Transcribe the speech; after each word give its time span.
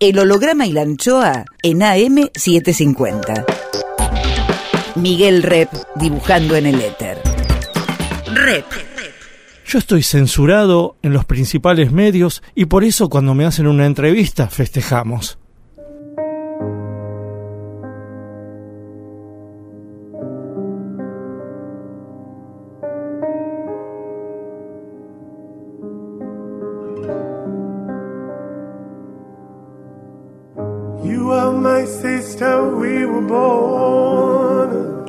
El 0.00 0.16
holograma 0.20 0.64
y 0.64 0.70
la 0.70 0.82
anchoa 0.82 1.44
en 1.60 1.80
AM750. 1.80 3.44
Miguel 4.94 5.42
Rep 5.42 5.68
dibujando 5.96 6.54
en 6.54 6.66
el 6.66 6.80
éter. 6.80 7.18
Rep. 8.32 8.64
Yo 9.66 9.80
estoy 9.80 10.04
censurado 10.04 10.96
en 11.02 11.12
los 11.12 11.24
principales 11.24 11.90
medios 11.90 12.44
y 12.54 12.66
por 12.66 12.84
eso 12.84 13.08
cuando 13.08 13.34
me 13.34 13.44
hacen 13.44 13.66
una 13.66 13.86
entrevista 13.86 14.46
festejamos. 14.46 15.40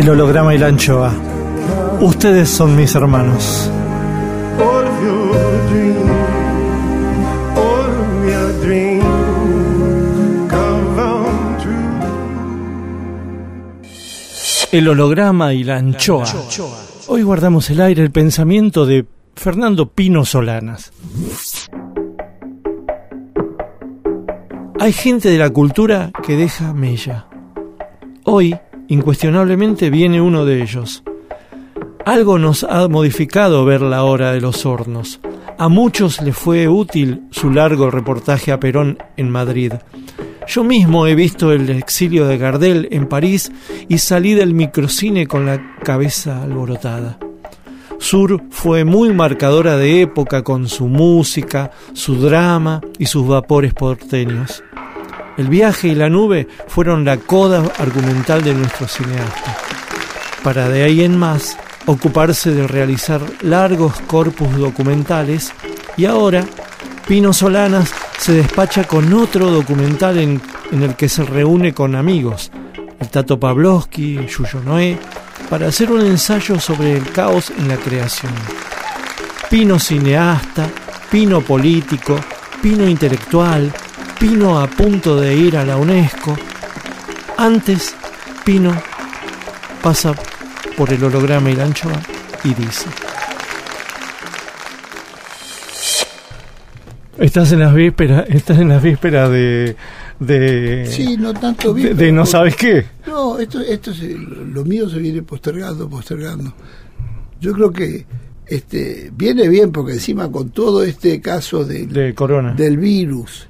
El 0.00 0.08
holograma 0.08 0.54
y 0.54 0.56
la 0.56 0.68
anchoa. 0.68 1.12
Ustedes 2.00 2.48
son 2.48 2.74
mis 2.74 2.94
hermanos. 2.94 3.70
El 14.72 14.88
holograma 14.88 15.52
y 15.52 15.64
la 15.64 15.76
anchoa. 15.76 16.24
Hoy 17.08 17.20
guardamos 17.20 17.68
el 17.68 17.82
aire 17.82 18.02
el 18.02 18.10
pensamiento 18.10 18.86
de 18.86 19.04
Fernando 19.36 19.90
Pino 19.90 20.24
Solanas. 20.24 20.94
Hay 24.78 24.94
gente 24.94 25.28
de 25.28 25.36
la 25.36 25.50
cultura 25.50 26.10
que 26.22 26.36
deja 26.36 26.72
mella. 26.72 27.26
Hoy, 28.24 28.58
incuestionablemente, 28.90 29.88
viene 29.88 30.20
uno 30.20 30.44
de 30.44 30.62
ellos. 30.62 31.02
Algo 32.04 32.38
nos 32.38 32.64
ha 32.64 32.88
modificado 32.88 33.64
ver 33.64 33.80
la 33.80 34.04
hora 34.04 34.32
de 34.32 34.40
los 34.40 34.66
hornos. 34.66 35.20
A 35.58 35.68
muchos 35.68 36.20
les 36.20 36.36
fue 36.36 36.68
útil 36.68 37.22
su 37.30 37.50
largo 37.50 37.90
reportaje 37.90 38.52
a 38.52 38.60
Perón 38.60 38.98
en 39.16 39.30
Madrid. 39.30 39.72
Yo 40.48 40.64
mismo 40.64 41.06
he 41.06 41.14
visto 41.14 41.52
el 41.52 41.70
exilio 41.70 42.26
de 42.26 42.36
Gardel 42.36 42.88
en 42.90 43.06
París 43.06 43.52
y 43.88 43.98
salí 43.98 44.34
del 44.34 44.54
microcine 44.54 45.26
con 45.26 45.46
la 45.46 45.76
cabeza 45.84 46.42
alborotada. 46.42 47.18
Sur 47.98 48.42
fue 48.50 48.84
muy 48.84 49.12
marcadora 49.12 49.76
de 49.76 50.00
época 50.00 50.42
con 50.42 50.68
su 50.68 50.88
música, 50.88 51.70
su 51.92 52.16
drama 52.16 52.80
y 52.98 53.06
sus 53.06 53.28
vapores 53.28 53.74
porteños. 53.74 54.64
El 55.36 55.48
viaje 55.48 55.88
y 55.88 55.94
la 55.94 56.08
nube 56.08 56.48
fueron 56.68 57.04
la 57.04 57.16
coda 57.16 57.62
argumental 57.78 58.42
de 58.42 58.54
nuestro 58.54 58.86
cineasta, 58.88 59.56
para 60.42 60.68
de 60.68 60.82
ahí 60.82 61.02
en 61.02 61.16
más 61.16 61.56
ocuparse 61.86 62.52
de 62.52 62.66
realizar 62.66 63.20
largos 63.42 64.00
corpus 64.06 64.54
documentales 64.56 65.52
y 65.96 66.04
ahora 66.04 66.44
Pino 67.06 67.32
Solanas 67.32 67.92
se 68.18 68.32
despacha 68.34 68.84
con 68.84 69.12
otro 69.12 69.50
documental 69.50 70.18
en, 70.18 70.40
el 70.70 70.94
que 70.94 71.08
se 71.08 71.24
reúne 71.24 71.74
con 71.74 71.96
amigos, 71.96 72.52
el 73.00 73.08
Tato 73.08 73.40
Pavlovsky, 73.40 74.26
Yuyo 74.26 74.60
Noé, 74.64 74.98
para 75.48 75.68
hacer 75.68 75.90
un 75.90 76.02
ensayo 76.02 76.60
sobre 76.60 76.96
el 76.96 77.10
caos 77.10 77.50
en 77.50 77.66
la 77.66 77.76
creación. 77.76 78.32
Pino 79.50 79.78
cineasta, 79.78 80.68
Pino 81.10 81.40
político, 81.40 82.20
Pino 82.62 82.86
intelectual, 82.86 83.72
Pino 84.20 84.60
a 84.60 84.66
punto 84.66 85.18
de 85.18 85.34
ir 85.34 85.56
a 85.56 85.64
la 85.64 85.76
UNESCO. 85.78 86.36
Antes, 87.38 87.94
Pino 88.44 88.70
pasa 89.82 90.14
por 90.76 90.92
el 90.92 91.02
holograma 91.02 91.50
y 91.50 91.56
la 91.56 91.64
anchoa 91.64 92.00
y 92.44 92.54
dice... 92.54 92.86
Estás 97.18 97.52
en 97.52 97.58
las 97.60 97.74
vísperas, 97.74 98.24
estás 98.30 98.58
en 98.58 98.70
las 98.70 98.82
vísperas 98.82 99.28
de, 99.30 99.76
de, 100.20 100.86
Sí, 100.90 101.18
no 101.18 101.34
tanto 101.34 101.74
de, 101.74 101.82
bien. 101.82 101.96
de 101.96 102.12
no 102.12 102.24
sabes 102.24 102.56
qué. 102.56 102.86
No, 103.06 103.38
esto, 103.38 103.60
esto 103.60 103.92
se- 103.92 104.16
lo 104.16 104.64
mío 104.64 104.88
se 104.88 104.98
viene 105.00 105.20
postergando, 105.22 105.86
postergando. 105.88 106.54
Yo 107.38 107.52
creo 107.52 107.70
que 107.72 108.06
este 108.46 109.10
viene 109.14 109.48
bien 109.50 109.70
porque 109.70 109.92
encima 109.92 110.30
con 110.32 110.48
todo 110.48 110.82
este 110.82 111.20
caso 111.20 111.62
del, 111.62 111.92
De 111.92 112.14
corona. 112.14 112.54
del 112.54 112.78
virus 112.78 113.46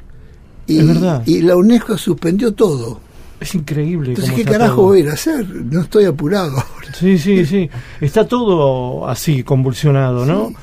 y, 0.71 0.79
Es 0.79 0.87
verdad. 0.87 1.23
y 1.27 1.43
la 1.43 1.57
UNESCO 1.57 1.97
suspendió 1.99 2.53
todo. 2.53 3.01
Es 3.41 3.55
increíble. 3.55 4.11
Entonces, 4.11 4.35
¿qué 4.35 4.45
carajo 4.45 4.77
todo. 4.77 4.87
voy 4.89 4.99
a 4.99 5.01
ir 5.01 5.09
a 5.09 5.13
hacer? 5.15 5.47
No 5.49 5.81
estoy 5.81 6.05
apurado 6.05 6.53
ahora. 6.59 6.93
Sí, 6.95 7.17
sí, 7.19 7.47
sí. 7.47 7.71
Está 8.01 8.27
todo 8.29 9.09
así, 9.09 9.43
convulsionado, 9.43 10.27
¿no? 10.27 10.49
Sí. 10.49 10.57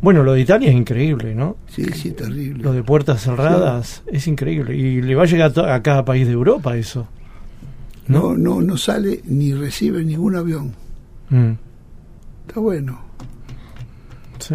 Bueno, 0.00 0.22
lo 0.22 0.32
de 0.34 0.40
Italia 0.42 0.68
es 0.70 0.76
increíble, 0.76 1.34
¿no? 1.34 1.56
Sí, 1.68 1.84
sí, 1.92 2.12
terrible. 2.12 2.62
Lo 2.62 2.72
de 2.72 2.84
puertas 2.84 3.20
cerradas 3.22 4.02
es 4.06 4.28
increíble. 4.28 4.76
Y 4.76 5.02
le 5.02 5.14
va 5.16 5.24
a 5.24 5.26
llegar 5.26 5.52
a 5.58 5.74
a 5.74 5.82
cada 5.82 6.04
país 6.04 6.24
de 6.26 6.34
Europa 6.34 6.76
eso. 6.76 7.08
No, 8.06 8.34
no, 8.36 8.60
no 8.62 8.76
sale 8.76 9.20
ni 9.24 9.52
recibe 9.52 10.04
ningún 10.04 10.36
avión. 10.36 10.72
Mm, 11.30 11.52
Está 12.46 12.60
bueno. 12.60 13.00
sí. 14.38 14.54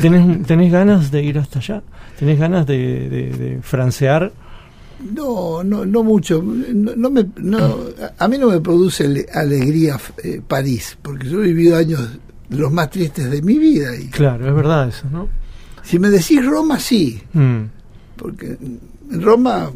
¿Tenés, 0.00 0.46
¿Tenés 0.46 0.70
ganas 0.72 1.10
de 1.10 1.22
ir 1.24 1.38
hasta 1.38 1.58
allá? 1.58 1.82
¿Tenés 2.18 2.38
ganas 2.38 2.66
de, 2.66 3.08
de- 3.08 3.30
de 3.32 3.62
francear? 3.62 4.32
No, 5.14 5.62
no, 5.62 5.84
no 5.86 6.02
mucho. 6.02 6.42
No, 6.42 6.96
no 6.96 7.10
me, 7.10 7.24
no, 7.36 7.76
a 8.18 8.26
mí 8.28 8.36
no 8.38 8.48
me 8.48 8.60
produce 8.60 9.04
ale- 9.04 9.26
alegría 9.32 9.96
eh, 10.24 10.40
París, 10.46 10.98
porque 11.00 11.28
yo 11.28 11.42
he 11.42 11.48
vivido 11.48 11.76
años 11.76 12.18
los 12.50 12.72
más 12.72 12.90
tristes 12.90 13.30
de 13.30 13.40
mi 13.42 13.58
vida. 13.58 13.94
Y 13.94 14.08
Claro, 14.08 14.48
es 14.48 14.54
verdad 14.54 14.88
eso, 14.88 15.06
¿no? 15.10 15.28
si 15.84 15.98
me 15.98 16.10
decís 16.10 16.44
Roma, 16.44 16.78
sí, 16.80 17.22
Mm, 17.32 17.62
porque 18.16 18.58
en 19.10 19.22
Roma 19.22 19.70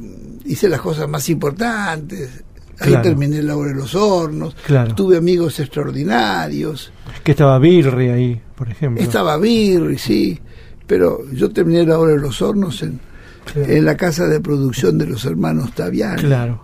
hice 0.44 0.68
las 0.68 0.80
cosas 0.80 1.08
más 1.08 1.28
importantes. 1.30 2.42
Ahí 2.80 2.88
Claro. 2.88 3.02
terminé 3.04 3.40
la 3.42 3.56
obra 3.56 3.68
de 3.70 3.76
los 3.76 3.94
hornos. 3.94 4.56
Claro. 4.66 4.94
Tuve 4.96 5.16
amigos 5.16 5.60
extraordinarios. 5.60 6.92
Que 7.22 7.30
estaba 7.30 7.58
Birri 7.58 8.08
ahí, 8.08 8.40
por 8.56 8.68
ejemplo. 8.68 9.02
Estaba 9.02 9.36
Birri, 9.38 9.98
sí. 9.98 10.38
Pero 10.86 11.20
yo 11.32 11.50
terminé 11.50 11.84
la 11.86 11.98
obra 11.98 12.12
de 12.12 12.18
los 12.20 12.40
hornos 12.42 12.82
en, 12.82 13.00
Claro. 13.44 13.72
en 13.72 13.84
la 13.84 13.96
casa 13.96 14.26
de 14.28 14.40
producción 14.40 14.98
de 14.98 15.06
los 15.06 15.24
hermanos 15.24 15.72
Taviani. 15.74 16.22
Claro. 16.22 16.62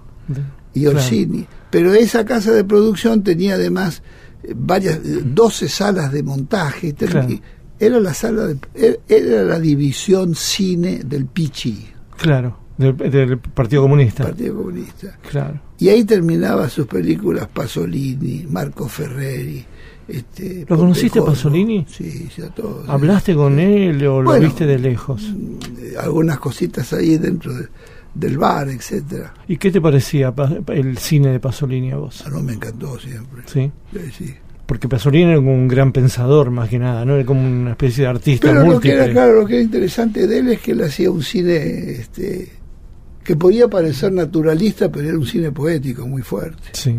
Y 0.74 0.82
claro. 0.82 0.96
Orsini. 0.98 1.46
Pero 1.70 1.92
esa 1.92 2.24
casa 2.24 2.52
de 2.52 2.62
producción 2.64 3.22
tenía 3.24 3.54
además 3.54 4.02
eh, 4.44 4.52
varias, 4.56 4.96
eh, 4.98 5.22
12 5.24 5.68
salas 5.68 6.12
de 6.12 6.22
montaje. 6.22 6.94
Era 7.80 8.00
la 8.00 8.12
sala 8.14 8.46
de, 8.46 8.58
er- 8.74 9.00
era 9.08 9.42
la 9.44 9.58
división 9.60 10.34
cine 10.34 11.02
del 11.04 11.26
Pichi, 11.26 11.86
Claro, 12.16 12.58
del, 12.76 12.96
del 12.96 13.38
Partido 13.38 13.82
Comunista. 13.82 14.24
Partido 14.24 14.56
Comunista. 14.56 15.16
Claro. 15.30 15.60
Y 15.78 15.88
ahí 15.88 16.04
terminaba 16.04 16.68
sus 16.68 16.86
películas 16.86 17.48
Pasolini, 17.52 18.46
Marco 18.50 18.88
Ferreri. 18.88 19.64
Este, 20.08 20.64
¿Lo 20.66 20.76
conociste 20.78 21.18
a. 21.18 21.24
Pasolini? 21.24 21.84
Sí, 21.88 22.28
sí, 22.34 22.40
a 22.42 22.48
todos. 22.48 22.88
¿Hablaste 22.88 23.34
con 23.34 23.58
él 23.58 24.04
o 24.06 24.22
lo 24.22 24.40
viste 24.40 24.64
de 24.66 24.78
lejos? 24.78 25.22
Eh, 25.80 25.94
algunas 26.00 26.38
cositas 26.38 26.92
ahí 26.94 27.18
dentro 27.18 27.52
de- 27.54 27.68
del 28.14 28.38
bar, 28.38 28.68
etcétera. 28.70 29.34
¿Y 29.46 29.58
qué 29.58 29.70
te 29.70 29.80
parecía 29.80 30.34
pa- 30.34 30.50
el 30.68 30.96
cine 30.98 31.28
de 31.30 31.40
Pasolini 31.40 31.92
a 31.92 31.98
vos? 31.98 32.24
Ah, 32.26 32.30
no 32.30 32.42
me 32.42 32.54
encantó 32.54 32.98
siempre. 32.98 33.42
Sí. 33.46 33.70
Sí, 33.92 34.00
sí. 34.16 34.34
Porque 34.64 34.88
Pasolini 34.88 35.24
era 35.24 35.36
como 35.36 35.54
un 35.54 35.68
gran 35.68 35.92
pensador, 35.92 36.50
más 36.50 36.68
que 36.68 36.78
nada, 36.78 37.04
¿no? 37.04 37.14
Era 37.14 37.24
como 37.26 37.40
una 37.46 37.70
especie 37.72 38.04
de 38.04 38.10
artista 38.10 38.48
Pero 38.48 38.60
lo 38.60 38.64
que 38.64 38.70
múltiple. 38.72 38.96
era, 39.04 39.12
claro, 39.12 39.40
lo 39.40 39.46
que 39.46 39.54
era 39.54 39.62
interesante 39.62 40.26
de 40.26 40.38
él 40.38 40.48
es 40.48 40.60
que 40.60 40.72
él 40.72 40.82
hacía 40.82 41.10
un 41.10 41.22
cine 41.22 41.90
este, 41.92 42.48
que 43.22 43.36
podía 43.36 43.68
parecer 43.68 44.10
naturalista, 44.12 44.90
pero 44.90 45.08
era 45.08 45.18
un 45.18 45.26
cine 45.26 45.52
poético 45.52 46.06
muy 46.06 46.22
fuerte. 46.22 46.68
Sí. 46.72 46.98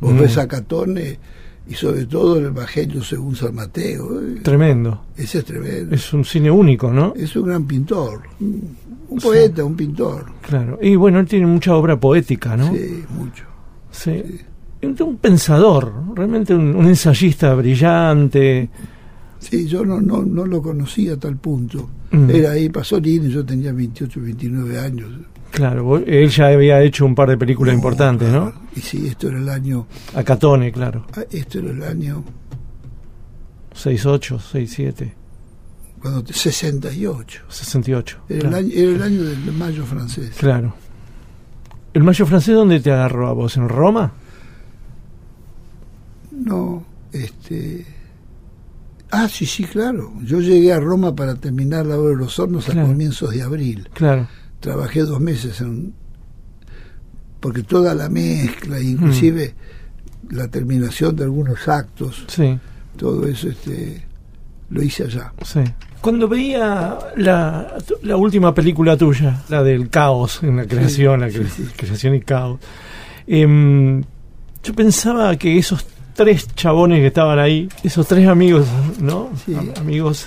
Vos 0.00 0.12
Mm. 0.14 0.18
ves 0.20 0.38
a 0.38 0.48
Catone 0.48 1.18
y 1.68 1.74
sobre 1.74 2.06
todo 2.06 2.38
el 2.38 2.46
Evangelio 2.46 3.02
según 3.02 3.36
San 3.36 3.54
Mateo. 3.54 4.20
eh, 4.20 4.40
Tremendo. 4.42 5.02
Ese 5.16 5.38
es 5.38 5.44
tremendo. 5.44 5.94
Es 5.94 6.12
un 6.12 6.24
cine 6.24 6.50
único, 6.50 6.90
¿no? 6.92 7.14
Es 7.16 7.34
un 7.36 7.46
gran 7.46 7.66
pintor. 7.66 8.22
Un 8.40 8.76
un 9.08 9.18
poeta, 9.18 9.62
un 9.64 9.74
pintor. 9.76 10.24
Claro. 10.40 10.78
Y 10.80 10.96
bueno, 10.96 11.20
él 11.20 11.26
tiene 11.26 11.46
mucha 11.46 11.74
obra 11.76 12.00
poética, 12.00 12.56
¿no? 12.56 12.72
Sí, 12.72 13.04
mucho. 13.10 13.44
Sí. 13.90 14.22
Un, 14.82 14.96
un 15.02 15.16
pensador, 15.18 15.92
realmente 16.14 16.54
un, 16.54 16.74
un 16.74 16.86
ensayista 16.86 17.54
brillante. 17.54 18.70
Sí, 19.38 19.66
yo 19.66 19.84
no, 19.84 20.00
no, 20.00 20.22
no 20.22 20.46
lo 20.46 20.62
conocía 20.62 21.12
a 21.14 21.16
tal 21.18 21.36
punto. 21.36 21.90
Mm. 22.10 22.30
Era 22.30 22.52
ahí 22.52 22.68
Pasolini, 22.70 23.28
yo 23.28 23.44
tenía 23.44 23.72
28, 23.72 24.20
29 24.20 24.78
años. 24.80 25.10
Claro, 25.52 25.98
él 25.98 26.28
ya 26.30 26.46
había 26.48 26.80
hecho 26.82 27.04
un 27.06 27.14
par 27.14 27.28
de 27.28 27.36
películas 27.36 27.74
No, 27.74 27.78
importantes, 27.78 28.28
¿no? 28.32 28.52
Y 28.74 28.80
sí, 28.80 29.06
esto 29.06 29.28
era 29.28 29.38
el 29.38 29.48
año, 29.48 29.86
A 30.14 30.22
Catone, 30.24 30.72
claro. 30.72 31.06
ah, 31.14 31.22
esto 31.30 31.58
era 31.60 31.70
el 31.70 31.82
año 31.84 32.24
6'8, 33.74 34.38
6'7, 34.38 35.12
cuando 36.00 36.24
te- 36.24 36.32
68. 36.32 37.42
68. 37.48 38.18
Era, 38.28 38.40
claro. 38.40 38.56
el 38.56 38.64
año, 38.64 38.72
era 38.74 38.90
el 38.96 39.02
año 39.02 39.22
del 39.24 39.52
mayo 39.52 39.84
francés. 39.84 40.30
Claro. 40.38 40.74
¿El 41.94 42.02
mayo 42.02 42.24
francés 42.26 42.54
dónde 42.54 42.80
te 42.80 42.90
agarró 42.90 43.28
a 43.28 43.32
vos? 43.34 43.56
¿En 43.58 43.68
Roma? 43.68 44.12
No, 46.30 46.84
este. 47.12 47.86
Ah, 49.10 49.28
sí, 49.28 49.44
sí, 49.44 49.64
claro. 49.64 50.12
Yo 50.22 50.40
llegué 50.40 50.72
a 50.72 50.80
Roma 50.80 51.14
para 51.14 51.34
terminar 51.34 51.84
la 51.84 51.98
obra 51.98 52.10
de 52.10 52.16
los 52.16 52.38
hornos 52.38 52.64
Claro. 52.64 52.80
a 52.82 52.86
comienzos 52.86 53.30
de 53.30 53.42
abril. 53.42 53.88
Claro. 53.92 54.26
Trabajé 54.62 55.00
dos 55.02 55.20
meses 55.20 55.60
en. 55.60 55.92
Porque 57.40 57.62
toda 57.64 57.94
la 57.94 58.08
mezcla, 58.08 58.80
inclusive 58.80 59.54
la 60.30 60.48
terminación 60.48 61.14
de 61.16 61.24
algunos 61.24 61.66
actos, 61.68 62.24
Sí, 62.28 62.56
todo 62.96 63.26
eso 63.26 63.48
este, 63.48 64.06
lo 64.70 64.82
hice 64.82 65.04
allá. 65.04 65.32
sí. 65.44 65.60
Cuando 66.00 66.26
veía 66.26 66.98
la, 67.16 67.76
la 68.02 68.16
última 68.16 68.52
película 68.52 68.96
tuya, 68.96 69.42
la 69.48 69.62
del 69.62 69.88
caos 69.88 70.42
en 70.42 70.56
la 70.56 70.66
creación, 70.66 71.20
la 71.20 71.28
cre- 71.28 71.70
creación 71.76 72.14
y 72.16 72.20
caos, 72.20 72.58
em, 73.26 74.02
yo 74.64 74.74
pensaba 74.74 75.36
que 75.36 75.58
esos 75.58 75.84
tres 76.14 76.48
chabones 76.56 76.98
que 77.00 77.06
estaban 77.08 77.38
ahí, 77.38 77.68
esos 77.84 78.06
tres 78.08 78.26
amigos, 78.26 78.66
¿no? 79.00 79.30
Sí. 79.46 79.54
Am- 79.54 79.72
amigos, 79.78 80.26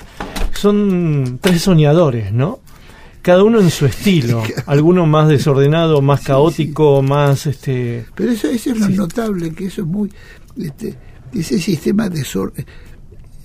son 0.53 1.39
tres 1.41 1.61
soñadores, 1.63 2.31
¿no? 2.31 2.59
Cada 3.25 3.43
uno 3.43 3.59
en 3.59 3.71
su 3.71 3.85
estilo, 3.93 4.43
alguno 4.67 5.07
más 5.07 5.27
desordenado, 5.29 5.99
más 6.03 6.19
Sí, 6.19 6.25
caótico, 6.27 7.01
más 7.01 7.47
este 7.47 8.05
Pero 8.13 8.31
eso, 8.31 8.47
eso 8.49 8.69
es 8.71 8.79
lo 8.79 8.85
Sí. 8.85 8.93
notable, 8.93 9.51
que 9.51 9.65
eso 9.65 9.81
es 9.81 9.87
muy. 9.87 10.11
Este, 10.57 10.95
ese 11.33 11.57
sistema 11.59 12.07
desorden. 12.07 12.63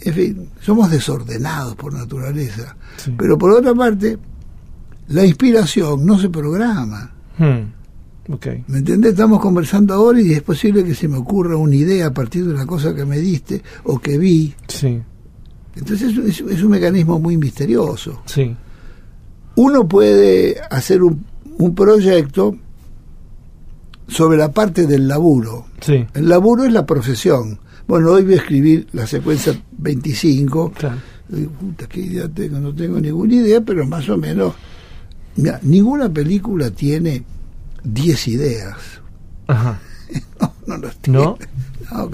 En 0.02 0.14
fin, 0.14 0.48
somos 0.60 0.90
desordenados 0.90 1.76
por 1.76 1.94
naturaleza. 1.94 2.76
Pero 3.16 3.38
por 3.38 3.52
otra 3.52 3.74
parte, 3.74 4.18
la 5.08 5.24
inspiración 5.24 6.04
no 6.04 6.18
se 6.18 6.28
programa. 6.28 7.12
hmm, 7.38 8.32
ok, 8.34 8.46
¿Me 8.68 8.78
entendés? 8.78 9.12
Estamos 9.12 9.40
conversando 9.40 9.94
ahora 9.94 10.20
y 10.20 10.32
es 10.32 10.42
posible 10.42 10.84
que 10.84 10.94
se 10.94 11.08
me 11.08 11.16
ocurra 11.16 11.56
una 11.56 11.74
idea 11.74 12.08
a 12.08 12.12
partir 12.14 12.44
de 12.46 12.52
una 12.54 12.66
cosa 12.66 12.94
que 12.94 13.06
me 13.06 13.18
diste 13.18 13.62
o 13.84 13.98
que 13.98 14.18
vi. 14.18 14.54
sí, 14.68 15.00
Entonces 15.74 16.16
es, 16.18 16.40
es 16.40 16.62
un 16.62 16.70
mecanismo 16.70 17.18
muy 17.18 17.36
misterioso. 17.38 18.22
sí, 18.26 18.54
Uno 19.60 19.86
puede 19.86 20.56
hacer 20.70 21.02
un, 21.02 21.24
un 21.58 21.74
proyecto 21.74 22.56
sobre 24.08 24.38
la 24.38 24.50
parte 24.52 24.86
del 24.86 25.06
laburo. 25.06 25.66
sí, 25.80 26.06
El 26.14 26.28
laburo 26.28 26.64
es 26.64 26.72
la 26.72 26.86
profesión. 26.86 27.58
Bueno, 27.86 28.12
hoy 28.12 28.24
voy 28.24 28.34
a 28.34 28.36
escribir 28.36 28.86
la 28.92 29.06
secuencia 29.06 29.52
25. 29.78 30.72
claro, 30.72 30.96
Digo, 31.28 31.50
puta, 31.52 31.86
qué 31.88 32.00
idea 32.00 32.28
tengo, 32.28 32.58
no 32.58 32.74
tengo 32.74 32.98
ninguna 33.00 33.34
idea, 33.34 33.60
pero 33.60 33.86
más 33.86 34.08
o 34.08 34.16
menos. 34.16 34.54
Mira, 35.36 35.60
ninguna 35.62 36.08
película 36.12 36.70
tiene 36.70 37.22
10 37.84 38.28
ideas. 38.28 38.76
ajá, 39.46 39.78
No, 40.40 40.54
no 40.66 40.76
las 40.78 40.96
tiene. 40.96 41.18
¿no? 41.20 41.38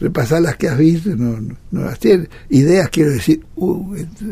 Repasar 0.00 0.40
las 0.42 0.56
que 0.56 0.68
has 0.68 0.78
visto, 0.78 1.10
no, 1.16 1.40
no, 1.40 1.56
no 1.70 1.80
las 1.86 1.98
tiene. 1.98 2.28
Ideas, 2.50 2.88
quiero 2.90 3.10
decir. 3.10 3.44
uh, 3.56 3.94
este, 3.94 4.24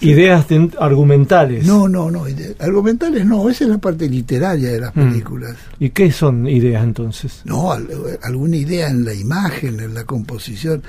Ideas 0.00 0.46
argumentales. 0.78 1.66
no, 1.66 1.88
no, 1.88 2.10
no. 2.10 2.24
Argumentales 2.58 3.24
no, 3.24 3.48
esa 3.48 3.64
es 3.64 3.70
la 3.70 3.78
parte 3.78 4.08
literaria 4.08 4.72
de 4.72 4.80
las 4.80 4.94
Mm. 4.96 5.08
películas. 5.08 5.56
¿Y 5.78 5.90
qué 5.90 6.10
son 6.12 6.46
ideas 6.48 6.82
entonces? 6.84 7.42
No, 7.44 7.72
al- 7.72 7.88
alguna 8.22 8.56
idea 8.56 8.88
en 8.88 9.04
la 9.04 9.14
imagen, 9.14 9.80
en 9.80 9.94
la 9.94 10.04
composición. 10.04 10.82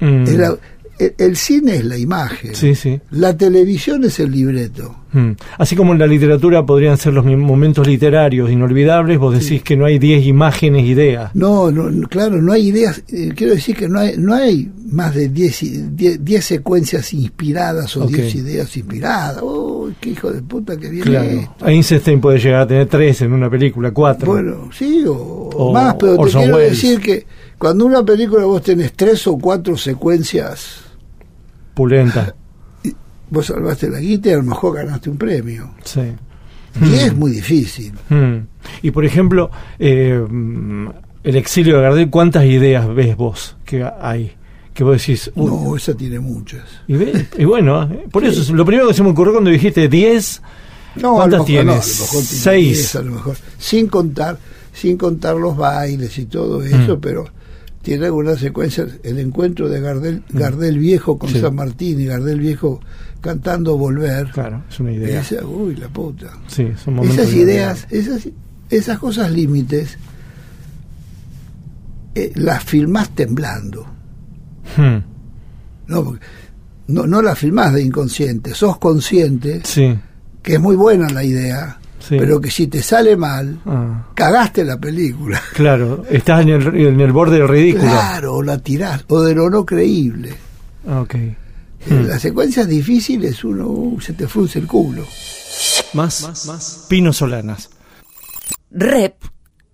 Mm, 0.00 0.24
Es 0.24 0.34
la- 0.36 0.56
el, 0.98 1.14
el 1.18 1.36
cine 1.36 1.76
es 1.76 1.84
la 1.84 1.98
imagen. 1.98 2.54
Sí, 2.54 2.74
sí. 2.74 3.00
La 3.10 3.36
televisión 3.36 4.04
es 4.04 4.18
el 4.20 4.30
libreto. 4.32 4.96
Mm. 5.12 5.30
Así 5.58 5.74
como 5.76 5.92
en 5.92 5.98
la 5.98 6.06
literatura 6.06 6.66
podrían 6.66 6.98
ser 6.98 7.14
los 7.14 7.24
momentos 7.24 7.86
literarios 7.86 8.50
inolvidables, 8.50 9.18
vos 9.18 9.38
decís 9.38 9.62
que 9.62 9.76
no 9.76 9.86
hay 9.86 9.98
10 9.98 10.26
imágenes, 10.26 10.84
ideas. 10.84 11.30
No, 11.34 11.70
no, 11.70 12.06
claro, 12.08 12.40
no 12.42 12.52
hay 12.52 12.68
ideas. 12.68 13.02
eh, 13.08 13.30
quiero 13.34 13.54
decir 13.54 13.74
que 13.76 13.88
no 13.88 13.98
hay, 14.00 14.14
no 14.18 14.34
hay 14.34 14.70
más 14.90 15.14
de 15.14 15.28
10 15.28 15.62
i- 15.62 15.82
10 15.92 16.22
10 16.24 16.44
secuencias 16.44 17.12
inspiradas 17.14 17.96
o 17.96 18.04
Ok. 18.04 18.10
10 18.12 18.34
ideas 18.36 18.76
inspiradas. 18.76 19.42
¡Uy, 19.42 19.94
qué 20.00 20.10
hijo 20.10 20.30
de 20.32 20.42
puta 20.42 20.76
que 20.76 20.88
viene 20.90 21.04
Claro. 21.10 21.28
esto! 21.30 21.66
Einstein 21.66 22.20
puede 22.20 22.38
llegar 22.38 22.62
a 22.62 22.66
tener 22.66 22.86
3 22.88 23.22
en 23.22 23.32
una 23.32 23.48
película, 23.48 23.90
4. 23.92 24.30
Bueno, 24.32 24.70
sí, 24.76 25.02
o, 25.06 25.14
O 25.14 25.72
más, 25.72 25.94
pero 25.98 26.14
te 26.16 26.20
Orson 26.22 26.42
quiero 26.42 26.56
Welles. 26.56 26.70
decir 26.72 27.00
que 27.00 27.26
cuando 27.56 27.86
una 27.86 28.04
película 28.04 28.44
vos 28.44 28.60
tenés 28.62 28.92
tres 28.92 29.26
o 29.26 29.38
cuatro 29.38 29.76
secuencias, 29.78 30.80
Pulenta. 31.76 32.34
vos 33.28 33.44
salvaste 33.46 33.90
la 33.90 34.00
guita 34.00 34.30
y 34.30 34.32
a 34.32 34.36
lo 34.36 34.44
mejor 34.44 34.76
ganaste 34.76 35.10
un 35.10 35.18
premio. 35.18 35.74
Sí. 35.84 36.00
Y 36.82 36.94
es 36.94 37.14
muy 37.14 37.30
difícil. 37.32 37.92
Mm. 38.08 38.36
Y 38.82 38.90
por 38.92 39.04
ejemplo, 39.04 39.50
eh, 39.78 40.18
mm, 40.26 40.88
el 41.22 41.36
exilio 41.36 41.76
de 41.76 41.82
Gardel, 41.82 42.08
¿cuántas 42.10 42.44
ideas 42.46 42.92
ves 42.94 43.14
vos 43.16 43.56
que 43.66 43.84
hay? 44.00 44.32
Que 44.72 44.84
vos 44.84 44.96
decís, 44.98 45.30
uy, 45.34 45.50
No, 45.50 45.76
esa 45.76 45.94
tiene 45.94 46.18
muchas. 46.18 46.62
y, 46.88 47.44
bueno, 47.44 47.82
eh, 47.84 48.06
por 48.10 48.24
eso, 48.24 48.54
lo 48.54 48.64
primero 48.64 48.88
que 48.88 48.94
se 48.94 49.02
me 49.02 49.10
ocurrió 49.10 49.32
cuando 49.34 49.50
dijiste 49.50 49.86
10, 49.88 50.42
No, 50.96 51.14
¿Cuántas 51.16 51.40
no, 51.40 51.44
tienes? 51.44 51.84
Seis. 51.84 52.76
10, 52.78 52.96
a 52.96 53.02
lo 53.02 53.12
mejor. 53.12 53.36
Sin 53.58 53.86
contar, 53.88 54.38
sin 54.72 54.96
contar 54.96 55.36
los 55.36 55.54
bailes 55.56 56.16
y 56.18 56.24
todo 56.26 56.62
eso, 56.62 56.96
Mm. 56.96 57.00
pero 57.00 57.26
tiene 57.86 58.06
algunas 58.06 58.40
secuencias. 58.40 58.98
El 59.04 59.20
encuentro 59.20 59.68
de 59.68 59.80
Gardel, 59.80 60.24
Gardel 60.30 60.76
viejo 60.80 61.18
con 61.18 61.30
Mm. 61.30 61.32
Sí. 61.34 61.40
San 61.40 61.54
Martín 61.54 62.00
y 62.00 62.06
Gardel 62.06 62.40
viejo 62.40 62.80
cantando 63.20 63.78
Volver. 63.78 64.28
claro, 64.32 64.64
es 64.68 64.80
una 64.80 64.90
idea. 64.90 65.20
Esa- 65.20 65.46
uy, 65.46 65.76
la 65.76 65.88
puta. 65.88 66.32
Sí, 66.48 66.66
son 66.82 66.98
Esas 66.98 67.30
de- 67.30 67.36
ideas, 67.36 67.86
esas, 67.90 68.28
esas 68.70 68.98
cosas 68.98 69.30
límites, 69.30 69.98
eh, 72.16 72.32
las 72.34 72.64
filmás 72.64 73.10
temblando. 73.14 73.86
Hmm, 74.76 74.98
No, 75.86 76.18
no, 76.88 77.06
no 77.06 77.22
las 77.22 77.38
filmás 77.38 77.72
de 77.72 77.82
inconsciente, 77.82 78.52
sos 78.52 78.78
consciente 78.78 79.60
Sí, 79.64 79.96
que 80.42 80.54
es 80.54 80.60
muy 80.60 80.74
buena 80.74 81.08
la 81.10 81.22
idea, 81.22 81.78
sí. 82.08 82.16
pero 82.18 82.40
que 82.40 82.50
si 82.50 82.66
te 82.66 82.82
sale 82.82 83.16
mal, 83.16 83.60
Ah, 83.66 84.06
cagaste 84.14 84.64
la 84.64 84.78
película. 84.78 85.40
claro, 85.54 86.04
estás 86.10 86.42
en 86.42 86.48
el, 86.50 86.66
en 86.76 87.00
el 87.00 87.12
borde 87.12 87.38
del 87.38 87.48
ridículo. 87.48 87.84
Claro, 87.90 88.34
o 88.36 88.42
la 88.42 88.58
tirás, 88.58 89.04
o 89.08 89.22
de 89.22 89.34
lo 89.34 89.50
no 89.50 89.64
creíble. 89.64 90.34
Ah, 90.88 91.00
Ok. 91.00 91.14
En 91.88 92.08
las 92.08 92.20
secuencias 92.20 92.66
difíciles 92.66 93.44
uno 93.44 93.68
uh, 93.68 94.00
se 94.00 94.12
te 94.12 94.26
frunce 94.26 94.58
el 94.58 94.66
culo. 94.66 95.04
Más, 95.94 96.86
Pino 96.88 97.12
Solanas. 97.12 97.70
Rep 98.72 99.14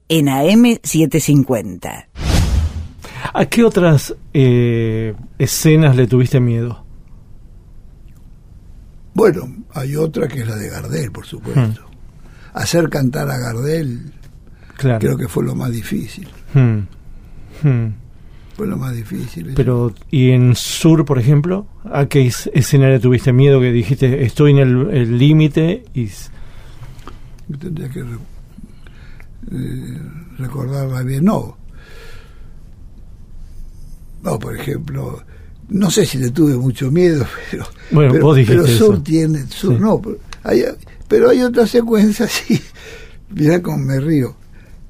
en 0.08 0.26
AM750. 0.26 2.06
¿A 3.32 3.46
qué 3.46 3.64
otras 3.64 4.14
eh, 4.34 5.14
escenas 5.38 5.96
le 5.96 6.06
tuviste 6.06 6.38
miedo? 6.38 6.84
Bueno, 9.14 9.48
hay 9.72 9.96
otra 9.96 10.28
que 10.28 10.40
es 10.40 10.46
la 10.46 10.56
de 10.56 10.68
Gardel, 10.68 11.12
por 11.12 11.24
supuesto. 11.26 11.82
Hacer 12.54 12.88
cantar 12.90 13.30
a 13.30 13.38
Gardel 13.38 14.12
Claro. 14.76 14.98
creo 15.00 15.16
que 15.16 15.28
fue 15.28 15.44
lo 15.44 15.54
más 15.54 15.70
difícil. 15.70 16.28
Hmm, 16.54 16.80
hmm. 17.66 17.88
fue 18.56 18.66
lo 18.66 18.76
más 18.76 18.94
difícil. 18.94 19.52
Pero, 19.54 19.94
¿y 20.10 20.30
en 20.30 20.54
Sur, 20.56 21.04
por 21.04 21.18
ejemplo? 21.18 21.66
¿A 21.90 22.06
qué 22.06 22.26
es- 22.26 22.50
escenario 22.52 23.00
tuviste 23.00 23.32
miedo 23.32 23.60
que 23.60 23.70
dijiste, 23.72 24.24
estoy 24.24 24.52
en 24.52 24.58
el 24.58 25.18
límite 25.18 25.84
y... 25.94 26.08
tendría 27.58 27.88
que 27.90 28.02
re- 28.02 28.18
eh, 29.52 29.98
recordarla 30.38 31.02
bien. 31.02 31.24
No. 31.24 31.56
No, 34.22 34.38
por 34.38 34.56
ejemplo, 34.56 35.22
no 35.68 35.90
sé 35.90 36.06
si 36.06 36.18
le 36.18 36.30
tuve 36.30 36.56
mucho 36.56 36.90
miedo, 36.90 37.26
pero. 37.50 37.64
Bueno, 37.90 38.12
pero, 38.12 38.24
vos 38.24 38.36
dijiste 38.36 38.62
pero 38.62 38.76
Sur 38.76 38.94
eso. 38.94 39.02
tiene. 39.02 39.46
Sur 39.48 39.74
Sí. 39.74 39.80
no. 39.80 40.02
Hay, 40.44 40.64
pero 41.12 41.28
hay 41.28 41.42
otras 41.42 41.68
secuencias, 41.68 42.30
sí. 42.46 42.58
Mirá 43.28 43.60
cómo 43.60 43.76
me 43.76 44.00
río. 44.00 44.34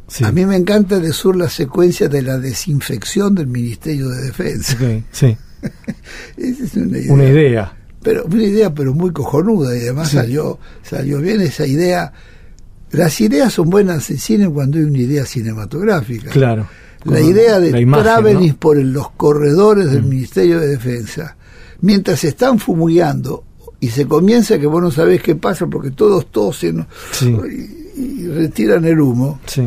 Sí. 0.06 0.22
A 0.22 0.30
mí 0.30 0.46
me 0.46 0.54
encanta 0.56 1.00
de 1.00 1.12
Sur 1.12 1.34
la 1.36 1.48
secuencia 1.48 2.08
de 2.08 2.22
la 2.22 2.38
desinfección 2.38 3.34
del 3.34 3.48
Ministerio 3.48 4.08
de 4.08 4.22
Defensa. 4.22 4.76
Sí, 5.10 5.36
Esa 6.36 6.64
es 6.64 6.74
una 6.76 6.98
idea. 6.98 7.12
una 7.12 7.24
idea. 7.24 7.76
pero 8.02 8.24
una 8.26 8.42
idea 8.44 8.72
pero 8.72 8.94
muy 8.94 9.10
cojonuda 9.12 9.76
y 9.76 9.80
además 9.80 10.10
Sí. 10.10 10.16
salió 10.18 10.58
salió 10.82 11.18
bien 11.20 11.40
esa 11.40 11.66
idea 11.66 12.12
las 12.92 13.20
ideas 13.20 13.52
son 13.52 13.70
buenas 13.70 14.08
en 14.10 14.18
cine 14.18 14.48
cuando 14.48 14.78
hay 14.78 14.84
una 14.84 14.98
idea 14.98 15.24
cinematográfica 15.26 16.30
Claro. 16.30 16.68
la 17.04 17.20
idea 17.20 17.58
de. 17.58 17.84
Mm. 17.84 18.54
por 18.58 18.76
los 18.76 19.10
corredores 19.12 19.90
del 19.90 20.02
Ministerio 20.04 20.60
de 20.60 20.68
Defensa 20.68 21.36
mientras 21.80 22.20
se 22.20 22.28
están 22.28 22.58
fumigando 22.60 23.44
y 23.82 23.88
se 23.88 24.06
comienza 24.06 24.58
que 24.58 24.66
vos 24.66 24.80
no 24.80 24.90
sabés 24.90 25.20
qué 25.22 25.34
pasa 25.34 25.66
porque 25.66 25.90
todos 25.90 26.26
tosen 26.30 26.86
Sí. 27.10 27.36
y, 27.96 28.00
y 28.22 28.26
retiran 28.28 28.84
el 28.86 28.98
humo 29.00 29.38
Sí, 29.46 29.62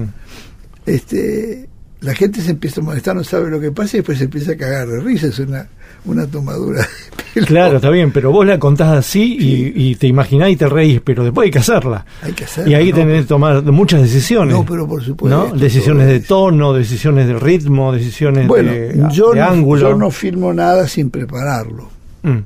este 0.85 1.67
la 2.01 2.13
gente 2.13 2.41
se 2.41 2.51
empieza 2.51 2.81
a 2.81 2.83
molestar 2.83 3.15
no 3.15 3.23
sabe 3.23 3.49
lo 3.49 3.59
que 3.59 3.71
pasa 3.71 3.97
y 3.97 3.99
después 3.99 4.17
se 4.17 4.25
empieza 4.25 4.51
a 4.51 4.57
cagar 4.57 4.87
de 4.87 4.99
risa 4.99 5.27
es 5.27 5.39
una 5.39 5.67
una 6.05 6.27
tomadura 6.27 6.81
de 6.81 6.87
pelo. 7.33 7.47
claro, 7.47 7.75
está 7.77 7.89
bien, 7.89 8.11
pero 8.11 8.31
vos 8.31 8.45
la 8.45 8.59
contás 8.59 8.89
así 8.95 9.37
y, 9.39 9.73
y 9.89 9.95
te 9.95 10.05
imaginás 10.05 10.51
y 10.51 10.55
te 10.55 10.69
reís, 10.69 11.01
pero 11.03 11.23
después 11.23 11.45
hay 11.45 11.51
que 11.51 11.57
hacerla. 11.59 12.05
hay 12.21 12.31
que 12.33 12.43
hacerlo 12.43 12.69
Y 12.69 12.75
ahí 12.75 12.91
¿no? 12.91 12.95
tenés 12.97 13.21
que 13.23 13.27
tomar 13.29 13.63
muchas 13.63 14.03
decisiones. 14.03 14.53
No, 14.53 14.63
pero 14.63 14.87
por 14.87 15.03
supuesto, 15.03 15.47
¿no? 15.49 15.55
Decisiones 15.57 16.05
de 16.07 16.19
tono, 16.19 16.73
decisiones 16.73 17.25
de 17.27 17.39
ritmo, 17.39 17.91
decisiones 17.91 18.47
Bueno, 18.47 18.71
de, 18.71 19.03
yo, 19.11 19.31
de 19.31 19.39
no, 19.39 19.45
ángulo. 19.47 19.81
yo 19.89 19.95
no 19.97 20.11
filmo 20.11 20.53
nada 20.53 20.87
sin 20.87 21.09
prepararlo. 21.09 21.89
Mm, 22.21 22.37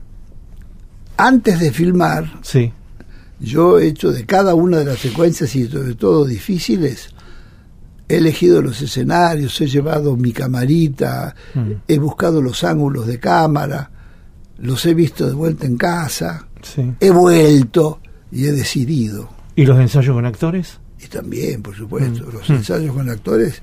Antes 1.22 1.60
de 1.60 1.72
filmar, 1.72 2.40
sí, 2.42 2.72
yo 3.42 3.78
he 3.80 3.88
hecho 3.88 4.12
de 4.12 4.26
cada 4.26 4.56
una 4.56 4.78
de 4.78 4.86
las 4.86 5.00
secuencias 5.00 5.54
y 5.56 5.68
sobre 5.68 5.96
todo 5.96 6.24
difíciles, 6.26 7.10
he 8.08 8.18
elegido 8.18 8.62
los 8.62 8.82
escenarios, 8.82 9.60
he 9.62 9.68
llevado 9.68 10.16
mi 10.16 10.32
camarita, 10.32 11.36
Mm. 11.54 11.72
he 11.88 12.00
buscado 12.00 12.42
los 12.42 12.64
ángulos 12.64 13.06
de 13.06 13.20
cámara, 13.20 13.92
los 14.60 14.86
he 14.86 14.94
visto 14.94 15.28
de 15.28 15.34
vuelta 15.34 15.66
en 15.68 15.78
casa, 15.78 16.48
sí. 16.62 16.94
he 17.00 17.10
vuelto 17.12 18.00
y 18.32 18.46
he 18.46 18.52
decidido. 18.52 19.30
¿Y 19.56 19.66
los 19.66 19.78
ensayos 19.80 20.16
con 20.16 20.26
actores? 20.26 20.80
Y 21.02 21.08
también, 21.08 21.62
por 21.62 21.76
supuesto, 21.76 22.26
Mm. 22.28 22.34
los 22.34 22.50
Mm. 22.50 22.54
ensayos 22.54 22.96
con 22.96 23.10
actores, 23.10 23.62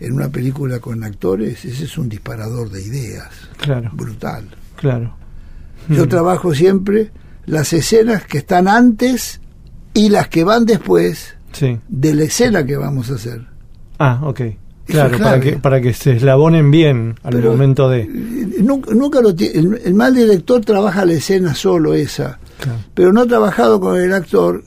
en 0.00 0.12
una 0.12 0.28
película 0.28 0.78
con 0.78 1.02
actores, 1.04 1.64
ese 1.64 1.84
es 1.84 1.98
un 1.98 2.08
disparador 2.08 2.70
de 2.70 2.82
ideas, 2.82 3.28
Claro, 3.56 3.90
brutal. 3.94 4.46
claro. 4.76 5.16
Yo 5.88 6.04
Mm, 6.06 6.08
trabajo 6.08 6.54
siempre 6.54 7.10
las 7.46 7.72
escenas 7.72 8.24
que 8.24 8.38
están 8.38 8.68
antes 8.68 9.40
y 9.94 10.08
las 10.10 10.28
que 10.28 10.44
van 10.44 10.64
después 10.66 11.34
Sí. 11.52 11.78
de 11.88 12.14
la 12.14 12.24
escena 12.24 12.64
que 12.66 12.76
vamos 12.76 13.10
a 13.10 13.14
hacer. 13.14 13.46
Ah, 13.98 14.20
ok. 14.22 14.40
es 14.40 14.56
Claro, 14.94 15.18
para 15.18 15.38
que, 15.40 15.52
para 15.58 15.80
que 15.82 15.92
se 15.92 16.12
eslabonen 16.16 16.70
bien 16.70 17.14
al 17.22 17.34
Pero- 17.34 17.50
momento 17.52 17.90
de... 17.90 18.00
Eh, 18.02 18.08
Nunca, 18.62 18.92
nunca 18.94 19.20
lo 19.20 19.30
el, 19.30 19.80
el 19.84 19.94
mal 19.94 20.14
director 20.14 20.62
trabaja 20.64 21.04
la 21.04 21.12
escena 21.12 21.54
solo 21.54 21.92
esa, 21.94 22.38
Claro. 22.58 22.78
pero 22.94 23.12
no 23.12 23.20
ha 23.20 23.26
trabajado 23.26 23.78
con 23.80 24.00
el 24.00 24.12
actor 24.14 24.64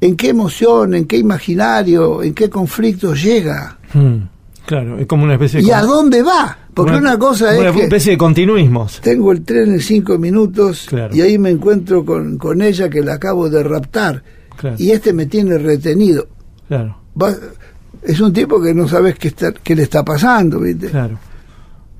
en 0.00 0.16
qué 0.16 0.30
emoción, 0.30 0.94
en 0.94 1.04
qué 1.06 1.16
imaginario, 1.18 2.22
en 2.22 2.34
qué 2.34 2.50
conflicto 2.50 3.14
llega 3.14 3.78
Mm, 3.94 4.16
claro, 4.70 4.98
es 4.98 5.06
como 5.06 5.24
una 5.24 5.34
especie 5.34 5.60
de... 5.60 5.66
y 5.66 5.70
a 5.72 5.82
dónde 5.82 6.22
va. 6.22 6.56
Porque 6.72 6.96
una, 6.96 7.18
cosa 7.18 7.58
una 7.58 7.70
es 7.70 7.74
que 7.76 7.82
especie 7.82 8.12
de 8.12 8.18
continuismos. 8.18 9.00
tengo 9.00 9.32
el 9.32 9.42
tren 9.42 9.72
en 9.72 9.80
cinco 9.80 10.16
minutos 10.18 10.86
Claro. 10.88 11.14
y 11.14 11.20
ahí 11.20 11.36
me 11.38 11.50
encuentro 11.50 12.04
con, 12.04 12.38
con 12.38 12.62
ella 12.62 12.88
que 12.88 13.00
la 13.02 13.14
acabo 13.14 13.50
de 13.50 13.62
raptar 13.64 14.22
Claro, 14.56 14.76
y 14.78 14.92
este 14.92 15.12
me 15.12 15.26
tiene 15.26 15.58
retenido. 15.58 16.28
claro, 16.68 16.96
Va- 17.20 17.34
es 18.02 18.20
un 18.20 18.32
tipo 18.32 18.62
que 18.62 18.72
no 18.72 18.86
sabes 18.88 19.16
qué, 19.18 19.28
está, 19.28 19.52
qué 19.52 19.74
le 19.74 19.82
está 19.82 20.04
pasando, 20.04 20.60
¿viste? 20.60 20.88
claro. 20.88 21.18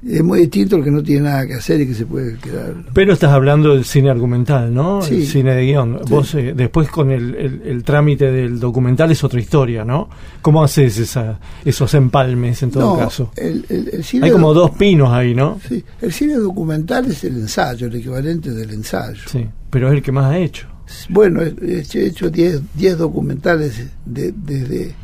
Es 0.06 0.24
muy 0.24 0.40
distinto 0.40 0.76
el 0.76 0.84
que 0.84 0.90
no 0.90 1.02
tiene 1.02 1.22
nada 1.28 1.46
que 1.46 1.54
hacer 1.54 1.78
y 1.82 1.86
que 1.86 1.92
se 1.94 2.06
puede 2.06 2.36
quedar. 2.38 2.74
Pero 2.94 3.12
estás 3.12 3.32
hablando 3.32 3.74
del 3.74 3.84
cine 3.84 4.08
argumental, 4.08 4.72
¿no? 4.72 5.02
Sí. 5.02 5.16
El 5.16 5.26
cine 5.26 5.54
de 5.54 5.66
guion. 5.66 5.98
Sí. 6.04 6.10
Vos 6.10 6.34
eh, 6.36 6.54
después 6.56 6.88
con 6.88 7.10
el, 7.10 7.34
el- 7.34 7.62
el 7.66 7.84
trámite 7.84 8.30
del 8.32 8.58
documental 8.58 9.10
es 9.10 9.22
otra 9.24 9.38
historia, 9.40 9.84
¿no? 9.84 10.08
¿Cómo 10.40 10.64
haces 10.64 10.96
esa, 10.98 11.38
esos 11.66 11.92
empalmes 11.92 12.62
en 12.62 12.70
todo 12.70 12.94
no, 12.94 12.98
caso? 12.98 13.30
El, 13.36 13.66
el- 13.68 14.02
cine 14.02 14.24
Hay 14.26 14.32
como 14.32 14.54
dos 14.54 14.70
pinos 14.70 15.10
ahí, 15.10 15.34
¿no? 15.34 15.58
sí, 15.68 15.84
el 16.00 16.12
cine 16.12 16.34
documental 16.36 17.04
es 17.04 17.22
el 17.24 17.36
ensayo, 17.36 17.86
el 17.88 17.96
equivalente 17.96 18.52
del 18.52 18.70
ensayo. 18.70 19.20
Sí, 19.26 19.46
pero 19.68 19.88
es 19.88 19.94
el 19.94 20.02
que 20.02 20.12
más 20.12 20.24
ha 20.32 20.38
hecho. 20.38 20.66
Bueno, 21.10 21.42
he 21.42 21.54
he 21.62 21.80
hecho- 21.80 21.98
he 21.98 22.06
hecho 22.06 22.30
10 22.30 22.62
10 22.74 22.96
documentales 22.96 23.86
de- 24.06 24.32
desde, 24.34 24.94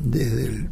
desde 0.00 0.46
el 0.46 0.68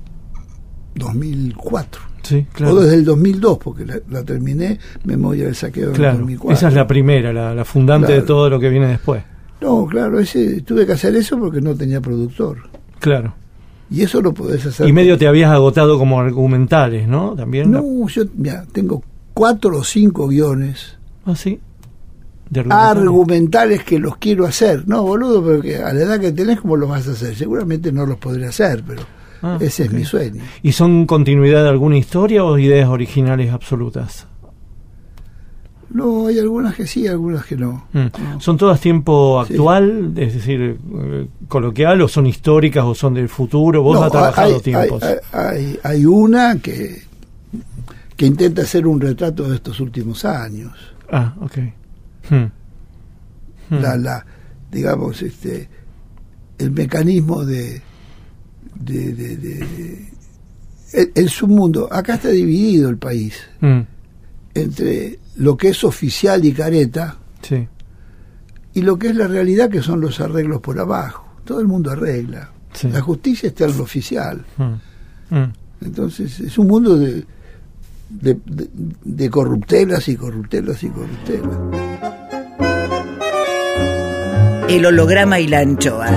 2004. 0.95 2.12
Sí, 2.23 2.47
O 2.51 2.55
claro. 2.55 2.81
desde 2.81 2.95
el 2.97 3.05
2002, 3.05 3.59
porque 3.59 3.85
la, 3.85 3.97
la 4.11 4.23
terminé, 4.23 4.79
Memoria 5.05 5.45
del 5.47 5.55
Saqueo 5.57 5.85
en 5.87 5.91
el 5.91 5.97
Claro, 5.97 6.19
2004. 6.19 6.57
esa 6.57 6.69
es 6.69 6.75
la 6.75 6.87
primera, 6.87 7.33
la, 7.33 7.55
la 7.55 7.65
fundante 7.65 8.09
de 8.13 8.19
Claro. 8.19 8.27
todo 8.27 8.51
lo 8.51 8.61
que 8.61 8.69
viene 8.69 8.87
después. 8.89 9.23
No, 9.61 9.87
claro, 9.87 10.19
ese, 10.19 10.61
tuve 10.63 10.87
que 10.87 10.93
hacer 10.93 11.15
eso 11.17 11.39
porque 11.39 11.61
no 11.61 11.75
tenía 11.75 12.01
productor. 12.01 12.59
Claro. 13.01 13.35
Y 13.91 14.03
eso 14.03 14.21
lo 14.23 14.33
podés 14.33 14.65
hacer. 14.67 14.89
Y 14.89 14.93
medio 14.93 15.19
te 15.19 15.27
habías 15.29 15.51
agotado 15.53 15.99
como 15.99 16.19
argumentales, 16.21 17.07
¿no? 17.07 17.35
También. 17.37 17.71
No, 17.71 17.83
yo 18.09 18.25
mira, 18.37 18.65
tengo 18.73 19.03
cuatro 19.35 19.77
o 19.79 19.85
cinco 19.85 20.29
guiones 20.29 20.97
Ah, 21.27 21.37
sí. 21.37 21.61
De 22.51 22.61
argumentales. 22.61 22.97
argumentales 23.03 23.85
que 23.85 23.99
los 23.99 24.17
quiero 24.17 24.47
hacer. 24.47 24.87
No, 24.89 25.03
boludo, 25.03 25.45
pero 25.45 25.61
que 25.63 25.77
a 25.77 25.93
la 25.93 26.03
edad 26.03 26.21
que 26.21 26.33
tenés, 26.33 26.61
¿cómo 26.61 26.77
los 26.77 26.89
vas 26.89 27.07
a 27.09 27.13
hacer? 27.13 27.35
Seguramente 27.37 27.93
no 27.93 28.05
los 28.07 28.19
podré 28.19 28.47
hacer, 28.47 28.83
pero 28.87 29.03
Ah, 29.43 29.59
ese 29.61 29.85
es 29.85 29.93
mi 29.93 30.05
sueño. 30.05 30.43
¿Y 30.63 30.73
son 30.73 31.05
continuidad 31.07 31.63
de 31.65 31.69
alguna 31.71 31.99
historia 31.99 32.45
o 32.45 32.59
ideas 32.59 32.89
originales 32.89 33.53
absolutas? 33.53 34.27
No, 35.91 36.29
hay 36.29 36.39
algunas 36.39 36.75
que 36.75 36.87
sí, 36.87 37.07
algunas 37.07 37.45
que 37.45 37.57
no. 37.57 37.87
Mm. 37.93 38.39
¿Son 38.41 38.57
todas 38.57 38.81
tiempo 38.81 39.45
Sí. 39.47 39.53
actual, 39.55 40.13
es 40.17 40.35
decir, 40.35 40.79
eh, 41.01 41.27
coloquial, 41.49 42.01
o 42.01 42.09
son 42.09 42.27
históricas 42.27 42.83
o 42.85 42.95
son 42.95 43.13
del 43.15 43.29
futuro? 43.29 43.83
Vos 43.83 43.97
No, 43.97 44.05
has 44.05 44.11
trabajado 44.13 44.55
hay, 44.57 44.61
tiempos. 44.63 45.03
hay, 45.03 45.17
hay- 45.33 45.79
hay 45.83 46.07
una 46.07 46.57
que, 46.61 47.03
que 48.17 48.25
intenta 48.27 48.63
hacer 48.63 48.87
un 48.87 49.01
retrato 49.03 49.49
de 49.51 49.57
estos 49.57 49.81
últimos 49.81 50.25
años. 50.25 50.73
Ah, 51.11 51.35
ok. 51.43 51.59
Hmm. 52.31 52.37
Hmm. 53.69 53.83
La, 53.83 53.97
la, 53.99 54.25
digamos, 54.71 55.21
este, 55.21 55.69
el 56.57 56.71
mecanismo 56.71 57.45
de, 57.45 57.83
de, 58.85 59.13
de-. 59.37 60.13
Acá 61.91 62.15
está 62.15 62.29
dividido 62.29 62.89
el 62.91 62.97
país 62.99 63.35
Mm, 63.61 63.81
entre 64.55 65.19
lo 65.37 65.57
que 65.57 65.69
es 65.69 65.83
oficial 65.85 66.45
y 66.45 66.53
careta 66.53 67.17
Sí, 67.43 67.67
y 68.75 68.83
lo 68.83 68.99
que 68.99 69.09
es 69.09 69.17
la 69.17 69.27
realidad, 69.27 69.69
que 69.71 69.83
son 69.83 70.01
los 70.01 70.21
arreglos 70.21 70.61
por 70.61 70.79
abajo. 70.79 71.25
Todo 71.45 71.61
el 71.61 71.67
mundo 71.67 71.91
arregla. 71.91 72.51
sí. 72.73 72.89
La 72.89 73.01
justicia 73.01 73.49
está 73.49 73.65
en 73.65 73.77
lo 73.77 73.83
oficial. 73.85 74.45
Mm, 74.59 75.35
mm. 75.37 75.53
Entonces 75.87 76.39
es 76.41 76.57
un 76.59 76.67
mundo 76.69 76.97
de, 76.99 77.25
de, 78.11 78.39
de- 78.47 78.69
de 79.05 79.31
corruptelas 79.31 80.07
y 80.09 80.17
corruptelas 80.17 80.83
y 80.85 80.89
corruptelas. 80.91 81.59
El 84.69 84.87
holograma 84.87 85.39
y 85.41 85.49
la 85.49 85.59
anchoa. 85.61 86.09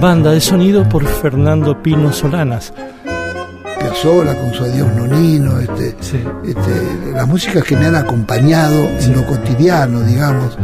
Banda 0.00 0.32
de 0.32 0.40
sonido 0.40 0.88
por 0.88 1.04
Fernando 1.06 1.82
Pino 1.82 2.12
Solanas. 2.12 2.72
Piazzolla 3.78 4.34
con 4.38 4.52
su 4.54 4.64
adiós 4.64 4.88
nonino, 4.94 5.58
este, 5.60 5.94
Sí. 6.00 6.22
este, 6.44 7.12
las 7.14 7.26
músicas 7.26 7.64
que 7.64 7.76
me 7.76 7.86
han 7.86 7.96
acompañado 7.96 8.88
en 9.00 9.12
lo 9.14 9.26
cotidiano, 9.26 10.00
digamos. 10.00 10.56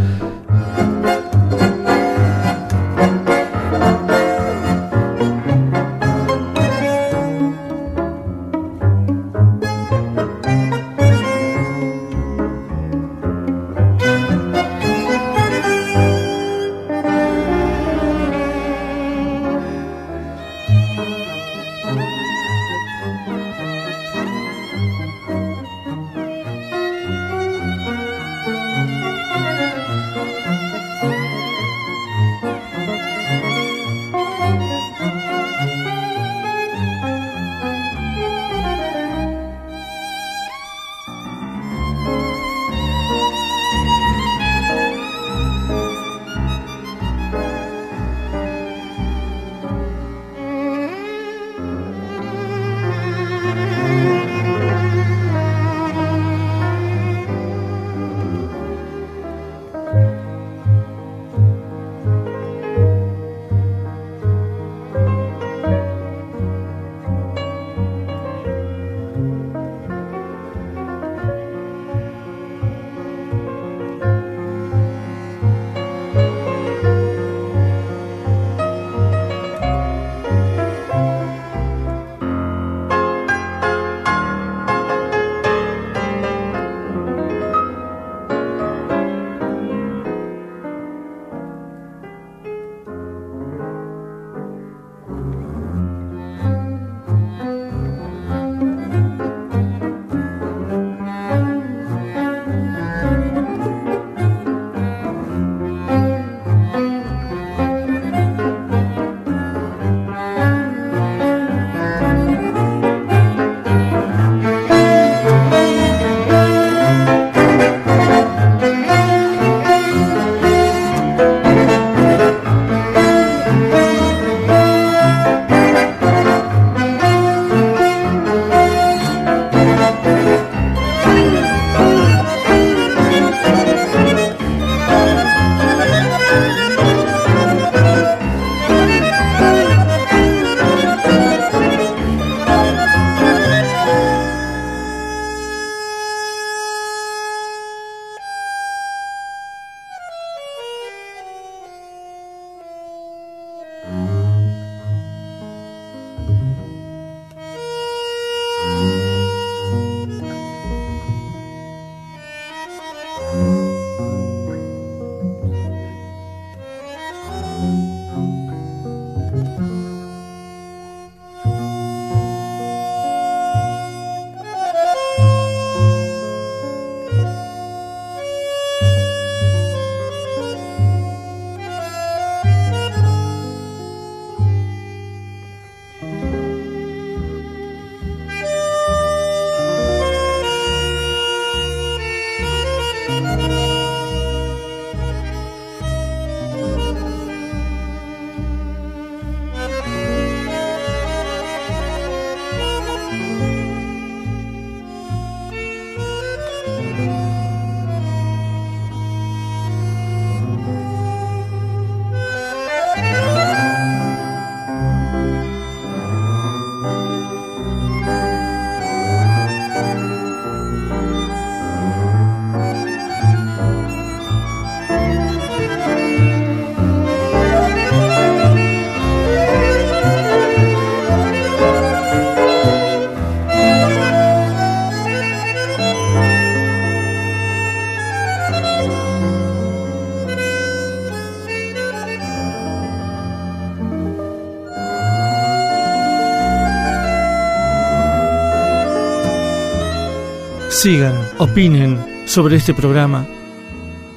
Sigan, 250.76 251.14
opinen 251.38 252.26
sobre 252.26 252.56
este 252.56 252.74
programa 252.74 253.26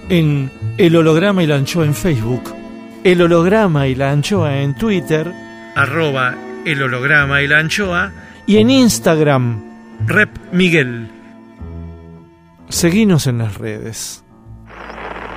en 0.09 0.51
El 0.77 0.97
Holograma 0.97 1.41
y 1.41 1.47
la 1.47 1.55
Anchoa 1.55 1.85
en 1.85 1.95
Facebook, 1.95 2.53
El 3.05 3.21
Holograma 3.21 3.87
y 3.87 3.95
la 3.95 4.11
Anchoa 4.11 4.57
en 4.57 4.75
Twitter, 4.75 5.31
arroba 5.77 6.35
El 6.65 6.83
Holograma 6.83 7.41
y 7.41 7.47
la 7.47 7.59
Anchoa, 7.59 8.11
y 8.45 8.57
en 8.57 8.71
Instagram, 8.71 9.63
Rep 10.05 10.37
Miguel. 10.51 11.09
Seguinos 12.67 13.25
en 13.27 13.37
las 13.37 13.55
redes. 13.55 14.25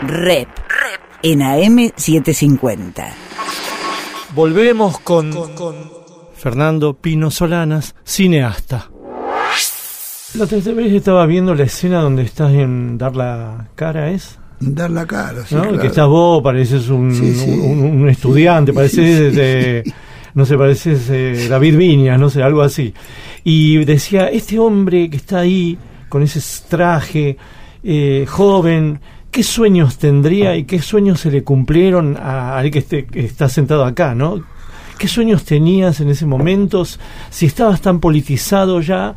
Rep. 0.02 0.48
En 1.22 1.38
AM750. 1.38 3.12
Volvemos 4.34 4.98
con, 4.98 5.32
Fernando 6.34 6.94
Pino 6.94 7.30
Solanas, 7.30 7.94
cineasta. 8.02 8.91
La 10.34 10.46
tercera 10.46 10.74
vez 10.76 10.92
estaba 10.92 11.26
viendo 11.26 11.54
la 11.54 11.64
escena 11.64 12.00
donde 12.00 12.22
estás 12.22 12.52
en 12.52 12.96
dar 12.96 13.14
la 13.16 13.68
cara, 13.74 14.10
¿es? 14.10 14.38
Dar 14.60 14.90
la 14.90 15.06
cara, 15.06 15.44
sí, 15.44 15.54
¿No? 15.54 15.62
claro. 15.62 15.78
Que 15.80 15.86
estás 15.88 16.06
vos, 16.06 16.42
pareces 16.42 16.88
un, 16.88 17.14
Sí, 17.14 17.34
sí. 17.34 17.50
un- 17.50 17.80
un 18.02 18.08
estudiante, 18.08 18.72
pareces, 18.72 19.34
eh, 19.36 19.82
no 20.34 20.46
sé, 20.46 20.56
pareces 20.56 21.08
eh, 21.10 21.48
David 21.50 21.76
Viñas, 21.76 22.18
no 22.18 22.30
sé, 22.30 22.42
algo 22.42 22.62
así. 22.62 22.94
Y 23.44 23.84
decía, 23.84 24.28
este 24.28 24.58
hombre 24.58 25.10
que 25.10 25.16
está 25.16 25.40
ahí 25.40 25.76
con 26.08 26.22
ese 26.22 26.40
traje, 26.68 27.36
eh, 27.84 28.24
joven, 28.28 29.00
¿qué 29.30 29.42
sueños 29.42 29.98
tendría 29.98 30.56
y 30.56 30.64
qué 30.64 30.80
sueños 30.80 31.20
se 31.20 31.30
le 31.30 31.42
cumplieron 31.42 32.16
a 32.16 32.56
al 32.58 32.70
que, 32.70 32.78
esté- 32.78 33.06
que 33.06 33.24
está 33.26 33.48
sentado 33.50 33.84
acá, 33.84 34.14
no? 34.14 34.42
¿Qué 34.96 35.08
sueños 35.08 35.44
tenías 35.44 36.00
en 36.00 36.08
ese 36.08 36.24
momento? 36.24 36.84
Si 37.28 37.46
estabas 37.46 37.80
tan 37.80 37.98
politizado 37.98 38.80
ya, 38.80 39.16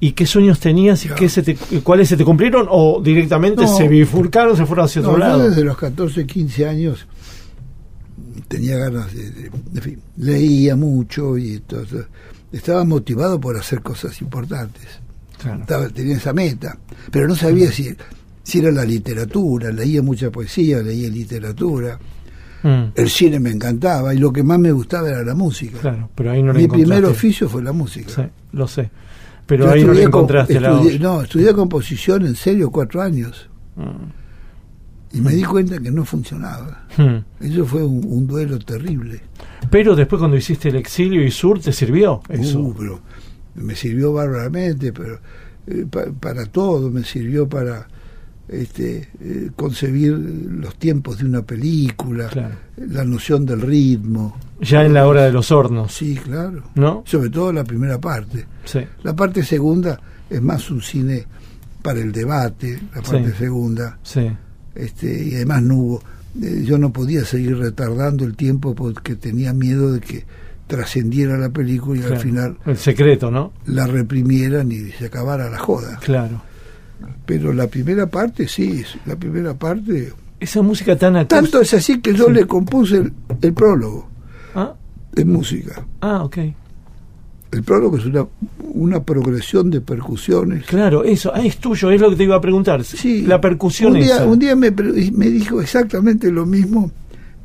¿y 0.00 0.12
qué 0.12 0.26
sueños 0.26 0.60
tenías 0.60 1.04
y 1.04 1.08
qué 1.10 1.28
se 1.28 1.42
te, 1.42 1.56
cuáles 1.82 2.08
se 2.08 2.16
te 2.16 2.24
cumplieron 2.24 2.66
o 2.70 3.00
directamente 3.02 3.62
No. 3.62 3.76
se 3.76 3.88
bifurcaron, 3.88 4.56
se 4.56 4.66
fueron 4.66 4.84
hacia 4.86 5.02
No, 5.02 5.08
otro 5.10 5.20
yo 5.22 5.26
lado? 5.28 5.48
desde 5.50 5.64
los 5.64 5.76
14, 5.76 6.26
15 6.26 6.66
años 6.66 7.06
tenía 8.48 8.76
ganas 8.78 9.12
de, 9.14 9.30
de- 9.30 9.50
en 9.74 9.82
fin, 9.82 10.00
leía 10.18 10.76
mucho 10.76 11.36
y 11.36 11.54
entonces 11.54 12.06
estaba 12.52 12.84
motivado 12.84 13.40
por 13.40 13.56
hacer 13.56 13.80
cosas 13.82 14.20
importantes. 14.20 14.84
Claro. 15.40 15.60
Estaba, 15.60 15.88
tenía 15.88 16.16
esa 16.16 16.32
meta, 16.32 16.78
pero 17.10 17.28
no 17.28 17.34
sabía 17.34 17.70
si, 17.70 17.94
si 18.42 18.58
era 18.58 18.70
la 18.70 18.84
literatura, 18.84 19.70
leía 19.70 20.02
mucha 20.02 20.30
poesía, 20.30 20.78
leía 20.82 21.08
literatura, 21.08 21.98
Mm, 22.62 22.92
el 22.96 23.10
cine 23.10 23.38
me 23.38 23.50
encantaba 23.50 24.12
y 24.14 24.18
lo 24.18 24.32
que 24.32 24.42
más 24.42 24.58
me 24.58 24.72
gustaba 24.72 25.08
era 25.10 25.22
la 25.22 25.34
música. 25.34 25.78
claro, 25.78 26.08
pero 26.14 26.30
ahí 26.32 26.42
no 26.42 26.54
Mi 26.54 26.66
primer 26.66 27.04
oficio 27.04 27.48
fue 27.50 27.62
la 27.62 27.70
música. 27.72 28.10
Sí, 28.10 28.22
lo 28.52 28.66
sé. 28.66 28.90
Pero 29.46 29.66
Yo 29.66 29.70
ahí 29.72 29.80
no 29.82 29.86
le 29.86 29.92
estudié 29.92 30.04
encontraste 30.06 30.60
la 30.60 30.72
estudié- 30.72 30.94
olla. 30.96 30.98
No, 30.98 31.22
estudié 31.22 31.54
composición 31.54 32.26
en 32.26 32.34
serio 32.34 32.70
cuatro 32.70 33.00
años 33.02 33.48
Mm. 33.76 35.16
y 35.16 35.20
me 35.20 35.32
di 35.34 35.44
cuenta 35.44 35.78
que 35.78 35.90
no 35.90 36.04
funcionaba. 36.04 36.86
Hmm. 36.96 37.18
Eso 37.44 37.64
fue 37.64 37.84
un, 37.84 38.04
un 38.04 38.26
duelo 38.26 38.58
terrible. 38.58 39.20
Pero 39.70 39.94
después 39.94 40.18
cuando 40.18 40.36
hiciste 40.36 40.68
el 40.70 40.76
exilio 40.76 41.22
y 41.24 41.30
sur, 41.30 41.60
¿te 41.60 41.72
sirvió 41.72 42.22
eso? 42.28 42.58
Uh, 42.60 42.74
pero 42.76 43.00
me 43.54 43.74
sirvió 43.74 44.12
bárbaramente, 44.12 44.92
pero 44.92 45.20
eh, 45.66 45.86
pa- 45.90 46.06
para 46.18 46.46
todo, 46.46 46.90
me 46.90 47.04
sirvió 47.04 47.48
para 47.48 47.86
este, 48.48 49.08
eh, 49.20 49.50
concebir 49.56 50.12
los 50.12 50.76
tiempos 50.76 51.18
de 51.18 51.24
una 51.24 51.42
película, 51.42 52.28
Claro. 52.28 52.54
la 52.76 53.04
noción 53.04 53.44
del 53.46 53.60
ritmo. 53.60 54.36
Ya 54.60 54.84
en 54.84 54.94
la 54.94 55.06
hora 55.06 55.24
de 55.24 55.32
los 55.32 55.50
hornos, 55.52 55.92
Sí, 55.92 56.14
claro. 56.16 56.62
¿no? 56.74 57.02
Sobre 57.06 57.28
todo 57.30 57.52
la 57.52 57.64
primera 57.64 58.00
parte. 58.00 58.46
Sí. 58.64 58.80
La 59.02 59.14
parte 59.14 59.42
segunda 59.42 60.00
es 60.30 60.40
más 60.40 60.70
un 60.70 60.80
cine 60.80 61.24
para 61.82 62.00
el 62.00 62.12
debate, 62.12 62.78
la 62.94 63.02
parte 63.02 63.30
Sí. 63.32 63.36
segunda. 63.38 63.98
Sí. 64.02 64.30
este 64.74 65.24
y 65.28 65.34
además 65.36 65.62
no 65.62 65.76
hubo 65.76 66.02
eh, 66.42 66.62
yo 66.66 66.76
no 66.76 66.92
podía 66.92 67.24
seguir 67.24 67.56
retardando 67.56 68.26
el 68.26 68.36
tiempo 68.36 68.74
porque 68.74 69.16
tenía 69.16 69.54
miedo 69.54 69.90
de 69.92 70.00
que 70.00 70.24
trascendiera 70.66 71.38
la 71.38 71.48
película 71.48 72.00
y 72.00 72.12
al 72.12 72.18
final 72.18 72.58
El 72.66 72.76
secreto, 72.76 73.30
¿no? 73.30 73.52
la 73.66 73.86
reprimieran 73.86 74.70
y 74.70 74.90
se 74.90 75.06
acabara 75.06 75.48
la 75.48 75.58
joda 75.58 75.98
Claro. 76.04 76.42
Pero 77.24 77.52
la 77.52 77.66
primera 77.68 78.06
parte 78.06 78.48
sí 78.48 78.82
la 79.06 79.16
primera 79.16 79.54
parte 79.54 80.12
Esa 80.40 80.62
música 80.62 80.96
tan 80.96 81.16
acústica. 81.16 81.40
tanto 81.42 81.60
es 81.60 81.74
así 81.74 82.00
que 82.00 82.14
yo 82.14 82.26
Sí. 82.26 82.32
le 82.32 82.46
compuse 82.46 82.96
el, 82.98 83.12
el 83.42 83.52
prólogo 83.52 84.08
Ah, 84.54 84.74
de 85.12 85.24
música 85.24 85.84
ah, 86.00 86.22
ok. 86.24 86.38
el 87.52 87.62
prólogo 87.62 87.96
es 87.98 88.06
una 88.06 88.26
una 88.74 89.02
progresión 89.02 89.70
de 89.70 89.80
percusiones 89.80 90.66
Claro, 90.66 91.02
eso. 91.04 91.32
Ah, 91.34 91.40
es 91.44 91.56
tuyo, 91.58 91.90
es 91.90 92.00
lo 92.00 92.10
que 92.10 92.16
te 92.16 92.24
iba 92.24 92.36
a 92.36 92.40
preguntar. 92.40 92.84
Sí, 92.84 93.22
La 93.22 93.40
percusión 93.40 93.92
un 93.92 94.00
día, 94.00 94.16
esa. 94.16 94.26
un 94.26 94.38
día 94.38 94.54
me, 94.54 94.70
me 94.70 95.30
dijo 95.30 95.62
exactamente 95.62 96.30
lo 96.30 96.44
mismo. 96.44 96.90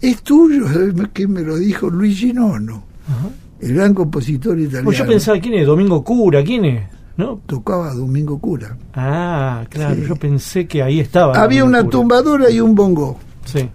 Es 0.02 0.22
tuyo, 0.24 0.68
¿sabes 0.68 0.94
que 1.14 1.28
me 1.28 1.42
lo 1.42 1.56
dijo 1.58 1.90
Luigi 1.90 2.34
Nono, 2.34 2.84
Ajá. 3.08 3.30
el 3.62 3.74
gran 3.76 3.94
compositor 3.94 4.60
italiano. 4.60 4.84
Pues 4.86 4.98
yo 4.98 5.06
pensaba, 5.08 5.40
¿quién 5.40 5.54
es? 5.54 5.66
Domingo 5.66 6.04
Cura, 6.04 6.44
¿quién 6.44 6.66
es? 6.66 6.84
¿No? 7.22 7.40
Tocaba 7.46 7.94
Domingo 7.94 8.40
Cura. 8.40 8.78
Ah, 8.94 9.64
claro, 9.70 9.96
Sí. 9.96 10.04
yo 10.08 10.16
pensé 10.16 10.68
que 10.68 10.82
ahí 10.82 11.00
estaba. 11.00 11.34
Había 11.42 11.62
Domingo 11.62 11.68
una 11.80 11.80
Cura. 11.84 11.92
tumbadora 11.92 12.50
y 12.50 12.60
un 12.60 12.74
bongo. 12.76 13.20
Sí. 13.46 13.70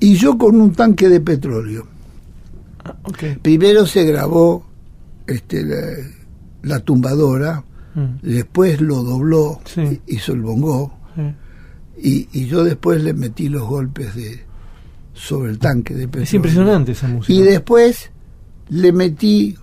Y 0.00 0.14
yo 0.16 0.36
con 0.36 0.60
un 0.60 0.72
tanque 0.72 1.08
de 1.08 1.20
petróleo. 1.20 1.86
Ah, 2.84 2.96
ok. 3.04 3.38
Primero 3.40 3.86
se 3.86 4.04
grabó 4.04 4.66
este, 5.26 5.62
la, 5.64 5.76
la 6.62 6.80
tumbadora, 6.80 7.62
Mm, 7.94 8.16
después 8.22 8.80
lo 8.80 9.04
dobló, 9.04 9.60
Sí. 9.66 10.00
hizo 10.08 10.32
el 10.32 10.40
bongo, 10.42 10.92
sí. 11.14 12.28
y, 12.32 12.40
y 12.40 12.46
yo 12.46 12.64
después 12.64 13.00
le 13.04 13.14
metí 13.14 13.48
los 13.48 13.62
golpes 13.68 14.16
de 14.16 14.42
sobre 15.12 15.52
el 15.52 15.60
tanque 15.60 15.94
de 15.94 16.06
petróleo. 16.08 16.24
Es 16.24 16.34
impresionante 16.34 16.90
esa 16.92 17.06
música. 17.06 17.32
Y 17.32 17.42
después 17.42 18.10
le 18.70 18.90
metí 18.92 19.56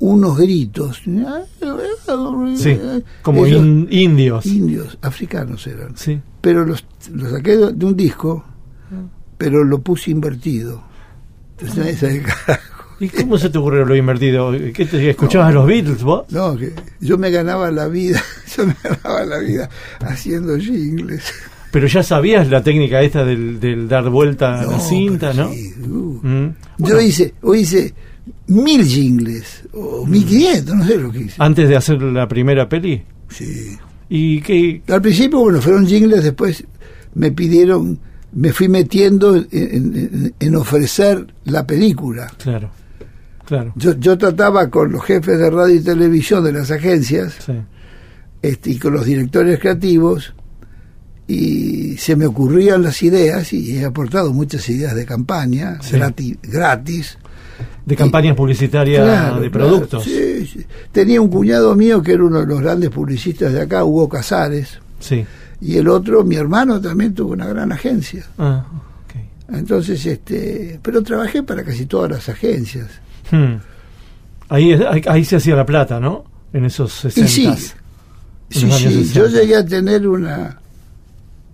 unos 0.00 0.36
gritos. 0.38 1.02
Sí, 2.56 2.78
como 3.22 3.46
Ellos- 3.46 3.62
in- 3.64 3.88
indios. 3.90 4.46
indios, 4.46 4.98
africanos 5.02 5.66
eran. 5.66 5.96
Sí. 5.96 6.20
Pero 6.40 6.64
los, 6.64 6.84
los 7.12 7.30
saqué 7.30 7.56
de 7.56 7.84
un 7.86 7.96
disco, 7.96 8.44
pero 9.38 9.62
lo 9.64 9.80
puse 9.80 10.10
invertido. 10.10 10.82
Entonces 11.58 12.02
nadie. 12.02 12.22
¿Y 13.02 13.08
cómo 13.08 13.38
se 13.38 13.48
te 13.48 13.56
ocurrió 13.56 13.84
lo 13.86 13.96
invertido? 13.96 14.52
¿Qué 14.74 14.84
te, 14.84 15.08
¿Escuchabas 15.10 15.54
los 15.54 15.66
Beatles 15.66 16.02
vos? 16.02 16.24
No, 16.30 16.54
que 16.56 16.74
yo 17.00 17.16
me 17.16 17.30
ganaba 17.30 17.70
la 17.70 17.88
vida, 17.88 18.22
yo 18.56 18.66
me 18.66 18.76
ganaba 18.82 19.24
la 19.24 19.38
vida 19.38 19.70
haciendo 20.00 20.58
jingles. 20.58 21.32
Pero 21.70 21.86
ya 21.86 22.02
sabías 22.02 22.48
la 22.50 22.62
técnica 22.62 23.00
esta 23.00 23.24
del, 23.24 23.60
del 23.60 23.88
dar 23.88 24.10
vuelta 24.10 24.60
a 24.60 24.66
la 24.66 24.80
cinta, 24.80 25.32
¿no? 25.32 25.50
sí, 25.52 25.72
uh. 25.80 26.20
Mm. 26.22 26.54
Yo 26.78 27.00
hice, 27.00 27.32
o 27.42 27.54
hice 27.54 27.94
mil 28.50 28.84
jingles, 28.84 29.62
o 29.72 30.04
mil 30.06 30.24
quinientos, 30.26 30.74
no 30.76 30.84
sé 30.86 30.96
lo 30.98 31.10
que 31.10 31.20
hice. 31.20 31.34
Antes 31.38 31.68
de 31.68 31.76
hacer 31.76 32.00
la 32.02 32.28
primera 32.28 32.68
peli. 32.68 33.02
Sí. 33.28 33.76
¿Y 34.08 34.40
qué? 34.42 34.82
Al 34.88 35.00
principio, 35.00 35.38
bueno, 35.40 35.60
fueron 35.60 35.86
jingles, 35.86 36.24
después 36.24 36.64
me 37.14 37.30
pidieron, 37.32 37.98
me 38.32 38.52
fui 38.52 38.68
metiendo 38.68 39.36
en, 39.36 39.46
en- 39.52 40.34
en 40.38 40.56
ofrecer 40.56 41.26
la 41.44 41.66
película. 41.66 42.32
Claro, 42.42 42.70
claro. 43.46 43.72
Yo, 43.76 43.96
yo 43.98 44.18
trataba 44.18 44.68
con 44.68 44.92
los 44.92 45.04
jefes 45.04 45.38
de 45.38 45.48
radio 45.50 45.76
y 45.76 45.80
televisión 45.80 46.42
de 46.44 46.52
las 46.52 46.70
agencias 46.70 47.34
Sí. 47.46 47.52
este, 48.42 48.70
y 48.70 48.78
con 48.78 48.92
los 48.94 49.04
directores 49.06 49.58
creativos 49.60 50.34
y 51.28 51.96
se 51.98 52.16
me 52.16 52.26
ocurrían 52.26 52.82
las 52.82 53.02
ideas 53.04 53.52
y 53.52 53.76
he 53.78 53.84
aportado 53.84 54.32
muchas 54.32 54.68
ideas 54.68 54.94
de 54.96 55.06
campaña 55.06 55.78
Sí. 55.82 55.96
gratis, 55.96 56.36
gratis. 56.42 57.18
De 57.86 57.96
campañas 57.96 58.36
publicitarias 58.36 59.02
Claro, 59.04 59.40
de 59.40 59.50
claro, 59.50 59.68
productos. 59.68 60.04
sí, 60.04 60.46
sí. 60.46 60.66
Tenía 60.92 61.20
un 61.20 61.28
cuñado 61.28 61.74
mío 61.76 62.02
que 62.02 62.12
era 62.12 62.24
uno 62.24 62.40
de 62.40 62.46
los 62.46 62.60
grandes 62.60 62.90
publicistas 62.90 63.52
de 63.52 63.60
acá, 63.62 63.84
Hugo 63.84 64.08
Casares, 64.08 64.78
Sí. 64.98 65.24
y 65.60 65.76
el 65.76 65.88
otro, 65.88 66.24
mi 66.24 66.36
hermano, 66.36 66.80
también 66.80 67.14
tuvo 67.14 67.32
una 67.32 67.46
gran 67.46 67.72
agencia. 67.72 68.24
Ah, 68.38 68.64
ok. 69.04 69.54
Entonces, 69.56 70.04
este, 70.06 70.78
pero 70.82 71.02
trabajé 71.02 71.42
para 71.42 71.64
casi 71.64 71.86
todas 71.86 72.10
las 72.10 72.28
agencias. 72.28 72.88
Hmm. 73.30 73.54
Ahí, 74.48 74.72
ahí, 74.72 75.02
ahí 75.06 75.24
se 75.24 75.36
hacía 75.36 75.54
la 75.56 75.64
plata, 75.66 76.00
¿no? 76.00 76.24
En 76.52 76.64
esos 76.64 77.04
Y 77.04 77.10
sí, 77.10 77.22
60 77.22 77.56
sí, 77.56 77.72
sí, 78.50 78.70
60. 78.70 79.12
yo 79.14 79.26
llegué 79.28 79.56
a 79.56 79.64
tener 79.64 80.06
una 80.08 80.56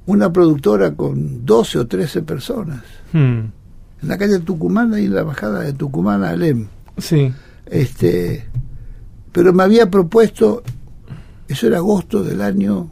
una 0.07 0.33
productora 0.33 0.93
con 0.95 1.45
12 1.45 1.79
o 1.81 1.87
13 1.87 2.23
personas. 2.23 2.81
Hmm. 3.13 3.41
En 4.03 4.09
la 4.09 4.19
calle 4.19 4.39
Tucumán, 4.41 4.93
ahí 4.95 5.07
en 5.07 5.15
la 5.15 5.23
bajada 5.23 5.61
de 5.61 5.73
Tucumán 5.73 6.23
a 6.23 6.31
Alem. 6.31 6.67
Sí. 6.99 7.33
Este, 7.67 8.45
pero 9.33 9.53
me 9.53 9.63
había 9.63 9.91
propuesto, 9.91 10.63
eso 11.49 11.67
era 11.67 11.79
agosto 11.79 12.23
del 12.23 12.41
año 12.43 12.91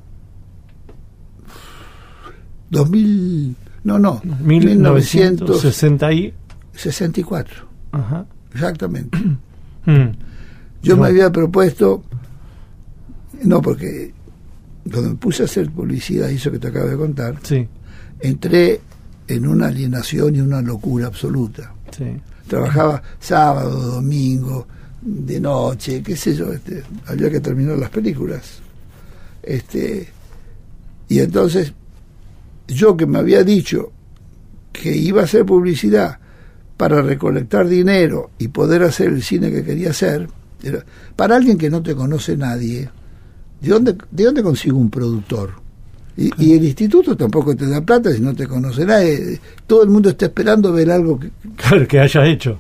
2000, 2.70 3.56
no, 3.84 3.98
no, 3.98 4.20
1960 4.40 6.12
y... 6.12 6.16
1964, 6.16 7.54
Ajá. 7.92 8.26
exactamente. 8.52 9.16
Hmm. 9.86 10.12
Yo 10.82 10.96
No. 10.96 11.02
me 11.02 11.08
había 11.08 11.30
propuesto, 11.30 12.02
no, 13.42 13.62
porque 13.62 14.12
cuando 14.90 15.10
me 15.10 15.16
puse 15.16 15.42
a 15.42 15.46
hacer 15.46 15.70
publicidad, 15.70 16.28
eso 16.30 16.50
que 16.50 16.58
te 16.58 16.68
acabo 16.68 16.88
de 16.88 16.96
contar, 16.96 17.36
Sí, 17.42 17.66
entré 18.20 18.80
en 19.28 19.46
una 19.46 19.66
alienación 19.68 20.36
y 20.36 20.40
una 20.40 20.60
locura 20.62 21.06
absoluta. 21.06 21.72
sí. 21.96 22.04
Trabajaba 22.46 23.02
sábado, 23.20 23.80
domingo, 23.80 24.66
de 25.00 25.40
noche, 25.40 26.02
qué 26.02 26.14
sé 26.14 26.34
yo, 26.36 26.52
este, 26.52 26.82
había 27.06 27.30
que 27.30 27.40
terminar 27.40 27.78
las 27.78 27.88
películas. 27.88 28.58
Este, 29.42 30.08
y 31.08 31.20
entonces, 31.20 31.72
yo 32.68 32.96
que 32.98 33.06
me 33.06 33.18
había 33.18 33.42
dicho 33.44 33.92
que 34.72 34.94
iba 34.94 35.22
a 35.22 35.24
hacer 35.24 35.46
publicidad 35.46 36.18
para 36.76 37.00
recolectar 37.00 37.66
dinero 37.66 38.30
y 38.38 38.48
poder 38.48 38.82
hacer 38.82 39.08
el 39.08 39.22
cine 39.22 39.50
que 39.50 39.64
quería 39.64 39.90
hacer, 39.90 40.28
era- 40.62 40.84
para 41.16 41.36
alguien 41.36 41.56
que 41.56 41.70
no 41.70 41.82
te 41.82 41.94
conoce 41.94 42.36
nadie, 42.36 42.90
¿de 43.62 43.68
dónde, 43.70 43.96
de 44.10 44.24
dónde 44.24 44.42
consigo 44.42 44.76
un 44.78 44.90
productor? 44.90 45.52
Y, 46.16 46.30
y 46.44 46.52
el 46.56 46.64
instituto 46.64 47.16
tampoco 47.16 47.56
te 47.56 47.66
da 47.66 47.80
plata 47.80 48.12
si 48.12 48.20
no 48.20 48.34
te 48.34 48.46
conoce 48.46 48.84
nadie. 48.86 49.40
Todo 49.66 49.82
el 49.82 49.90
mundo 49.90 50.10
está 50.10 50.26
esperando 50.26 50.72
ver 50.72 50.90
algo 50.90 51.18
que, 51.18 51.30
Claro, 51.56 51.86
que 51.88 51.98
hayas 51.98 52.26
hecho. 52.28 52.58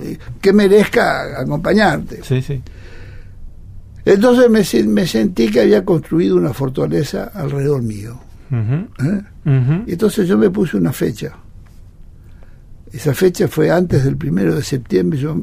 eh, 0.00 0.16
que 0.40 0.52
merezca 0.52 1.40
acompañarte. 1.40 2.20
Sí, 2.22 2.40
sí. 2.40 2.62
Entonces 4.06 4.50
me, 4.50 4.60
sen- 4.60 4.88
me 4.88 5.06
sentí 5.06 5.50
que 5.50 5.60
había 5.60 5.84
construido 5.84 6.36
una 6.36 6.52
fortaleza 6.52 7.30
alrededor 7.34 7.82
mío. 7.82 8.20
¿eh? 8.52 9.22
Y 9.86 9.92
entonces 9.92 10.28
yo 10.28 10.36
me 10.38 10.50
puse 10.50 10.76
una 10.76 10.92
fecha. 10.92 11.32
Esa 12.92 13.12
fecha 13.14 13.48
fue 13.48 13.70
antes 13.70 14.04
del 14.04 14.16
primero 14.16 14.54
de 14.54 14.62
septiembre. 14.62 15.18
Yo 15.18 15.42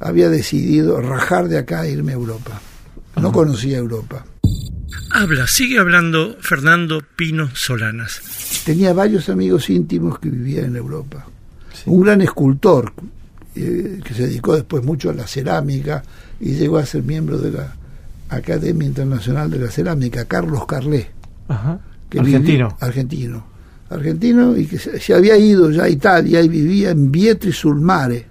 había 0.00 0.28
decidido 0.30 1.00
rajar 1.00 1.48
de 1.48 1.58
acá 1.58 1.86
e 1.86 1.92
irme 1.92 2.12
a 2.12 2.16
Europa. 2.16 2.60
No 3.20 3.30
conocía 3.30 3.78
Europa. 3.78 4.24
Habla, 5.10 5.46
sigue 5.46 5.78
hablando 5.78 6.36
Fernando 6.40 7.02
Pino 7.16 7.50
Solanas. 7.54 8.62
Tenía 8.64 8.92
varios 8.92 9.28
amigos 9.28 9.68
íntimos 9.70 10.18
que 10.18 10.30
vivían 10.30 10.66
en 10.66 10.76
Europa. 10.76 11.26
Sí. 11.72 11.82
Un 11.86 12.02
gran 12.02 12.22
escultor 12.22 12.92
eh, 13.54 14.00
que 14.04 14.14
se 14.14 14.26
dedicó 14.26 14.54
después 14.54 14.82
mucho 14.82 15.10
a 15.10 15.14
la 15.14 15.26
cerámica 15.26 16.02
y 16.40 16.54
llegó 16.54 16.78
a 16.78 16.86
ser 16.86 17.02
miembro 17.02 17.38
de 17.38 17.52
la 17.52 17.74
Academia 18.30 18.88
Internacional 18.88 19.50
de 19.50 19.58
la 19.58 19.70
Cerámica, 19.70 20.24
Carlos 20.24 20.64
Carlé. 20.66 21.10
Ajá. 21.48 21.78
que 22.08 22.18
Argentino. 22.18 22.76
argentino. 22.80 23.44
Argentino 23.90 24.56
y 24.56 24.66
que 24.66 24.78
se, 24.78 24.98
se 24.98 25.12
había 25.12 25.36
ido 25.36 25.70
ya 25.70 25.84
a 25.84 25.88
Italia 25.88 26.40
y 26.40 26.48
vivía 26.48 26.90
en 26.90 27.12
Vietri 27.12 27.52
sul 27.52 27.80
Mare. 27.80 28.26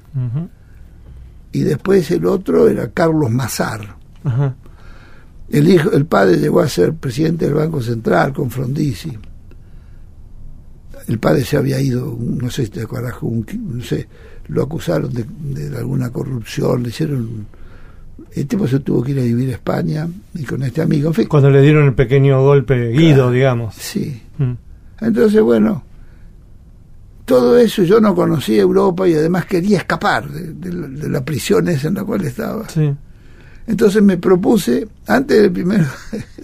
Y 1.52 1.62
después 1.62 2.10
el 2.12 2.26
otro 2.26 2.68
era 2.68 2.90
Carlos 2.90 3.30
Mazar. 3.30 3.96
Ajá. 4.24 4.56
El 5.52 5.68
hijo, 5.70 5.92
el 5.92 6.06
padre 6.06 6.38
llegó 6.38 6.62
a 6.62 6.68
ser 6.70 6.94
presidente 6.94 7.46
del 7.46 7.54
Banco 7.56 7.82
Central 7.82 8.32
con 8.34 8.50
Frondizi. 8.50 9.12
El 11.08 11.20
padre 11.20 11.44
se 11.44 11.58
había 11.58 11.80
ido, 11.82 12.18
no 12.20 12.50
sé 12.50 12.66
si 12.66 12.72
te 12.72 12.82
acuerdas, 12.84 13.16
no 13.22 13.84
sé, 13.84 14.08
lo 14.48 14.64
acusaron 14.64 15.12
de, 15.12 15.26
de 15.70 15.78
alguna 15.78 16.10
corrupción, 16.10 16.84
le 16.84 16.90
hicieron. 16.90 17.48
El 18.34 18.48
tipo 18.48 18.68
se 18.68 18.80
tuvo 18.80 19.04
que 19.04 19.12
ir 19.12 19.20
a 19.20 19.24
vivir 19.24 19.50
a 19.50 19.54
España 19.54 20.08
y 20.36 20.44
con 20.46 20.62
este 20.64 20.82
amigo, 20.82 21.10
en 21.10 21.14
fin. 21.16 21.28
Cuando 21.28 21.50
le 21.50 21.62
dieron 21.62 21.86
el 21.88 21.96
pequeño 21.96 22.42
golpe 22.44 22.90
Guido, 22.92 23.16
Claro. 23.16 23.32
digamos. 23.32 23.76
Sí. 23.76 24.22
Mm, 24.38 24.54
Entonces, 25.02 25.42
bueno, 25.42 25.84
todo 27.26 27.58
eso 27.58 27.84
yo 27.84 28.00
no 28.00 28.14
conocía 28.16 28.62
Europa 28.62 29.08
y 29.08 29.16
además 29.16 29.46
quería 29.46 29.80
escapar 29.80 30.30
de, 30.30 30.54
de 30.54 30.72
la- 30.74 30.88
de 30.88 31.10
la 31.10 31.26
prisión 31.26 31.68
esa 31.68 31.88
en 31.90 31.96
la 31.96 32.04
cual 32.06 32.22
estaba. 32.24 32.70
Sí. 32.70 32.94
Entonces 33.68 34.02
me 34.02 34.18
propuse, 34.18 34.88
antes 35.08 35.42
del 35.42 35.52
primero, 35.52 35.86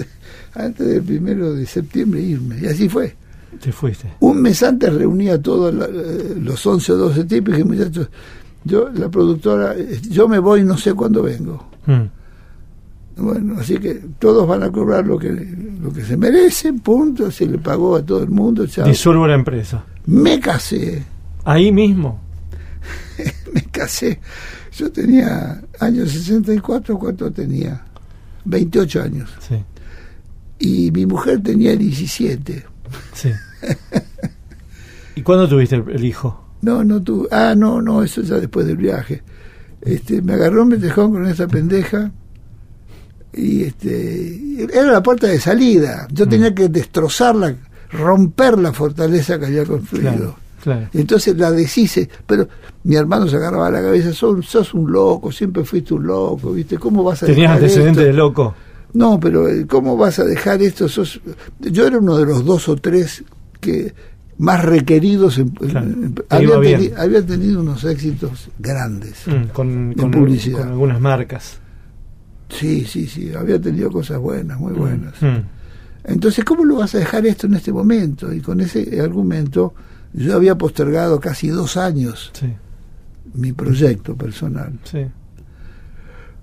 antes 0.53 0.87
del 0.87 1.03
primero 1.03 1.53
de 1.53 1.65
septiembre, 1.65 2.21
irme. 2.21 2.59
Y 2.61 2.67
así 2.67 2.87
fue. 2.89 3.15
Te 3.61 3.71
fuiste. 3.71 4.07
Un 4.19 4.41
mes 4.41 4.61
antes 4.63 4.93
reuní 4.93 5.29
a 5.29 5.41
todos 5.41 5.73
eh, 5.73 6.35
los 6.39 6.65
11 6.65 6.91
o 6.91 6.97
12 6.97 7.23
tipos 7.25 7.49
y 7.49 7.57
dije, 7.57 7.63
muchachos, 7.67 8.09
yo, 8.63 8.89
la 8.89 9.09
productora, 9.09 9.73
eh, 9.75 9.99
yo 10.09 10.27
me 10.27 10.39
voy, 10.39 10.63
no 10.63 10.77
sé 10.77 10.93
cuándo 10.93 11.23
vengo. 11.23 11.67
Mm, 11.85 12.03
Bueno, 13.23 13.55
así 13.59 13.77
que 13.77 13.95
todos 14.19 14.47
van 14.47 14.61
a 14.63 14.71
cobrar 14.71 15.07
lo 15.07 15.17
que, 15.17 15.31
lo 15.81 15.91
que 15.91 16.03
se 16.03 16.17
merecen, 16.17 16.79
punto. 16.79 17.31
Se 17.31 17.45
le 17.47 17.57
pagó 17.57 17.95
a 17.95 18.03
todo 18.05 18.21
el 18.21 18.29
mundo, 18.29 18.67
chao. 18.67 18.85
Disuelvo 18.87 19.25
la 19.25 19.35
empresa. 19.35 19.83
Me 20.05 20.39
casé. 20.39 21.03
Ahí 21.43 21.71
mismo. 21.71 22.19
me 23.53 23.63
casé. 23.63 24.19
Yo 24.77 24.91
tenía 24.91 25.61
años 25.79 26.11
64, 26.11 26.99
¿cuánto 26.99 27.31
tenía? 27.31 27.83
28 28.45 29.01
años. 29.01 29.29
Sí. 29.39 29.55
Y 30.59 30.91
mi 30.91 31.05
mujer 31.07 31.41
tenía 31.41 31.75
17. 31.75 32.63
Sí. 33.13 33.31
¿Y 35.15 35.21
cuándo 35.23 35.47
tuviste 35.49 35.75
el, 35.75 36.05
hijo? 36.05 36.45
No, 36.61 36.83
no 36.83 37.01
tuve. 37.01 37.27
Ah, 37.31 37.55
no, 37.57 37.81
no, 37.81 38.03
eso 38.03 38.21
ya 38.21 38.35
después 38.35 38.67
del 38.67 38.77
viaje. 38.77 39.23
Este, 39.81 40.21
me 40.21 40.33
agarró 40.33 40.65
me 40.65 40.77
dejó 40.77 41.09
con 41.09 41.25
esa 41.27 41.47
pendeja. 41.47 42.11
Y 43.33 43.63
este. 43.63 44.63
Era 44.63 44.91
la 44.91 45.01
puerta 45.03 45.27
de 45.27 45.39
salida. 45.39 46.07
Yo 46.11 46.25
Mm. 46.25 46.29
tenía 46.29 46.55
que 46.55 46.69
destrozarla, 46.69 47.55
romper 47.91 48.57
la 48.59 48.71
fortaleza 48.73 49.39
que 49.39 49.47
había 49.47 49.65
construido. 49.65 50.11
Claro. 50.11 50.35
Claro. 50.61 50.87
Entonces 50.93 51.37
la 51.37 51.51
deshice, 51.51 52.09
pero 52.25 52.47
mi 52.83 52.95
hermano 52.95 53.27
se 53.27 53.35
agarraba 53.37 53.69
la 53.69 53.81
cabeza, 53.81 54.11
sos, 54.13 54.45
sos 54.45 54.73
un 54.73 54.91
loco, 54.91 55.31
siempre 55.31 55.63
fuiste 55.63 55.93
un 55.93 56.07
loco, 56.07 56.51
¿viste? 56.51 56.77
¿Cómo 56.77 57.03
vas 57.03 57.23
a 57.23 57.25
¿Tenías 57.27 57.51
antecedentes 57.51 58.03
de 58.05 58.13
loco? 58.13 58.55
No, 58.93 59.19
pero 59.19 59.47
eh, 59.47 59.67
¿cómo 59.67 59.95
vas 59.97 60.17
a 60.19 60.23
dejar 60.25 60.61
esto? 60.61 60.87
Sos... 60.89 61.19
Yo 61.59 61.85
era 61.85 61.99
uno 61.99 62.17
de 62.17 62.25
los 62.25 62.43
dos 62.45 62.67
o 62.69 62.75
tres 62.75 63.23
que 63.61 63.93
más 64.39 64.63
requeridos. 64.65 65.37
En, 65.37 65.49
Claro, 65.49 66.55
había, 66.55 66.79
teni- 66.79 67.25
tenido 67.25 67.61
unos 67.61 67.83
éxitos 67.83 68.49
grandes. 68.57 69.27
Mm, 69.27 69.49
con, 69.53 69.93
publicidad. 70.11 70.59
con 70.59 70.67
algunas 70.69 70.99
marcas. 71.01 71.59
Sí, 72.49 72.85
sí, 72.85 73.07
sí, 73.07 73.31
había 73.37 73.59
tenido 73.61 73.91
cosas 73.91 74.19
buenas, 74.19 74.57
muy 74.59 74.73
buenas. 74.73 75.21
Mm, 75.21 75.41
Entonces, 76.05 76.45
¿cómo 76.45 76.63
lo 76.63 76.77
vas 76.77 76.95
a 76.95 76.99
dejar 76.99 77.25
esto 77.25 77.45
en 77.47 77.55
este 77.55 77.73
momento? 77.73 78.31
Y 78.33 78.39
con 78.39 78.61
ese 78.61 78.99
argumento, 79.01 79.73
yo 80.23 80.35
había 80.35 80.57
postergado 80.57 81.19
casi 81.19 81.47
dos 81.49 81.77
años 81.77 82.31
sí, 82.33 82.53
mi 83.33 83.53
proyecto 83.53 84.15
personal. 84.15 84.77
sí. 84.83 85.05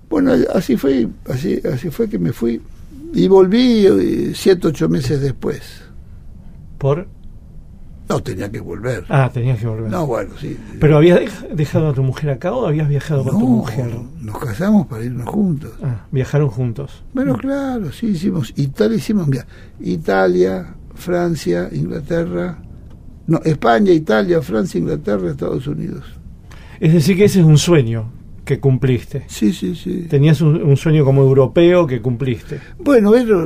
Bueno, 0.09 0.33
así 0.55 0.77
fue, 0.77 1.09
así, 1.29 1.61
así 1.73 1.91
fue 1.91 2.09
que 2.09 2.19
me 2.19 2.33
fui 2.33 2.61
y 3.15 3.27
volví 3.27 3.87
eh, 3.87 4.33
siete, 4.35 4.69
ocho 4.69 4.89
meses 4.89 5.21
después. 5.21 5.83
¿Por? 6.79 7.09
No 8.09 8.23
tenía 8.23 8.51
que 8.51 8.61
volver. 8.61 9.07
Ah, 9.09 9.31
tenías 9.33 9.59
que 9.59 9.67
volver. 9.67 9.91
No, 9.91 10.07
bueno, 10.07 10.35
sí. 10.39 10.57
¿Pero 10.79 10.99
habías 10.99 11.21
dej- 11.21 11.49
dejado 11.55 11.89
a 11.89 11.95
tu 11.95 12.03
mujer 12.03 12.31
acá 12.31 12.53
o 12.53 12.67
habías 12.67 12.89
viajado 12.89 13.25
con 13.25 13.39
tu 13.39 13.49
mujer? 13.49 13.91
nos 14.21 14.39
casamos 14.39 14.87
para 14.87 15.03
irnos 15.05 15.27
juntos. 15.29 15.73
Ah, 15.83 16.05
viajaron 16.13 16.49
juntos. 16.51 17.03
Bueno, 17.15 17.37
claro, 17.39 17.91
sí, 17.91 18.09
hicimos 18.09 18.53
Italia, 18.57 18.99
hicimos 18.99 19.29
Italia, 19.81 20.75
Francia, 20.95 21.71
Inglaterra, 21.73 22.59
no, 23.27 23.41
España, 23.45 23.93
Italia, 23.93 24.41
Francia, 24.43 24.79
Inglaterra, 24.79 25.31
Estados 25.31 25.67
Unidos. 25.67 26.05
Es 26.81 26.93
decir, 26.93 27.17
que 27.17 27.25
ese 27.25 27.41
es 27.41 27.47
un 27.47 27.59
sueño 27.59 28.11
que 28.45 28.61
cumpliste. 28.61 29.25
Sí, 29.29 29.53
sí, 29.55 29.75
sí. 29.75 30.07
Tenías 30.11 30.43
un, 30.43 30.63
un 30.63 30.77
sueño 30.77 31.05
como 31.05 31.23
europeo 31.23 31.87
que 31.87 32.03
cumpliste. 32.03 32.61
Bueno, 32.79 33.15
era, 33.15 33.37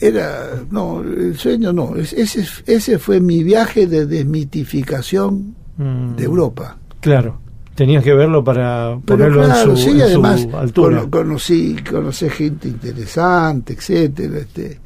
era 0.00 0.64
no, 0.70 1.00
el 1.02 1.36
sueño 1.36 1.72
no, 1.72 1.94
es- 1.94 2.12
ese, 2.12 2.44
ese 2.66 2.98
fue 2.98 3.20
mi 3.20 3.44
viaje 3.44 3.86
de 3.86 4.06
desmitificación 4.06 5.54
Mm, 5.80 6.16
de 6.16 6.24
Europa. 6.24 6.76
Claro. 7.00 7.38
Tenías 7.76 8.02
que 8.02 8.12
verlo 8.12 8.42
para 8.42 8.98
ponerlo 9.04 9.44
claro, 9.44 9.70
en 9.70 9.76
su, 9.76 9.82
sí, 9.84 9.90
en 9.90 9.98
su 9.98 10.02
además 10.02 10.48
altura. 10.54 11.06
conocí, 11.08 11.76
conocí 11.88 12.28
gente 12.28 12.66
interesante, 12.66 13.74
etcétera. 13.74 14.38
Este, 14.38 14.80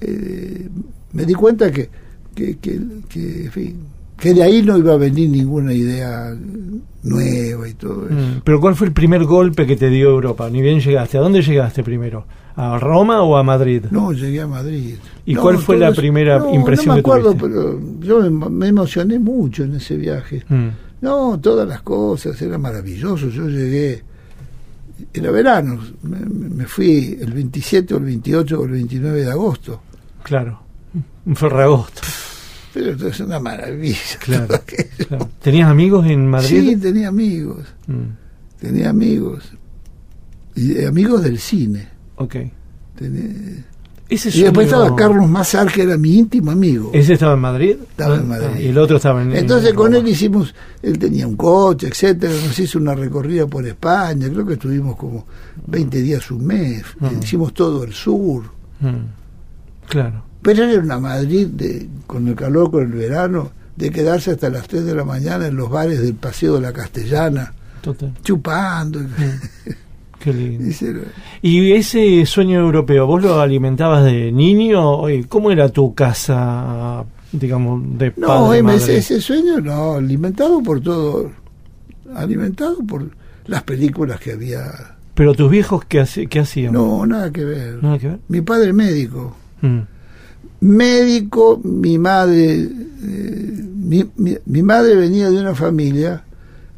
eh, 0.00 0.68
me 1.12 1.24
di 1.24 1.32
cuenta 1.34 1.70
que, 1.70 1.88
que, 2.36 2.58
que, 2.58 2.78
que, 3.08 3.44
en 3.46 3.50
fin, 3.52 3.76
que 4.16 4.32
de 4.34 4.42
ahí 4.44 4.62
no 4.62 4.78
iba 4.78 4.92
a 4.92 4.96
venir 4.96 5.28
ninguna 5.30 5.72
idea 5.72 6.32
nueva 7.02 7.68
y 7.68 7.74
todo 7.74 8.06
eso. 8.06 8.14
Mm, 8.14 8.40
Pero 8.44 8.60
¿cuál 8.60 8.74
fue 8.76 8.86
el 8.88 8.92
primer 8.92 9.24
golpe 9.24 9.66
que 9.66 9.76
te 9.76 9.88
dio 9.90 10.10
Europa? 10.10 10.48
Ni 10.50 10.60
bien 10.62 10.80
llegaste. 10.80 11.18
¿A 11.18 11.20
dónde 11.20 11.42
llegaste 11.42 11.82
primero? 11.82 12.26
¿A 12.56 12.78
Roma 12.78 13.22
o 13.22 13.36
a 13.36 13.42
Madrid? 13.42 13.84
No, 13.90 14.12
llegué 14.12 14.40
a 14.40 14.46
Madrid. 14.46 14.94
¿Y 15.26 15.34
No, 15.34 15.42
cuál 15.42 15.58
fue 15.58 15.76
la 15.76 15.88
eso- 15.88 16.00
primera 16.00 16.38
no, 16.38 16.54
impresión 16.54 16.88
No 16.88 16.94
me 16.94 17.00
acuerdo, 17.00 17.36
pero 17.36 17.80
yo 18.00 18.30
me, 18.30 18.48
me 18.48 18.68
emocioné 18.68 19.18
mucho 19.18 19.64
en 19.64 19.74
ese 19.76 19.96
viaje. 19.96 20.42
Mm, 20.48 20.68
No, 21.02 21.38
todas 21.40 21.68
las 21.68 21.82
cosas, 21.82 22.40
era 22.40 22.56
maravilloso. 22.58 23.28
Yo 23.28 23.46
llegué, 23.48 24.02
era 25.12 25.30
verano, 25.30 25.78
me, 26.02 26.18
me 26.20 26.64
fui 26.66 27.18
el 27.20 27.32
27 27.34 27.92
o 27.94 27.98
el 27.98 28.04
28 28.04 28.58
o 28.60 28.64
el 28.64 28.70
29 28.72 29.20
de 29.24 29.30
agosto. 29.30 29.80
claro. 30.22 30.60
Un 31.26 31.34
ferragosto. 31.36 32.02
Pero 32.76 32.90
esto 32.90 33.08
es 33.08 33.20
una 33.20 33.40
maravilla. 33.40 33.96
Claro. 34.20 34.60
¿Tenías 35.40 35.70
amigos 35.70 36.06
en 36.06 36.26
Madrid? 36.28 36.48
Sí, 36.72 36.76
tenía 36.76 37.08
amigos, 37.08 37.64
Mm, 37.86 38.02
tenía 38.60 38.90
amigos. 38.90 39.44
Y 40.54 40.72
eh, 40.72 40.86
amigos 40.86 41.22
del 41.22 41.38
cine. 41.38 41.88
ok. 42.16 42.36
Tenía- 42.98 43.64
Ese 44.08 44.28
Y 44.38 44.42
después 44.42 44.66
estaba 44.66 44.94
Carlos 44.94 45.26
Mazar, 45.28 45.72
que 45.72 45.82
era 45.82 45.96
mi 45.96 46.16
íntimo 46.18 46.50
amigo. 46.50 46.90
¿Ese 46.92 47.14
estaba 47.14 47.32
en 47.34 47.40
Madrid? 47.40 47.76
Estaba 47.90 48.14
en 48.16 48.20
Ah, 48.20 48.24
Madrid. 48.24 48.64
y 48.64 48.68
el 48.68 48.78
otro 48.78 48.96
estaba 48.98 49.22
en. 49.22 49.34
Entonces 49.34 49.70
en 49.70 49.76
con 49.76 49.94
él 49.94 50.06
hicimos, 50.06 50.54
él 50.82 50.98
tenía 50.98 51.26
un 51.26 51.36
coche, 51.36 51.88
etcétera, 51.88 52.32
nos 52.34 52.58
hizo 52.58 52.78
una 52.78 52.94
recorrida 52.94 53.46
por 53.46 53.66
España, 53.66 54.28
creo 54.28 54.44
que 54.46 54.52
estuvimos 54.54 54.96
como 54.96 55.26
20 55.66 56.02
días, 56.02 56.30
un 56.30 56.44
mes, 56.46 56.84
Mm. 57.00 57.22
hicimos 57.22 57.54
todo 57.54 57.84
el 57.84 57.92
sur, 57.94 58.44
Mm, 58.80 59.88
Claro. 59.88 60.22
Pero 60.46 60.62
era 60.62 60.80
una 60.80 61.00
Madrid 61.00 61.48
de, 61.48 61.88
con 62.06 62.28
el 62.28 62.36
calor, 62.36 62.70
con 62.70 62.84
el 62.84 62.92
verano, 62.92 63.50
de 63.74 63.90
quedarse 63.90 64.30
hasta 64.30 64.48
las 64.48 64.68
3 64.68 64.84
de 64.84 64.94
la 64.94 65.04
mañana 65.04 65.48
en 65.48 65.56
los 65.56 65.68
bares 65.68 66.00
del 66.00 66.14
Paseo 66.14 66.54
de 66.54 66.60
la 66.60 66.72
Castellana, 66.72 67.52
Total. 67.80 68.12
chupando. 68.22 69.00
Qué 70.20 70.32
lindo. 70.32 70.72
¿Y 71.42 71.72
ese 71.72 72.24
sueño 72.26 72.60
europeo, 72.60 73.08
vos 73.08 73.24
lo 73.24 73.40
alimentabas 73.40 74.04
de 74.04 74.30
niño? 74.30 75.00
¿Cómo 75.28 75.50
era 75.50 75.68
tu 75.68 75.96
casa, 75.96 77.04
digamos, 77.32 77.98
de 77.98 78.12
No, 78.16 78.28
padre, 78.28 78.58
ese, 78.58 78.62
madre? 78.62 78.96
ese 78.98 79.20
sueño 79.20 79.60
no, 79.60 79.94
alimentado 79.94 80.62
por 80.62 80.80
todo, 80.80 81.28
alimentado 82.14 82.76
por 82.86 83.10
las 83.46 83.64
películas 83.64 84.20
que 84.20 84.30
había. 84.34 84.62
Pero 85.14 85.34
tus 85.34 85.50
viejos, 85.50 85.84
¿qué, 85.86 85.98
hacían? 86.38 86.72
No, 86.72 87.04
nada 87.04 87.32
que 87.32 87.44
ver. 87.44 87.82
Nada 87.82 87.98
que 87.98 88.10
ver. 88.10 88.18
Mi 88.28 88.42
padre 88.42 88.72
médico. 88.72 89.36
Mm, 89.60 89.95
médico, 90.66 91.60
mi 91.64 91.98
madre, 91.98 92.54
eh, 92.62 93.64
mi, 93.74 94.04
mi- 94.16 94.38
mi 94.44 94.62
madre 94.62 94.94
venía 94.96 95.30
de 95.30 95.38
una 95.40 95.54
familia 95.54 96.24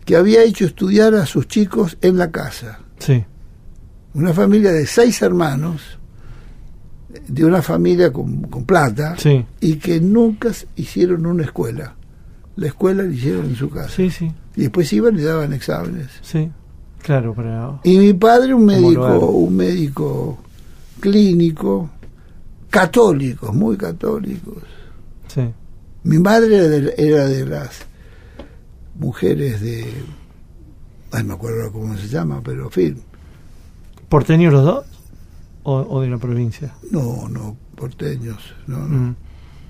que 0.05 0.17
había 0.17 0.43
hecho 0.45 0.65
estudiar 0.67 1.15
a 1.15 1.27
sus 1.27 1.47
chicos 1.49 1.97
en 2.01 2.17
la 2.19 2.31
casa. 2.31 2.81
Sí. 2.99 3.25
Una 4.15 4.33
familia 4.33 4.73
de 4.73 4.87
seis 4.87 5.21
hermanos, 5.23 5.83
de 7.27 7.45
una 7.45 7.63
familia 7.63 8.13
con, 8.13 8.43
con 8.43 8.65
plata, 8.65 9.17
Sí. 9.19 9.45
y 9.61 9.77
que 9.77 10.01
nunca 10.01 10.51
hicieron 10.77 11.27
una 11.27 11.45
escuela. 11.45 11.95
La 12.57 12.67
escuela 12.69 13.03
la 13.03 13.13
hicieron 13.13 13.47
en 13.47 13.57
su 13.57 13.71
casa. 13.71 13.89
Sí, 13.91 14.11
sí, 14.11 14.33
Y 14.57 14.63
después 14.63 14.93
iban 14.93 15.17
y 15.19 15.23
daban 15.23 15.53
exámenes. 15.53 16.09
sí. 16.23 16.51
Claro. 17.01 17.81
Y 17.85 17.97
mi 17.97 18.13
padre, 18.13 18.53
un 18.53 18.65
médico, 18.67 19.19
un 19.31 19.57
médico 19.57 20.37
clínico, 20.99 21.91
católicos, 22.81 23.55
muy 23.55 23.77
católicos. 23.77 24.63
Sí. 25.29 25.49
Mi 26.05 26.19
madre 26.19 26.57
era 26.57 26.69
de, 26.69 26.95
era 26.97 27.25
de 27.27 27.47
las 27.47 27.87
mujeres 28.99 29.61
de. 29.61 29.87
Ay, 31.13 31.25
me 31.25 31.35
acuerdo 31.35 31.73
cómo 31.73 31.97
se 31.97 32.09
llama, 32.09 32.41
pero 32.45 32.65
en 32.65 32.71
fin. 32.71 33.03
¿Porteños 34.09 34.53
los 34.53 34.65
dos? 34.65 34.87
¿O, 35.65 35.75
o 35.77 36.01
de 36.01 36.09
la 36.09 36.19
provincia? 36.19 36.73
No, 36.91 37.29
no, 37.29 37.57
porteños. 37.77 38.39
No, 38.67 38.79
no. 38.79 38.99
Mm, 38.99 39.17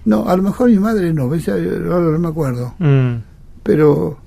No, 0.05 0.29
a 0.29 0.37
lo 0.37 0.43
mejor 0.43 0.71
mi 0.71 0.79
madre 0.79 1.13
no, 1.13 1.23
ahora 1.25 2.11
no 2.13 2.19
me 2.19 2.29
acuerdo. 2.29 2.75
mm, 2.79 3.15
Pero 3.63 4.19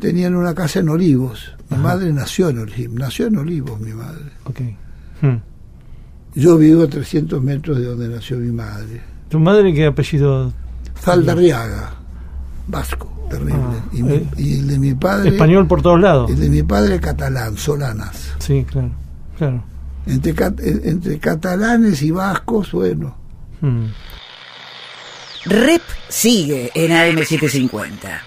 tenían 0.00 0.34
una 0.34 0.54
casa 0.54 0.80
en 0.80 0.88
Olivos. 0.88 1.52
Mi 1.70 1.76
Ajá. 1.76 1.82
madre 1.84 2.12
nació 2.12 2.48
en 2.50 2.58
Olivos, 2.58 2.94
nació 2.98 3.26
en 3.28 3.36
Olivos 3.38 3.78
mi 3.80 3.92
madre. 3.92 4.24
ok. 4.44 4.60
Mm. 5.22 5.36
Yo 6.34 6.56
vivo 6.56 6.84
a 6.84 6.86
300 6.88 7.42
metros 7.42 7.78
de 7.78 7.84
donde 7.84 8.08
nació 8.08 8.36
mi 8.38 8.50
madre. 8.52 9.02
¿Tu 9.28 9.38
madre 9.38 9.72
qué 9.74 9.86
apellido? 9.86 10.52
Zaldarriaga, 11.00 11.94
vasco, 12.68 13.26
terrible. 13.28 13.54
Ah, 13.56 13.84
y, 13.92 14.02
mi- 14.02 14.12
eh, 14.14 14.26
y 14.38 14.58
el 14.60 14.68
de 14.68 14.78
mi 14.78 14.94
padre. 14.94 15.30
Español 15.30 15.66
por 15.66 15.82
todos 15.82 16.00
lados. 16.00 16.30
El 16.30 16.40
de 16.40 16.48
mi 16.48 16.62
padre 16.62 17.00
catalán, 17.00 17.56
Solanas. 17.56 18.32
Sí, 18.38 18.64
claro. 18.64 18.90
Claro. 19.36 19.62
Entre, 20.06 20.32
en- 20.32 20.80
entre 20.88 21.18
catalanes 21.18 22.02
y 22.02 22.10
vascos, 22.10 22.72
bueno. 22.72 23.14
Mm. 23.60 23.84
Rep 25.46 25.82
sigue 26.08 26.70
en 26.74 26.92
AM750. 26.92 28.20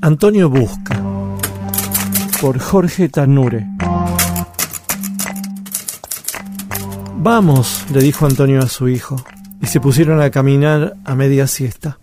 Antonio 0.00 0.48
Busca, 0.48 1.00
por 2.40 2.58
Jorge 2.58 3.08
Tanure. 3.08 3.66
Vamos, 7.16 7.84
le 7.92 8.00
dijo 8.00 8.26
Antonio 8.26 8.60
a 8.60 8.68
su 8.68 8.88
hijo, 8.88 9.16
y 9.60 9.66
se 9.66 9.80
pusieron 9.80 10.20
a 10.20 10.30
caminar 10.30 10.94
a 11.04 11.14
media 11.14 11.46
siesta. 11.46 11.98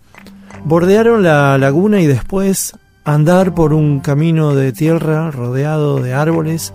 Bordearon 0.64 1.22
la 1.22 1.56
laguna 1.58 2.00
y 2.00 2.06
después 2.06 2.76
andar 3.04 3.54
por 3.54 3.72
un 3.72 4.00
camino 4.00 4.54
de 4.54 4.72
tierra 4.72 5.30
rodeado 5.30 6.00
de 6.00 6.12
árboles 6.12 6.74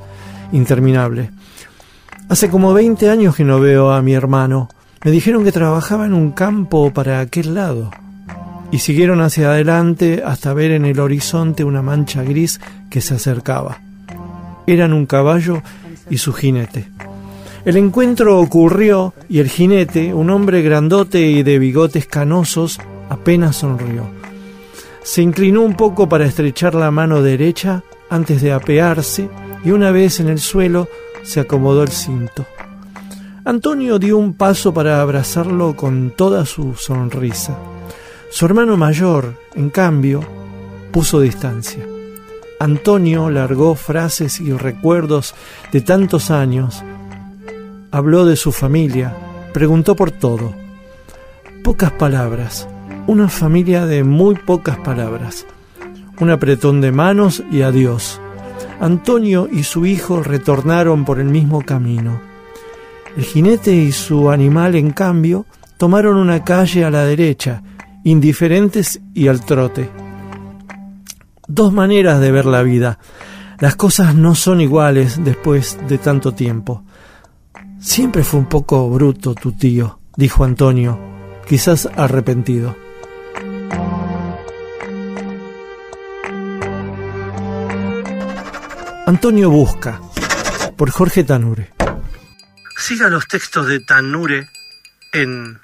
interminable. 0.52 1.32
Hace 2.30 2.50
como 2.50 2.74
20 2.74 3.10
años 3.10 3.36
que 3.36 3.44
no 3.44 3.60
veo 3.60 3.92
a 3.92 4.02
mi 4.02 4.14
hermano. 4.14 4.70
Me 5.04 5.12
dijeron 5.12 5.44
que 5.44 5.52
trabajaba 5.52 6.06
en 6.06 6.14
un 6.14 6.32
campo 6.32 6.92
para 6.94 7.20
aquel 7.20 7.54
lado 7.54 7.92
y 8.72 8.80
siguieron 8.80 9.22
hacia 9.22 9.52
adelante 9.52 10.24
hasta 10.26 10.54
ver 10.54 10.72
en 10.72 10.86
el 10.86 11.00
horizonte 11.00 11.64
una 11.64 11.82
mancha 11.82 12.24
gris 12.24 12.60
que 12.90 13.02
se 13.02 13.16
acercaba. 13.16 13.80
Eran 14.66 14.94
un 14.94 15.06
caballo 15.06 15.62
y 16.10 16.18
su 16.18 16.34
jinete. 16.34 16.90
El 17.66 17.78
encuentro 17.78 18.40
ocurrió 18.40 19.14
y 19.30 19.40
el 19.40 19.50
jinete, 19.50 20.14
un 20.14 20.30
hombre 20.30 20.62
grandote 20.62 21.22
y 21.22 21.44
de 21.44 21.60
bigotes 21.60 22.08
canosos, 22.08 22.80
apenas 23.10 23.58
sonrió. 23.58 24.08
Se 25.04 25.22
inclinó 25.22 25.62
un 25.62 25.76
poco 25.76 26.08
para 26.08 26.26
estrechar 26.26 26.74
la 26.74 26.90
mano 26.92 27.22
derecha 27.22 27.84
antes 28.10 28.42
de 28.42 28.52
apearse 28.52 29.30
y 29.64 29.72
una 29.72 29.92
vez 29.92 30.20
en 30.20 30.30
el 30.30 30.40
suelo 30.40 30.88
se 31.24 31.40
acomodó 31.40 31.84
el 31.84 31.90
cinto. 31.90 32.46
Antonio 33.44 34.00
dio 34.00 34.18
un 34.18 34.34
paso 34.34 34.74
para 34.74 35.02
abrazarlo 35.02 35.76
con 35.76 36.14
toda 36.16 36.46
su 36.46 36.76
sonrisa. 36.76 37.58
Su 38.32 38.46
hermano 38.46 38.78
mayor, 38.78 39.36
en 39.56 39.70
cambio, 39.70 40.22
puso 40.94 41.20
distancia. 41.20 41.86
Antonio 42.62 43.30
largó 43.30 43.76
frases 43.76 44.40
y 44.40 44.54
recuerdos 44.54 45.36
de 45.74 45.82
tantos 45.82 46.32
años. 46.32 46.82
Habló 47.92 48.26
de 48.26 48.38
su 48.38 48.54
familia, 48.54 49.14
preguntó 49.54 49.98
por 49.98 50.12
todo. 50.12 50.54
Pocas 51.62 51.92
palabras, 51.92 52.70
una 53.06 53.28
familia 53.28 53.86
de 53.86 54.06
muy 54.06 54.36
pocas 54.36 54.78
palabras. 54.78 55.46
Un 56.22 56.30
apretón 56.30 56.80
de 56.80 56.94
manos 56.94 57.44
y 57.52 57.64
adiós. 57.64 58.22
Antonio 58.80 59.50
y 59.52 59.64
su 59.64 59.86
hijo 59.86 60.24
retornaron 60.24 61.04
por 61.04 61.20
el 61.20 61.28
mismo 61.28 61.64
camino. 61.64 62.22
El 63.18 63.26
jinete 63.26 63.76
y 63.76 63.92
su 63.92 64.32
animal, 64.32 64.76
en 64.76 64.92
cambio, 64.92 65.46
tomaron 65.76 66.16
una 66.16 66.46
calle 66.46 66.86
a 66.86 66.90
la 66.90 67.04
derecha, 67.04 67.62
indiferentes 68.04 69.02
y 69.14 69.28
al 69.28 69.46
trote. 69.46 69.90
Dos 71.48 71.74
maneras 71.74 72.20
de 72.20 72.32
ver 72.32 72.46
la 72.46 72.64
vida. 72.64 73.00
Las 73.60 73.76
cosas 73.76 74.16
no 74.16 74.36
son 74.36 74.62
iguales 74.62 75.24
después 75.24 75.78
de 75.88 75.98
tanto 75.98 76.34
tiempo. 76.34 76.84
Siempre 77.80 78.24
fue 78.24 78.40
un 78.40 78.48
poco 78.48 78.90
bruto 78.90 79.36
tu 79.36 79.52
tío, 79.52 80.00
dijo 80.16 80.44
Antonio, 80.44 81.00
quizás 81.48 81.90
arrepentido. 81.96 82.76
Antonio 89.06 89.50
Busca, 89.50 90.00
por 90.78 90.90
Jorge 90.90 91.24
Tanure. 91.24 91.74
Siga 92.78 93.10
los 93.10 93.28
textos 93.28 93.68
de 93.68 93.80
Tanure 93.82 94.48
en 95.12 95.60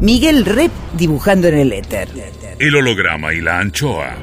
Miguel 0.00 0.44
Rep 0.44 0.72
dibujando 0.94 1.48
en 1.48 1.58
el 1.58 1.72
éter. 1.72 2.08
El 2.58 2.76
holograma 2.76 3.32
y 3.32 3.40
la 3.40 3.60
anchoa. 3.60 4.16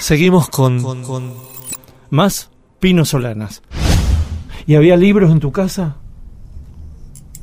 Seguimos 0.00 0.48
con, 0.48 1.02
con 1.02 1.34
más 2.10 2.50
Pino 2.80 3.04
Solanas. 3.04 3.62
¿Y 4.66 4.76
había 4.76 4.96
libros 4.96 5.30
en 5.30 5.40
tu 5.40 5.52
casa? 5.52 5.96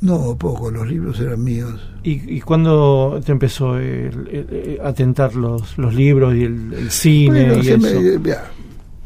No, 0.02 0.34
poco, 0.36 0.70
los 0.70 0.88
libros 0.88 1.20
eran 1.20 1.44
míos. 1.44 1.78
¿Y, 2.02 2.36
y 2.36 2.40
cuándo 2.40 3.20
te 3.24 3.32
empezó 3.32 3.76
el- 3.76 4.28
el- 4.32 4.48
el- 4.50 4.80
a 4.82 4.94
tentar 4.94 5.34
los, 5.34 5.76
los 5.76 5.94
libros 5.94 6.34
y 6.34 6.44
el, 6.44 6.90
cine 6.90 7.46
Bueno, 7.48 7.62
y 7.62 7.68
eso? 7.68 8.00
me- 8.00 8.28
ya, 8.30 8.50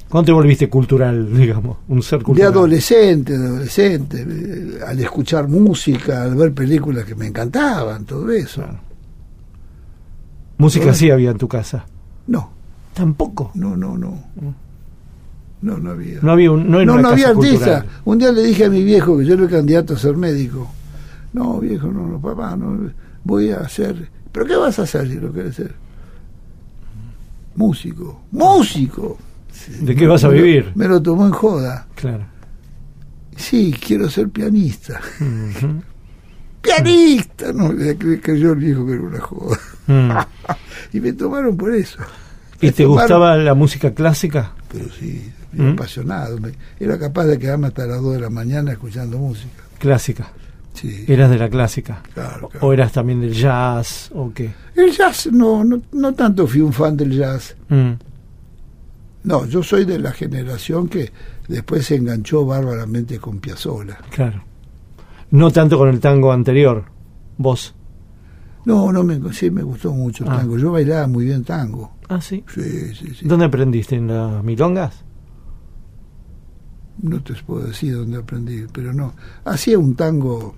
¿Cuándo 0.08 0.26
te 0.26 0.32
volviste 0.32 0.68
cultural, 0.68 1.36
digamos? 1.36 1.78
Un 1.88 2.00
ser 2.00 2.20
de 2.20 2.24
cultural. 2.26 2.52
adolescente, 2.52 3.36
de 3.36 3.44
adolescente, 3.44 4.24
eh, 4.28 4.78
al 4.86 5.00
escuchar 5.00 5.48
música, 5.48 6.22
al 6.22 6.36
ver 6.36 6.52
películas 6.54 7.04
que 7.04 7.16
me 7.16 7.26
encantaban, 7.26 8.04
todo 8.04 8.30
eso. 8.30 8.62
Claro. 8.62 8.78
Música 10.58 10.94
sí 10.94 11.10
había 11.10 11.30
en 11.32 11.38
tu 11.38 11.48
casa. 11.48 11.84
No, 12.28 12.50
Tampoco. 12.94 13.50
no, 13.54 13.76
no, 13.76 13.98
no. 13.98 14.22
No, 15.62 15.78
no 15.78 15.90
había. 15.90 16.20
No 16.22 16.30
había 16.30 16.50
un, 16.52 16.70
no 16.70 16.84
no, 16.84 16.98
no 16.98 17.08
había 17.08 17.30
artista. 17.30 17.84
Un 18.04 18.18
día 18.18 18.30
le 18.30 18.42
dije 18.44 18.66
a 18.66 18.70
mi 18.70 18.84
viejo 18.84 19.18
que 19.18 19.24
yo 19.24 19.34
era 19.34 19.42
el 19.44 19.50
candidato 19.50 19.94
a 19.94 19.98
ser 19.98 20.16
médico. 20.16 20.70
No, 21.34 21.58
viejo, 21.60 21.88
no, 21.88 22.06
no, 22.06 22.18
papá, 22.20 22.56
no, 22.56 22.90
voy 23.24 23.50
a 23.50 23.58
hacer... 23.58 24.08
¿Pero 24.32 24.46
qué 24.46 24.56
vas 24.56 24.78
a 24.78 24.82
hacer 24.82 25.06
si 25.08 25.16
lo 25.16 25.30
quieres 25.32 25.54
ser? 25.56 25.74
Músico. 27.56 28.22
¡Músico! 28.32 29.18
¿De 29.80 29.94
qué 29.94 30.06
vas 30.06 30.24
a 30.24 30.28
Me 30.28 30.36
lo- 30.36 30.42
vivir? 30.42 30.72
Me 30.74 30.88
lo 30.88 31.00
tomó 31.00 31.26
en 31.26 31.32
joda. 31.32 31.86
Claro. 31.94 32.24
Sí, 33.36 33.74
quiero 33.84 34.08
ser 34.10 34.28
pianista. 34.28 35.00
Ujú. 35.20 35.82
¡Pianista! 36.60 37.52
No, 37.52 37.70
cre- 37.72 38.20
creyó 38.22 38.52
el 38.52 38.58
viejo 38.58 38.86
que 38.86 38.92
era 38.92 39.02
una 39.02 39.20
joda. 39.20 39.58
Mm. 39.86 40.10
Y 40.92 41.00
me 41.00 41.12
tomaron 41.12 41.56
por 41.56 41.74
eso. 41.74 41.98
¿Y 42.60 42.66
Me 42.66 42.72
te 42.72 42.84
tomaron- 42.84 42.88
gustaba 43.00 43.36
la 43.36 43.54
música 43.54 43.92
clásica? 43.94 44.52
Pero 44.72 44.86
sí, 44.92 45.30
era 45.52 45.64
¿Mm? 45.64 45.72
apasionado. 45.72 46.38
Era 46.80 46.98
capaz 46.98 47.24
de 47.26 47.38
quedarme 47.38 47.68
hasta 47.68 47.86
las 47.86 48.00
2 48.00 48.14
de 48.14 48.20
la 48.20 48.30
mañana 48.30 48.72
escuchando 48.72 49.18
música. 49.18 49.62
Clásica. 49.78 50.30
Sí, 50.74 51.04
¿Eras 51.08 51.30
de 51.30 51.38
la 51.38 51.48
clásica? 51.48 52.02
claro, 52.12 52.48
claro. 52.48 52.66
¿O 52.66 52.72
eras 52.72 52.92
también 52.92 53.20
del 53.20 53.32
jazz? 53.32 54.10
¿O 54.14 54.32
qué? 54.34 54.52
El 54.74 54.90
jazz, 54.90 55.28
no, 55.32 55.62
no, 55.64 55.80
no 55.92 56.12
tanto 56.14 56.46
fui 56.46 56.60
un 56.60 56.72
fan 56.72 56.96
del 56.96 57.12
jazz. 57.16 57.56
Mm. 57.68 57.92
No, 59.22 59.46
yo 59.46 59.62
soy 59.62 59.84
de 59.84 59.98
la 60.00 60.10
generación 60.12 60.88
que 60.88 61.10
después 61.48 61.86
se 61.86 61.94
enganchó 61.96 62.44
bárbaramente 62.44 63.18
con 63.18 63.38
Piazzolla. 63.38 63.96
Claro. 64.10 64.42
No 65.30 65.50
tanto 65.50 65.78
con 65.78 65.88
el 65.88 66.00
tango 66.00 66.30
anterior. 66.32 66.84
Vos. 67.38 67.74
No, 68.66 68.90
no, 68.92 69.02
me, 69.04 69.32
sí 69.32 69.50
me 69.50 69.62
gustó 69.62 69.92
mucho 69.92 70.24
el 70.24 70.30
Ah. 70.30 70.38
tango. 70.38 70.58
Yo 70.58 70.72
bailaba 70.72 71.06
muy 71.06 71.24
bien 71.26 71.44
tango. 71.44 71.92
Ah, 72.08 72.20
sí. 72.20 72.44
Sí, 72.52 72.94
sí, 72.94 73.14
sí. 73.14 73.26
¿Dónde 73.26 73.46
aprendiste? 73.46 73.96
¿En 73.96 74.08
las 74.08 74.42
milongas? 74.44 75.04
No 77.02 77.22
te 77.22 77.34
puedo 77.34 77.66
decir 77.66 77.94
dónde 77.96 78.18
aprendí, 78.18 78.64
pero 78.72 78.92
no. 78.92 79.14
Hacía 79.44 79.78
un 79.78 79.94
tango, 79.96 80.54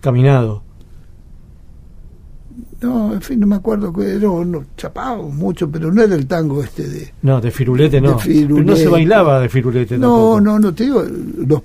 Caminado. 0.00 0.62
no, 2.80 3.12
en 3.12 3.20
fin, 3.20 3.38
no 3.40 3.46
me 3.46 3.56
acuerdo, 3.56 3.92
que 3.92 4.14
no, 4.14 4.44
no, 4.44 4.64
chapado 4.76 5.24
mucho, 5.24 5.70
pero 5.70 5.92
no 5.92 6.02
era 6.02 6.14
el 6.14 6.26
tango 6.26 6.62
este 6.62 6.88
de... 6.88 7.12
No, 7.22 7.40
de 7.40 7.50
firulete 7.50 8.00
no. 8.00 8.14
De 8.14 8.18
firulete. 8.22 8.54
Pero 8.54 8.64
no 8.64 8.76
se 8.76 8.88
bailaba 8.88 9.40
de 9.40 9.48
firulete 9.50 9.98
No, 9.98 10.06
tampoco. 10.08 10.40
no, 10.40 10.58
no, 10.58 10.74
te 10.74 10.84
digo, 10.84 11.02
los 11.02 11.62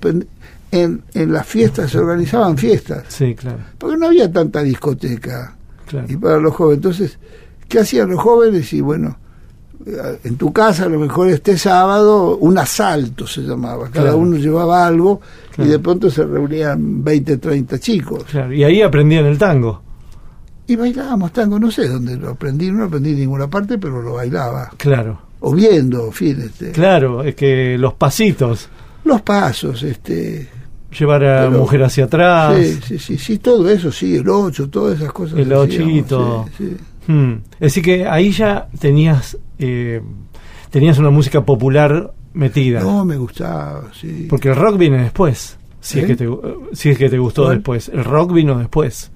en, 0.72 1.02
en 1.14 1.32
las 1.32 1.46
fiestas 1.46 1.90
se 1.90 1.98
organizaban 1.98 2.58
fiestas, 2.58 3.04
Sí, 3.08 3.34
claro. 3.34 3.58
porque 3.78 3.96
no 3.96 4.06
había 4.08 4.30
tanta 4.30 4.62
discoteca. 4.62 5.56
claro. 5.86 6.06
y 6.10 6.16
para 6.16 6.38
los 6.38 6.54
jóvenes. 6.54 6.78
Entonces, 6.78 7.18
¿qué 7.68 7.78
hacían 7.80 8.10
los 8.10 8.20
jóvenes? 8.20 8.70
Y 8.74 8.80
bueno, 8.82 9.16
en 10.24 10.36
tu 10.36 10.52
casa 10.52 10.84
a 10.84 10.88
lo 10.88 10.98
mejor 10.98 11.28
este 11.28 11.56
sábado 11.56 12.36
un 12.38 12.58
asalto 12.58 13.26
se 13.26 13.42
llamaba, 13.42 13.84
cada 13.88 14.06
Claro. 14.06 14.18
uno 14.18 14.36
llevaba 14.36 14.84
algo 14.86 15.20
Claro. 15.54 15.68
y 15.68 15.72
de 15.72 15.78
pronto 15.78 16.10
se 16.10 16.24
reunían 16.24 17.04
20, 17.04 17.36
30 17.38 17.78
chicos. 17.78 18.24
Claro. 18.24 18.52
Y 18.52 18.64
ahí 18.64 18.82
aprendían 18.82 19.26
el 19.26 19.38
tango. 19.38 19.82
Y 20.66 20.74
bailábamos 20.74 21.32
tango, 21.32 21.60
no 21.60 21.70
sé 21.70 21.86
dónde 21.88 22.16
lo 22.16 22.30
aprendí, 22.30 22.70
no 22.72 22.78
lo 22.80 22.84
aprendí 22.86 23.10
en 23.10 23.20
ninguna 23.20 23.48
parte, 23.48 23.78
pero 23.78 24.02
lo 24.02 24.14
bailaba. 24.14 24.70
Claro. 24.76 25.20
O 25.40 25.54
viendo, 25.54 26.10
este, 26.20 26.72
Claro, 26.72 27.22
es 27.22 27.36
que 27.36 27.78
los 27.78 27.94
pasitos. 27.94 28.68
los 29.04 29.22
pasos, 29.22 29.82
este... 29.84 30.48
Llevar 30.98 31.22
a 31.24 31.44
la 31.44 31.50
mujer 31.50 31.82
hacia 31.84 32.04
atrás. 32.06 32.56
Sí, 32.58 32.78
sí, 32.84 32.98
sí, 32.98 33.18
sí, 33.18 33.38
todo 33.38 33.68
eso, 33.68 33.92
sí, 33.92 34.16
el 34.16 34.28
ocho, 34.28 34.68
todas 34.70 34.98
esas 34.98 35.12
cosas. 35.12 35.38
El 35.38 35.52
hacíamos, 35.52 35.64
ochito. 35.64 36.46
sí, 36.56 36.64
sí. 36.70 36.76
Hmm. 37.06 37.34
Es 37.54 37.74
decir, 37.74 37.84
que 37.84 38.06
ahí 38.06 38.30
ya 38.32 38.68
tenías 38.78 39.38
eh, 39.58 40.02
tenías 40.70 40.98
una 40.98 41.10
música 41.10 41.44
popular 41.44 42.12
metida. 42.34 42.80
No, 42.80 43.04
me 43.04 43.16
gustaba, 43.16 43.84
sí. 43.98 44.26
Porque 44.28 44.48
el 44.50 44.56
rock 44.56 44.76
viene 44.78 45.02
después. 45.02 45.58
Si, 45.80 45.98
¿Eh? 45.98 46.02
es 46.02 46.06
que 46.08 46.16
te, 46.16 46.28
si 46.72 46.90
es 46.90 46.98
que 46.98 47.08
te 47.08 47.18
gustó 47.18 47.44
¿Cuál? 47.44 47.56
después. 47.56 47.88
El 47.88 48.04
rock 48.04 48.32
vino 48.32 48.58
después. 48.58 49.10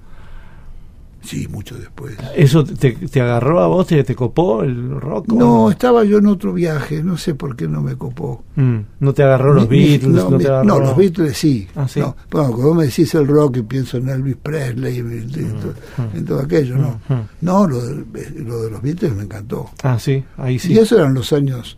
Sí, 1.23 1.47
mucho 1.47 1.77
después. 1.77 2.15
¿Eso 2.35 2.63
te, 2.63 2.93
te 2.93 3.21
agarró 3.21 3.59
a 3.59 3.67
vos? 3.67 3.85
¿Te, 3.87 4.03
te 4.03 4.15
copó 4.15 4.63
el 4.63 4.99
rock? 4.99 5.31
o 5.31 5.35
No, 5.35 5.69
estaba 5.69 6.03
yo 6.03 6.17
en 6.17 6.25
otro 6.25 6.51
viaje, 6.51 7.03
no 7.03 7.15
sé 7.17 7.35
por 7.35 7.55
qué 7.55 7.67
no 7.67 7.81
me 7.81 7.95
copó. 7.95 8.43
Mm, 8.55 8.77
¿No 8.99 9.13
te 9.13 9.21
agarró 9.23 9.53
los 9.53 9.67
Beatles? 9.69 10.09
no, 10.09 10.29
¿No, 10.31 10.37
me- 10.37 10.43
te 10.43 10.49
agarró? 10.49 10.65
no, 10.67 10.79
los 10.79 10.97
Beatles 10.97 11.37
sí. 11.37 11.67
Ah, 11.75 11.87
sí. 11.87 11.99
No, 11.99 12.15
bueno, 12.31 12.51
cuando 12.53 12.73
me 12.73 12.85
decís 12.85 13.13
el 13.13 13.27
rock 13.27 13.57
y 13.57 13.61
pienso 13.61 13.97
en 13.97 14.09
Elvis 14.09 14.35
Presley, 14.41 14.97
en, 14.97 15.29
to- 15.59 15.73
en 16.13 16.25
todo 16.25 16.39
aquello, 16.39 16.77
no. 16.77 16.99
Mm, 17.07 17.13
mm. 17.13 17.27
No, 17.41 17.67
lo 17.67 17.85
de, 17.85 18.03
lo 18.37 18.63
de 18.63 18.71
los 18.71 18.81
Beatles 18.81 19.13
me 19.15 19.23
encantó. 19.23 19.69
Ah, 19.83 19.99
sí, 19.99 20.23
ahí 20.37 20.57
sí. 20.57 20.73
Y 20.73 20.79
eso 20.79 20.97
eran 20.97 21.13
los 21.13 21.31
años 21.33 21.77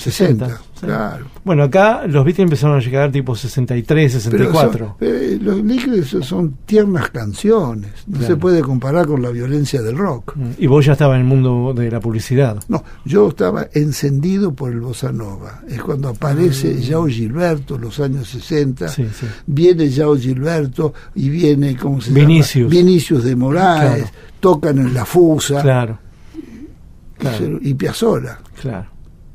60, 0.00 0.46
60, 0.46 0.64
sí. 0.80 0.86
claro. 0.86 1.26
Bueno, 1.44 1.62
acá 1.64 2.06
los 2.06 2.24
Beatles 2.24 2.44
empezaron 2.44 2.76
a 2.76 2.80
llegar 2.80 3.12
tipo 3.12 3.34
63, 3.36 4.12
Pero 4.12 4.20
64. 4.20 4.96
son- 4.98 5.08
eh, 5.08 5.38
los 5.40 5.62
Beatles 5.64 6.08
son 6.26 6.56
tiernas 6.66 7.10
canciones, 7.10 7.92
no 8.06 8.18
Claro. 8.18 8.34
se 8.34 8.36
puede 8.40 8.60
comparar 8.62 9.06
con 9.06 9.22
la 9.22 9.30
violencia 9.30 9.82
del 9.82 9.96
rock. 9.96 10.34
Mm, 10.36 10.50
Y 10.58 10.66
vos 10.66 10.84
ya 10.84 10.92
estabas 10.92 11.14
en 11.16 11.20
el 11.22 11.26
mundo 11.26 11.72
de 11.74 11.90
la 11.90 12.00
publicidad. 12.00 12.62
No, 12.68 12.82
yo 13.04 13.28
estaba 13.28 13.68
encendido 13.72 14.52
por 14.52 14.72
el 14.72 14.80
bossa 14.80 15.12
nova. 15.12 15.60
Es 15.68 15.80
cuando 15.82 16.08
aparece 16.08 16.80
Yao 16.80 17.06
Gilberto, 17.06 17.78
los 17.78 18.00
años 18.00 18.28
60. 18.28 18.86
Ah. 18.86 18.88
Sí, 18.88 19.06
sí. 19.12 19.26
Viene 19.46 19.88
Yao 19.88 20.16
Gilberto 20.16 20.94
y 21.14 21.28
viene, 21.28 21.76
¿cómo 21.76 22.00
se 22.00 22.12
Vinicius. 22.12 22.70
llama? 22.72 22.82
Vinicius 22.84 23.24
de 23.24 23.36
Moraes. 23.36 24.02
Claro. 24.02 24.10
Tocan 24.40 24.78
en 24.78 24.94
la 24.94 25.04
Fusa. 25.04 25.60
Claro, 25.60 25.98
y, 26.34 27.20
claro. 27.20 27.36
se- 27.38 27.58
y 27.68 27.74
Piazzolla. 27.74 28.38
claro. 28.60 28.86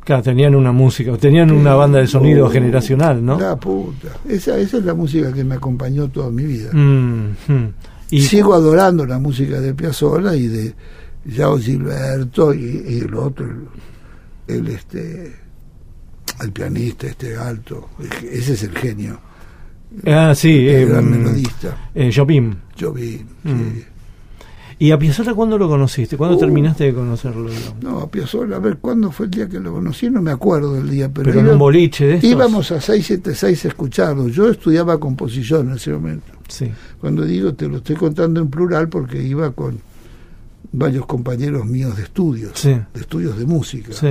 Claro, 0.05 0.21
tenían 0.23 0.55
una 0.55 0.71
música, 0.71 1.17
tenían 1.17 1.51
una 1.51 1.73
banda 1.73 1.99
de 1.99 2.07
sonido 2.07 2.45
Oh, 2.45 2.49
generacional, 2.49 3.25
¿no? 3.25 3.39
La 3.39 3.55
puta. 3.57 4.09
Esa, 4.29 4.57
esa 4.59 4.77
es 4.77 4.85
la 4.85 4.93
música 4.93 5.33
que 5.33 5.43
me 5.43 5.55
acompañó 5.55 6.07
toda 6.09 6.29
mi 6.29 6.43
vida. 6.43 6.69
Mm, 6.71 7.31
mm. 7.47 7.73
Y 8.11 8.21
Sigo 8.21 8.53
adorando 8.53 9.05
la 9.05 9.17
música 9.17 9.59
de 9.59 9.73
Piazzolla 9.73 10.35
y 10.35 10.47
de 10.47 10.75
Yao 11.25 11.57
Gilberto 11.57 12.53
y, 12.53 12.85
y 12.87 12.99
el 12.99 13.15
otro, 13.15 13.47
el, 14.47 14.55
el, 14.55 14.67
este 14.67 15.33
el 16.41 16.51
pianista 16.51 17.07
este 17.07 17.35
alto, 17.35 17.89
ese 18.31 18.53
es 18.53 18.63
el 18.63 18.77
genio, 18.77 19.19
Ah, 20.05 20.33
sí, 20.35 20.67
el 20.67 20.75
eh, 20.75 20.85
gran 20.85 21.09
melodista, 21.09 21.89
eh, 21.95 22.11
Jobim. 22.13 22.55
vi. 22.93 23.25
Mm. 23.43 23.94
¿Y 24.85 24.91
a 24.91 24.99
Piazzolla 24.99 25.33
cuándo 25.33 25.57
lo 25.57 25.67
conociste? 25.67 26.15
¿Cuándo 26.15 26.37
Uh. 26.37 26.39
terminaste 26.39 26.83
de 26.83 26.93
conocerlo? 26.93 27.49
digamos? 27.49 27.83
No, 27.83 27.99
a 28.01 28.09
Piazzolla, 28.11 28.57
a 28.57 28.59
ver, 28.59 28.77
¿cuándo 28.77 29.11
fue 29.11 29.25
el 29.25 29.31
día 29.31 29.49
que 29.49 29.59
lo 29.59 29.73
conocí? 29.73 30.09
No 30.11 30.21
me 30.21 30.29
acuerdo 30.31 30.73
del 30.75 30.89
día, 30.89 31.09
pero, 31.11 31.25
Pero 31.31 31.39
en 31.39 31.47
un 31.49 31.57
boliche 31.57 32.05
de 32.05 32.13
estos. 32.15 32.29
íbamos 32.29 32.71
a 32.71 32.79
676 32.79 33.65
a 33.65 33.67
escucharlo. 33.69 34.27
Yo 34.27 34.49
estudiaba 34.49 34.99
composición 34.99 35.69
en 35.69 35.75
ese 35.77 35.91
momento. 35.91 36.27
Sí. 36.47 36.71
Cuando 37.01 37.23
digo, 37.23 37.53
te 37.55 37.67
lo 37.67 37.77
estoy 37.77 37.95
contando 37.95 38.39
en 38.41 38.49
plural 38.49 38.87
porque 38.89 39.21
iba 39.23 39.49
con 39.51 39.79
varios 40.71 41.05
compañeros 41.05 41.65
míos 41.65 41.95
de 41.97 42.03
estudios, 42.03 42.51
Sí. 42.53 42.69
de 42.93 42.99
estudios 43.01 43.37
de 43.39 43.45
música. 43.45 43.91
Sí. 43.93 44.09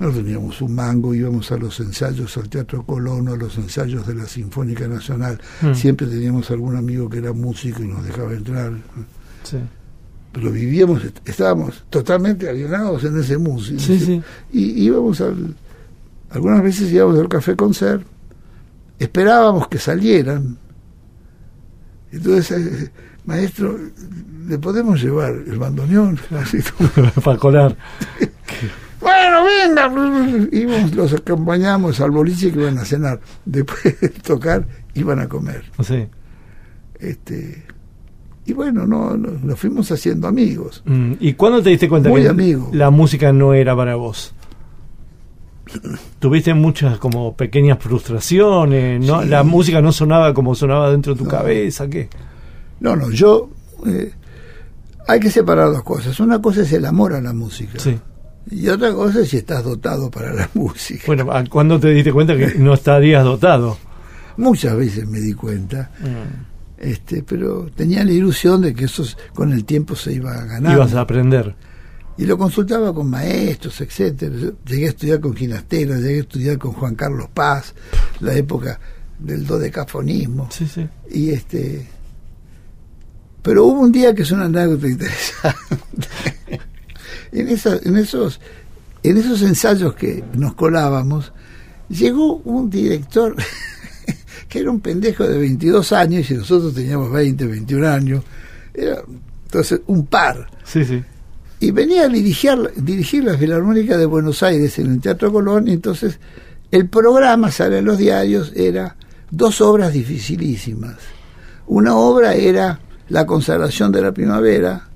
No 0.00 0.10
teníamos 0.10 0.60
un 0.62 0.74
mango, 0.74 1.14
íbamos 1.14 1.52
a 1.52 1.56
los 1.58 1.78
ensayos 1.78 2.36
al 2.38 2.48
Teatro 2.48 2.82
Colón, 2.84 3.28
a 3.28 3.36
los 3.36 3.56
ensayos 3.58 4.06
de 4.06 4.14
la 4.14 4.26
Sinfónica 4.26 4.88
Nacional. 4.88 5.38
Mm. 5.60 5.74
Siempre 5.74 6.06
teníamos 6.06 6.50
algún 6.50 6.74
amigo 6.74 7.08
que 7.08 7.18
era 7.18 7.32
músico 7.34 7.82
y 7.82 7.86
nos 7.88 8.02
dejaba 8.04 8.32
entrar. 8.32 8.72
Sí. 9.44 9.58
Pero 10.32 10.50
vivíamos, 10.52 11.04
est- 11.04 11.18
estábamos 11.28 11.84
totalmente 11.90 12.48
alienados 12.48 13.04
en 13.04 13.18
ese 13.20 13.36
músico. 13.36 13.78
Sí, 13.80 13.98
sí. 14.00 14.22
Y 14.52 14.84
íbamos 14.84 15.20
al. 15.20 15.54
Algunas 16.30 16.62
veces 16.62 16.90
íbamos 16.92 17.18
al 17.18 17.28
Café 17.28 17.54
Concert, 17.56 18.02
esperábamos 18.98 19.68
que 19.68 19.78
salieran. 19.78 20.56
Entonces, 22.12 22.50
eh, 22.84 22.90
maestro, 23.26 23.76
¿le 24.48 24.58
podemos 24.58 25.02
llevar 25.02 25.32
el 25.32 25.58
bandoneón? 25.58 26.18
Para 27.24 27.38
colar. 27.38 27.76
bueno, 29.00 29.44
venga. 29.44 30.48
Íbamos, 30.52 30.94
los 30.94 31.12
acompañamos 31.14 32.00
al 32.00 32.10
boliche 32.10 32.52
que 32.52 32.60
iban 32.60 32.78
a 32.78 32.84
cenar. 32.84 33.20
Después 33.44 34.00
de 34.00 34.08
tocar, 34.10 34.66
iban 34.94 35.18
a 35.20 35.28
comer. 35.28 35.64
Sí. 35.82 36.06
Este, 36.98 37.64
y 38.46 38.52
bueno, 38.52 38.86
no, 38.86 39.16
no- 39.16 39.30
nos 39.42 39.58
fuimos 39.58 39.90
haciendo 39.90 40.28
amigos. 40.28 40.82
Mm, 40.84 41.12
¿Y 41.20 41.32
cuándo 41.34 41.62
te 41.62 41.70
diste 41.70 41.88
cuenta 41.88 42.08
Muy 42.10 42.22
que 42.22 42.28
amigo. 42.28 42.70
la 42.72 42.90
música 42.90 43.32
no 43.32 43.54
era 43.54 43.74
para 43.74 43.96
vos? 43.96 44.34
Tuviste 46.18 46.52
muchas 46.52 46.98
como 46.98 47.36
pequeñas 47.36 47.78
frustraciones, 47.78 49.06
¿no? 49.06 49.22
Sí. 49.22 49.28
La 49.28 49.44
música 49.44 49.80
no 49.80 49.92
sonaba 49.92 50.34
como 50.34 50.54
sonaba 50.56 50.90
dentro 50.90 51.12
de 51.14 51.18
tu 51.18 51.24
No. 51.24 51.30
cabeza, 51.30 51.88
¿qué? 51.88 52.08
No, 52.80 52.96
no, 52.96 53.10
yo... 53.10 53.50
eh, 53.86 54.12
hay 55.06 55.20
que 55.20 55.30
separar 55.30 55.68
dos 55.72 55.82
cosas. 55.84 56.18
Una 56.20 56.42
cosa 56.42 56.62
es 56.62 56.72
el 56.72 56.84
amor 56.86 57.14
a 57.14 57.20
la 57.20 57.32
música. 57.32 57.78
Sí. 57.78 57.98
Y 58.50 58.68
otra 58.68 58.92
cosa 58.92 59.20
es 59.20 59.28
si 59.28 59.38
estás 59.38 59.64
dotado 59.64 60.10
para 60.10 60.32
la 60.32 60.48
música. 60.54 61.04
Bueno, 61.06 61.30
¿a 61.32 61.44
¿cuándo 61.44 61.78
te 61.78 61.90
diste 61.90 62.12
cuenta 62.12 62.36
que 62.36 62.54
no 62.54 62.74
estarías 62.74 63.24
dotado? 63.24 63.76
Muchas 64.36 64.76
veces 64.76 65.06
me 65.06 65.20
di 65.20 65.34
cuenta, 65.34 65.90
este, 66.78 67.22
pero 67.22 67.68
tenía 67.76 68.02
la 68.04 68.12
ilusión 68.12 68.62
de 68.62 68.72
que 68.72 68.86
eso 68.86 69.04
con 69.34 69.52
el 69.52 69.64
tiempo 69.66 69.94
se 69.94 70.14
iba 70.14 70.32
a 70.32 70.44
ganar. 70.46 70.72
Ibas 70.72 70.94
a 70.94 71.02
aprender. 71.02 71.54
Y 72.16 72.24
lo 72.24 72.38
consultaba 72.38 72.94
con 72.94 73.08
maestros, 73.08 73.80
etcétera. 73.80 74.34
Yo 74.36 74.52
llegué 74.64 74.86
a 74.86 74.88
estudiar 74.90 75.20
con 75.20 75.34
Ginastera, 75.34 75.96
llegué 75.96 76.18
a 76.18 76.20
estudiar 76.20 76.58
con 76.58 76.72
Juan 76.72 76.94
Carlos 76.94 77.28
Paz, 77.32 77.74
la 78.20 78.34
época 78.34 78.80
del 79.18 79.46
dodecafonismo. 79.46 80.48
Sí, 80.50 80.66
sí. 80.66 80.88
Y 81.10 81.30
este. 81.30 81.86
Pero 83.42 83.64
hubo 83.66 83.80
un 83.80 83.92
día 83.92 84.14
que 84.14 84.22
es 84.22 84.30
una 84.30 84.44
anécdota 84.46 84.86
interesante. 84.86 86.08
en, 87.32 87.48
esa- 87.48 87.78
en, 87.82 87.96
esos, 87.96 88.40
en 89.02 89.16
esos 89.18 89.42
ensayos 89.42 89.94
que 89.94 90.22
nos 90.34 90.54
colábamos, 90.54 91.32
llegó 91.88 92.36
un 92.44 92.70
director 92.70 93.34
que 94.48 94.58
era 94.60 94.70
un 94.70 94.80
pendejo 94.80 95.26
de 95.26 95.38
22 95.38 95.92
años 95.92 96.30
y 96.30 96.34
nosotros 96.34 96.74
teníamos 96.74 97.10
20, 97.12 97.46
21 97.46 97.88
años. 97.88 98.24
Era 98.74 99.02
entonces 99.46 99.80
un 99.86 100.06
par. 100.06 100.46
Sí, 100.64 100.84
sí. 100.84 101.02
Y 101.60 101.72
venía 101.72 102.04
a 102.04 102.08
dirigir, 102.08 102.72
dirigir 102.76 103.24
la 103.24 103.36
Filarmónica 103.36 103.96
de 103.98 104.06
Buenos 104.06 104.42
Aires 104.42 104.78
en 104.78 104.92
el 104.92 105.00
Teatro 105.00 105.30
Colón. 105.32 105.68
Y 105.68 105.72
entonces 105.72 106.18
el 106.70 106.88
programa, 106.88 107.50
sale 107.50 107.78
en 107.78 107.84
los 107.84 107.98
diarios, 107.98 108.52
era 108.56 108.96
dos 109.30 109.60
obras 109.60 109.92
dificilísimas. 109.92 110.96
Una 111.66 111.94
obra 111.96 112.34
era 112.34 112.80
La 113.08 113.26
consagración 113.26 113.92
de 113.92 114.02
la 114.02 114.12
primavera 114.12 114.88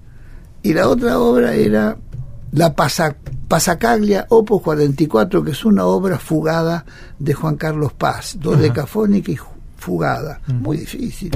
y 0.62 0.72
la 0.72 0.88
otra 0.88 1.18
obra 1.18 1.54
era 1.54 1.96
La 2.54 2.74
Pasa- 2.74 3.16
Pasacaglia 3.48 4.26
Opus 4.30 4.62
44, 4.62 5.42
que 5.44 5.50
es 5.50 5.64
una 5.64 5.84
obra 5.86 6.18
fugada 6.18 6.84
de 7.18 7.34
Juan 7.34 7.56
Carlos 7.56 7.92
Paz, 7.92 8.36
dodecafónica 8.40 9.32
y 9.32 9.38
fugada. 9.76 10.40
Muy 10.46 10.78
difícil. 10.78 11.30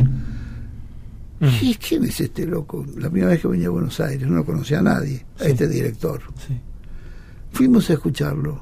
¿Y 1.60 1.74
¿Quién 1.76 2.04
es 2.04 2.20
este 2.20 2.46
loco? 2.46 2.84
La 2.96 3.08
primera 3.10 3.30
vez 3.32 3.40
que 3.42 3.48
venía 3.48 3.68
a 3.68 3.70
Buenos 3.70 3.98
Aires, 4.00 4.26
no 4.28 4.44
conocía 4.44 4.78
a 4.80 4.82
nadie, 4.82 5.24
a 5.38 5.44
Sí. 5.44 5.50
este 5.50 5.68
director. 5.68 6.20
sí. 6.46 6.58
Fuimos 7.52 7.88
a 7.90 7.94
escucharlo. 7.94 8.60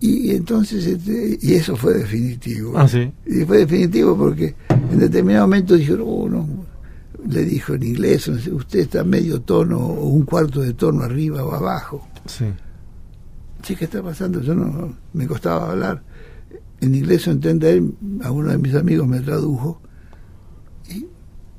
Y 0.00 0.30
entonces, 0.32 0.84
este, 0.86 1.38
y 1.40 1.54
eso 1.54 1.74
fue 1.76 1.94
definitivo. 1.94 2.76
Ah, 2.78 2.86
sí. 2.86 3.10
Y 3.26 3.44
fue 3.44 3.58
definitivo 3.58 4.16
porque 4.16 4.54
en 4.68 4.98
determinado 4.98 5.46
momento 5.46 5.74
dijeron, 5.74 6.04
"Oh, 6.06 6.28
no", 6.28 6.46
le 7.28 7.44
dijo 7.44 7.74
en 7.74 7.82
inglés, 7.82 8.28
usted 8.28 8.80
está 8.80 9.04
medio 9.04 9.40
tono 9.40 9.78
o 9.78 10.08
un 10.08 10.24
cuarto 10.24 10.60
de 10.60 10.74
tono 10.74 11.02
arriba 11.02 11.44
o 11.44 11.52
abajo. 11.52 12.06
Sí. 12.26 12.46
Sí, 13.62 13.74
¿qué 13.76 13.86
está 13.86 14.02
pasando? 14.02 14.40
Yo 14.40 14.54
no, 14.54 14.94
me 15.12 15.26
costaba 15.26 15.72
hablar. 15.72 16.02
En 16.80 16.94
inglés 16.94 17.26
entender, 17.26 17.82
a 18.22 18.30
uno 18.30 18.50
de 18.50 18.58
mis 18.58 18.74
amigos 18.74 19.08
me 19.08 19.20
tradujo. 19.20 19.80
Y, 20.88 21.06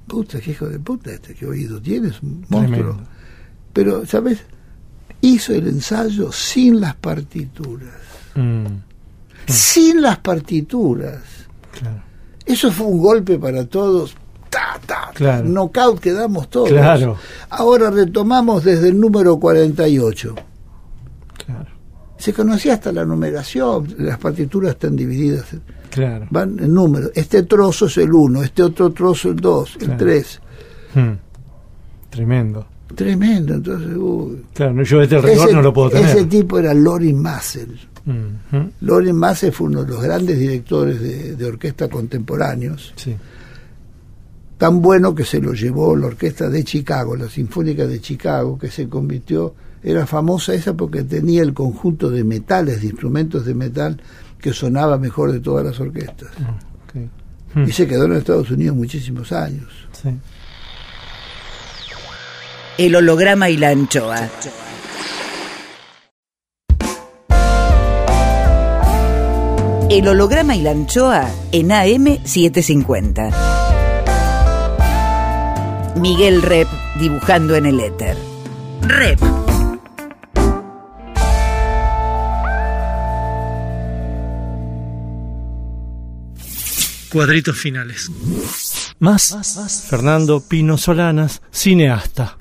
puta, 0.08 0.40
qué 0.40 0.52
hijo 0.52 0.68
de 0.68 0.80
puta 0.80 1.12
este, 1.12 1.34
qué 1.34 1.46
oído 1.46 1.82
tienes, 1.82 2.22
un 2.22 2.46
monstruo. 2.50 2.94
Tremendo. 2.94 3.10
Pero, 3.74 4.06
¿sabes? 4.06 4.40
Hizo 5.22 5.54
el 5.54 5.68
ensayo 5.68 6.32
sin 6.32 6.80
las 6.80 6.96
partituras. 6.96 7.94
Mm, 8.36 8.66
Sin 9.48 10.02
las 10.02 10.20
partituras. 10.20 11.22
claro. 11.78 12.08
Eso 12.46 12.72
fue 12.72 12.88
un 12.88 13.00
golpe 13.00 13.38
para 13.38 13.66
todos. 13.66 14.16
Ta, 14.58 14.80
ta, 14.86 15.12
Claro. 15.14 15.48
Knockout 15.48 16.00
quedamos 16.00 16.50
todos. 16.50 16.70
Claro. 16.70 17.16
Ahora 17.50 17.92
retomamos 17.92 18.64
desde 18.64 18.90
el 18.90 19.00
número 19.00 19.38
48. 19.38 20.36
Claro. 21.46 21.66
Se 22.18 22.34
conocía 22.34 22.74
hasta 22.74 22.92
la 22.92 23.06
numeración, 23.06 23.94
las 24.00 24.18
partituras 24.18 24.72
están 24.72 24.96
divididas, 24.96 25.46
Claro. 25.92 26.26
van 26.32 26.58
en 26.60 26.74
números. 26.74 27.12
Este 27.14 27.44
trozo 27.44 27.86
es 27.86 27.98
el 27.98 28.12
1, 28.12 28.42
este 28.44 28.64
otro 28.64 28.90
trozo 28.92 29.30
el 29.30 29.36
2, 29.36 29.74
el 29.76 29.86
Claro. 29.86 29.98
3. 30.00 30.42
Mm. 30.96 31.12
Tremendo. 32.10 32.66
Tremendo, 32.96 33.54
entonces... 33.54 33.96
uy. 33.96 34.46
Claro, 34.54 34.82
yo 34.84 35.02
este 35.02 35.18
Ese, 35.18 35.54
no 35.54 35.62
lo 35.62 35.72
puedo 35.74 35.90
tener. 35.92 36.06
ese 36.10 36.26
tipo 36.26 36.58
era 36.58 36.74
Lorin 36.74 37.22
Massel. 37.22 37.78
Lorin 38.82 39.16
Massel 39.18 39.52
fue 39.52 39.68
uno 39.68 39.84
de 39.84 39.90
los 39.92 40.02
grandes 40.02 40.40
directores 40.40 41.00
de, 41.02 41.36
de 41.36 41.46
orquesta 41.46 41.88
contemporáneos, 41.90 42.94
Sí. 42.96 43.16
Tan 44.58 44.82
bueno 44.82 45.14
que 45.14 45.24
se 45.24 45.40
lo 45.40 45.54
llevó 45.54 45.96
la 45.96 46.08
orquesta 46.08 46.50
de 46.50 46.64
Chicago, 46.64 47.16
la 47.16 47.30
Sinfónica 47.30 47.86
de 47.86 48.00
Chicago, 48.02 48.58
que 48.58 48.70
se 48.72 48.88
convirtió, 48.90 49.54
era 49.84 50.06
famosa 50.08 50.54
esa 50.54 50.74
porque 50.74 51.04
tenía 51.04 51.44
el 51.44 51.54
conjunto 51.54 52.10
de 52.10 52.24
metales, 52.24 52.82
de 52.82 52.88
instrumentos 52.88 53.46
de 53.46 53.54
metal, 53.54 54.02
que 54.40 54.54
sonaba 54.54 54.98
mejor 54.98 55.32
de 55.32 55.40
todas 55.40 55.66
las 55.66 55.80
orquestas. 55.80 56.30
Mm, 57.54 57.64
Y 57.68 57.72
se 57.72 57.88
quedó 57.88 58.06
en 58.06 58.14
Estados 58.14 58.52
Unidos 58.52 58.76
muchísimos 58.76 59.32
años. 59.32 59.68
sí. 59.94 60.10
El 62.78 62.96
holograma 62.96 63.50
y 63.50 63.58
la 63.58 63.70
anchoa. 63.70 64.30
El 69.90 70.08
holograma 70.08 70.56
y 70.56 70.62
la 70.62 70.72
anchoa 70.72 71.28
en 71.52 71.70
AM750. 71.70 73.57
Miguel 76.00 76.42
Rep 76.44 76.68
dibujando 77.00 77.56
en 77.56 77.66
el 77.66 77.80
éter. 77.80 78.18
Rep. 78.82 79.20
Cuadritos 87.12 87.58
finales. 87.58 88.12
Más, 89.00 89.86
Fernando 89.90 90.42
Pino 90.48 90.78
Solanas, 90.78 91.42
cineasta. 91.52 92.38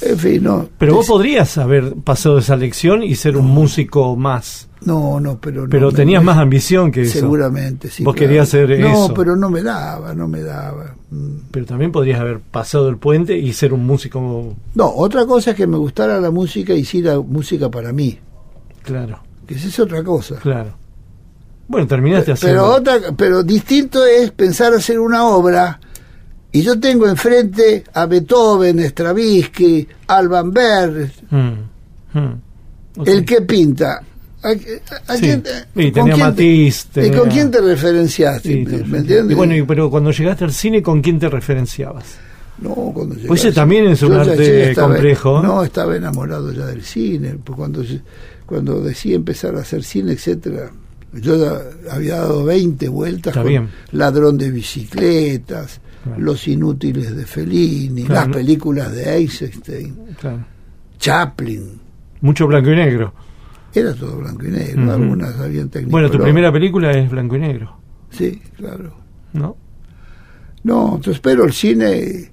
En 0.00 0.18
fin, 0.18 0.42
no. 0.42 0.68
Pero 0.78 0.94
vos 0.94 1.06
podrías 1.06 1.58
haber 1.58 1.94
pasado 2.02 2.38
esa 2.38 2.56
lección 2.56 3.04
y 3.04 3.14
ser 3.14 3.36
un 3.36 3.46
músico 3.46 4.16
más. 4.16 4.68
No, 4.84 5.20
no, 5.20 5.38
pero 5.40 5.62
no. 5.62 5.68
Pero 5.68 5.92
tenías 5.92 6.22
más 6.24 6.38
ambición 6.38 6.90
que 6.90 7.02
eso. 7.02 7.20
Seguramente, 7.20 7.88
sí. 7.88 8.02
Vos 8.04 8.14
claro. 8.14 8.28
querías 8.28 8.48
ser 8.48 8.78
No, 8.80 9.04
eso. 9.06 9.14
pero 9.14 9.36
no 9.36 9.48
me 9.50 9.62
daba, 9.62 10.14
no 10.14 10.26
me 10.28 10.42
daba. 10.42 10.94
Mm. 11.10 11.36
Pero 11.50 11.66
también 11.66 11.92
podrías 11.92 12.20
haber 12.20 12.40
pasado 12.40 12.88
el 12.88 12.96
puente 12.96 13.36
y 13.38 13.52
ser 13.52 13.72
un 13.72 13.86
músico. 13.86 14.54
No, 14.74 14.86
otra 14.94 15.24
cosa 15.26 15.50
es 15.52 15.56
que 15.56 15.66
me 15.66 15.76
gustara 15.76 16.20
la 16.20 16.30
música 16.30 16.74
y 16.74 16.80
hiciera 16.80 17.18
música 17.20 17.70
para 17.70 17.92
mí. 17.92 18.18
Claro, 18.82 19.20
Que 19.46 19.54
esa 19.54 19.68
es 19.68 19.78
otra 19.80 20.02
cosa. 20.02 20.36
claro. 20.36 20.74
Bueno, 21.68 21.86
terminaste 21.86 22.32
haciendo. 22.32 22.60
Pero 22.62 22.74
otra, 22.74 23.12
pero 23.16 23.42
distinto 23.42 24.04
es 24.04 24.30
pensar 24.32 24.74
hacer 24.74 24.98
una 24.98 25.24
obra 25.26 25.80
y 26.50 26.60
yo 26.60 26.78
tengo 26.78 27.06
enfrente 27.08 27.84
a 27.94 28.04
Beethoven, 28.06 28.78
Stravinsky, 28.80 29.86
Alban 30.08 30.50
Berg, 30.52 31.10
Mm, 31.30 32.18
mm. 32.18 32.40
El 33.06 33.24
que 33.24 33.40
pinta. 33.42 34.02
¿A, 34.42 34.48
a- 34.48 35.12
a 35.12 35.16
Sí. 35.16 35.22
quién- 35.22 35.42
Y 35.76 35.92
con 35.92 36.08
tenía 36.10 36.34
quién 36.34 36.74
te- 36.92 37.06
¿Y 37.06 37.10
con 37.10 37.28
quién 37.30 37.50
te 37.50 37.60
referenciaste? 37.60 38.48
Sí, 38.48 38.64
te- 38.64 38.84
¿Me 38.84 38.98
entiendes? 38.98 39.30
Y 39.30 39.34
bueno, 39.34 39.54
y- 39.56 39.62
pero 39.62 39.90
cuando 39.90 40.10
llegaste 40.10 40.44
al 40.44 40.52
cine, 40.52 40.82
¿con 40.82 41.00
quién 41.00 41.18
te 41.18 41.28
referenciabas? 41.28 42.04
No, 42.58 42.74
cuando 42.94 43.14
llegué 43.14 43.28
Pues 43.28 43.44
ese 43.44 43.52
también 43.52 43.86
es 43.88 44.02
un 44.02 44.12
arte 44.12 44.70
estaba- 44.70 44.88
complejo. 44.94 45.42
No, 45.42 45.64
estaba 45.64 45.96
enamorado 45.96 46.52
ya 46.52 46.66
del 46.66 46.82
cine. 46.82 47.36
pues 47.42 47.56
cuando, 47.56 47.84
cuando 48.46 48.80
decidí 48.80 49.14
empezar 49.14 49.54
a 49.56 49.60
hacer 49.60 49.82
cine, 49.84 50.12
etcétera 50.12 50.70
yo 51.14 51.36
ya 51.36 51.92
había 51.94 52.16
dado 52.16 52.44
20 52.44 52.88
vueltas 52.88 53.32
Está 53.32 53.42
con 53.42 53.48
bien. 53.48 53.68
Ladrón 53.92 54.38
de 54.38 54.50
bicicletas, 54.50 55.80
Claro. 56.04 56.20
Los 56.20 56.48
Inútiles 56.48 57.14
de 57.14 57.24
Fellini, 57.26 58.02
Claro, 58.04 58.28
las 58.28 58.36
películas 58.36 58.92
de 58.92 59.14
Eisenstein, 59.18 59.94
Claro. 60.20 60.44
Chaplin. 60.98 61.80
Mucho 62.22 62.46
blanco 62.48 62.70
y 62.70 62.76
negro. 62.76 63.12
Era 63.74 63.94
todo 63.94 64.18
blanco 64.18 64.44
y 64.46 64.50
negro, 64.50 64.92
algunas 64.92 65.38
habían 65.40 65.68
técnicas. 65.70 65.92
Bueno, 65.92 66.10
tu 66.10 66.18
primera 66.18 66.52
película 66.52 66.90
es 66.92 67.10
blanco 67.10 67.36
y 67.36 67.40
negro, 67.40 67.76
Sí, 68.10 68.40
claro. 68.56 68.92
¿no? 69.32 69.56
No, 70.64 70.96
entonces, 70.96 71.18
pero 71.20 71.44
el 71.44 71.52
cine, 71.52 72.30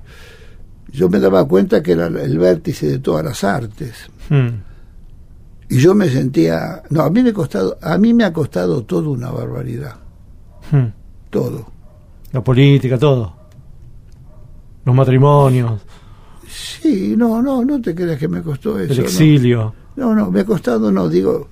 yo 0.91 1.09
me 1.09 1.19
daba 1.19 1.47
cuenta 1.47 1.81
que 1.81 1.93
era 1.93 2.07
el 2.07 2.37
vértice 2.37 2.87
de 2.87 2.99
todas 2.99 3.23
las 3.25 3.43
artes. 3.43 4.09
Mm, 4.29 4.47
Y 5.69 5.77
yo 5.79 5.95
me 5.95 6.09
sentía, 6.09 6.83
no, 6.89 7.01
a 7.03 7.09
mí 7.09 7.23
me 7.23 7.29
ha 7.29 7.33
costado, 7.33 7.77
a 7.81 7.97
mí 7.97 8.13
me 8.13 8.23
ha 8.25 8.33
costado 8.33 8.83
todo 8.83 9.11
una 9.11 9.31
barbaridad, 9.31 9.95
mm. 10.71 10.85
todo. 11.29 11.71
La 12.33 12.43
política, 12.43 12.97
todo. 12.99 13.33
Los 14.85 14.95
matrimonios, 14.95 15.81
Sí, 16.47 17.13
no, 17.15 17.41
no, 17.43 17.63
no 17.63 17.79
te 17.79 17.93
creas 17.93 18.17
que 18.17 18.27
me 18.27 18.41
costó 18.41 18.79
eso. 18.79 18.91
el 18.93 18.99
exilio. 19.01 19.73
No, 19.99 20.15
no, 20.15 20.31
me 20.31 20.39
ha 20.41 20.45
costado, 20.45 20.91
no, 20.91 21.09
digo, 21.09 21.47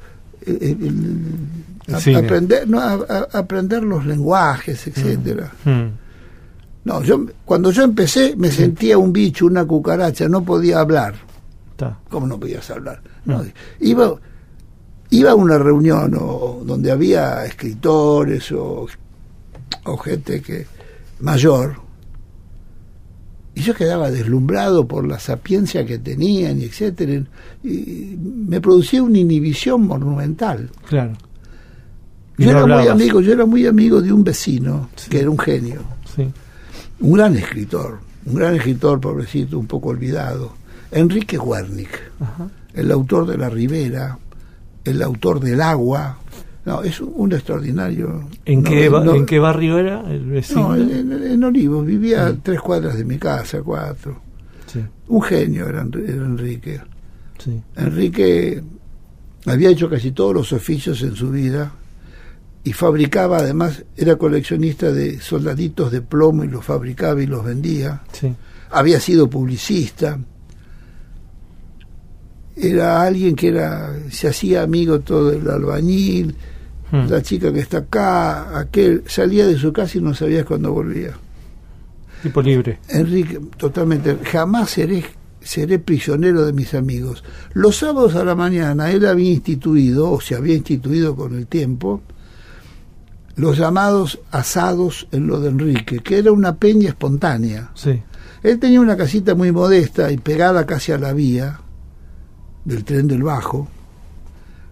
eh, 0.46 0.58
eh, 0.62 1.94
a- 1.94 2.00
aprender, 2.20 2.68
no, 2.70 2.80
a- 2.80 2.94
a- 3.10 3.38
aprender 3.40 3.84
los 3.84 4.06
lenguajes, 4.06 4.88
etcétera. 4.88 5.52
Mm, 5.66 5.88
No, 6.86 7.04
yo 7.04 7.26
cuando 7.44 7.70
yo 7.72 7.84
empecé 7.84 8.36
me 8.38 8.50
sentía 8.50 8.98
un 8.98 9.12
bicho, 9.12 9.46
una 9.46 9.66
cucaracha, 9.66 10.30
no 10.30 10.44
podía 10.44 10.80
hablar. 10.80 11.16
está. 11.72 12.00
¿Cómo 12.10 12.26
no 12.26 12.40
podías 12.40 12.70
hablar? 12.72 13.02
No, 13.26 13.44
iba, 13.82 14.14
iba 15.10 15.32
a 15.32 15.36
una 15.36 15.58
reunión 15.58 16.16
o, 16.18 16.64
donde 16.66 16.90
había 16.92 17.46
escritores 17.46 18.50
o, 18.54 18.88
o 19.84 19.98
gente 19.98 20.42
que 20.42 20.66
mayor 21.20 21.76
y 23.58 23.62
yo 23.62 23.74
quedaba 23.74 24.12
deslumbrado 24.12 24.88
por 24.88 25.08
la 25.08 25.18
sapiencia 25.20 25.86
que 25.86 25.98
tenían 25.98 26.60
y 26.62 26.66
etcétera 26.66 27.24
y 27.64 28.16
me 28.20 28.62
producía 28.62 29.02
una 29.02 29.18
inhibición 29.18 29.88
monumental 29.88 30.70
Claro. 30.88 31.14
Y 32.38 32.44
Yo 32.46 32.52
no 32.54 32.66
era 32.66 32.78
muy 32.78 32.88
amigo, 32.88 33.20
yo 33.22 33.34
era 33.34 33.46
muy 33.48 33.66
amigo 33.66 34.00
de 34.02 34.14
un 34.14 34.24
vecino 34.24 34.90
Sí. 34.96 35.10
que 35.10 35.20
era 35.22 35.30
un 35.32 35.40
genio, 35.40 35.82
Sí. 36.16 36.28
un 37.00 37.14
gran 37.14 37.36
escritor, 37.36 37.98
un 38.28 38.36
gran 38.36 38.54
escritor, 38.56 39.02
pobrecito, 39.02 39.58
un 39.58 39.66
poco 39.66 39.90
olvidado, 39.90 40.54
Enrique 40.92 41.38
Wernick, 41.40 41.90
Ajá. 42.20 42.48
el 42.76 42.92
autor 42.92 43.26
de 43.26 43.38
La 43.40 43.50
Ribera, 43.50 44.20
el 44.84 45.02
autor 45.02 45.40
del 45.40 45.62
Agua. 45.62 46.20
No, 46.68 46.84
es 46.84 47.00
un, 47.00 47.14
un 47.16 47.32
extraordinario. 47.32 48.28
¿En, 48.46 48.62
no, 48.62 48.70
qué, 48.70 48.90
no- 48.90 49.16
¿En 49.16 49.26
qué 49.26 49.40
barrio 49.40 49.78
era 49.80 50.02
el 50.12 50.26
vecino? 50.26 50.76
No, 50.76 50.76
en, 50.76 51.44
Olivos, 51.44 51.86
vivía 51.86 52.36
tres 52.44 52.60
cuadras 52.60 52.98
de 52.98 53.06
mi 53.06 53.18
casa, 53.18 53.62
cuatro. 53.64 54.20
Sí, 54.66 54.84
Un 55.08 55.22
genio 55.22 55.68
era, 55.70 55.82
Enri- 55.84 56.04
era 56.10 56.26
Enrique. 56.26 56.82
sí. 57.40 57.62
Enrique 57.78 58.62
había 59.46 59.70
hecho 59.70 59.90
casi 59.90 60.12
todos 60.12 60.34
los 60.34 60.52
oficios 60.52 61.02
en 61.04 61.16
su 61.16 61.32
vida 61.32 61.72
y 62.66 62.74
fabricaba, 62.74 63.38
además, 63.38 63.86
era 63.96 64.18
coleccionista 64.18 64.92
de 64.92 65.22
soldaditos 65.22 65.90
de 65.90 66.02
plomo 66.02 66.44
y 66.44 66.50
los 66.50 66.66
fabricaba 66.66 67.24
y 67.24 67.28
los 67.28 67.46
vendía. 67.46 68.02
sí. 68.12 68.36
Había 68.72 69.00
sido 69.00 69.30
publicista. 69.30 70.20
Era 72.58 73.04
alguien 73.04 73.36
que 73.36 73.50
era 73.50 73.94
se 74.10 74.28
hacía 74.28 74.64
amigo 74.64 75.00
todo 75.00 75.30
del 75.32 75.48
albañil, 75.50 76.36
Hmm. 76.92 77.08
la 77.10 77.22
chica 77.22 77.52
que 77.52 77.60
está 77.60 77.80
acá, 77.80 78.58
aquel, 78.58 79.04
salía 79.08 79.46
de 79.46 79.58
su 79.58 79.74
casa 79.74 79.98
y 79.98 80.02
no 80.02 80.14
sabías 80.14 80.46
cuándo 80.46 80.72
volvía. 80.72 81.12
Tipo 82.24 82.42
libre. 82.42 82.80
Enrique, 82.90 83.40
totalmente, 83.58 84.18
jamás 84.24 84.72
seré, 84.72 85.06
seré 85.42 85.80
prisionero 85.80 86.46
de 86.46 86.54
mis 86.54 86.74
amigos. 86.74 87.24
Los 87.54 87.78
sábados 87.78 88.16
a 88.16 88.24
la 88.24 88.36
mañana 88.36 88.90
él 88.92 89.06
había 89.06 89.32
instituido, 89.32 90.12
o 90.12 90.22
se 90.22 90.36
había 90.36 90.56
instituido 90.56 91.16
con 91.16 91.38
el 91.38 91.48
tiempo, 91.48 92.02
los 93.36 93.58
llamados 93.58 94.20
asados 94.32 95.08
en 95.12 95.28
lo 95.28 95.40
de 95.40 95.50
Enrique, 95.50 96.00
que 96.00 96.18
era 96.18 96.32
una 96.32 96.56
peña 96.56 96.90
espontánea. 96.90 97.70
Sí. 97.76 98.02
Él 98.44 98.60
tenía 98.60 98.82
una 98.82 98.98
casita 98.98 99.36
muy 99.36 99.52
modesta 99.52 100.12
y 100.12 100.18
pegada 100.18 100.66
casi 100.66 100.92
a 100.92 100.98
la 100.98 101.14
vía 101.14 101.60
del 102.66 102.84
tren 102.84 103.08
del 103.08 103.24
Bajo, 103.24 103.68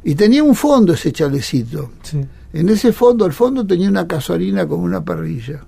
y 0.05 0.13
tenía 0.15 0.43
un 0.43 0.55
fondo 0.55 0.93
ese 0.93 1.11
chalecito. 1.11 1.91
Sí. 2.03 2.23
En 2.53 2.69
ese 2.69 2.93
fondo, 2.93 3.25
al 3.25 3.33
fondo 3.33 3.65
tenía 3.65 3.89
una 3.89 4.07
casuarina 4.07 4.67
como 4.67 4.83
una 4.83 5.03
parrilla. 5.03 5.65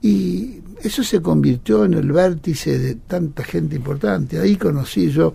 Y 0.00 0.60
eso 0.80 1.02
se 1.02 1.20
convirtió 1.20 1.84
en 1.84 1.94
el 1.94 2.12
vértice 2.12 2.78
de 2.78 2.94
tanta 2.94 3.42
gente 3.42 3.74
importante. 3.74 4.38
Ahí 4.38 4.56
conocí 4.56 5.10
yo, 5.10 5.34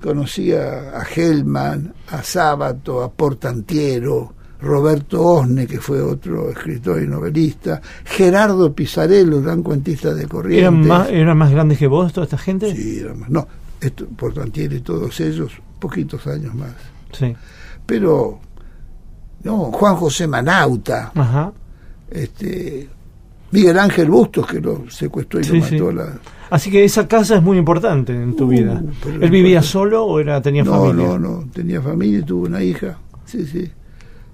conocí 0.00 0.52
a, 0.52 1.00
a 1.00 1.04
Hellman, 1.04 1.92
a 2.08 2.22
Sábato, 2.22 3.02
a 3.02 3.10
Portantiero, 3.10 4.32
Roberto 4.60 5.20
Osne, 5.20 5.66
que 5.66 5.80
fue 5.80 6.00
otro 6.00 6.48
escritor 6.50 7.02
y 7.02 7.08
novelista, 7.08 7.82
Gerardo 8.04 8.72
Pizarello, 8.72 9.42
gran 9.42 9.64
cuentista 9.64 10.14
de 10.14 10.28
Corrientes. 10.28 10.62
¿Eran 10.62 10.86
más, 10.86 11.08
¿Eran 11.10 11.36
más 11.36 11.50
grandes 11.50 11.76
que 11.78 11.88
vos 11.88 12.12
toda 12.12 12.24
esta 12.24 12.38
gente? 12.38 12.74
Sí, 12.74 13.00
eran 13.00 13.18
más. 13.18 13.30
No, 13.30 13.48
esto, 13.80 14.06
Portantiero 14.06 14.76
y 14.76 14.80
todos 14.80 15.20
ellos, 15.20 15.52
poquitos 15.78 16.26
años 16.26 16.54
más. 16.54 16.72
Sí. 17.12 17.34
Pero, 17.86 18.40
no, 19.42 19.56
Juan 19.72 19.96
José 19.96 20.26
Manauta, 20.26 21.12
Ajá. 21.14 21.52
este 22.10 22.88
Miguel 23.50 23.78
Ángel 23.78 24.10
Bustos 24.10 24.46
que 24.46 24.60
lo 24.60 24.90
secuestró 24.90 25.40
y 25.40 25.44
Sí, 25.44 25.58
lo 25.60 25.64
sí. 25.64 25.72
mató 25.74 25.92
la 25.92 26.08
Así 26.50 26.70
que 26.70 26.84
esa 26.84 27.08
casa 27.08 27.36
es 27.36 27.42
muy 27.42 27.56
importante 27.58 28.12
en 28.12 28.36
tu 28.36 28.44
Uh, 28.44 28.48
vida. 28.48 28.82
¿Él 29.20 29.30
vivía 29.30 29.62
solo 29.62 30.04
o 30.04 30.20
era 30.20 30.40
tenía 30.42 30.62
no 30.64 30.72
familia? 30.72 31.06
no 31.08 31.18
no 31.18 31.44
tenía 31.52 31.80
familia 31.80 32.18
y 32.18 32.22
tuvo 32.22 32.46
una 32.46 32.62
hija 32.62 32.98
sí 33.24 33.44
sí 33.46 33.70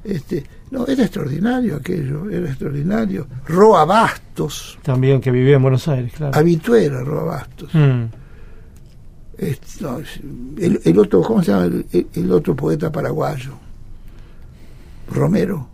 este 0.04 0.44
no 0.70 0.86
era 0.86 1.02
extraordinario 1.04 1.76
aquello 1.76 2.28
era 2.30 2.48
extraordinario 2.48 3.26
Roa 3.46 3.84
Bastos 3.84 4.78
También 4.82 5.20
que 5.20 5.30
vivía 5.30 5.56
en 5.56 5.62
Buenos 5.62 5.86
Aires, 5.88 6.12
claro. 6.14 6.36
habitué 6.36 6.86
era 6.86 7.02
Roa 7.02 7.24
Bastos 7.24 7.74
Mm. 7.74 8.04
No, 9.80 9.98
el, 10.58 10.80
el 10.84 10.98
otro 10.98 11.22
cómo 11.22 11.42
se 11.42 11.50
llama 11.52 11.64
el, 12.14 12.32
otro 12.32 12.54
poeta 12.54 12.90
paraguayo 12.92 13.52
Romero 15.10 15.68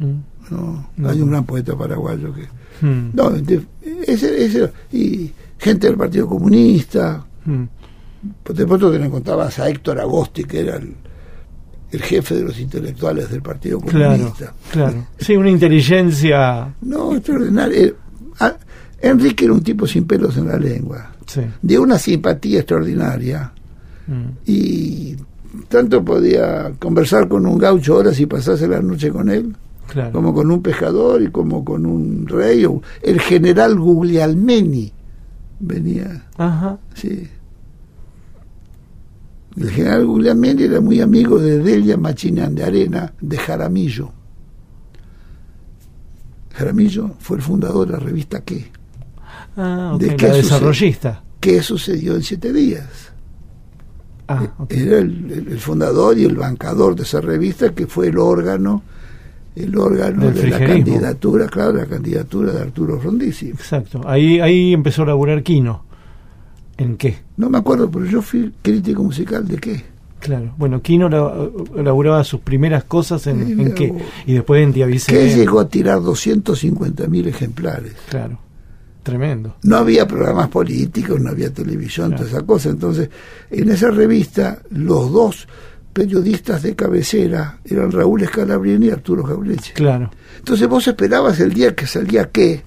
Mm. 0.00 0.52
no, 0.54 1.08
hay 1.10 1.20
un 1.20 1.30
gran 1.30 1.44
poeta 1.44 1.76
paraguayo 1.76 2.32
que 2.32 2.46
Mm. 2.86 3.10
no 3.14 3.30
de- 3.30 3.66
ese, 4.06 4.44
ese 4.44 4.72
y 4.92 5.32
gente 5.58 5.88
del 5.88 5.96
Partido 5.96 6.28
Comunista 6.28 7.24
Mm. 7.44 7.64
Pues 8.42 8.58
de 8.58 8.66
pronto 8.66 8.90
te 8.92 8.98
lo 8.98 9.04
encontrabas 9.06 9.58
a 9.60 9.68
Héctor 9.70 10.00
Agosti, 10.00 10.44
que 10.44 10.60
era 10.60 10.76
el, 10.76 10.92
el 11.92 12.02
jefe 12.02 12.34
de 12.36 12.42
los 12.42 12.58
intelectuales 12.60 13.30
del 13.30 13.40
Partido 13.42 13.80
Claro, 13.80 14.12
Comunista. 14.16 14.52
claro. 14.72 15.06
Sí, 15.18 15.36
una 15.36 15.50
inteligencia. 15.50 16.74
No, 16.82 17.14
extraordinario. 17.14 17.76
Eh, 17.80 17.94
Enrique 19.02 19.44
era 19.44 19.54
un 19.54 19.62
tipo 19.62 19.86
sin 19.86 20.04
pelos 20.04 20.36
en 20.36 20.48
la 20.48 20.58
lengua, 20.58 21.12
Sí. 21.28 21.42
de 21.62 21.78
una 21.78 21.98
simpatía 21.98 22.58
extraordinaria, 22.60 23.52
Mm. 24.08 24.24
y 24.46 25.16
tanto 25.68 26.02
podía 26.04 26.72
conversar 26.78 27.28
con 27.28 27.44
un 27.46 27.58
gaucho 27.58 27.96
horas 27.96 28.18
y 28.18 28.26
pasarse 28.26 28.66
la 28.66 28.80
noche 28.80 29.10
con 29.10 29.28
él, 29.28 29.54
Claro. 29.88 30.12
como 30.12 30.32
con 30.34 30.50
un 30.50 30.62
pescador 30.62 31.20
y 31.22 31.30
como 31.30 31.64
con 31.64 31.84
un 31.86 32.26
rey. 32.26 32.64
o 32.64 32.80
el 33.02 33.20
general 33.20 33.78
Guglielmeni 33.78 34.90
venía, 35.60 36.24
Ajá. 36.38 36.78
sí. 36.94 37.28
El 39.56 39.70
general 39.70 40.06
Guglielmeni 40.06 40.62
era 40.62 40.80
muy 40.80 41.00
amigo 41.00 41.38
de 41.38 41.58
Delia 41.58 41.96
Machinan 41.96 42.54
de 42.54 42.64
Arena, 42.64 43.12
de 43.20 43.36
Jaramillo. 43.36 44.10
Jaramillo 46.54 47.10
fue 47.18 47.36
el 47.36 47.42
fundador 47.42 47.86
de 47.86 47.92
la 47.94 47.98
revista 47.98 48.40
¿Qué? 48.40 48.70
Ah, 49.58 49.92
ok, 49.94 50.00
¿De 50.00 50.06
la 50.06 50.16
qué 50.16 50.26
sucede? 50.26 50.42
desarrollista. 50.42 51.22
¿Qué 51.40 51.62
sucedió 51.62 52.14
en 52.14 52.22
siete 52.22 52.52
días? 52.52 53.12
Ah, 54.28 54.46
ok. 54.58 54.72
Era 54.72 54.98
el, 54.98 55.58
fundador 55.58 56.16
y 56.18 56.24
el 56.24 56.36
bancador 56.36 56.94
de 56.94 57.02
esa 57.02 57.20
revista 57.20 57.74
que 57.74 57.86
fue 57.86 58.08
el 58.08 58.18
órgano, 58.18 58.82
el 59.56 59.76
órgano 59.76 60.26
Del 60.26 60.34
de 60.34 60.46
la 60.48 60.58
candidatura, 60.58 61.46
claro, 61.48 61.72
la 61.72 61.86
candidatura 61.86 62.52
de 62.52 62.60
Arturo 62.60 63.00
Frondizi. 63.00 63.48
Exacto. 63.48 64.00
Ahí, 64.06 64.38
ahí 64.40 64.72
empezó 64.72 65.02
a 65.02 65.06
laburar 65.06 65.42
Quino. 65.42 65.82
¿En 66.76 66.96
qué? 66.96 67.16
No 67.36 67.50
me 67.50 67.58
acuerdo, 67.58 67.90
pero 67.90 68.04
yo 68.04 68.22
fui 68.22 68.52
crítico 68.62 69.02
musical 69.02 69.46
de 69.48 69.56
qué. 69.56 69.84
Claro. 70.20 70.52
Bueno, 70.58 70.82
Quino 70.82 71.08
la- 71.08 71.48
laburaba 71.82 72.22
sus 72.22 72.40
primeras 72.40 72.84
cosas 72.84 73.26
en, 73.28 73.46
Sí, 73.46 73.52
en 73.52 73.74
qué. 73.74 73.94
Y 74.26 74.34
después 74.34 74.62
en 74.62 74.72
Diavise. 74.72 75.10
Que 75.12 75.34
llegó 75.34 75.58
a 75.60 75.68
tirar 75.68 76.02
250 76.02 77.06
mil 77.06 77.26
ejemplares. 77.28 77.94
Claro. 78.08 78.38
Tremendo. 79.08 79.56
No 79.62 79.76
había 79.76 80.06
programas 80.06 80.48
políticos, 80.48 81.20
no 81.20 81.30
había 81.30 81.52
televisión, 81.52 82.08
Claro. 82.10 82.24
toda 82.24 82.36
esa 82.38 82.46
cosa. 82.46 82.68
Entonces, 82.70 83.08
en 83.50 83.70
esa 83.70 83.90
revista, 83.90 84.58
los 84.70 85.10
dos 85.12 85.48
periodistas 85.92 86.62
de 86.62 86.76
cabecera 86.76 87.58
eran 87.64 87.90
Raúl 87.90 88.22
Escalabrini 88.22 88.86
y 88.86 88.90
Arturo 88.90 89.24
Jaureche. 89.24 89.72
Claro. 89.72 90.10
Entonces 90.38 90.68
vos 90.68 90.86
esperabas 90.86 91.40
el 91.40 91.52
día 91.52 91.74
que 91.74 91.86
salía 91.86 92.28
qué 92.30 92.62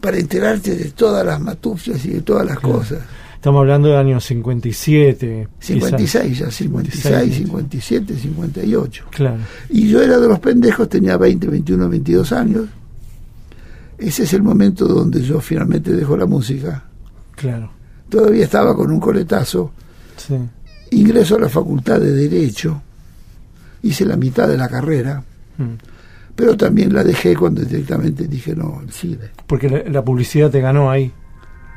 para 0.00 0.18
enterarte 0.18 0.74
de 0.76 0.90
todas 0.90 1.24
las 1.24 1.40
matufias 1.40 2.04
y 2.04 2.10
de 2.10 2.20
todas 2.20 2.44
las 2.46 2.58
Claro. 2.58 2.78
cosas. 2.78 2.98
Estamos 3.36 3.60
hablando 3.60 3.88
del 3.88 3.96
año 3.98 4.20
57. 4.20 5.48
quizás. 5.58 5.66
56 5.66 6.38
ya, 6.38 6.50
56, 6.50 7.34
56, 7.34 7.36
57, 7.36 8.14
58. 8.16 9.04
Claro. 9.10 9.38
Y 9.70 9.88
yo 9.88 10.02
era 10.02 10.18
de 10.18 10.28
los 10.28 10.38
pendejos, 10.40 10.88
tenía 10.88 11.16
20, 11.16 11.46
21, 11.48 11.88
22 11.88 12.32
años. 12.32 12.64
Ese 13.98 14.24
es 14.24 14.32
el 14.32 14.42
momento 14.42 14.86
donde 14.86 15.22
yo 15.22 15.40
finalmente 15.40 15.92
dejo 15.92 16.16
la 16.16 16.26
música. 16.26 16.84
Claro. 17.36 17.70
Todavía 18.08 18.44
estaba 18.44 18.74
con 18.74 18.90
un 18.90 19.00
coletazo. 19.00 19.72
Sí. 20.16 20.36
Ingreso 20.90 21.36
a 21.36 21.40
la 21.40 21.48
facultad 21.48 22.00
de 22.00 22.12
Derecho. 22.12 22.80
Hice 23.82 24.04
la 24.04 24.16
mitad 24.16 24.48
de 24.48 24.56
la 24.56 24.68
carrera. 24.68 25.22
Mm. 25.58 25.74
Pero 26.34 26.56
también 26.56 26.92
la 26.92 27.04
dejé 27.04 27.36
cuando 27.36 27.62
directamente 27.62 28.26
dije, 28.26 28.54
no, 28.54 28.80
el 28.80 28.92
cine. 28.92 29.30
Porque 29.46 29.68
la, 29.68 29.82
la 29.84 30.04
publicidad 30.04 30.50
te 30.50 30.60
ganó 30.60 30.90
ahí. 30.90 31.12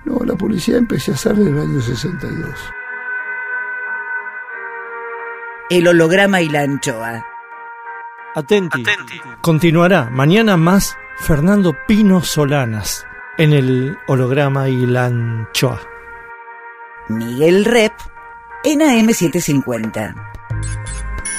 No, 0.06 0.20
la 0.26 0.36
publicidad 0.36 0.80
empecé 0.80 1.12
a 1.12 1.16
hacer 1.16 1.34
en 1.34 1.48
el 1.48 1.60
año 1.60 1.82
62. 1.82 2.50
El 5.70 5.88
holograma 5.88 6.42
y 6.42 6.50
la 6.50 6.62
anchoa. 6.62 7.26
Atenti. 8.36 8.84
Continuará 9.42 10.10
mañana 10.10 10.56
más 10.58 10.96
Fernando 11.20 11.76
Pino 11.86 12.22
Solanas 12.22 13.06
en 13.38 13.52
el 13.52 13.98
holograma 14.08 14.70
y 14.70 14.86
la 14.86 15.06
anchoa. 15.06 15.82
Miguel 17.10 17.66
Rep 17.66 17.92
en 18.64 18.80
AM750. 18.80 20.16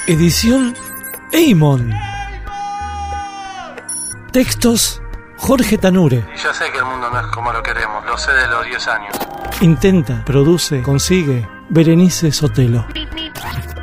Edición 0.07 0.75
Eimon. 1.31 1.91
Textos 4.31 5.01
Jorge 5.37 5.77
Tanure. 5.77 6.25
Y 6.35 6.39
yo 6.39 6.53
sé 6.53 6.65
que 6.71 6.77
el 6.77 6.85
mundo 6.85 7.09
no 7.09 7.19
es 7.19 7.27
como 7.27 7.51
lo 7.51 7.63
queremos, 7.63 8.05
lo 8.05 8.17
sé 8.17 8.31
de 8.33 8.47
los 8.47 8.65
10 8.65 8.87
años. 8.89 9.15
Intenta, 9.61 10.23
produce, 10.25 10.83
consigue 10.83 11.47
Berenice 11.69 12.31
Sotelo. 12.31 12.85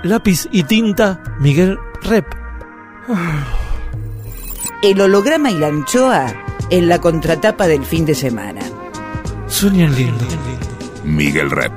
Lápiz 0.03 0.47
y 0.53 0.62
tinta 0.62 1.20
Miguel 1.40 1.78
Rep. 2.03 2.26
El 4.87 5.01
holograma 5.01 5.51
y 5.51 5.59
la 5.59 5.66
anchoa 5.66 6.32
en 6.70 6.89
la 6.89 7.01
contratapa 7.01 7.66
del 7.66 7.84
fin 7.84 8.07
de 8.07 8.14
semana. 8.14 8.61
Sueñan 9.49 9.93
lindo. 9.97 10.24
Miguel 11.03 11.51
Rep. 11.51 11.72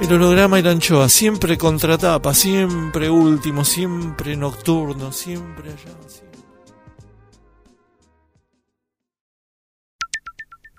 El 0.00 0.12
holograma 0.12 0.58
y 0.58 0.62
la 0.64 0.72
anchoa, 0.72 1.08
siempre 1.08 1.56
contratapa, 1.56 2.34
siempre 2.34 3.08
último, 3.08 3.64
siempre 3.64 4.36
nocturno, 4.36 5.12
siempre 5.12 5.70
allá. 5.70 5.94
siempre- 6.08 6.24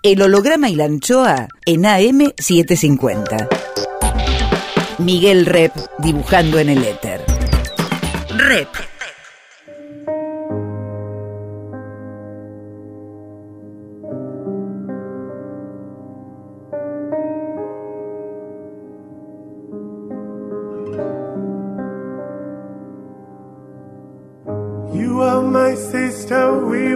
El 0.02 0.20
holograma 0.20 0.68
y 0.68 0.74
la 0.76 0.84
anchoa 0.84 1.48
en 1.64 1.82
AM750. 1.84 3.48
Miguel 4.98 5.46
Rep 5.46 5.72
dibujando 5.98 6.58
en 6.58 6.68
el 6.68 6.84
éter. 6.84 7.24
Rep. 8.36 8.68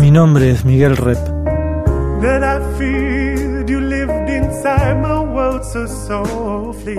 Mi 0.00 0.10
nombre 0.10 0.50
es 0.50 0.64
Miguel 0.64 0.96
Rep. 0.96 1.18
that 2.22 2.42
I 2.42 2.60
feared. 2.78 3.68
You 3.68 3.80
lived 3.80 4.28
inside 4.30 5.00
my 5.02 5.20
world 5.20 5.64
so 5.64 5.86
softly, 5.86 6.96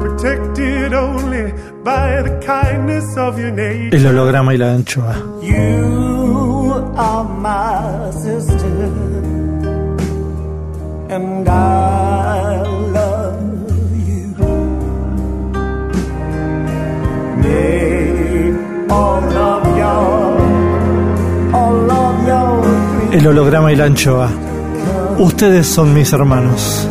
protected 0.00 0.94
only 0.94 1.52
by 1.84 2.22
the 2.22 2.38
kindness 2.44 3.16
of 3.16 3.38
your 3.38 3.52
nature. 3.52 3.96
El 3.96 4.06
holograma 4.06 4.54
y 4.54 4.58
la 4.58 4.72
anchoa. 4.72 5.14
You 5.42 6.92
are 6.96 7.24
my 7.24 8.10
sister, 8.12 8.90
and 11.10 11.48
I 11.48 12.62
love 12.92 13.40
you. 14.08 14.34
All 18.90 19.15
El 23.16 23.26
holograma 23.28 23.72
y 23.72 23.76
la 23.76 23.86
anchoa. 23.86 24.30
Ustedes 25.18 25.66
son 25.66 25.94
mis 25.94 26.12
hermanos. 26.12 26.86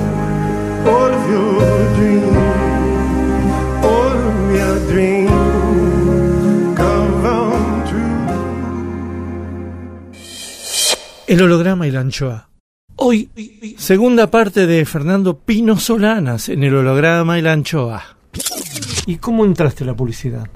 El 11.27 11.41
holograma 11.43 11.85
y 11.85 11.91
la 11.91 11.99
anchoa. 11.99 12.49
Hoy, 12.95 13.29
segunda 13.77 14.31
parte 14.31 14.65
de 14.65 14.83
Fernando 14.85 15.37
Pino 15.37 15.77
Solanas 15.77 16.49
en 16.49 16.63
el 16.63 16.75
holograma 16.75 17.37
y 17.37 17.43
la 17.43 17.51
anchoa. 17.51 18.01
¿Y 19.05 19.17
cómo 19.17 19.45
entraste 19.45 19.83
a 19.83 19.87
la 19.87 19.93
publicidad? 19.93 20.47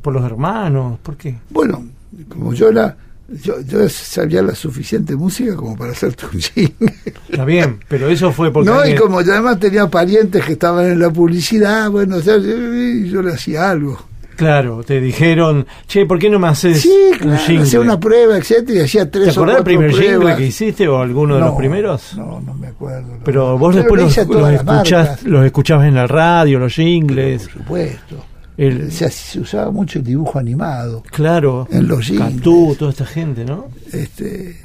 ¿Por 0.00 0.14
los 0.14 0.24
hermanos? 0.24 1.00
¿Por 1.00 1.16
qué? 1.16 1.40
Bueno, 1.50 1.84
como 2.28 2.54
yo 2.54 2.70
la 2.70 2.96
yo, 3.28 3.60
yo 3.62 3.88
sabía 3.88 4.42
la 4.42 4.54
suficiente 4.54 5.16
música 5.16 5.56
como 5.56 5.76
para 5.76 5.92
hacerte 5.92 6.26
un 6.32 6.40
jingle. 6.40 6.94
Está 7.28 7.44
bien, 7.44 7.80
pero 7.88 8.08
eso 8.08 8.32
fue 8.32 8.52
porque... 8.52 8.70
No, 8.70 8.86
y 8.86 8.94
como 8.94 9.20
yo 9.22 9.32
además 9.32 9.58
tenía 9.58 9.88
parientes 9.88 10.44
que 10.44 10.52
estaban 10.52 10.86
en 10.86 11.00
la 11.00 11.10
publicidad, 11.10 11.90
bueno, 11.90 12.16
o 12.16 12.20
sea, 12.20 12.38
yo, 12.38 12.56
yo 12.56 13.22
le 13.22 13.32
hacía 13.32 13.70
algo. 13.70 13.98
Claro, 14.36 14.82
te 14.84 15.00
dijeron, 15.00 15.66
che, 15.86 16.04
¿por 16.04 16.18
qué 16.18 16.28
no 16.28 16.38
me 16.38 16.48
haces 16.48 16.82
Sí, 16.82 16.90
un 17.12 17.18
claro, 17.18 17.62
hacía 17.62 17.80
una 17.80 17.98
prueba, 17.98 18.36
etcétera, 18.36 18.80
y 18.80 18.82
hacía 18.82 19.10
tres 19.10 19.24
¿Te 19.24 19.30
acordás 19.30 19.56
del 19.56 19.64
primer 19.64 19.92
jingle 19.92 20.36
que 20.36 20.46
hiciste 20.46 20.86
o 20.86 21.00
alguno 21.00 21.36
de 21.36 21.40
No, 21.40 21.46
los 21.46 21.56
primeros? 21.56 22.14
No, 22.16 22.40
no 22.42 22.52
me 22.52 22.66
acuerdo. 22.68 23.18
Pero 23.24 23.56
vos 23.56 23.74
Pero 23.74 23.82
después 23.82 24.28
los, 24.28 24.42
los 24.42 24.52
escuchás, 24.52 25.22
los 25.22 25.44
escuchabas 25.44 25.88
en 25.88 25.94
la 25.94 26.06
radio, 26.06 26.58
los 26.58 26.74
jingles. 26.74 27.44
Por 27.44 27.52
supuesto. 27.52 28.24
El, 28.56 28.90
Se, 28.90 29.10
se 29.10 29.40
usaba 29.40 29.70
mucho 29.70 29.98
el 29.98 30.04
dibujo 30.04 30.38
animado. 30.38 31.02
claro, 31.10 31.68
En 31.70 31.88
los. 31.88 32.10
Cantú, 32.10 32.74
toda 32.78 32.90
esta 32.90 33.04
gente, 33.06 33.44
¿no? 33.44 33.66
Este, 33.92 34.56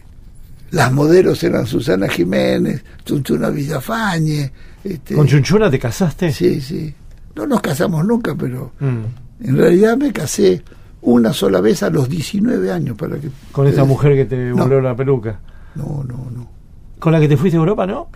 las 0.71 0.91
modelos 0.93 1.43
eran 1.43 1.65
Susana 1.67 2.07
Jiménez, 2.07 2.83
Chunchuna 3.05 3.49
Villafañe. 3.49 4.51
Este, 4.83 5.15
¿Con 5.15 5.27
Chunchuna 5.27 5.69
te 5.69 5.77
casaste? 5.79 6.31
Sí, 6.31 6.61
sí. 6.61 6.93
No 7.35 7.45
nos 7.47 7.61
casamos 7.61 8.05
nunca, 8.05 8.33
pero 8.35 8.71
Mm. 8.79 9.45
en 9.47 9.57
realidad 9.57 9.97
me 9.97 10.11
casé 10.13 10.63
una 11.01 11.33
sola 11.33 11.59
vez 11.61 11.83
a 11.83 11.89
los 11.89 12.07
19 12.07 12.71
años 12.71 12.95
para 12.95 13.17
que 13.19 13.29
Con 13.51 13.67
esta 13.67 13.81
eh, 13.81 13.85
mujer 13.85 14.15
que 14.15 14.25
te 14.25 14.37
no. 14.51 14.55
voló 14.63 14.79
la 14.81 14.95
peluca. 14.95 15.39
No, 15.75 16.03
no, 16.07 16.29
no. 16.31 16.49
¿Con 16.99 17.11
la 17.11 17.19
que 17.19 17.27
te 17.27 17.35
fuiste 17.37 17.57
a 17.57 17.59
Europa, 17.59 17.85
no? 17.87 18.09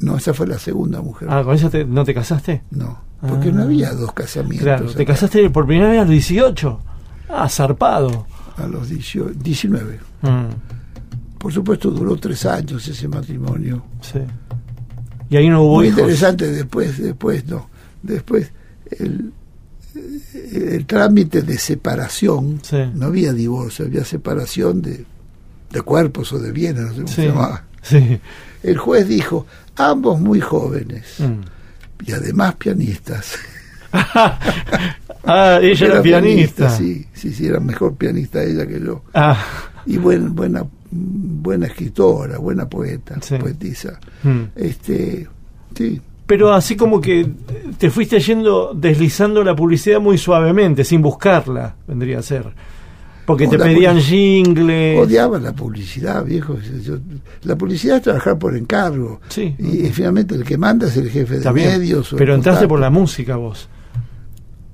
No, 0.00 0.16
esa 0.16 0.32
fue 0.34 0.46
la 0.46 0.58
segunda 0.58 1.00
mujer. 1.02 1.28
Ah, 1.30 1.42
¿con 1.44 1.54
esa 1.54 1.68
te- 1.70 1.84
no 1.84 2.04
te 2.04 2.14
casaste? 2.14 2.62
No, 2.70 3.00
porque 3.20 3.48
Ah. 3.50 3.52
no 3.52 3.62
había 3.62 3.92
dos 3.92 4.12
casamientos. 4.12 4.62
Claro, 4.64 4.86
te 4.86 5.02
acá. 5.02 5.12
casaste 5.12 5.48
por 5.50 5.66
primera 5.66 5.90
vez 5.90 5.98
a 5.98 6.02
los 6.02 6.10
18. 6.10 6.80
Ah, 7.28 7.48
zarpado. 7.48 8.26
A 8.56 8.66
los 8.66 8.88
18 8.88 9.30
19. 9.42 10.00
Mm, 10.22 10.46
Por 11.38 11.52
supuesto 11.52 11.90
duró 11.90 12.16
tres 12.16 12.44
años 12.46 12.86
ese 12.88 13.08
matrimonio. 13.08 13.82
sí. 14.00 14.18
Y 15.30 15.36
ahí 15.36 15.48
no 15.48 15.62
hubo 15.62 15.76
Muy 15.76 15.86
hijos. 15.86 16.00
interesante 16.00 16.50
después, 16.50 16.98
después 16.98 17.46
no. 17.46 17.70
Después 18.02 18.50
el, 18.98 19.32
el 20.52 20.86
trámite 20.86 21.42
de 21.42 21.56
separación, 21.58 22.58
Sí. 22.62 22.78
no 22.94 23.06
había 23.06 23.32
divorcio, 23.32 23.84
había 23.86 24.04
separación 24.04 24.82
de, 24.82 25.04
de 25.70 25.82
cuerpos 25.82 26.32
o 26.32 26.38
de 26.40 26.50
bienes, 26.52 26.82
no 26.82 26.88
sé 26.90 26.94
cómo 26.96 27.08
se 27.08 27.14
Sí. 27.22 27.28
llamaba. 27.28 27.64
Sí. 27.82 28.20
El 28.62 28.76
juez 28.78 29.08
dijo, 29.08 29.46
ambos 29.76 30.20
muy 30.20 30.40
jóvenes 30.40 31.16
Mm. 31.20 31.40
y 32.06 32.12
además 32.12 32.54
pianistas. 32.56 33.36
Ah, 35.24 35.58
ella 35.62 35.86
era, 35.86 36.02
pianista. 36.02 36.70
Sí, 36.70 37.06
sí, 37.12 37.32
sí, 37.34 37.46
era 37.46 37.60
mejor 37.60 37.94
pianista 37.94 38.42
ella 38.42 38.66
que 38.66 38.80
yo. 38.80 39.02
Ah, 39.12 39.36
Y 39.84 39.98
buen, 39.98 40.34
buena, 40.34 40.64
buena 40.90 41.66
escritora, 41.66 42.38
buena 42.38 42.66
poeta, 42.68 43.16
Sí. 43.20 43.36
poetisa. 43.36 44.00
mm. 44.22 44.40
Este, 44.56 45.28
sí, 45.76 46.00
Pero 46.26 46.52
así 46.54 46.74
como 46.76 47.00
que 47.00 47.28
te 47.76 47.90
fuiste 47.90 48.18
yendo 48.20 48.72
deslizando 48.74 49.44
la 49.44 49.54
publicidad 49.54 50.00
muy 50.00 50.16
suavemente, 50.16 50.84
sin 50.84 51.02
buscarla, 51.02 51.74
vendría 51.86 52.20
a 52.20 52.22
ser. 52.22 52.46
Porque 53.30 53.44
No, 53.46 53.50
te 53.52 53.58
pedían 53.58 54.00
jingles. 54.00 54.98
odiaba 54.98 55.38
la 55.38 55.52
publicidad, 55.52 56.24
viejo. 56.24 56.56
Yo- 56.84 56.98
la 57.44 57.56
publicidad 57.56 57.96
es 57.98 58.02
trabajar 58.02 58.38
por 58.38 58.56
encargo. 58.56 59.20
Sí. 59.28 59.54
Y, 59.58 59.86
y 59.86 59.90
finalmente 59.90 60.34
el 60.34 60.44
que 60.44 60.56
manda 60.58 60.86
es 60.88 60.96
el 60.96 61.10
jefe 61.10 61.38
de 61.38 61.52
bien. 61.52 61.68
medios. 61.80 62.14
Pero 62.16 62.34
entraste 62.34 62.66
por 62.68 62.80
la 62.80 62.90
música 62.90 63.36
vos. 63.36 63.68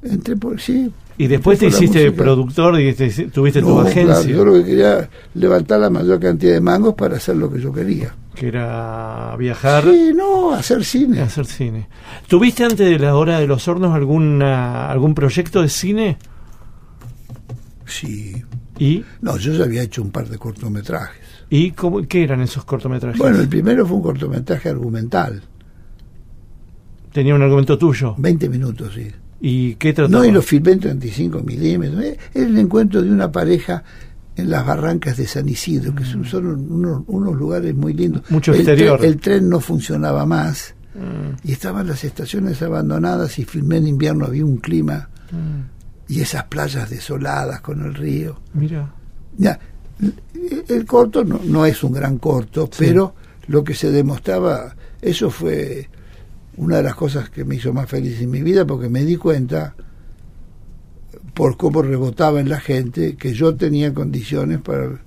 Entré 0.02 0.36
por, 0.36 0.60
sí. 0.60 0.90
Y 1.18 1.26
después 1.28 1.58
te 1.58 1.66
hiciste 1.68 2.12
productor 2.12 2.78
y 2.78 2.92
te- 2.92 3.08
tuviste 3.28 3.60
tu 3.62 3.80
agencia. 3.80 4.04
claro, 4.04 4.22
yo 4.28 4.44
lo 4.44 4.52
que 4.52 4.64
quería 4.64 5.08
levantar 5.34 5.80
la 5.80 5.88
mayor 5.88 6.20
cantidad 6.20 6.52
de 6.52 6.60
mangos 6.60 6.94
para 6.94 7.16
hacer 7.16 7.36
lo 7.36 7.50
que 7.50 7.58
yo 7.60 7.72
quería. 7.72 8.14
Que 8.34 8.48
era 8.48 9.34
viajar 9.38 9.82
Sí, 9.84 10.12
no, 10.14 10.52
hacer 10.52 10.84
cine. 10.84 11.22
hacer 11.22 11.46
cine. 11.46 11.88
¿Tuviste 12.28 12.64
antes 12.64 12.86
de 12.90 12.98
la 12.98 13.16
hora 13.16 13.38
de 13.40 13.46
los 13.46 13.66
hornos 13.66 13.94
alguna, 13.94 14.90
algún 14.90 15.14
proyecto 15.14 15.62
de 15.62 15.70
cine? 15.70 16.18
Sí. 17.86 18.42
¿Y, 18.78 19.04
No, 19.22 19.36
yo 19.38 19.52
ya 19.54 19.64
había 19.64 19.82
hecho 19.82 20.02
un 20.02 20.10
par 20.10 20.28
de 20.28 20.38
cortometrajes. 20.38 21.22
y 21.48 21.70
cómo, 21.70 22.02
qué 22.06 22.24
eran 22.24 22.40
esos 22.40 22.64
cortometrajes? 22.64 23.18
Bueno, 23.18 23.38
el 23.40 23.48
primero 23.48 23.86
fue 23.86 23.96
un 23.96 24.02
cortometraje 24.02 24.68
argumental, 24.68 25.42
Tenía 27.12 27.34
un 27.34 27.40
argumento 27.40 27.78
tuyo. 27.78 28.14
20 28.18 28.48
minutos, 28.50 28.92
sí. 28.94 29.08
¿Y 29.40 29.74
qué 29.76 29.94
trataba? 29.94 30.18
No, 30.18 30.24
y 30.28 30.30
lo 30.30 30.42
filmé 30.42 30.72
en 30.72 30.80
35 30.80 31.40
milímetros. 31.42 32.04
Eh, 32.04 32.18
Es 32.34 32.42
el 32.44 32.58
encuentro 32.58 33.00
de 33.00 33.10
una 33.10 33.32
pareja 33.32 33.82
en 34.36 34.50
las 34.50 34.66
barrancas 34.66 35.16
de 35.16 35.26
San 35.26 35.48
Isidro, 35.48 35.94
que 35.94 36.04
son, 36.04 36.26
son 36.26 36.46
unos, 36.70 37.04
unos 37.06 37.34
lugares 37.34 37.74
muy 37.74 37.94
lindos. 37.94 38.22
Mucho 38.30 38.52
el 38.52 38.58
exterior. 38.60 38.98
Tren, 38.98 39.10
el 39.12 39.18
tren 39.18 39.48
no 39.48 39.60
funcionaba 39.60 40.26
más. 40.26 40.74
y 41.42 41.52
estaban 41.52 41.86
las 41.86 42.04
estaciones 42.04 42.60
abandonadas 42.60 43.38
y 43.38 43.44
filmé 43.46 43.78
en 43.78 43.86
invierno, 43.86 44.26
había 44.26 44.44
un 44.44 44.58
clima 44.58 45.08
y 46.08 46.20
esas 46.20 46.44
playas 46.44 46.88
desoladas 46.90 47.60
con 47.60 47.84
el 47.84 47.94
río. 47.94 48.38
Mira. 48.54 48.92
Ya, 49.38 49.58
el, 50.00 50.64
el 50.68 50.84
corto 50.86 51.24
no, 51.24 51.40
no 51.44 51.66
es 51.66 51.82
un 51.84 51.92
gran 51.92 52.18
corto, 52.18 52.68
pero 52.78 53.14
lo 53.48 53.62
que 53.64 53.74
se 53.74 53.90
demostraba, 53.90 54.74
eso 55.02 55.30
fue 55.30 55.88
una 56.56 56.76
de 56.76 56.82
las 56.84 56.94
cosas 56.94 57.28
que 57.30 57.44
me 57.44 57.56
hizo 57.56 57.72
más 57.72 57.88
feliz 57.88 58.20
en 58.20 58.30
mi 58.30 58.42
vida 58.42 58.64
porque 58.66 58.88
me 58.88 59.04
di 59.04 59.16
cuenta 59.16 59.74
por 61.34 61.56
cómo 61.56 61.82
rebotaba 61.82 62.40
en 62.40 62.48
la 62.48 62.60
gente 62.60 63.16
que 63.16 63.34
yo 63.34 63.54
tenía 63.56 63.92
condiciones 63.92 64.60
para, 64.60 64.98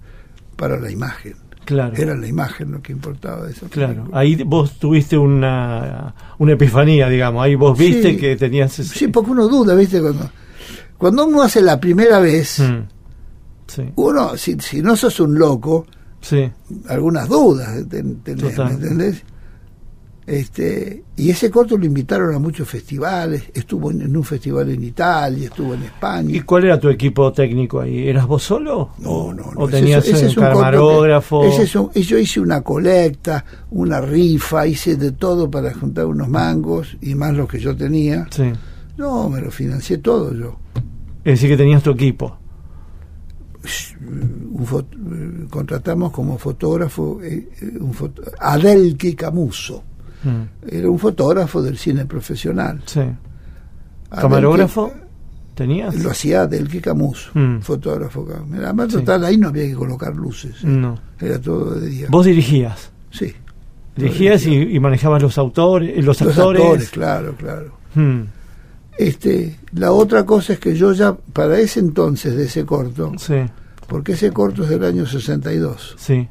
para 0.56 0.80
la 0.80 0.92
imagen. 0.92 1.36
Claro. 1.66 1.96
Era 1.96 2.16
la 2.16 2.28
imagen 2.28 2.72
lo 2.72 2.82
que 2.82 2.92
importaba 2.92 3.46
de 3.46 3.52
esa 3.52 3.68
Claro, 3.68 3.94
película. 3.94 4.20
ahí 4.20 4.44
vos 4.44 4.80
tuviste 4.80 5.18
una, 5.18 6.14
una 6.40 6.54
epifanía, 6.54 7.08
digamos, 7.10 7.44
ahí 7.44 7.56
vos 7.56 7.78
viste 7.78 8.12
Sí. 8.12 8.18
que 8.18 8.36
tenías 8.36 8.78
ese... 8.80 8.94
Sí, 8.98 9.08
porque 9.08 9.32
uno 9.32 9.48
duda, 9.48 9.76
¿viste? 9.76 10.02
Cuando, 10.02 10.30
cuando 11.00 11.26
uno 11.26 11.42
hace 11.42 11.62
la 11.62 11.80
primera 11.80 12.20
vez, 12.20 12.60
Mm. 12.60 12.84
Sí, 13.68 13.84
uno, 13.96 14.36
si, 14.38 14.56
si 14.60 14.82
no 14.82 14.96
sos 14.96 15.20
un 15.20 15.38
loco, 15.40 15.86
sí, 16.22 16.50
algunas 16.88 17.28
dudas 17.30 17.70
ten- 17.90 18.18
tenés. 18.22 18.58
¿me 18.58 18.72
entendés? 18.72 19.24
Este, 20.26 21.04
y 21.18 21.32
ese 21.32 21.50
corto 21.50 21.76
lo 21.76 21.86
invitaron 21.86 22.36
a 22.36 22.40
muchos 22.40 22.68
festivales, 22.70 23.44
estuvo 23.52 23.90
en, 23.90 24.02
en 24.04 24.16
un 24.16 24.24
festival 24.24 24.70
en 24.70 24.84
Italia, 24.84 25.46
estuvo 25.48 25.74
en 25.74 25.84
España. 25.84 26.36
¿Y 26.36 26.42
cuál 26.42 26.66
era 26.66 26.80
tu 26.80 26.88
equipo 26.90 27.32
técnico 27.34 27.80
ahí? 27.82 28.08
¿Eras 28.08 28.28
vos 28.28 28.44
solo? 28.44 28.92
No, 29.00 29.34
no, 29.34 29.52
no. 29.54 29.60
¿O 29.62 29.68
ese 29.68 29.78
tenías 29.80 30.04
es- 30.08 30.14
ese 30.14 30.24
un 30.26 30.30
es 30.30 30.36
que- 30.36 30.42
camarógrafo? 30.42 31.44
ese 31.46 31.64
es 31.64 31.76
un- 31.76 31.92
yo 31.94 32.18
hice 32.20 32.40
una 32.40 32.62
colecta, 32.62 33.44
una 33.72 34.00
rifa, 34.02 34.68
hice 34.68 34.98
de 34.98 35.14
todo 35.14 35.50
para 35.50 35.74
juntar 35.74 36.06
unos 36.06 36.28
mangos 36.30 36.96
y 37.02 37.16
más 37.16 37.34
los 37.34 37.48
que 37.50 37.60
yo 37.60 37.76
tenía. 37.76 38.28
Sí. 38.30 38.52
No, 38.98 39.30
me 39.30 39.42
lo 39.42 39.50
financié 39.50 39.98
todo 39.98 40.32
yo. 40.34 40.58
Es 41.30 41.36
decir, 41.40 41.50
que 41.50 41.58
tenías 41.58 41.84
tu 41.84 41.92
equipo. 41.92 42.38
Un 44.02 44.66
fot- 44.66 44.88
eh, 44.94 45.48
contratamos 45.50 46.12
como 46.12 46.38
fotógrafo 46.38 47.20
eh, 47.22 47.50
eh, 47.62 47.78
un 47.80 47.94
foto- 47.94 48.24
Adelki 48.40 49.14
Camuso. 49.16 49.84
Mm. 50.24 50.68
Era 50.76 50.90
un 50.90 50.98
fotógrafo 50.98 51.62
del 51.62 51.78
cine 51.78 52.06
profesional. 52.06 52.82
Sí. 52.86 53.02
¿Camarógrafo? 54.10 54.92
¿Tenías? 55.56 55.94
Lo 56.02 56.10
hacía 56.12 56.42
Adelki 56.44 56.80
Camuso, 56.80 57.32
Mm. 57.34 57.60
fotógrafo. 57.60 58.26
Además, 58.54 58.88
Sí. 58.92 58.98
total, 59.00 59.26
ahí 59.26 59.38
no 59.38 59.50
había 59.50 59.66
que 59.68 59.74
colocar 59.76 60.16
luces. 60.16 60.64
No. 60.64 60.98
Era 61.20 61.40
todo 61.40 61.76
de 61.76 61.90
día. 61.90 62.08
Vos 62.10 62.26
dirigías. 62.26 62.92
Sí. 63.12 63.34
Dirigías 63.96 64.46
y, 64.46 64.56
y 64.56 64.80
manejabas 64.80 65.22
los 65.22 65.38
autores, 65.38 65.96
los, 65.98 66.20
Los 66.22 66.22
actores. 66.22 66.62
actores, 66.64 66.90
claro, 66.90 67.36
claro. 67.36 67.74
Mm. 67.96 68.22
Este, 69.00 69.58
la 69.76 69.94
otra 69.94 70.26
cosa 70.26 70.52
es 70.52 70.60
que 70.60 70.76
yo 70.76 70.92
ya, 70.92 71.16
para 71.16 71.58
ese 71.58 71.80
entonces 71.80 72.36
de 72.36 72.44
ese 72.44 72.66
corto, 72.66 73.14
Sí, 73.18 73.46
porque 73.88 74.12
ese 74.12 74.34
corto 74.34 74.64
es 74.64 74.70
del 74.70 74.84
año 74.84 75.06
62, 75.06 75.96
sí. 75.98 76.28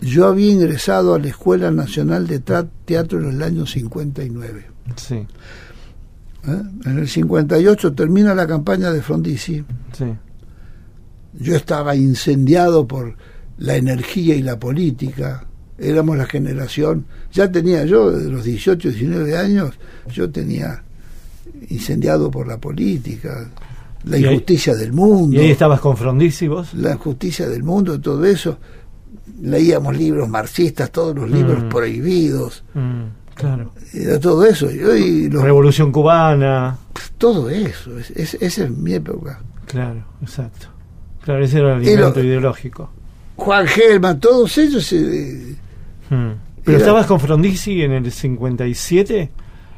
yo 0.00 0.26
había 0.26 0.50
ingresado 0.50 1.12
a 1.14 1.18
la 1.18 1.28
Escuela 1.28 1.70
Nacional 1.70 2.26
de 2.26 2.40
Teatro 2.40 3.20
en 3.20 3.34
el 3.34 3.42
año 3.42 3.66
59. 3.66 4.66
Sí, 4.96 5.16
¿eh? 5.16 5.26
En 6.86 6.98
el 7.00 7.06
58 7.06 7.92
termina 7.92 8.34
la 8.34 8.46
campaña 8.46 8.90
de 8.90 9.02
Frondizi. 9.02 9.62
sí. 9.92 10.14
Yo 11.38 11.54
estaba 11.54 11.94
incendiado 11.94 12.88
por 12.88 13.14
la 13.58 13.76
energía 13.76 14.34
y 14.34 14.40
la 14.40 14.58
política. 14.58 15.46
Éramos 15.78 16.16
la 16.16 16.26
generación. 16.26 17.04
Ya 17.32 17.50
tenía 17.50 17.84
yo, 17.84 18.10
de 18.10 18.30
los 18.30 18.44
18, 18.44 18.88
19 18.90 19.36
años, 19.36 19.74
yo 20.12 20.30
tenía 20.30 20.82
incendiado 21.68 22.30
por 22.30 22.46
la 22.46 22.58
política, 22.58 23.48
la 24.04 24.16
ahí- 24.16 24.24
injusticia 24.24 24.74
del 24.74 24.92
mundo. 24.92 25.36
¿Y 25.36 25.40
ahí 25.40 25.50
estabas 25.50 25.80
con 25.80 25.96
Frondizi 25.96 26.48
vos? 26.48 26.72
la 26.74 26.92
injusticia 26.92 27.48
del 27.48 27.62
mundo, 27.62 28.00
todo 28.00 28.24
eso. 28.24 28.58
Leíamos 29.42 29.96
libros 29.96 30.28
marxistas, 30.28 30.90
todos 30.90 31.14
los 31.14 31.30
libros 31.30 31.64
Mm. 31.64 31.68
prohibidos, 31.68 32.64
Mm, 32.74 33.02
claro. 33.34 33.72
era 33.92 34.18
todo 34.18 34.44
eso. 34.46 34.70
Y 34.70 34.78
hoy 34.82 35.28
los- 35.28 35.42
Revolución 35.42 35.92
cubana. 35.92 36.78
todo 37.18 37.50
eso, 37.50 37.98
es, 37.98 38.10
es- 38.12 38.34
esa 38.40 38.64
es 38.64 38.70
mi 38.70 38.94
época. 38.94 39.40
Claro, 39.66 40.04
exacto. 40.22 40.68
Claro, 41.22 41.44
ese 41.44 41.58
era 41.58 41.76
el 41.76 41.82
lo- 41.82 41.88
alimento 41.90 42.20
ideológico. 42.22 42.90
Juan 43.36 43.66
Gelman, 43.66 44.20
todos 44.20 44.56
ellos. 44.58 44.90
eh, 44.92 45.56
Mm. 46.10 46.30
Pero 46.64 46.78
Era- 46.78 46.84
estabas 46.86 47.06
con 47.06 47.20
Frondizi 47.20 47.82
en 47.82 47.92
el 47.92 48.10
57, 48.10 49.30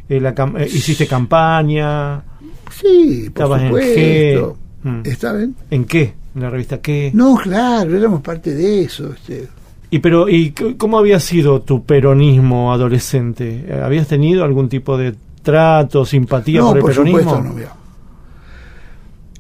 eh, 0.08 0.20
la 0.20 0.34
cam- 0.34 0.58
eh, 0.58 0.66
hiciste 0.66 1.06
campaña, 1.06 2.22
sí, 2.70 3.28
por 3.34 3.42
estabas 3.44 3.60
en 3.62 3.66
supuesto. 3.68 4.56
G. 4.84 4.90
Mm. 4.90 5.00
¿Está 5.04 5.32
bien? 5.34 5.54
¿En 5.70 5.84
qué? 5.84 6.14
¿En 6.34 6.42
la 6.42 6.50
revista 6.50 6.80
qué? 6.80 7.10
No, 7.14 7.34
claro, 7.36 7.96
éramos 7.96 8.22
parte 8.22 8.54
de 8.54 8.82
eso. 8.84 9.12
Este. 9.12 9.48
Y 9.90 9.98
pero 10.00 10.28
y 10.28 10.52
cómo 10.52 10.98
había 10.98 11.18
sido 11.20 11.62
tu 11.62 11.84
peronismo 11.84 12.72
adolescente? 12.72 13.64
Eh, 13.68 13.80
¿Habías 13.82 14.06
tenido 14.06 14.44
algún 14.44 14.68
tipo 14.68 14.96
de 14.96 15.14
trato, 15.42 16.04
simpatía 16.04 16.60
No, 16.60 16.68
por 16.68 16.76
el 16.76 16.82
por 16.82 16.90
peronismo? 16.92 17.18
supuesto 17.20 17.42
no. 17.48 17.54
mira. 17.54 17.72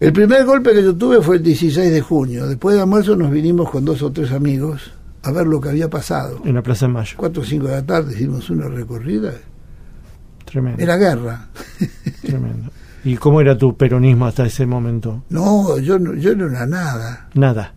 El 0.00 0.12
primer 0.12 0.44
golpe 0.44 0.72
que 0.72 0.82
yo 0.82 0.94
tuve 0.96 1.20
fue 1.20 1.36
el 1.36 1.42
16 1.42 1.90
de 1.90 2.00
junio. 2.00 2.46
Después 2.46 2.76
de 2.76 2.80
almuerzo 2.82 3.16
nos 3.16 3.30
vinimos 3.30 3.68
con 3.70 3.84
dos 3.84 4.00
o 4.02 4.10
tres 4.12 4.30
amigos 4.32 4.92
a 5.22 5.32
ver 5.32 5.46
lo 5.46 5.60
que 5.60 5.68
había 5.70 5.88
pasado. 5.90 6.40
En 6.44 6.54
la 6.54 6.62
Plaza 6.62 6.86
de 6.86 6.92
Mayo. 6.92 7.14
Cuatro 7.16 7.42
o 7.42 7.44
cinco 7.44 7.66
de 7.66 7.72
la 7.72 7.82
tarde 7.86 8.14
hicimos 8.14 8.48
una 8.50 8.68
recorrida. 8.68 9.32
Tremendo. 10.44 10.82
Era 10.82 10.96
guerra. 10.96 11.48
Tremendo. 12.22 12.70
¿Y 13.04 13.16
cómo 13.16 13.40
era 13.40 13.56
tu 13.56 13.76
peronismo 13.76 14.26
hasta 14.26 14.46
ese 14.46 14.66
momento? 14.66 15.22
No, 15.30 15.78
yo 15.78 15.98
no, 15.98 16.14
yo 16.14 16.34
no 16.34 16.46
era 16.48 16.66
nada. 16.66 17.28
Nada. 17.34 17.74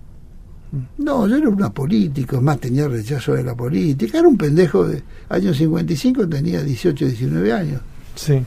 No, 0.98 1.28
yo 1.28 1.36
era 1.36 1.50
una 1.50 1.70
político, 1.70 2.40
más 2.40 2.60
tenía 2.60 2.88
rechazo 2.88 3.34
de 3.34 3.44
la 3.44 3.54
política. 3.56 4.20
Era 4.20 4.28
un 4.28 4.38
pendejo 4.38 4.88
de 4.88 5.04
años 5.30 5.58
55, 5.58 6.28
tenía 6.30 6.64
18, 6.64 7.06
19 7.06 7.52
años. 7.54 7.82
Sí. 8.16 8.42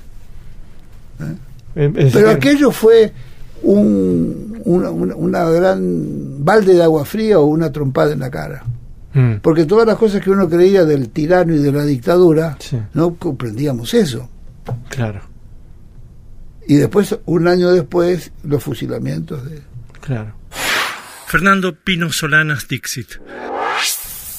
Eh, 1.77 1.93
es- 1.97 2.13
Pero 2.13 2.31
eh, 2.31 2.33
aquello 2.35 2.71
fue 2.71 3.13
un, 3.63 4.61
una, 4.65 4.91
una- 4.91 5.15
una 5.17 5.45
gran 5.51 6.45
balde 6.45 6.75
de 6.75 6.83
agua 6.83 7.05
fría 7.05 7.39
o 7.41 7.45
una 7.45 7.71
trompada 7.73 8.13
en 8.13 8.21
la 8.21 8.31
cara. 8.31 8.65
Mm, 9.15 9.37
Porque 9.43 9.65
todas 9.65 9.87
las 9.87 9.97
cosas 9.97 10.23
que 10.23 10.31
uno 10.31 10.49
creía 10.49 10.85
del 10.85 11.09
tirano 11.09 11.55
y 11.55 11.59
de 11.59 11.73
la 11.73 11.85
dictadura, 11.85 12.57
Sí. 12.61 12.79
no 12.93 13.15
comprendíamos 13.15 13.95
eso. 13.95 14.29
Claro, 14.91 15.21
Y 16.67 16.77
después, 16.77 17.19
un 17.27 17.47
año 17.49 17.71
después, 17.73 18.33
los 18.43 18.63
fusilamientos 18.63 19.45
de... 19.49 19.61
claro. 20.01 20.35
Fernando 21.27 21.75
Pino 21.75 22.11
Solanas 22.13 22.69
Dixit. 22.69 23.09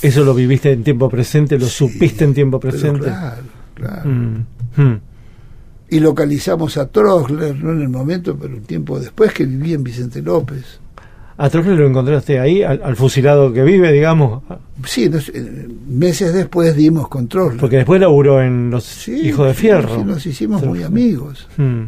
¿Eso 0.01 0.23
lo 0.23 0.34
viviste 0.34 0.71
en 0.71 0.84
tiempo 0.84 1.09
presente? 1.09 1.57
¿Lo 1.59 1.67
supiste 1.67 2.23
en 2.23 2.34
tiempo 2.34 2.59
presente? 2.59 3.05
claro, 3.05 3.41
claro. 3.76 4.09
Mm, 4.09 4.45
mm. 4.78 4.99
Y 5.89 5.99
localizamos 5.99 6.78
a 6.78 6.88
Trosler, 6.88 7.55
no 7.55 7.71
en 7.71 7.82
el 7.82 7.89
momento, 7.89 8.36
pero 8.38 8.55
un 8.55 8.63
tiempo 8.63 8.99
después 8.99 9.34
que 9.34 9.45
vivía 9.45 9.76
en 9.76 9.84
Vicente 9.84 10.21
López. 10.21 10.80
¿A 11.38 11.50
Trujillo 11.50 11.76
lo 11.76 11.88
encontraste 11.88 12.40
ahí, 12.40 12.64
al, 12.64 12.82
al 12.84 12.96
fusilado 12.96 13.52
que 13.52 13.62
vive, 13.64 13.92
digamos? 13.92 14.44
Sí, 14.86 15.10
eh, 15.34 15.68
meses 15.88 16.34
después 16.34 16.76
dimos 16.76 17.10
con 17.10 17.28
Trosler. 17.28 17.60
Porque 17.60 17.78
después 17.78 18.00
laburó 18.00 18.42
en 18.42 18.70
Los 18.72 18.86
Sí, 18.86 19.28
Hijos 19.28 19.48
de 19.48 19.54
Fierro. 19.54 19.96
sí, 19.98 20.04
nos 20.06 20.26
hicimos 20.26 20.64
muy 20.64 20.84
amigos. 20.84 21.48
Mm. 21.58 21.84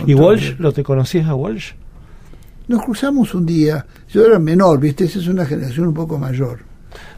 con 0.00 0.10
¿Y 0.10 0.14
Walsh? 0.14 0.54
¿Lo 0.58 0.72
te 0.72 0.82
conocías 0.82 1.28
a 1.28 1.34
Walsh? 1.34 1.72
Nos 2.68 2.82
cruzamos 2.82 3.34
un 3.34 3.44
día. 3.44 3.84
Yo 4.08 4.24
era 4.24 4.38
menor, 4.38 4.80
¿viste? 4.80 5.04
Esa 5.04 5.18
es 5.18 5.28
una 5.28 5.44
generación 5.44 5.88
un 5.88 5.94
poco 5.94 6.18
mayor. 6.18 6.60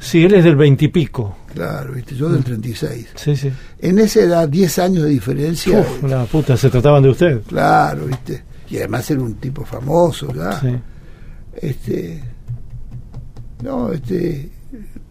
Sí, 0.00 0.24
él 0.24 0.34
es 0.34 0.42
del 0.42 0.56
veintipico. 0.56 1.36
Claro, 1.54 1.92
¿viste? 1.92 2.16
Yo 2.16 2.28
del 2.28 2.42
36. 2.42 3.08
Sí, 3.14 3.36
sí. 3.36 3.52
En 3.78 3.98
esa 4.00 4.20
edad, 4.20 4.48
10 4.48 4.78
años 4.80 5.04
de 5.04 5.10
diferencia. 5.10 5.78
Uf, 5.78 6.02
la 6.10 6.24
puta, 6.24 6.56
se 6.56 6.70
trataban 6.70 7.02
de 7.04 7.10
usted. 7.10 7.42
Claro, 7.42 8.06
¿viste? 8.06 8.42
Y 8.68 8.78
además 8.78 9.08
era 9.10 9.20
un 9.20 9.34
tipo 9.34 9.64
famoso, 9.64 10.32
¿ya? 10.34 10.58
Sí. 10.60 10.74
Este. 11.60 12.22
No, 13.62 13.92
este. 13.92 14.50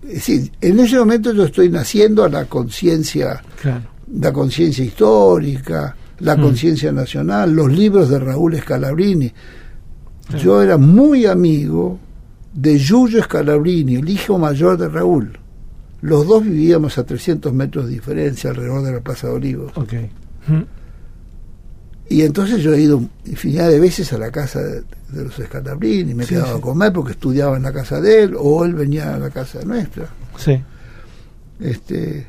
Es 0.04 0.14
decir, 0.14 0.52
en 0.62 0.80
ese 0.80 0.98
momento 1.00 1.34
yo 1.34 1.46
estoy 1.46 1.70
naciendo 1.70 2.24
a 2.24 2.30
la 2.30 2.46
conciencia, 2.46 3.41
Claro. 3.62 3.82
la 4.20 4.32
conciencia 4.32 4.86
histórica, 4.86 5.96
la 6.20 6.36
Mm. 6.38 6.41
conciencia 6.41 6.91
nacional, 6.91 7.54
los 7.56 7.72
libros 7.72 8.10
de 8.10 8.20
Raúl 8.20 8.56
Scalabrini. 8.60 9.32
Claro. 10.28 10.43
Yo 10.43 10.62
era 10.62 10.78
muy 10.78 11.26
amigo 11.26 12.00
de 12.54 12.78
Giulio 12.80 13.24
Scalabrini, 13.24 13.96
el 13.96 14.10
hijo 14.10 14.38
mayor 14.38 14.78
de 14.78 14.89
Raúl. 14.89 15.38
Los 16.02 16.28
dos 16.28 16.43
vivíamos 16.43 16.98
a 17.00 17.04
300 17.06 17.52
metros 17.54 17.88
de 17.88 17.93
diferencia 17.93 18.52
alrededor 18.52 18.84
de 18.84 18.91
la 18.93 19.00
Plaza 19.02 19.28
de 19.28 19.34
Olivos. 19.34 19.72
Mm. 20.48 20.62
Y 22.08 22.22
entonces 22.22 22.62
yo 22.62 22.74
he 22.74 22.82
ido 22.82 23.01
infinidad 23.26 23.70
de 23.70 23.80
veces 23.80 24.14
a 24.14 24.18
la 24.20 24.32
casa 24.32 24.62
de, 24.62 24.82
de 25.10 25.24
los 25.24 25.34
Scalabrini, 25.36 26.14
me 26.14 26.24
Sí, 26.24 26.30
quedaba 26.36 26.51
sí. 26.53 26.58
a 26.60 26.62
comer 26.62 26.93
porque 26.93 27.14
estudiaba 27.14 27.58
en 27.58 27.64
la 27.64 27.74
casa 27.74 27.99
de 27.99 28.24
él, 28.24 28.36
o 28.38 28.64
él 28.64 28.76
venía 28.76 29.16
a 29.16 29.18
la 29.20 29.30
casa 29.32 29.60
nuestra. 29.64 30.08
Sí. 30.38 30.62
Este, 31.60 32.28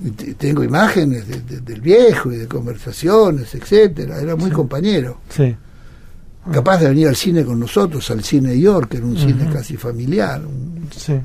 Y 0.00 0.10
te- 0.12 0.34
Tengo 0.34 0.62
imágenes 0.62 1.26
de- 1.26 1.40
de- 1.40 1.60
del 1.60 1.80
viejo 1.80 2.32
y 2.32 2.36
de 2.36 2.46
conversaciones, 2.46 3.52
etcétera. 3.54 4.20
Era 4.20 4.36
muy 4.36 4.48
compañero. 4.50 5.20
Sí. 5.28 5.56
Capaz 6.52 6.78
de 6.78 6.88
venir 6.88 7.08
al 7.08 7.16
cine 7.16 7.44
con 7.44 7.58
nosotros, 7.58 8.08
al 8.12 8.22
cine 8.22 8.58
York, 8.58 8.90
que 8.90 8.98
era 8.98 9.06
un 9.06 9.16
cine 9.18 9.50
casi 9.52 9.76
familiar. 9.76 10.40
un- 10.46 10.88
Sí. 10.96 11.20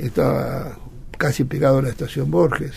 estaba 0.00 0.76
casi 1.18 1.44
pegado 1.44 1.78
a 1.78 1.82
la 1.82 1.90
estación 1.90 2.30
Borges. 2.30 2.72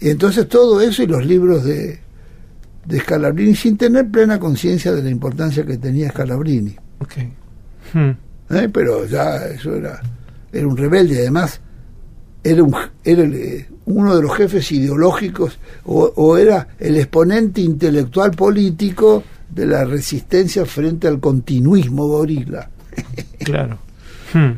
Y 0.00 0.08
entonces 0.10 0.48
todo 0.48 0.80
eso 0.80 1.02
y 1.02 1.06
los 1.06 1.24
libros 1.24 1.64
de, 1.64 2.00
de 2.86 3.00
Scalabrini, 3.00 3.54
sin 3.54 3.76
tener 3.76 4.08
plena 4.10 4.38
conciencia 4.38 4.92
de 4.92 5.02
la 5.02 5.10
importancia 5.10 5.64
que 5.66 5.76
tenía 5.78 6.10
Scalabrini. 6.10 6.74
Ok. 7.00 7.12
Hmm. 7.92 8.10
¿eh? 8.54 8.68
Pero 8.72 9.06
ya 9.06 9.36
eso 9.46 9.74
era, 9.74 10.00
era 10.52 10.66
un 10.66 10.76
rebelde, 10.76 11.18
además 11.20 11.60
era, 12.42 12.62
un, 12.62 12.74
era 13.04 13.22
el, 13.22 13.34
eh, 13.34 13.68
uno 13.86 14.14
de 14.16 14.22
los 14.22 14.36
jefes 14.36 14.70
ideológicos 14.72 15.58
o, 15.84 16.12
o 16.16 16.36
era 16.38 16.68
el 16.78 16.96
exponente 16.96 17.60
intelectual 17.60 18.30
político 18.32 19.24
de 19.50 19.66
la 19.66 19.84
resistencia 19.84 20.64
frente 20.64 21.06
al 21.08 21.20
continuismo 21.20 22.06
gorila. 22.08 22.70
Claro. 23.40 23.78
Hmm. 24.32 24.52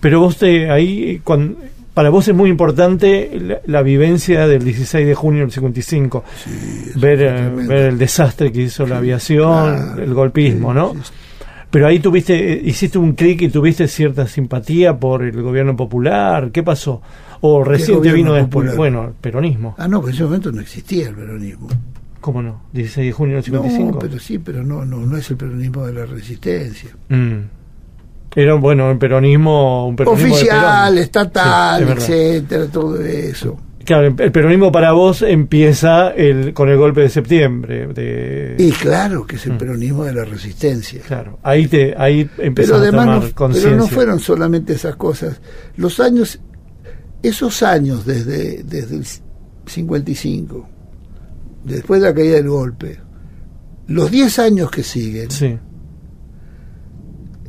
Pero 0.00 0.20
vos 0.20 0.36
te, 0.36 0.70
ahí, 0.70 1.20
cuan- 1.24 1.56
para 1.94 2.10
vos 2.10 2.26
es 2.28 2.34
muy 2.34 2.48
importante 2.50 3.30
la, 3.40 3.60
la 3.66 3.82
vivencia 3.82 4.46
del 4.46 4.64
16 4.64 5.06
de 5.06 5.14
junio 5.14 5.42
del 5.42 5.50
55. 5.52 6.24
ver, 6.96 7.22
eh, 7.22 7.50
ver 7.66 7.86
el 7.90 7.98
desastre 7.98 8.50
que 8.52 8.62
hizo 8.62 8.86
la 8.86 8.98
aviación, 8.98 9.76
Claro. 9.76 10.02
el 10.02 10.14
golpismo, 10.14 10.70
Sí, 10.72 10.74
¿no? 10.78 10.94
sí. 11.04 11.12
Pero 11.70 11.86
ahí 11.86 12.00
tuviste, 12.00 12.52
eh, 12.52 12.60
hiciste 12.64 12.98
un 12.98 13.14
clic 13.14 13.40
y 13.42 13.48
tuviste 13.48 13.88
cierta 13.88 14.26
simpatía 14.26 14.98
por 14.98 15.22
el 15.22 15.40
gobierno 15.40 15.74
popular. 15.74 16.50
¿Qué 16.52 16.62
pasó? 16.62 17.00
¿O 17.40 17.64
recién 17.64 18.02
te 18.02 18.12
vino 18.12 18.34
después? 18.34 18.50
popular? 18.70 18.76
Bueno, 18.76 19.04
el 19.06 19.12
peronismo. 19.14 19.74
Ah, 19.78 19.88
no, 19.88 20.00
pero 20.00 20.10
en 20.10 20.14
ese 20.14 20.24
momento 20.24 20.52
no 20.52 20.60
existía 20.60 21.08
el 21.08 21.14
peronismo. 21.14 21.68
¿Cómo 22.20 22.42
no? 22.42 22.62
16 22.72 23.06
de 23.06 23.12
junio 23.12 23.34
del 23.36 23.44
55. 23.44 23.90
No, 23.92 23.98
pero 23.98 24.18
sí, 24.18 24.38
pero 24.38 24.62
no, 24.62 24.84
no, 24.84 24.98
no 24.98 25.16
es 25.16 25.30
el 25.30 25.36
peronismo 25.38 25.86
de 25.86 25.92
la 25.94 26.04
resistencia. 26.04 26.90
Mm. 27.08 27.38
Era 28.34 28.54
bueno, 28.54 28.90
un 28.90 28.98
peronismo, 28.98 29.86
un 29.88 29.96
peronismo 29.96 30.34
Oficial, 30.34 30.84
Perón. 30.94 30.98
estatal, 30.98 31.84
Sí, 31.86 31.92
es 31.92 31.98
etcétera, 31.98 32.66
todo 32.66 33.00
eso. 33.00 33.56
Claro, 33.84 34.06
el 34.16 34.30
peronismo 34.32 34.70
para 34.70 34.92
vos 34.92 35.22
empieza 35.22 36.10
el, 36.10 36.54
con 36.54 36.68
el 36.68 36.78
golpe 36.78 37.00
de 37.00 37.08
septiembre. 37.08 37.88
De, 37.88 38.54
Y 38.58 38.70
claro 38.70 39.26
que 39.26 39.34
es 39.36 39.46
Mm. 39.46 39.50
el 39.50 39.56
peronismo 39.58 40.04
de 40.04 40.14
la 40.14 40.24
resistencia. 40.24 41.02
claro, 41.06 41.38
ahí 41.42 41.66
te 41.66 41.92
ahí 41.98 42.28
empezás 42.38 42.80
a 42.80 42.90
tomar 42.90 43.08
no, 43.08 43.48
pero 43.52 43.76
no 43.76 43.86
fueron 43.88 44.20
solamente 44.20 44.72
esas 44.74 44.94
cosas. 44.96 45.40
Los 45.76 45.98
años, 45.98 46.38
esos 47.24 47.62
años 47.64 48.06
desde, 48.06 48.62
desde 48.62 48.96
el 48.96 49.04
55, 49.66 50.68
después 51.64 52.00
de 52.00 52.08
la 52.08 52.14
caída 52.14 52.36
del 52.36 52.48
golpe, 52.48 52.98
los 53.88 54.10
10 54.10 54.38
años 54.38 54.70
que 54.70 54.82
siguen, 54.84 55.30
Sí, 55.30 55.58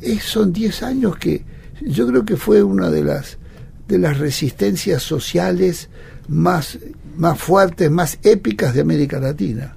eh, 0.04 0.20
son 0.20 0.52
10 0.52 0.82
años 0.82 1.16
que 1.16 1.44
yo 1.80 2.06
creo 2.06 2.24
que 2.24 2.36
fue 2.36 2.62
una 2.62 2.90
de 2.90 3.04
las 3.04 3.38
de 3.88 3.98
las 3.98 4.18
resistencias 4.18 5.02
sociales 5.02 5.88
más, 6.28 6.78
más 7.16 7.38
fuertes, 7.38 7.90
más 7.90 8.18
épicas 8.22 8.74
de 8.74 8.80
América 8.80 9.20
Latina. 9.20 9.76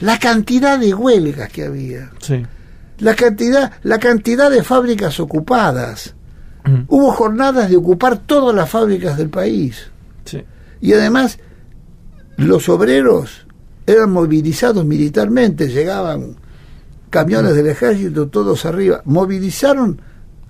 La 0.00 0.18
cantidad 0.18 0.78
de 0.78 0.94
huelgas 0.94 1.50
que 1.50 1.64
había, 1.64 2.10
sí. 2.20 2.44
la 2.98 3.14
cantidad, 3.14 3.72
la 3.82 3.98
cantidad 3.98 4.50
de 4.50 4.62
fábricas 4.62 5.20
ocupadas. 5.20 6.14
Hubo 6.86 7.10
jornadas 7.10 7.68
de 7.70 7.76
ocupar 7.76 8.18
todas 8.18 8.54
las 8.54 8.70
fábricas 8.70 9.16
del 9.16 9.30
país. 9.30 9.90
sí. 10.24 10.44
Y 10.80 10.92
además, 10.92 11.40
los 12.36 12.68
obreros 12.68 13.46
eran 13.84 14.12
movilizados 14.12 14.84
militarmente, 14.84 15.68
llegaban 15.68 16.36
camiones 17.12 17.54
del 17.54 17.68
ejército, 17.68 18.26
todos 18.26 18.64
arriba. 18.64 19.02
Movilizaron 19.04 20.00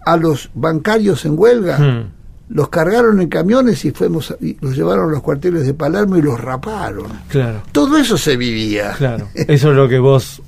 a 0.06 0.16
los 0.16 0.48
bancarios 0.54 1.24
en 1.26 1.38
huelga, 1.38 1.78
Mm, 1.78 2.10
los 2.54 2.68
cargaron 2.70 3.20
en 3.20 3.28
camiones 3.28 3.84
y, 3.84 3.90
fuimos, 3.90 4.34
y 4.40 4.56
los 4.60 4.74
llevaron 4.76 5.08
a 5.08 5.12
los 5.12 5.22
cuarteles 5.22 5.66
de 5.66 5.74
Palermo 5.74 6.16
y 6.16 6.22
los 6.22 6.40
raparon. 6.40 7.06
claro, 7.28 7.62
Todo 7.72 7.98
eso 7.98 8.16
se 8.16 8.36
vivía. 8.36 8.92
claro. 8.96 9.28
Eso 9.34 9.70
es 9.70 9.76
lo 9.76 9.88
que 9.88 9.98
vos 9.98 10.40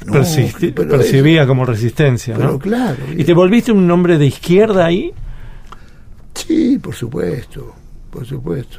No, 0.06 0.12
percibías 0.88 1.46
como 1.46 1.64
resistencia, 1.66 2.34
Pero 2.36 2.52
¿no? 2.52 2.58
claro. 2.58 2.98
¿Y 3.16 3.24
te 3.24 3.34
volviste 3.34 3.70
un 3.72 3.90
hombre 3.90 4.16
de 4.18 4.26
izquierda 4.26 4.86
ahí? 4.86 5.12
Sí, 6.34 6.78
por 6.78 6.94
supuesto, 6.94 7.74
por 8.10 8.24
supuesto. 8.26 8.78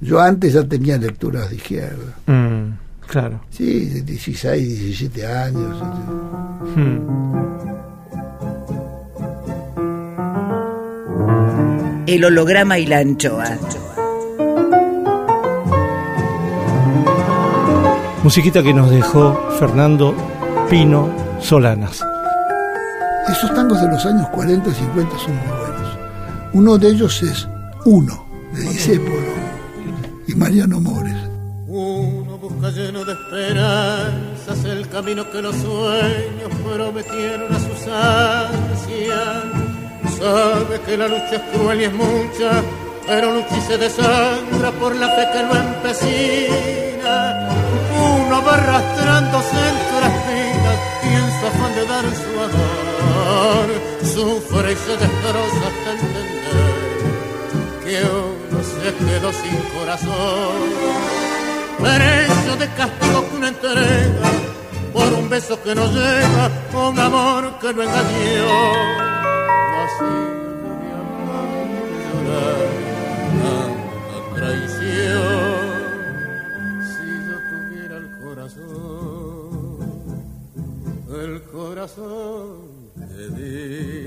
Yo 0.00 0.20
antes 0.20 0.52
ya 0.52 0.62
tenía 0.68 0.98
lecturas 0.98 1.48
de 1.48 1.56
izquierda. 1.56 2.14
Mm, 2.26 2.72
claro. 3.06 3.40
Sí, 3.50 3.86
de 3.86 4.02
16, 4.02 4.78
17 4.80 5.26
años. 5.26 5.82
Mm. 6.76 7.26
El 12.06 12.24
holograma 12.24 12.78
y 12.78 12.86
la 12.86 12.98
anchoa. 12.98 13.58
Musiquita 18.22 18.62
que 18.62 18.74
nos 18.74 18.90
dejó 18.90 19.50
Fernando 19.58 20.14
Pino 20.68 21.08
Solanas. 21.40 22.04
Esos 23.28 23.54
tangos 23.54 23.80
de 23.80 23.88
los 23.88 24.04
años 24.06 24.28
40 24.30 24.68
y 24.68 24.74
50 24.74 25.18
son 25.18 25.36
muy 25.36 25.46
buenos. 25.46 25.98
Uno 26.52 26.78
de 26.78 26.88
ellos 26.88 27.22
es 27.22 27.48
Uno, 27.84 28.26
de 28.52 28.62
Disépolo 28.62 29.46
y 30.26 30.34
Mariano 30.34 30.80
Mores. 30.80 31.05
Camino 34.96 35.30
que 35.30 35.42
los 35.42 35.54
sueños 35.56 36.50
prometieron 36.64 37.54
a 37.54 37.58
sus 37.60 37.86
ansias. 37.86 39.44
Sabe 40.18 40.80
que 40.86 40.96
la 40.96 41.06
lucha 41.06 41.34
es 41.36 41.42
cruel 41.52 41.80
y 41.82 41.84
es 41.84 41.92
mucha, 41.92 42.50
pero 43.06 43.34
lucha 43.34 43.58
y 43.58 43.60
se 43.60 43.76
desangra 43.76 44.70
por 44.80 44.96
la 44.96 45.08
fe 45.10 45.28
que 45.34 45.42
lo 45.42 45.54
empecina. 45.54 47.16
Uno 48.08 48.42
va 48.42 48.54
arrastrándose 48.54 49.58
entre 49.74 50.06
espinas 50.14 50.78
y 51.04 51.08
en 51.20 51.28
su 51.36 51.46
afán 51.46 51.74
de 51.74 51.84
dar 51.92 52.04
su 52.22 52.32
amor 52.46 53.68
sufre 54.14 54.72
y 54.72 54.76
se 54.76 54.94
destroza 54.96 55.64
hasta 55.72 55.90
entender 55.92 56.72
que 57.84 57.96
uno 58.00 58.58
se 58.64 58.88
quedó 59.04 59.30
sin 59.42 59.58
corazón. 59.76 60.58
Precio 61.80 62.56
de 62.56 62.66
castigo 62.78 63.28
que 63.28 63.36
una 63.36 63.48
entrega 63.48 64.55
por 64.96 65.12
un 65.12 65.28
beso 65.28 65.62
que 65.62 65.74
no 65.74 65.86
llega, 65.92 66.50
un 66.72 66.98
amor 66.98 67.58
que 67.60 67.74
no 67.74 67.82
engañó. 67.82 68.62
Así 69.82 70.14
de 70.80 70.88
amar 71.00 71.68
y 71.92 71.96
llorar 72.08 72.68
tanta 73.42 74.18
traición. 74.36 75.76
Si 76.92 77.06
yo 77.26 77.36
tuviera 77.52 77.96
el 78.02 78.08
corazón, 78.24 79.84
el 81.24 81.34
corazón 81.56 82.48
que 82.96 83.24
di, 83.36 84.06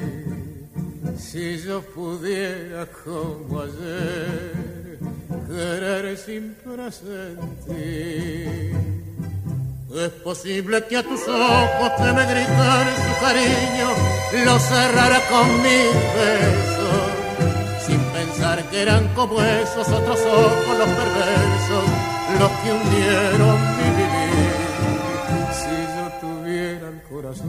si 1.19 1.45
yo 1.59 1.77
pudiera 1.81 2.81
como 3.03 3.61
ayer 3.61 4.97
querer 5.47 6.17
sin 6.17 6.43
presentir. 6.63 7.49
Es 9.91 10.11
posible 10.23 10.85
que 10.85 10.97
a 10.97 11.03
tus 11.03 11.27
ojos 11.27 11.91
que 11.97 12.13
me 12.13 12.23
gritan 12.27 12.87
su 12.95 13.21
cariño 13.25 13.89
lo 14.45 14.59
cerrara 14.59 15.19
con 15.31 15.47
mis 15.63 15.93
besos, 16.13 17.09
sin 17.87 17.99
pensar 17.99 18.63
que 18.69 18.83
eran 18.83 19.07
como 19.15 19.41
esos 19.41 19.87
otros 19.87 20.19
ojos 20.19 20.77
los 20.77 20.89
perversos, 20.89 21.85
los 22.39 22.51
que 22.51 22.71
hundieron 22.71 23.57
mi 23.77 23.89
vivir. 23.97 24.53
Si 25.57 25.75
yo 25.95 26.05
tuviera 26.21 26.87
el 26.89 27.01
corazón, 27.09 27.47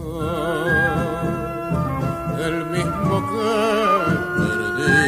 el 2.42 2.64
mismo 2.70 3.16
que 3.30 3.50
perdí, 4.38 5.04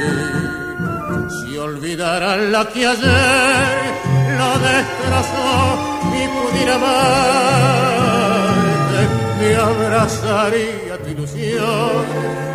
si 1.30 1.56
olvidara 1.56 2.36
la 2.36 2.68
que 2.68 2.86
ayer 2.86 4.11
lo 4.42 4.58
destrozó 4.58 5.50
y 6.18 6.22
pudiera 6.28 6.74
amarte, 6.76 7.00
me 9.40 9.50
abrazaría 9.56 10.94
tu 11.02 11.08
ilusión 11.10 12.51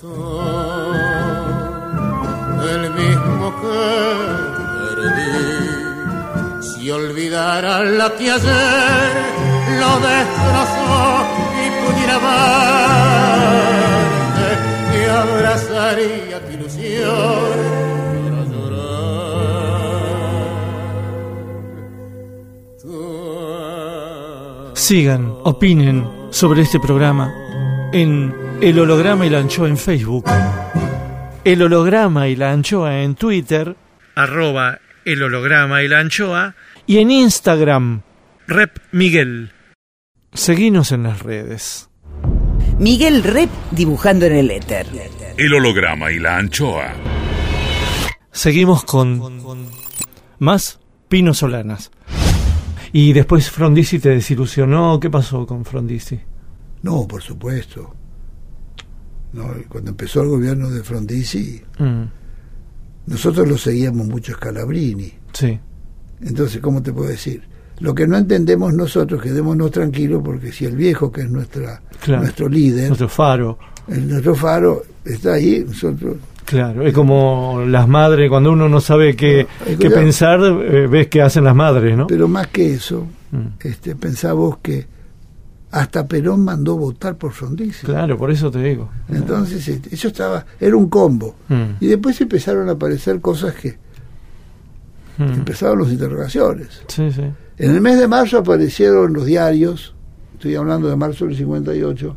corazón, 0.00 0.96
el 2.68 2.90
mismo 2.94 3.54
que 3.60 3.78
perdí. 4.94 6.62
Si 6.62 6.90
olvidara 6.90 7.82
la 7.84 8.10
que 8.16 8.30
ayer 8.30 9.12
lo 9.80 10.00
destrozó 10.00 11.24
y 11.60 11.66
pudiera 11.84 12.14
amarte, 12.16 13.28
te 14.92 15.00
abrazaría 15.10 16.36
tu 16.44 16.50
ilusión. 16.52 17.84
Sigan, 24.74 25.22
opinen 25.44 26.06
sobre 26.30 26.62
este 26.62 26.78
programa 26.78 27.32
en 27.92 28.43
El 28.64 28.78
Holograma 28.78 29.26
y 29.26 29.28
la 29.28 29.40
Anchoa 29.40 29.68
en 29.68 29.76
Facebook, 29.76 30.24
El 31.44 31.60
Holograma 31.60 32.28
y 32.28 32.34
la 32.34 32.50
Anchoa 32.50 33.02
en 33.02 33.14
Twitter, 33.14 33.76
arroba 34.14 34.78
El 35.04 35.22
Holograma 35.22 35.82
y 35.82 35.88
la 35.88 35.98
Anchoa, 35.98 36.54
y 36.86 36.96
en 36.96 37.10
Instagram, 37.10 38.00
Rep 38.46 38.78
Miguel. 38.90 39.52
Seguinos 40.32 40.92
en 40.92 41.02
las 41.02 41.20
redes. 41.20 41.90
Miguel 42.78 43.22
Rep 43.22 43.50
dibujando 43.70 44.24
en 44.24 44.36
el 44.36 44.50
éter. 44.50 44.86
El 45.36 45.52
holograma 45.52 46.10
y 46.10 46.18
la 46.18 46.38
anchoa. 46.38 46.94
Seguimos 48.32 48.84
con 48.84 49.20
más 50.38 50.80
Pino 51.10 51.34
Solanas. 51.34 51.90
Y 52.94 53.12
después 53.12 53.50
Frondizi 53.50 53.98
te 53.98 54.08
desilusionó. 54.08 54.98
¿Qué 55.00 55.10
pasó 55.10 55.44
con 55.44 55.66
Frondizi? 55.66 56.18
No, 56.80 57.06
por 57.06 57.22
supuesto. 57.22 57.94
No, 59.34 59.44
cuando 59.68 59.90
empezó 59.90 60.22
el 60.22 60.28
gobierno 60.28 60.70
de 60.70 60.82
Frondizi, 60.82 61.60
Mm, 61.78 62.02
nosotros 63.06 63.48
lo 63.48 63.58
seguíamos 63.58 64.06
mucho 64.06 64.32
Scalabrini. 64.34 65.12
sí, 65.32 65.58
Entonces, 66.22 66.60
¿cómo 66.62 66.82
te 66.82 66.92
puedo 66.92 67.08
decir? 67.08 67.42
Lo 67.80 67.94
que 67.94 68.06
no 68.06 68.16
entendemos 68.16 68.72
nosotros, 68.72 69.20
quedémonos 69.20 69.70
tranquilos, 69.72 70.22
porque 70.24 70.52
si 70.52 70.64
el 70.64 70.76
viejo, 70.76 71.10
que 71.10 71.22
es 71.22 71.28
nuestra, 71.30 71.82
Claro. 72.02 72.22
nuestro 72.22 72.48
líder, 72.48 72.86
nuestro 72.88 73.08
faro. 73.08 73.58
el, 73.88 74.08
nuestro 74.08 74.34
faro, 74.36 74.82
está 75.04 75.34
ahí, 75.34 75.64
nosotros 75.66 76.16
Claro, 76.46 76.86
es 76.86 76.92
como 76.94 77.64
las 77.66 77.88
madres, 77.88 78.28
cuando 78.30 78.52
uno 78.52 78.68
no 78.68 78.80
sabe 78.80 79.16
qué, 79.16 79.46
qué 79.78 79.90
pensar, 79.90 80.38
eh, 80.42 80.86
ves 80.86 81.08
que 81.08 81.20
hacen 81.22 81.42
las 81.44 81.56
madres, 81.56 81.96
¿no? 81.96 82.06
Pero 82.06 82.28
más 82.28 82.46
que 82.48 82.74
eso, 82.74 83.06
Mm. 83.32 83.46
este, 83.60 83.96
pensamos 83.96 84.58
que 84.58 84.86
hasta 85.74 86.06
Perón 86.06 86.44
mandó 86.44 86.76
votar 86.76 87.16
por 87.16 87.32
Frondizi. 87.32 87.84
Claro, 87.84 88.16
por 88.16 88.30
eso 88.30 88.48
te 88.48 88.60
digo. 88.62 88.88
Entonces, 89.08 89.66
este, 89.66 89.92
eso 89.92 90.06
estaba, 90.06 90.46
era 90.60 90.76
un 90.76 90.88
combo. 90.88 91.34
Mm, 91.48 91.64
Y 91.80 91.88
después 91.88 92.20
empezaron 92.20 92.68
a 92.68 92.72
aparecer 92.72 93.20
cosas 93.20 93.54
que 93.56 93.76
mm. 95.18 95.22
empezaron 95.32 95.82
las 95.82 95.90
interrogaciones. 95.90 96.68
Sí, 96.86 97.10
sí. 97.10 97.22
En 97.58 97.70
el 97.72 97.80
mes 97.80 97.98
de 97.98 98.06
marzo 98.06 98.38
aparecieron 98.38 99.12
los 99.14 99.26
diarios, 99.26 99.96
estoy 100.34 100.54
hablando 100.54 100.88
de 100.88 100.94
marzo 100.94 101.26
del 101.26 101.36
58, 101.36 102.16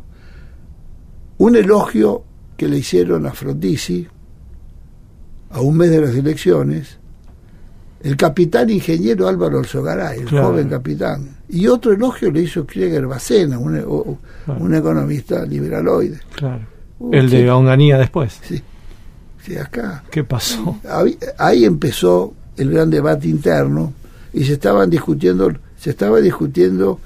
un 1.38 1.56
elogio 1.56 2.22
que 2.56 2.68
le 2.68 2.78
hicieron 2.78 3.26
a 3.26 3.32
Frondizi 3.32 4.06
a 5.50 5.60
un 5.60 5.76
mes 5.76 5.90
de 5.90 6.00
las 6.00 6.14
elecciones, 6.14 6.98
el 8.04 8.16
capitán 8.16 8.70
ingeniero 8.70 9.26
Álvaro 9.26 9.58
Alzogaray, 9.58 10.20
el 10.20 10.26
Claro. 10.26 10.48
joven 10.48 10.68
capitán, 10.68 11.37
y 11.50 11.66
otro 11.66 11.92
elogio 11.92 12.30
le 12.30 12.42
hizo 12.42 12.66
Krieger 12.66 13.06
Bacena, 13.06 13.58
un, 13.58 13.78
o- 13.86 14.18
Claro. 14.44 14.60
un 14.64 14.74
economista 14.74 15.44
liberaloide. 15.44 16.18
Claro. 16.34 16.60
Uh, 16.98 17.12
El 17.14 17.30
de 17.30 17.50
Onganía 17.50 17.96
después. 17.98 18.38
sí, 18.42 18.62
sí, 19.44 19.56
acá. 19.56 20.02
¿Qué 20.10 20.24
pasó? 20.24 20.78
Ahí, 20.90 21.16
ahí 21.38 21.64
empezó 21.64 22.34
el 22.56 22.70
gran 22.72 22.90
debate 22.90 23.28
interno 23.28 23.92
y 24.32 24.44
se 24.44 24.54
estaban 24.54 24.90
discutiendo 24.90 25.52
se 25.76 25.90
estaba 25.90 26.20
discutiendo 26.20 26.98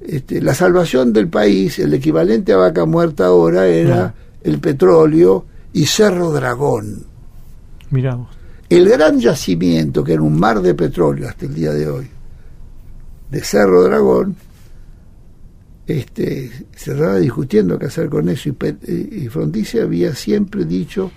este, 0.00 0.40
la 0.40 0.54
salvación 0.54 1.12
del 1.12 1.26
país 1.28 1.78
el 1.80 1.92
equivalente 1.92 2.52
a 2.52 2.56
vaca 2.56 2.84
muerta 2.86 3.26
ahora 3.26 3.66
era 3.66 4.14
el 4.44 4.58
petróleo 4.60 5.44
y 5.72 5.86
Cerro 5.86 6.30
Dragón 6.30 7.04
Mirá 7.90 8.14
vos. 8.14 8.28
el 8.68 8.88
gran 8.88 9.18
yacimiento 9.18 10.04
que 10.04 10.12
era 10.12 10.22
un 10.22 10.38
mar 10.38 10.62
de 10.62 10.74
petróleo 10.74 11.28
hasta 11.28 11.46
el 11.46 11.54
día 11.54 11.72
de 11.72 11.88
hoy 11.88 12.08
de 13.32 13.40
Cerro 13.40 13.82
Dragón 13.82 14.36
este, 15.86 16.50
se 16.76 16.92
estaba 16.92 17.16
discutiendo 17.18 17.78
qué 17.78 17.86
hacer 17.86 18.08
con 18.08 18.28
eso 18.28 18.48
y, 18.50 18.54
y 19.24 19.28
Frondizi 19.28 19.78
había 19.80 20.14
siempre 20.14 20.64
dicho 20.64 21.10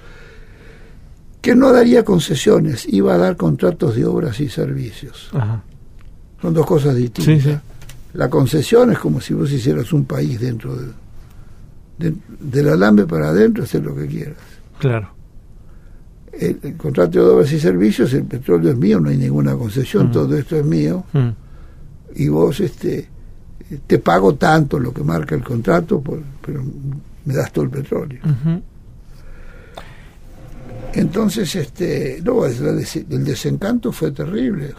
que 1.42 1.56
no 1.56 1.72
daría 1.72 2.04
concesiones, 2.04 2.88
iba 2.92 3.14
a 3.14 3.18
dar 3.20 3.36
contratos 3.38 3.96
de 3.96 4.06
obras 4.06 4.40
y 4.40 4.50
servicios. 4.50 5.30
Ajá. 5.34 5.62
Son 6.42 6.54
dos 6.56 6.66
cosas 6.66 6.96
distintas. 6.96 7.44
Sí, 7.44 7.52
sí. 7.52 7.58
La 8.14 8.30
concesión 8.30 8.92
es 8.92 8.98
como 8.98 9.22
si 9.22 9.34
vos 9.36 9.52
hicieras 9.52 9.94
un 9.94 10.06
país 10.06 10.40
dentro 10.40 10.76
de, 10.76 10.88
de- 12.00 12.16
del 12.40 12.70
alambre 12.70 13.06
para 13.06 13.30
adentro, 13.30 13.64
hacer 13.64 13.84
lo 13.84 13.96
que 13.96 14.08
quieras. 14.08 14.38
Claro. 14.80 15.10
El, 16.34 16.58
el 16.64 16.76
contrato 16.78 17.20
de 17.20 17.26
obras 17.36 17.52
y 17.52 17.60
servicios, 17.60 18.12
el 18.14 18.24
petróleo 18.24 18.72
es 18.72 18.78
mío, 18.78 19.00
no 19.00 19.10
hay 19.10 19.18
ninguna 19.18 19.56
concesión, 19.56 20.08
Mm. 20.08 20.12
todo 20.12 20.36
esto 20.38 20.56
es 20.58 20.66
mío, 20.66 21.04
Mm, 21.14 21.30
y 22.16 22.28
vos 22.30 22.60
este 22.60 23.08
te 23.88 24.00
pago 24.00 24.36
tanto 24.36 24.80
lo 24.80 24.94
que 24.94 25.04
marca 25.04 25.34
el 25.36 25.44
contrato, 25.44 26.00
por- 26.00 26.22
pero 26.46 26.64
me 27.26 27.34
das 27.34 27.52
todo 27.52 27.66
el 27.66 27.72
petróleo. 27.72 28.20
Entonces, 30.94 31.54
este, 31.56 32.22
no, 32.24 32.46
el 32.46 33.26
desencanto 33.26 33.92
fue 33.92 34.12
terrible. 34.12 34.74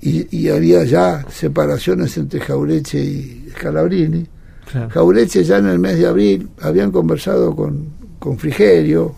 Y, 0.00 0.36
y 0.36 0.48
había 0.48 0.84
ya 0.84 1.24
separaciones 1.30 2.16
entre 2.18 2.40
Jaureche 2.40 2.98
y 3.02 3.48
Scalabrini. 3.52 4.26
Claro. 4.70 4.90
Jaureche 4.90 5.44
ya 5.44 5.58
en 5.58 5.66
el 5.68 5.78
mes 5.78 5.98
de 5.98 6.06
abril 6.06 6.48
habían 6.60 6.90
conversado 6.90 7.54
con, 7.54 7.86
con 8.18 8.38
Frigerio. 8.38 9.14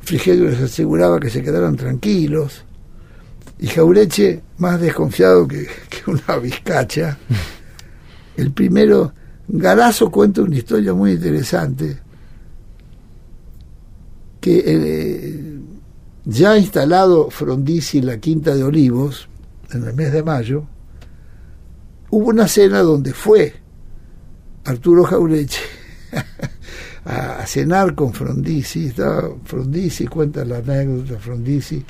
Frigerio 0.00 0.46
les 0.50 0.60
aseguraba 0.60 1.20
que 1.20 1.30
se 1.30 1.42
quedaran 1.42 1.76
tranquilos. 1.76 2.64
Y 3.62 3.68
Jaureche, 3.68 4.42
más 4.58 4.80
desconfiado 4.80 5.46
que, 5.48 5.68
una 6.08 6.36
vizcacha, 6.38 7.16
el 8.36 8.50
primero, 8.50 9.12
Garazo 9.46 10.10
cuenta 10.10 10.42
una 10.42 10.56
historia 10.56 10.92
muy 10.94 11.12
interesante, 11.12 11.96
que 14.40 14.64
eh, 14.66 15.60
ya 16.24 16.58
instalado 16.58 17.30
Frondizi 17.30 17.98
en 17.98 18.06
la 18.06 18.18
Quinta 18.18 18.52
de 18.52 18.64
Olivos, 18.64 19.28
en 19.70 19.84
el 19.84 19.94
mes 19.94 20.12
de 20.12 20.24
mayo, 20.24 20.64
hubo 22.10 22.30
una 22.30 22.48
cena 22.48 22.80
donde 22.80 23.12
fue 23.12 23.54
Arturo 24.64 25.04
Jaureche 25.04 25.60
a, 27.04 27.36
a 27.38 27.46
cenar 27.46 27.94
con 27.94 28.12
Frondizi, 28.12 28.86
estaba 28.86 29.36
Frondizi, 29.44 30.08
cuenta 30.08 30.44
la 30.44 30.56
anécdota 30.56 31.20
Frondizi, 31.20 31.84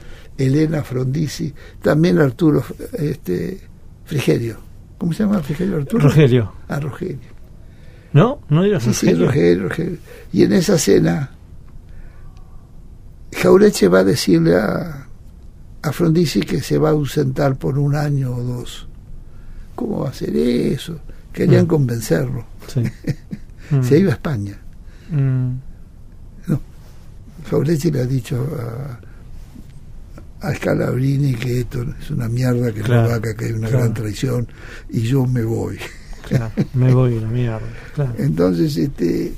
Elena 0.47 0.83
Frondizi, 0.83 1.53
también 1.81 2.19
Arturo 2.19 2.65
este, 2.95 3.61
Frigerio. 4.05 4.57
¿Cómo 4.99 5.13
se 5.13 5.23
llama 5.25 5.41
Frigerio 5.43 5.77
Arturo? 5.77 6.05
Rogelio. 6.05 6.53
Ah, 6.69 6.79
Rogelio. 6.81 7.33
¿No? 8.13 8.41
¿No 8.49 8.63
digas 8.63 8.83
Sí, 8.85 8.93
sí, 8.93 9.15
Rogelio? 9.15 9.69
Rogelio. 9.69 9.99
Y 10.33 10.43
en 10.45 10.53
esa 10.53 10.79
cena, 10.79 11.31
Jaureche 13.33 13.89
va 13.89 14.01
a 14.01 14.05
decirle 14.05 14.57
a, 14.57 15.07
a 15.83 15.93
Frondizi 15.93 16.41
que 16.41 16.61
se 16.61 16.79
va 16.79 16.91
a 16.91 16.93
ausentar 16.93 17.57
por 17.57 17.79
un 17.79 17.95
año 17.97 18.35
o 18.35 18.43
dos. 18.43 18.87
¿Cómo 19.75 20.01
va 20.01 20.11
a 20.11 20.13
ser 20.13 20.37
eso? 20.37 20.99
Querían 21.33 21.65
Mm. 21.65 21.69
convencerlo. 21.69 22.45
Sí. 22.69 22.83
Mm, 23.71 23.83
Se 23.85 23.97
iba 23.99 24.11
a 24.11 24.15
España. 24.15 24.59
mm, 25.11 25.51
Fabretti 27.45 27.91
le 27.91 28.01
ha 28.03 28.07
dicho 28.07 28.37
a, 28.61 29.01
a 30.43 30.55
Scalabrini 30.55 31.35
que 31.35 31.61
esto 31.61 31.85
es 32.01 32.11
una 32.11 32.29
mierda, 32.29 32.73
que 32.73 32.81
Claro, 32.83 33.03
no 33.03 33.09
va, 33.09 33.21
que 33.21 33.45
hay 33.45 33.53
una 33.53 33.69
claro. 33.69 33.85
gran 33.85 33.95
traición 33.95 34.49
y 34.91 35.03
yo 35.03 35.27
me 35.27 35.43
voy. 35.45 35.79
claro. 36.29 36.51
Me 36.75 36.93
voy 36.93 37.19
a 37.19 37.21
la 37.21 37.29
mierda. 37.29 37.61
Entonces, 38.19 38.77
este, 38.77 39.35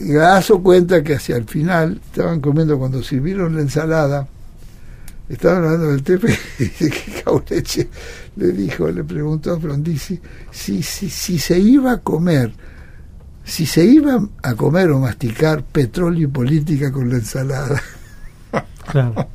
Gaso 0.00 0.62
cuenta 0.62 1.02
que 1.02 1.14
hacia 1.14 1.36
el 1.36 1.44
final 1.44 2.00
estaban 2.06 2.40
comiendo 2.40 2.78
cuando 2.78 3.02
sirvieron 3.02 3.54
la 3.54 3.60
ensalada, 3.62 4.26
estaban 5.28 5.64
hablando 5.64 5.88
del 5.88 6.02
tepe 6.02 6.36
y 6.58 6.64
dice 6.64 6.90
que 6.90 7.22
Caureche 7.22 7.88
le 8.36 8.52
dijo, 8.52 8.90
le 8.90 9.04
preguntó 9.04 9.52
a 9.52 9.60
Frondizi 9.60 10.18
si, 10.50 10.82
si, 10.82 11.10
si 11.10 11.38
se 11.38 11.58
iba 11.58 11.92
a 11.92 11.98
comer, 11.98 12.52
si 13.44 13.66
se 13.66 13.84
iba 13.84 14.26
a 14.42 14.54
comer 14.54 14.90
o 14.90 15.00
masticar 15.00 15.62
petróleo 15.62 16.22
y 16.28 16.30
política 16.30 16.90
con 16.90 17.10
la 17.10 17.16
ensalada. 17.16 17.80
Claro. 18.90 19.28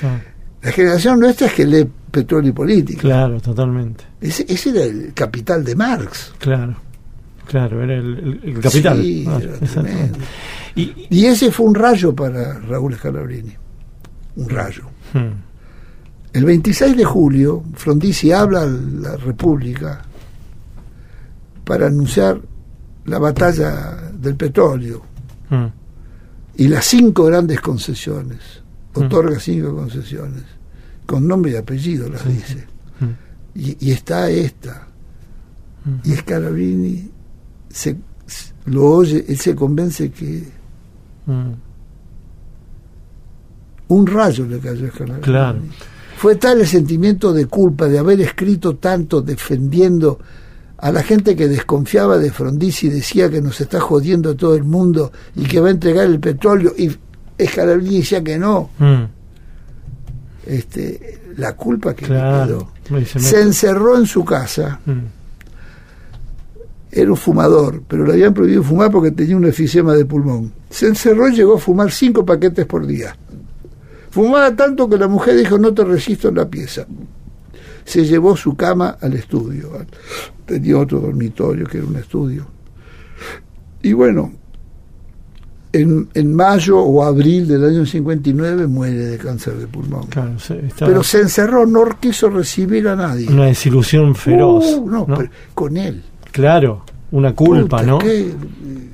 Claro. 0.00 0.20
La 0.62 0.72
generación 0.72 1.20
nuestra 1.20 1.46
es 1.46 1.52
que 1.52 1.66
lee 1.66 1.88
petróleo 2.10 2.50
y 2.50 2.52
política. 2.52 3.00
Claro, 3.00 3.40
totalmente. 3.40 4.04
Ese, 4.20 4.44
ese 4.48 4.70
era 4.70 4.82
el 4.84 5.12
capital 5.14 5.64
de 5.64 5.76
Marx. 5.76 6.32
Claro. 6.38 6.76
Claro, 7.46 7.82
era 7.84 7.94
el, 7.94 8.58
capital. 8.60 9.00
Sí, 9.00 9.24
Ah, 9.28 9.38
era 9.40 10.10
Y 10.74 11.24
ese 11.26 11.52
fue 11.52 11.66
un 11.66 11.74
rayo 11.74 12.14
para 12.14 12.58
Raúl 12.60 12.94
Scalabrini. 12.96 13.54
Un 14.36 14.48
rayo. 14.48 14.82
hmm, 15.14 16.32
El 16.32 16.44
26 16.44 16.96
de 16.96 17.04
julio, 17.04 17.62
Frondizi 17.74 18.32
habla 18.32 18.62
a 18.62 18.66
la 18.66 19.16
República 19.16 20.02
para 21.64 21.86
anunciar 21.86 22.40
la 23.04 23.18
batalla 23.18 24.10
del 24.12 24.34
petróleo 24.34 25.02
hmm, 25.50 25.66
y 26.56 26.68
las 26.68 26.84
cinco 26.84 27.24
grandes 27.26 27.60
concesiones. 27.60 28.62
Otorga 28.96 29.38
cinco 29.38 29.74
concesiones. 29.74 30.44
Con 31.06 31.26
nombre 31.26 31.52
y 31.52 31.56
apellido 31.56 32.08
las 32.08 32.26
dice. 32.26 32.66
Y, 33.54 33.88
y 33.88 33.92
está 33.92 34.30
esta. 34.30 34.86
Y 36.04 36.12
Scalabrini 36.14 37.10
se, 37.68 37.96
lo 38.66 38.84
oye, 38.84 39.24
él 39.28 39.38
se 39.38 39.54
convence 39.54 40.10
que 40.10 40.44
un 43.88 44.06
rayo 44.06 44.46
le 44.46 44.58
cayó 44.58 44.86
a 44.86 44.90
Scalabrini. 44.90 45.22
Claro. 45.22 45.60
Fue 46.16 46.36
tal 46.36 46.60
el 46.60 46.66
sentimiento 46.66 47.32
de 47.32 47.46
culpa 47.46 47.88
de 47.88 47.98
haber 47.98 48.20
escrito 48.20 48.76
tanto 48.76 49.20
defendiendo 49.20 50.18
a 50.78 50.90
la 50.90 51.02
gente 51.02 51.36
que 51.36 51.48
desconfiaba 51.48 52.18
de 52.18 52.30
Frondizi 52.30 52.86
y 52.88 52.90
decía 52.90 53.30
que 53.30 53.40
nos 53.40 53.60
está 53.60 53.80
jodiendo 53.80 54.34
todo 54.34 54.54
el 54.54 54.64
mundo 54.64 55.12
y 55.34 55.44
que 55.44 55.60
va 55.60 55.68
a 55.68 55.72
entregar 55.72 56.06
el 56.06 56.20
petróleo 56.20 56.72
y 56.76 56.90
Scalabrini 57.44 57.98
decía 57.98 58.22
que 58.24 58.38
no. 58.38 58.70
Hmm, 58.78 59.04
Este, 60.46 61.20
la 61.36 61.54
culpa 61.56 61.94
que 61.94 62.06
Claro. 62.06 62.70
le 62.90 63.04
quedó. 63.04 63.20
se 63.20 63.40
encerró 63.42 63.98
en 63.98 64.06
su 64.06 64.24
casa, 64.24 64.80
hmm. 64.86 65.00
era 66.92 67.10
un 67.10 67.16
fumador, 67.16 67.82
pero 67.88 68.06
le 68.06 68.12
habían 68.12 68.32
prohibido 68.32 68.62
fumar 68.62 68.90
porque 68.90 69.10
tenía 69.10 69.36
un 69.36 69.44
efisema 69.44 69.94
de 69.94 70.04
pulmón. 70.04 70.52
Se 70.70 70.86
encerró 70.86 71.28
y 71.28 71.34
llegó 71.34 71.56
a 71.56 71.58
fumar 71.58 71.90
cinco 71.90 72.24
paquetes 72.24 72.64
por 72.64 72.86
día. 72.86 73.16
Fumaba 74.10 74.54
tanto 74.56 74.88
que 74.88 74.96
la 74.96 75.08
mujer 75.08 75.36
dijo, 75.36 75.58
no 75.58 75.74
te 75.74 75.84
resisto 75.84 76.28
en 76.28 76.36
la 76.36 76.48
pieza. 76.48 76.86
Se 77.84 78.04
llevó 78.06 78.36
su 78.36 78.56
cama 78.56 78.96
al 79.00 79.12
estudio. 79.14 79.70
Tenía 80.46 80.78
otro 80.78 81.00
dormitorio 81.00 81.66
que 81.66 81.78
era 81.78 81.86
un 81.86 81.96
estudio. 81.96 82.46
Y 83.82 83.92
bueno, 83.92 84.32
en, 85.80 86.08
en 86.14 86.34
mayo 86.34 86.78
o 86.80 87.02
abril 87.04 87.46
del 87.48 87.64
año 87.64 87.86
59 87.86 88.66
muere 88.66 88.96
de 88.96 89.18
cáncer 89.18 89.54
de 89.54 89.66
pulmón. 89.66 90.06
Claro, 90.06 90.38
se- 90.38 90.66
estaba 90.66 90.90
Pero 90.90 91.02
se 91.02 91.20
encerró, 91.20 91.66
no 91.66 91.84
quiso 92.00 92.28
recibir 92.30 92.88
a 92.88 92.96
nadie. 92.96 93.28
una 93.28 93.46
desilusión 93.46 94.14
feroz. 94.14 94.64
Uh, 94.78 94.86
no, 94.90 95.04
¿no? 95.06 95.16
pero 95.16 95.30
con 95.54 95.76
él. 95.76 96.02
Claro, 96.32 96.84
una 97.12 97.34
culpa, 97.34 97.78
Puta, 97.78 97.82
¿no? 97.82 97.98
qué- 97.98 98.34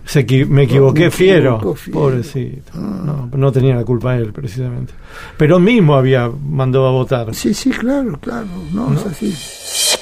Se 0.05 0.25
me 0.49 0.65
equivoqué 0.65 1.05
me 1.05 1.11
fiero. 1.11 1.75
fiero. 1.75 1.99
Pobrecito. 1.99 2.73
Ah. 2.75 3.03
No, 3.05 3.31
no 3.37 3.53
tenía 3.53 3.75
la 3.77 3.85
culpa 3.85 4.17
él, 4.17 4.33
precisamente. 4.33 4.93
Pero 5.37 5.59
mismo 5.59 5.95
había 5.95 6.29
mandado 6.29 6.87
a 6.89 6.91
votar. 6.93 7.35
Sí, 7.35 7.55
sí, 7.55 7.71
claro, 7.71 8.19
claro. 8.21 8.47
No, 8.73 8.93
es 8.95 9.07
así. 9.07 9.33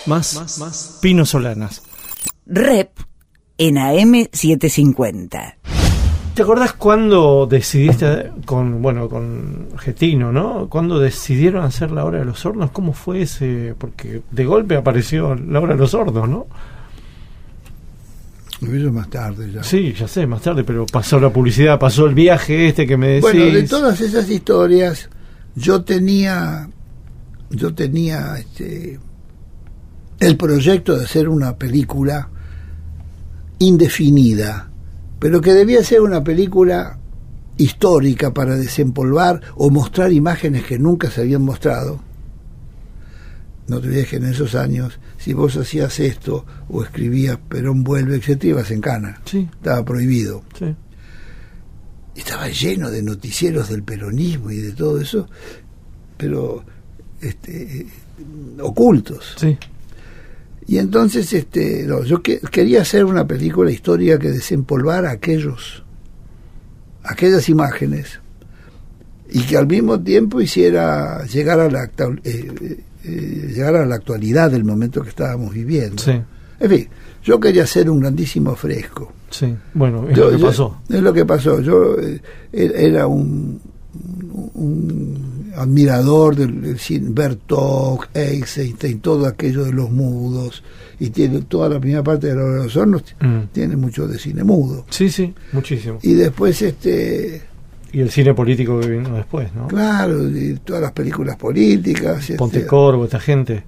Más, 0.06 0.58
más, 0.58 0.98
Pino 1.02 1.24
Solanas. 1.26 1.82
Rep 2.46 2.90
en 3.58 3.76
AM750. 3.76 5.54
¿Te 6.40 6.44
acordás 6.44 6.72
cuando 6.72 7.46
decidiste 7.46 8.30
con, 8.46 8.80
bueno, 8.80 9.10
con 9.10 9.68
Getino, 9.76 10.32
¿no? 10.32 10.70
Cuando 10.70 10.98
decidieron 10.98 11.66
hacer 11.66 11.90
la 11.90 12.02
hora 12.02 12.20
de 12.20 12.24
los 12.24 12.46
hornos, 12.46 12.70
¿cómo 12.70 12.94
fue 12.94 13.20
ese? 13.20 13.74
Porque 13.76 14.22
de 14.30 14.44
golpe 14.46 14.74
apareció 14.74 15.34
la 15.34 15.60
hora 15.60 15.74
de 15.74 15.80
los 15.80 15.92
hornos, 15.92 16.26
¿no? 16.26 16.46
Lo 18.62 18.74
hizo 18.74 18.90
más 18.90 19.10
tarde 19.10 19.52
ya. 19.52 19.62
Sí, 19.62 19.92
ya 19.92 20.08
sé, 20.08 20.26
más 20.26 20.40
tarde, 20.40 20.64
pero 20.64 20.86
pasó 20.86 21.20
la 21.20 21.30
publicidad, 21.30 21.78
pasó 21.78 22.06
el 22.06 22.14
viaje 22.14 22.68
este 22.68 22.86
que 22.86 22.96
me 22.96 23.08
decís. 23.08 23.20
Bueno, 23.20 23.44
de 23.44 23.62
todas 23.64 24.00
esas 24.00 24.30
historias, 24.30 25.10
yo 25.56 25.84
tenía, 25.84 26.70
yo 27.50 27.74
tenía 27.74 28.38
este, 28.38 28.98
el 30.18 30.36
proyecto 30.38 30.96
de 30.96 31.04
hacer 31.04 31.28
una 31.28 31.54
película 31.58 32.30
indefinida, 33.58 34.69
pero 35.20 35.40
que 35.40 35.52
debía 35.52 35.84
ser 35.84 36.00
una 36.00 36.24
película 36.24 36.98
histórica 37.56 38.32
para 38.32 38.56
desempolvar 38.56 39.40
o 39.54 39.70
mostrar 39.70 40.12
imágenes 40.12 40.64
que 40.64 40.78
nunca 40.78 41.10
se 41.10 41.20
habían 41.20 41.42
mostrado. 41.42 42.00
No 43.68 43.80
te 43.80 43.86
olvides 43.86 44.08
que 44.08 44.16
en 44.16 44.24
esos 44.24 44.54
años, 44.56 44.98
si 45.18 45.32
vos 45.32 45.56
hacías 45.56 46.00
esto 46.00 46.44
o 46.68 46.82
escribías 46.82 47.38
Perón 47.48 47.84
vuelve, 47.84 48.16
etc., 48.16 48.42
ibas 48.44 48.70
en 48.72 48.80
cana. 48.80 49.20
Sí, 49.24 49.48
Estaba 49.52 49.84
prohibido 49.84 50.42
sí. 50.58 50.74
estaba 52.16 52.48
lleno 52.48 52.90
de 52.90 53.02
noticieros 53.02 53.68
del 53.68 53.82
peronismo 53.84 54.50
y 54.50 54.56
de 54.56 54.72
todo 54.72 55.00
eso, 55.00 55.28
pero 56.16 56.64
este, 57.20 57.86
ocultos. 58.60 59.36
Sí, 59.38 59.56
Y 60.70 60.78
entonces 60.78 61.32
este, 61.32 61.82
no, 61.84 62.04
yo 62.04 62.22
que- 62.22 62.38
quería 62.38 62.82
hacer 62.82 63.04
una 63.04 63.26
película 63.26 63.72
histórica 63.72 64.20
que 64.20 64.30
desempolvara 64.30 65.10
aquellos, 65.10 65.82
aquellas 67.02 67.48
imágenes 67.48 68.20
y 69.28 69.40
que 69.42 69.56
al 69.56 69.66
mismo 69.66 69.98
tiempo 70.00 70.40
hiciera 70.40 71.24
llegar 71.26 71.58
a 71.58 71.68
la, 71.68 71.90
eh, 72.22 72.78
eh, 73.02 73.50
llegar 73.52 73.74
a 73.74 73.84
la 73.84 73.96
actualidad 73.96 74.48
del 74.52 74.62
momento 74.64 75.02
que 75.02 75.08
estábamos 75.08 75.52
viviendo. 75.52 76.00
sí, 76.00 76.22
En 76.60 76.70
fin, 76.70 76.88
yo 77.24 77.40
quería 77.40 77.64
hacer 77.64 77.90
un 77.90 77.98
grandísimo 77.98 78.54
fresco. 78.54 79.12
sí. 79.30 79.52
Bueno, 79.74 80.08
es 80.08 80.16
Yo- 80.16 80.26
lo 80.26 80.30
que 80.36 80.38
yo- 80.38 80.46
pasó. 80.46 80.80
Es 80.88 81.00
lo 81.02 81.12
que 81.12 81.24
pasó. 81.26 81.60
Yo 81.60 81.98
eh, 81.98 82.20
er- 82.52 82.72
era 82.76 83.06
un, 83.08 83.60
un 84.54 85.39
admirador 85.56 86.36
cine, 86.78 87.08
Bertok, 87.10 88.08
Eisenstein, 88.14 89.00
todo 89.00 89.26
aquello 89.26 89.64
de 89.64 89.72
los 89.72 89.90
mudos, 89.90 90.62
y 90.98 91.10
tiene 91.10 91.42
toda 91.42 91.68
la 91.68 91.80
primera 91.80 92.02
parte 92.02 92.28
de 92.28 92.34
de 92.34 92.64
los 92.64 92.76
hornos, 92.76 93.02
Mm. 93.20 93.38
tiene 93.52 93.76
mucho 93.76 94.06
de 94.06 94.18
cine 94.18 94.44
mudo. 94.44 94.86
Sí, 94.90 95.10
sí, 95.10 95.34
muchísimo. 95.52 95.98
Y 96.02 96.14
después, 96.14 96.60
este 96.62 97.42
Y 97.92 98.00
el 98.00 98.10
cine 98.10 98.34
político 98.34 98.78
que 98.80 98.88
vino 98.88 99.14
después, 99.16 99.52
¿no? 99.54 99.66
claro, 99.68 100.28
y 100.28 100.54
todas 100.64 100.80
las 100.82 100.92
películas 100.92 101.36
políticas. 101.36 102.20
este, 102.20 102.36
Pontecorvo, 102.36 103.04
esta 103.04 103.18
gente. 103.20 103.64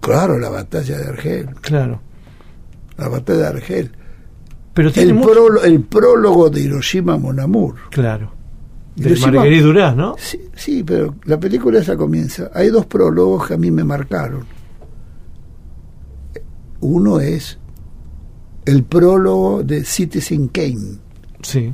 claro, 0.00 0.38
la 0.38 0.48
batalla 0.48 0.98
de 0.98 1.04
Argel, 1.08 1.50
Claro. 1.60 2.00
la 2.98 3.08
batalla 3.08 3.38
de 3.40 3.46
Argel. 3.46 3.90
Pero 4.74 4.92
tiene 4.92 5.10
El, 5.10 5.14
mucho... 5.16 5.32
prólogo, 5.32 5.62
el 5.64 5.80
prólogo 5.82 6.50
de 6.50 6.60
Hiroshima 6.62 7.16
Mon 7.18 7.38
Amour. 7.40 7.74
Claro. 7.90 8.32
De 8.96 9.16
Marguerite 9.16 9.62
Duras, 9.62 9.96
¿no? 9.96 10.16
Sí, 10.18 10.40
sí, 10.54 10.82
pero 10.84 11.14
la 11.24 11.38
película 11.38 11.78
esa 11.78 11.96
comienza. 11.96 12.50
Hay 12.52 12.68
dos 12.68 12.86
prólogos 12.86 13.46
que 13.48 13.54
a 13.54 13.56
mí 13.56 13.70
me 13.70 13.84
marcaron. 13.84 14.44
Uno 16.80 17.20
es 17.20 17.58
el 18.64 18.84
prólogo 18.84 19.62
de 19.62 19.84
Citizen 19.84 20.48
Kane. 20.48 20.98
Sí, 21.42 21.72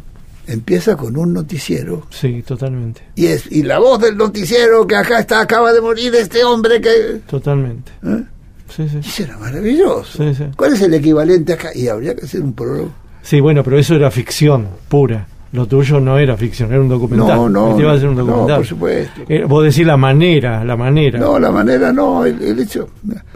Empieza 0.48 0.96
con 0.96 1.16
un 1.16 1.32
noticiero 1.32 2.06
sí, 2.10 2.40
totalmente. 2.46 3.02
y 3.16 3.26
es 3.26 3.50
y 3.50 3.64
la 3.64 3.80
voz 3.80 4.00
del 4.00 4.16
noticiero 4.16 4.86
que 4.86 4.94
acá 4.94 5.18
está 5.18 5.40
acaba 5.40 5.72
de 5.72 5.80
morir 5.80 6.14
este 6.14 6.44
hombre 6.44 6.80
que 6.80 7.20
Totalmente. 7.28 7.90
¿eh? 8.04 8.22
Sí, 8.68 8.88
sí. 8.88 8.98
Y 9.02 9.08
eso 9.08 9.22
era 9.24 9.38
maravilloso. 9.38 10.22
Sí, 10.22 10.34
sí. 10.36 10.44
¿Cuál 10.56 10.74
es 10.74 10.82
el 10.82 10.94
equivalente 10.94 11.52
acá? 11.54 11.70
Y 11.74 11.88
habría 11.88 12.14
que 12.14 12.26
hacer 12.26 12.42
un 12.42 12.52
prólogo. 12.52 12.90
Sí, 13.22 13.40
bueno, 13.40 13.64
pero 13.64 13.76
eso 13.76 13.96
era 13.96 14.08
ficción 14.12 14.68
pura. 14.88 15.26
Lo 15.52 15.64
tuyo 15.66 16.00
no 16.00 16.18
era 16.18 16.36
ficción, 16.36 16.70
era 16.72 16.80
un 16.80 16.88
documental. 16.88 17.36
No, 17.36 17.48
no, 17.48 17.70
Este 17.70 17.82
iba 17.82 17.92
a 17.92 17.98
ser 17.98 18.08
un 18.08 18.16
no, 18.16 18.24
documental. 18.24 18.56
por 18.56 18.66
supuesto. 18.66 19.20
Eh, 19.28 19.44
vos 19.44 19.64
decís 19.64 19.86
la 19.86 19.96
manera, 19.96 20.64
la 20.64 20.76
manera. 20.76 21.18
No, 21.18 21.38
la 21.38 21.50
manera 21.50 21.92
no, 21.92 22.24
el, 22.24 22.42
el 22.42 22.58
hecho. 22.58 22.88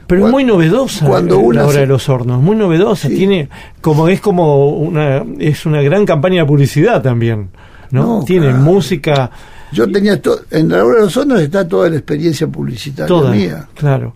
Pero 0.06 0.26
es 0.26 0.30
muy 0.32 0.42
novedosa 0.44 1.06
cuando 1.06 1.36
eh, 1.36 1.38
una 1.38 1.60
la 1.60 1.66
hora 1.66 1.74
se- 1.74 1.80
de 1.80 1.86
los 1.86 2.08
hornos, 2.08 2.42
muy 2.42 2.56
novedosa, 2.56 3.08
Sí. 3.08 3.14
tiene 3.16 3.48
como 3.80 4.08
es 4.08 4.20
como 4.20 4.68
una 4.70 5.24
es 5.38 5.64
una 5.66 5.80
gran 5.82 6.04
campaña 6.04 6.42
de 6.42 6.46
publicidad 6.46 7.00
también, 7.00 7.50
¿no? 7.92 8.18
No, 8.18 8.24
tiene 8.24 8.48
claro. 8.48 8.62
música 8.62 9.30
Yo 9.72 9.90
tenía 9.90 10.20
to- 10.20 10.40
en 10.50 10.68
la 10.68 10.84
hora 10.84 10.96
de 10.98 11.04
los 11.04 11.16
hornos 11.16 11.40
está 11.40 11.66
toda 11.68 11.88
la 11.88 11.96
experiencia 11.96 12.48
publicitaria 12.48 13.06
toda, 13.06 13.30
mía. 13.30 13.68
claro. 13.74 14.14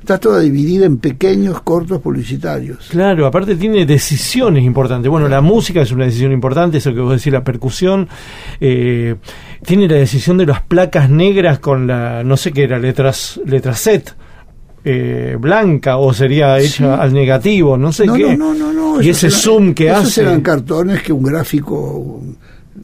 Está 0.00 0.18
toda 0.18 0.40
dividida 0.40 0.86
en 0.86 0.96
pequeños 0.98 1.60
cortos 1.62 2.00
publicitarios. 2.00 2.88
Claro, 2.90 3.26
aparte 3.26 3.54
tiene 3.56 3.84
decisiones 3.86 4.64
importantes. 4.64 5.10
Bueno, 5.10 5.28
la 5.28 5.40
música 5.42 5.82
es 5.82 5.92
una 5.92 6.06
decisión 6.06 6.32
importante, 6.32 6.78
eso 6.78 6.92
que 6.94 7.00
vos 7.00 7.12
decís, 7.16 7.32
la 7.32 7.44
percusión. 7.44 8.08
eh, 8.60 9.16
tiene 9.64 9.86
la 9.86 9.96
decisión 9.96 10.38
de 10.38 10.46
las 10.46 10.62
placas 10.62 11.10
negras 11.10 11.58
con 11.58 11.86
la, 11.86 12.24
no 12.24 12.36
sé 12.38 12.50
qué 12.52 12.62
era, 12.64 12.78
letras, 12.78 13.38
letra 13.44 13.74
set. 13.74 14.14
eh, 14.82 15.36
blanca 15.38 15.98
o 15.98 16.14
sería 16.14 16.58
hecha 16.58 16.70
Sí. 16.96 17.00
al 17.02 17.12
negativo, 17.12 17.76
no 17.76 17.92
sé 17.92 18.06
no, 18.06 18.14
qué. 18.14 18.34
no, 18.34 18.54
no, 18.54 18.72
no, 18.72 18.94
no. 18.96 19.02
y 19.02 19.10
ese 19.10 19.26
eran- 19.26 19.38
zoom 19.38 19.74
que 19.74 19.88
esos 19.90 20.04
hace. 20.06 20.22
eran 20.22 20.40
cartones 20.40 21.02
que 21.02 21.12
un 21.12 21.22
gráfico, 21.22 22.22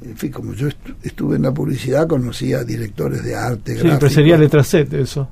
en 0.05 0.15
fin, 0.19 0.31
como 0.31 0.53
yo 0.53 0.69
estu- 0.69 0.95
estuve 1.03 1.37
en 1.37 1.43
la 1.45 1.53
publicidad, 1.55 2.07
conocía 2.07 2.63
directores 2.65 3.25
de 3.25 3.35
arte, 3.35 3.77
Sí, 3.81 3.89
pero 3.99 4.11
sería 4.11 4.37
letra 4.37 4.63
set 4.63 4.93
eso. 4.93 5.31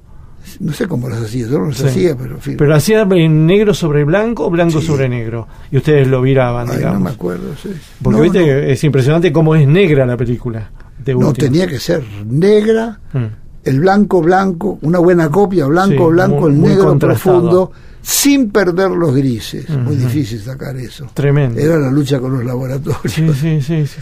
No 0.61 0.73
sé 0.73 0.87
cómo 0.87 1.09
las 1.09 1.23
hacía, 1.23 1.47
yo 1.49 1.59
no 1.59 1.67
las 1.69 1.79
Sí. 1.79 1.87
hacía, 1.87 2.17
pero 2.17 2.35
en 2.37 2.41
fin. 2.41 2.57
Pero 2.57 2.75
hacía 2.75 3.03
en 3.03 3.47
negro 3.47 3.75
sobre 3.75 4.05
blanco 4.05 4.47
o 4.47 4.51
blanco 4.51 4.81
Sí. 4.81 4.87
sobre 4.87 5.09
negro. 5.09 5.49
Y 5.71 5.77
ustedes 5.79 6.07
lo 6.07 6.21
viraban, 6.23 6.69
Ay, 6.71 6.77
digamos. 6.79 6.99
no 7.01 7.05
me 7.07 7.11
acuerdo. 7.11 7.55
sí. 7.63 7.71
Porque 8.03 8.17
No, 8.19 8.23
viste 8.23 8.41
no. 8.41 8.47
es 8.47 8.85
impresionante 8.85 9.33
cómo 9.33 9.55
es 9.55 9.67
negra 9.67 10.05
la 10.07 10.17
película. 10.17 10.71
De 11.05 11.15
No, 11.15 11.33
tenía 11.33 11.67
que 11.67 11.79
ser 11.79 12.03
negra, 12.27 13.01
Mm. 13.13 13.25
el 13.65 13.81
blanco 13.81 14.21
blanco, 14.23 14.79
una 14.83 14.99
buena 14.99 15.31
copia, 15.31 15.67
blanco 15.67 16.07
Sí, 16.09 16.13
blanco, 16.13 16.41
muy- 16.43 16.51
el 16.53 16.61
negro 16.63 16.99
profundo, 16.99 17.73
sin 18.03 18.51
perder 18.51 18.91
los 18.91 19.15
grises. 19.15 19.69
Muy 19.71 19.97
difícil 19.97 20.41
sacar 20.41 20.77
eso. 20.77 21.07
Tremendo. 21.15 21.59
Era 21.59 21.79
la 21.79 21.91
lucha 21.91 22.21
con 22.21 22.33
los 22.35 22.45
laboratorios. 22.45 23.13
Sí, 23.13 23.61
sí, 23.61 23.87
sí. 23.87 23.99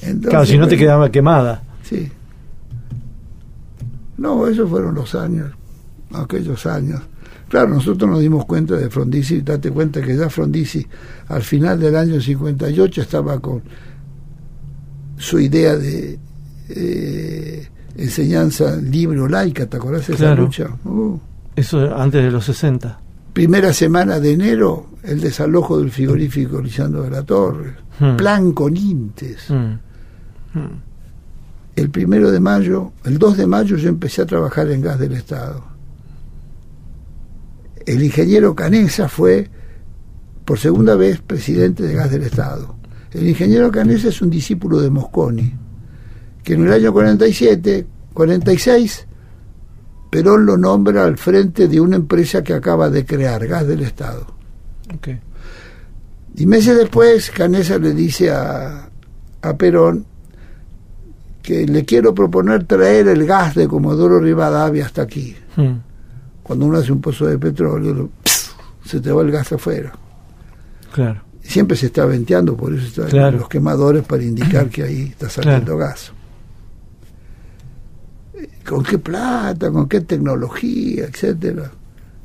Entonces, 0.00 0.30
Claro, 0.30 0.46
si 0.46 0.56
no 0.58 0.66
te 0.68 0.76
quedaba 0.76 1.10
quemada. 1.10 1.62
Sí. 1.82 2.10
No, 4.16 4.46
esos 4.48 4.68
fueron 4.68 4.94
los 4.94 5.14
años, 5.14 5.52
aquellos 6.14 6.66
años. 6.66 7.00
Claro, 7.48 7.70
nosotros 7.70 8.10
nos 8.10 8.20
dimos 8.20 8.44
cuenta 8.44 8.76
de 8.76 8.90
Frondizi, 8.90 9.40
date 9.40 9.70
cuenta 9.70 10.02
que 10.02 10.16
ya 10.16 10.28
Frondizi 10.28 10.86
al 11.28 11.42
final 11.42 11.80
del 11.80 11.96
año 11.96 12.20
58 12.20 13.00
estaba 13.00 13.40
con 13.40 13.62
su 15.16 15.40
idea 15.40 15.76
de 15.76 16.18
eh, 16.68 17.68
enseñanza 17.96 18.76
libre 18.76 19.20
o 19.20 19.28
laica, 19.28 19.66
¿te 19.66 19.76
acordás 19.78 20.06
de 20.06 20.14
esa 20.14 20.34
lucha? 20.34 20.68
Uh. 20.84 21.18
Eso 21.56 21.96
antes 21.96 22.22
de 22.22 22.30
los 22.30 22.44
60. 22.44 23.00
Primera 23.32 23.72
semana 23.72 24.20
de 24.20 24.32
enero, 24.32 24.86
el 25.02 25.20
desalojo 25.20 25.78
del 25.78 25.90
frigorífico 25.90 26.60
Lisandro 26.60 27.02
de 27.02 27.10
la 27.10 27.22
Torre, 27.22 27.88
Hmm. 27.98 28.16
plan 28.16 28.52
con 28.52 28.76
Intes. 28.76 29.50
Mm. 29.50 29.78
El 31.76 31.90
primero 31.90 32.30
de 32.30 32.40
mayo, 32.40 32.92
el 33.04 33.18
2 33.18 33.36
de 33.36 33.46
mayo 33.46 33.76
yo 33.76 33.88
empecé 33.88 34.22
a 34.22 34.26
trabajar 34.26 34.70
en 34.70 34.82
gas 34.82 34.98
del 34.98 35.12
Estado. 35.12 35.64
El 37.88 38.02
ingeniero 38.02 38.54
Canesa 38.54 39.08
fue 39.08 39.48
por 40.44 40.58
segunda 40.58 40.94
vez 40.94 41.22
presidente 41.22 41.84
de 41.84 41.94
gas 41.94 42.10
del 42.10 42.22
Estado. 42.22 42.76
El 43.12 43.26
ingeniero 43.26 43.70
Canesa 43.70 44.08
es 44.08 44.20
un 44.20 44.28
discípulo 44.28 44.78
de 44.78 44.90
Mosconi, 44.90 45.54
que 46.44 46.52
en 46.52 46.66
el 46.66 46.72
año 46.74 46.92
47, 46.92 47.86
46, 48.12 49.06
Perón 50.10 50.44
lo 50.44 50.58
nombra 50.58 51.06
al 51.06 51.16
frente 51.16 51.66
de 51.66 51.80
una 51.80 51.96
empresa 51.96 52.44
que 52.44 52.52
acaba 52.52 52.90
de 52.90 53.06
crear, 53.06 53.46
gas 53.46 53.66
del 53.66 53.80
Estado. 53.80 54.26
Ok. 54.94 55.08
Y 56.36 56.44
meses 56.44 56.76
después, 56.76 57.30
Canesa 57.30 57.78
le 57.78 57.94
dice 57.94 58.30
a, 58.30 58.90
a 59.40 59.56
Perón 59.56 60.04
que 61.42 61.66
le 61.66 61.86
quiero 61.86 62.14
proponer 62.14 62.64
traer 62.64 63.08
el 63.08 63.24
gas 63.24 63.54
de 63.54 63.66
Comodoro 63.66 64.20
Rivadavia 64.20 64.84
hasta 64.84 65.00
aquí. 65.00 65.34
Mm. 65.56 65.87
Cuando 66.48 66.66
uno 66.66 66.78
hace 66.78 66.90
un 66.90 67.00
pozo 67.00 67.26
de 67.26 67.38
petróleo, 67.38 68.08
se 68.84 69.00
te 69.00 69.12
va 69.12 69.22
el 69.22 69.30
gas 69.30 69.52
afuera. 69.52 69.92
Claro. 70.92 71.20
Siempre 71.42 71.76
se 71.76 71.86
está 71.86 72.04
venteando, 72.06 72.56
por 72.56 72.74
eso 72.74 72.86
están 72.86 73.08
Claro. 73.08 73.38
los 73.38 73.48
quemadores 73.48 74.04
para 74.04 74.22
indicar 74.24 74.68
que 74.68 74.82
ahí 74.82 75.02
está 75.10 75.28
saliendo 75.30 75.76
gas. 75.76 76.10
¿Con 78.66 78.82
qué 78.82 78.98
plata? 78.98 79.70
¿Con 79.70 79.88
qué 79.88 80.00
tecnología? 80.02 81.04
Etcétera. 81.04 81.70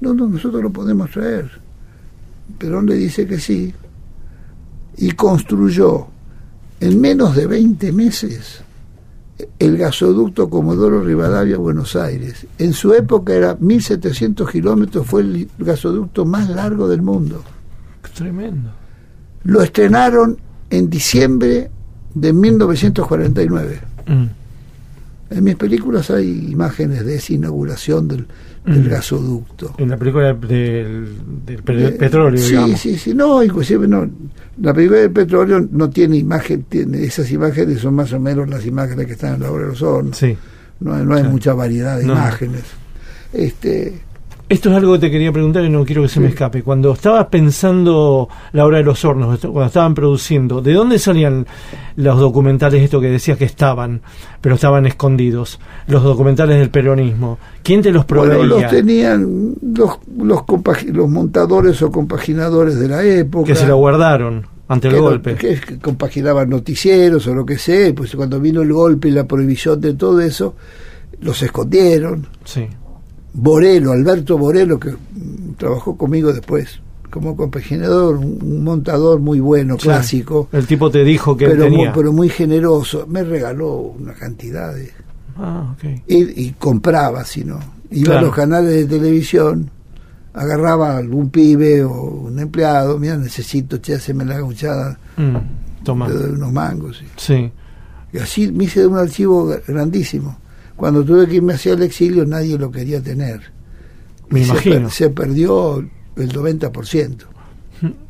No, 0.01 0.13
no, 0.13 0.27
nosotros 0.27 0.61
lo 0.61 0.69
podemos 0.71 1.09
traer. 1.11 1.49
Perón 2.57 2.85
le 2.85 2.95
dice 2.95 3.25
que 3.25 3.39
sí. 3.39 3.73
Y 4.97 5.11
construyó 5.11 6.07
en 6.79 6.99
menos 6.99 7.35
de 7.35 7.47
20 7.47 7.91
meses 7.93 8.61
el 9.59 9.77
gasoducto 9.77 10.49
Comodoro 10.49 11.01
Rivadavia 11.01 11.57
Buenos 11.57 11.95
Aires. 11.95 12.45
En 12.57 12.73
su 12.73 12.93
época 12.93 13.33
era 13.33 13.57
1700 13.59 14.49
kilómetros, 14.49 15.05
fue 15.05 15.21
el 15.21 15.49
gasoducto 15.57 16.25
más 16.25 16.49
largo 16.49 16.87
del 16.87 17.01
mundo. 17.01 17.43
Tremendo. 18.13 18.69
Lo 19.43 19.61
estrenaron 19.61 20.37
en 20.69 20.89
diciembre 20.89 21.71
de 22.13 22.33
1949. 22.33 23.81
Mm. 24.07 24.25
En 25.29 25.43
mis 25.43 25.55
películas 25.55 26.11
hay 26.11 26.51
imágenes 26.51 27.05
de 27.05 27.15
esa 27.15 27.33
inauguración 27.33 28.07
del, 28.07 28.27
del 28.65 28.85
Mm. 28.85 28.89
gasoducto. 28.89 29.75
En 29.77 29.89
la 29.89 29.97
película 29.97 30.33
del, 30.33 31.07
Eh, 31.45 31.91
petróleo, 31.97 32.37
sí, 32.41 32.49
digamos. 32.51 32.79
Sí, 32.79 32.97
sí, 32.97 33.13
no, 33.13 33.43
inclusive 33.43 33.87
no. 33.87 34.09
La 34.61 34.73
película 34.73 34.99
del 34.99 35.11
petróleo 35.11 35.67
no 35.71 35.89
tiene 35.89 36.17
imagen, 36.17 36.63
tiene 36.63 37.03
esas 37.03 37.29
imágenes 37.31 37.79
son 37.79 37.95
más 37.95 38.13
o 38.13 38.19
menos 38.19 38.47
las 38.49 38.65
imágenes 38.65 39.05
que 39.07 39.13
están 39.13 39.35
en 39.35 39.41
la 39.41 39.51
obra 39.51 39.63
de 39.63 39.69
los 39.69 39.81
hornos. 39.81 40.17
Sí. 40.17 40.37
No, 40.79 40.93
hay- 40.93 41.03
no 41.05 41.13
hay 41.13 41.19
Claro. 41.21 41.29
mucha 41.31 41.53
variedad 41.53 41.97
de 41.97 42.05
No. 42.05 42.13
imágenes. 42.13 42.63
Este, 43.33 43.99
Esto 44.53 44.69
es 44.69 44.75
algo 44.75 44.93
que 44.93 44.99
te 44.99 45.09
quería 45.09 45.31
preguntar 45.31 45.65
y 45.65 45.69
no 45.71 45.83
quiero 45.83 46.03
que 46.03 46.09
se 46.09 46.19
me 46.19 46.27
escape. 46.27 46.61
Cuando 46.61 46.93
estabas 46.93 47.25
pensando 47.25 48.29
la 48.51 48.67
obra 48.67 48.77
de 48.77 48.83
los 48.83 49.03
hornos, 49.03 49.39
cuando 49.39 49.65
estaban 49.65 49.95
produciendo, 49.95 50.61
¿de 50.61 50.73
dónde 50.73 50.99
salían 50.99 51.47
los 51.95 52.19
documentales, 52.19 52.83
esto 52.83 53.01
que 53.01 53.07
decías 53.07 53.39
que 53.39 53.45
estaban, 53.45 54.03
pero 54.41 54.53
estaban 54.53 54.85
escondidos? 54.85 55.59
Los 55.87 56.03
documentales 56.03 56.59
del 56.59 56.69
peronismo. 56.69 57.39
¿Quién 57.63 57.81
te 57.81 57.91
los 57.91 58.05
proveía? 58.05 58.37
bueno, 58.37 58.59
los 58.59 58.69
tenían 58.69 59.55
los, 59.75 59.97
los, 60.15 61.09
montadores 61.09 61.81
o 61.81 61.91
compaginadores 61.91 62.79
de 62.79 62.89
la 62.89 63.03
época. 63.03 63.47
que 63.47 63.55
se 63.55 63.65
lo 63.65 63.77
guardaron 63.77 64.45
ante 64.67 64.89
el 64.89 64.93
que, 64.93 64.99
golpe. 64.99 65.33
que, 65.33 65.59
que 65.59 65.79
compaginaban 65.79 66.47
noticieros 66.47 67.25
o 67.25 67.33
lo 67.33 67.43
que 67.43 67.57
sea, 67.57 67.91
pues 67.95 68.15
cuando 68.15 68.39
vino 68.39 68.61
el 68.61 68.71
golpe 68.71 69.07
y 69.07 69.11
la 69.13 69.23
prohibición 69.23 69.81
de 69.81 69.95
todo 69.95 70.21
eso, 70.21 70.53
los 71.21 71.41
escondieron. 71.41 72.27
Sí. 72.43 72.67
Borelo, 73.33 73.91
Alberto 73.91 74.37
Borelo, 74.37 74.79
que 74.79 74.93
trabajó 75.57 75.97
conmigo 75.97 76.31
después 76.33 76.79
como 77.09 77.35
compaginador, 77.37 78.15
un, 78.17 78.63
montador 78.63 79.19
muy 79.19 79.39
bueno, 79.39 79.75
Sí. 79.77 79.83
clásico, 79.83 80.49
El 80.51 80.65
tipo 80.65 80.89
te 80.89 81.03
dijo 81.03 81.37
que 81.37 81.45
pero 81.47 81.65
muy, 81.65 81.71
tenía. 81.71 81.93
pero 81.93 82.11
muy 82.11 82.27
generoso. 82.29 83.05
Me 83.07 83.23
regaló 83.23 83.71
una 83.75 84.13
cantidad 84.13 84.73
de... 84.73 84.89
Ah, 85.37 85.75
ok. 85.75 85.83
Y, 86.07 86.43
y 86.45 86.55
compraba, 86.57 87.23
si 87.23 87.43
no. 87.43 87.59
Iba 87.91 88.05
Claro. 88.05 88.19
a 88.19 88.21
los 88.23 88.35
canales 88.35 88.71
de 88.73 88.85
televisión, 88.97 89.69
agarraba 90.33 90.93
a 90.93 90.97
algún 90.97 91.29
pibe 91.29 91.83
o 91.83 91.93
un 92.01 92.39
empleado, 92.39 92.97
mira, 92.97 93.15
necesito, 93.15 93.77
che, 93.77 93.93
haceme 93.93 94.25
la 94.25 94.37
gauchada, 94.39 94.97
Mm, 95.17 95.83
Toma. 95.83 96.07
te 96.07 96.13
doy 96.13 96.31
unos 96.31 96.51
mangos. 96.51 96.97
sí. 96.97 97.05
Sí. 97.17 97.51
Y 98.11 98.17
así 98.17 98.51
me 98.51 98.63
hice 98.63 98.79
de 98.81 98.87
un 98.87 98.97
archivo 98.97 99.51
grandísimo. 99.67 100.37
Cuando 100.75 101.03
tuve 101.03 101.27
que 101.27 101.35
irme 101.35 101.53
hacia 101.53 101.73
el 101.73 101.83
exilio, 101.83 102.25
nadie 102.25 102.57
lo 102.57 102.71
quería 102.71 103.01
tener. 103.01 103.41
Me 104.29 104.41
Y 104.41 104.43
imagino. 104.43 104.89
Se, 104.89 105.09
perdió 105.09 105.77
el 105.77 106.31
90%. 106.33 107.17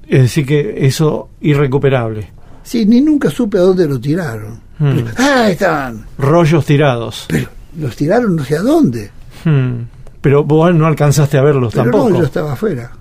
Es 0.07 0.21
decir, 0.21 0.45
que 0.45 0.85
eso 0.85 1.29
irrecuperable. 1.41 2.29
Sí, 2.63 2.85
ni 2.85 3.01
nunca 3.01 3.29
supe 3.29 3.57
a 3.57 3.61
dónde 3.61 3.87
lo 3.87 3.99
tiraron. 3.99 4.61
Mm. 4.79 4.99
Ah, 5.17 5.49
estaban. 5.49 6.05
Rollos 6.17 6.65
tirados. 6.65 7.25
Pero 7.27 7.49
los 7.79 7.95
tiraron 7.95 8.35
no 8.35 8.43
sé 8.43 8.57
a 8.57 8.61
dónde. 8.61 9.11
Mm. 9.45 9.81
Pero 10.21 10.43
vos 10.43 10.73
no 10.73 10.85
alcanzaste 10.85 11.37
a 11.37 11.41
verlos 11.41 11.73
Pero 11.73 11.83
tampoco. 11.85 12.09
no, 12.09 12.19
yo 12.19 12.25
estaba 12.25 12.53
afuera. 12.53 12.91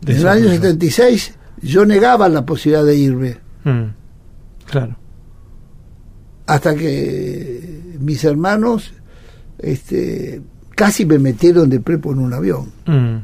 De 0.00 0.12
en 0.12 0.18
el 0.18 0.28
año 0.28 0.42
cosa. 0.44 0.54
76 0.56 1.34
yo 1.62 1.86
negaba 1.86 2.28
la 2.28 2.44
posibilidad 2.44 2.84
de 2.84 2.96
irme. 2.96 3.36
Mm. 3.64 3.84
Claro. 4.66 4.96
Hasta 6.46 6.74
que 6.74 7.75
mis 8.00 8.24
hermanos 8.24 8.92
este, 9.58 10.40
casi 10.74 11.06
me 11.06 11.18
metieron 11.18 11.68
de 11.70 11.80
prepo 11.80 12.12
en 12.12 12.18
un 12.18 12.32
avión. 12.32 12.72
Mm. 12.86 13.16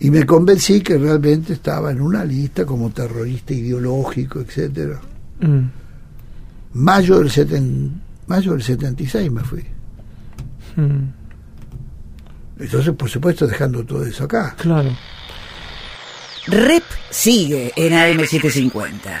Y 0.00 0.10
me 0.10 0.26
convencí 0.26 0.80
que 0.80 0.98
realmente 0.98 1.52
estaba 1.52 1.92
en 1.92 2.00
una 2.00 2.24
lista 2.24 2.66
como 2.66 2.90
terrorista 2.90 3.54
ideológico, 3.54 4.40
etcétera. 4.40 5.00
Mm. 5.40 5.60
Mayo 6.74 7.18
del, 7.20 7.30
seten- 7.30 7.90
mayo 8.26 8.52
del 8.52 8.62
76 8.62 9.30
me 9.30 9.42
fui. 9.44 9.64
Mm. 10.76 11.08
Entonces, 12.58 12.94
por 12.94 13.08
supuesto, 13.08 13.46
dejando 13.46 13.84
todo 13.84 14.04
eso 14.04 14.24
acá. 14.24 14.54
Claro. 14.58 14.90
Rep 16.46 16.82
sigue 17.10 17.72
en 17.76 17.92
AM750. 17.92 19.20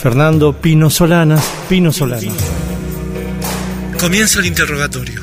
Fernando 0.00 0.52
Pino 0.52 0.90
Solanas, 0.90 1.44
Pino 1.68 1.92
Solanas. 1.92 2.34
Comienza 3.98 4.38
el 4.40 4.46
interrogatorio. 4.46 5.20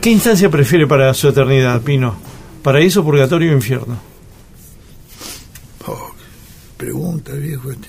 ¿Qué 0.00 0.10
instancia 0.10 0.50
prefiere 0.50 0.86
para 0.86 1.12
su 1.14 1.28
eternidad, 1.28 1.80
Pino? 1.82 2.16
¿Paraíso, 2.62 3.04
purgatorio 3.04 3.50
o 3.52 3.54
infierno? 3.54 3.98
Oh, 5.86 6.10
pregunta, 6.76 7.32
viejo. 7.32 7.70
Este. 7.70 7.88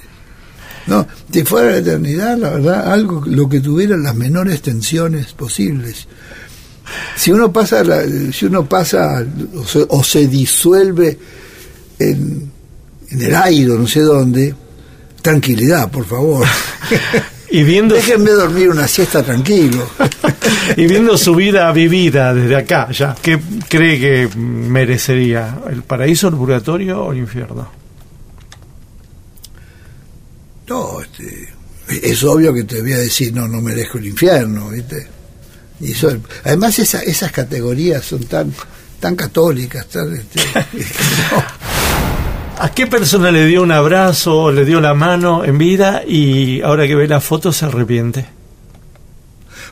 No, 0.88 1.08
si 1.32 1.44
fuera 1.44 1.72
la 1.72 1.78
eternidad, 1.78 2.38
la 2.38 2.50
verdad, 2.52 2.92
algo 2.94 3.24
lo 3.26 3.50
que 3.50 3.60
tuviera 3.60 3.98
las 3.98 4.16
menores 4.16 4.62
tensiones 4.62 5.34
posibles. 5.34 6.08
Si 7.16 7.32
uno 7.32 7.52
pasa, 7.52 7.84
la- 7.84 8.04
si 8.32 8.46
uno 8.46 8.66
pasa 8.68 9.24
o 9.56 9.66
se, 9.66 9.86
o 9.90 10.04
se 10.04 10.28
disuelve 10.28 11.20
en, 12.00 12.49
en 13.12 13.22
el 13.22 13.36
aire, 13.36 13.74
no 13.74 13.88
sé 13.88 14.02
dónde, 14.02 14.54
tranquilidad, 15.22 15.90
por 15.92 16.06
favor. 16.06 16.46
Y 17.52 17.64
viendo, 17.64 17.96
Déjenme 17.96 18.30
dormir 18.30 18.70
una 18.70 18.88
siesta 18.88 19.24
tranquilo. 19.24 19.90
y 20.78 20.86
viendo 20.86 21.18
su 21.18 21.34
vida 21.34 21.72
vivida 21.72 22.32
desde 22.32 22.56
acá, 22.56 22.92
ya, 22.92 23.16
¿qué 23.20 23.40
cree 23.68 24.00
que 24.00 24.30
merecería? 24.38 25.58
¿El 25.68 25.82
paraíso, 25.82 26.28
el 26.28 26.36
purgatorio 26.36 27.06
o 27.06 27.12
el 27.12 27.18
infierno? 27.18 27.68
No, 30.68 31.02
este, 31.02 31.50
es 32.04 32.24
obvio 32.24 32.54
que 32.54 32.66
te 32.66 32.82
voy 32.82 32.94
a 32.94 32.98
decir, 33.00 33.34
no, 33.34 33.48
no 33.48 33.62
merezco 33.62 33.98
el 33.98 34.06
infierno, 34.06 34.70
¿viste? 34.70 35.08
Y 35.80 35.94
eso, 35.94 36.16
además 36.44 36.78
esa- 36.78 37.02
esas 37.02 37.32
categorías 37.32 38.06
son 38.06 38.26
tan 38.26 38.54
tan 39.00 39.16
católicas, 39.16 39.88
tan, 39.88 40.14
este, 40.16 40.40
no. 41.32 41.44
¿A 42.62 42.72
qué 42.72 42.88
persona 42.88 43.32
le 43.32 43.46
dio 43.46 43.64
un 43.64 43.72
abrazo, 43.72 44.52
le 44.52 44.66
dio 44.66 44.82
la 44.82 44.94
mano 44.94 45.46
en 45.46 45.58
vida 45.58 46.04
y 46.06 46.62
ahora 46.62 46.88
que 46.88 46.96
ve 46.96 47.08
la 47.08 47.22
foto 47.22 47.54
se 47.54 47.66
arrepiente? 47.66 48.26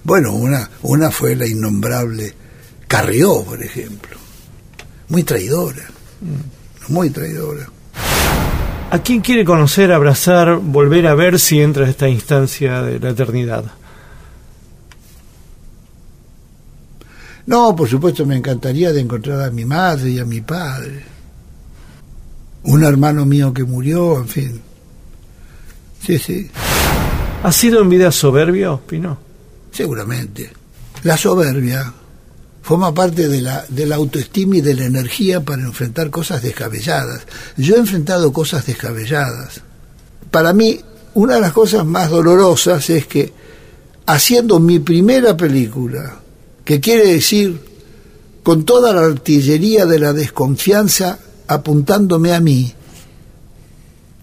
Bueno, 0.05 0.31
una, 0.31 0.69
una 0.84 1.11
fue 1.11 1.35
la 1.35 1.45
innombrable 1.45 2.34
Carrió, 2.88 3.43
por 3.43 3.61
ejemplo. 3.61 4.18
Muy 5.09 5.23
traidora, 5.23 5.84
muy 6.88 7.09
traidora. 7.09 7.68
¿A 8.89 8.99
quién 8.99 9.19
quiere 9.19 9.43
conocer, 9.43 9.91
abrazar, 9.91 10.55
volver 10.55 11.07
a 11.07 11.14
ver 11.14 11.39
si 11.39 11.59
entra 11.59 11.85
a 11.85 11.89
esta 11.89 12.07
instancia 12.07 12.84
de 12.84 13.01
la 13.01 13.09
eternidad? 13.09 13.65
No, 17.47 17.76
por 17.76 17.89
supuesto, 17.89 18.26
me 18.26 18.38
encantaría 18.38 18.93
de 18.93 19.01
encontrar 19.01 19.41
a 19.41 19.51
mi 19.51 19.65
madre 19.65 20.11
y 20.11 20.19
a 20.19 20.26
mi 20.26 20.39
padre. 20.39 21.16
Un 22.68 22.84
hermano 22.84 23.26
mío 23.26 23.53
que 23.53 23.64
murió, 23.64 24.18
en 24.18 24.27
fin. 24.27 24.61
Sí, 26.06 26.19
sí, 26.19 26.49
¿Ha 27.44 27.52
sido 27.52 27.81
en 27.81 27.89
vida 27.89 28.11
soberbio, 28.11 28.81
Pino? 28.85 29.18
seguramente. 29.72 30.52
La 31.03 31.15
soberbia 31.18 31.94
forma 32.64 32.94
parte 32.94 33.27
de 33.27 33.41
la, 33.41 33.64
de 33.69 33.85
la 33.85 33.95
autoestima 33.95 34.57
y 34.57 34.61
de 34.61 34.73
la 34.73 34.85
energía 34.85 35.41
para 35.41 35.61
enfrentar 35.61 36.10
cosas 36.10 36.41
descabelladas. 36.41 37.22
Yo 37.57 37.76
he 37.76 37.80
enfrentado 37.80 38.34
cosas 38.34 38.65
descabelladas. 38.65 39.61
Para 40.31 40.53
mí, 40.53 40.81
una 41.14 41.35
de 41.35 41.41
las 41.41 41.53
cosas 41.53 41.85
más 41.85 42.10
dolorosas 42.10 42.89
es 42.89 43.06
que 43.07 43.31
haciendo 44.07 44.60
mi 44.60 44.80
primera 44.80 45.38
película, 45.38 46.19
que 46.65 46.80
quiere 46.80 47.14
decir 47.14 47.61
con 48.44 48.65
toda 48.65 48.94
la 48.94 49.02
artillería 49.06 49.85
de 49.85 49.99
la 49.99 50.11
desconfianza 50.11 51.19
apuntándome 51.48 52.34
a 52.34 52.40
mí, 52.40 52.74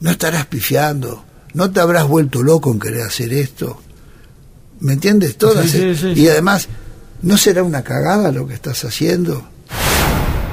no 0.00 0.10
estarás 0.10 0.46
pifiando, 0.46 1.24
no 1.54 1.70
te 1.70 1.80
habrás 1.80 2.06
vuelto 2.06 2.42
loco 2.42 2.70
en 2.72 2.80
querer 2.80 3.02
hacer 3.02 3.32
esto. 3.32 3.80
¿Me 4.80 4.92
entiendes? 4.94 5.36
Todas. 5.38 5.70
Sí, 5.70 5.94
sí, 5.94 6.14
sí, 6.14 6.20
y 6.20 6.28
además, 6.28 6.68
¿no 7.22 7.36
será 7.38 7.62
una 7.62 7.82
cagada 7.82 8.32
lo 8.32 8.46
que 8.46 8.54
estás 8.54 8.84
haciendo? 8.84 9.46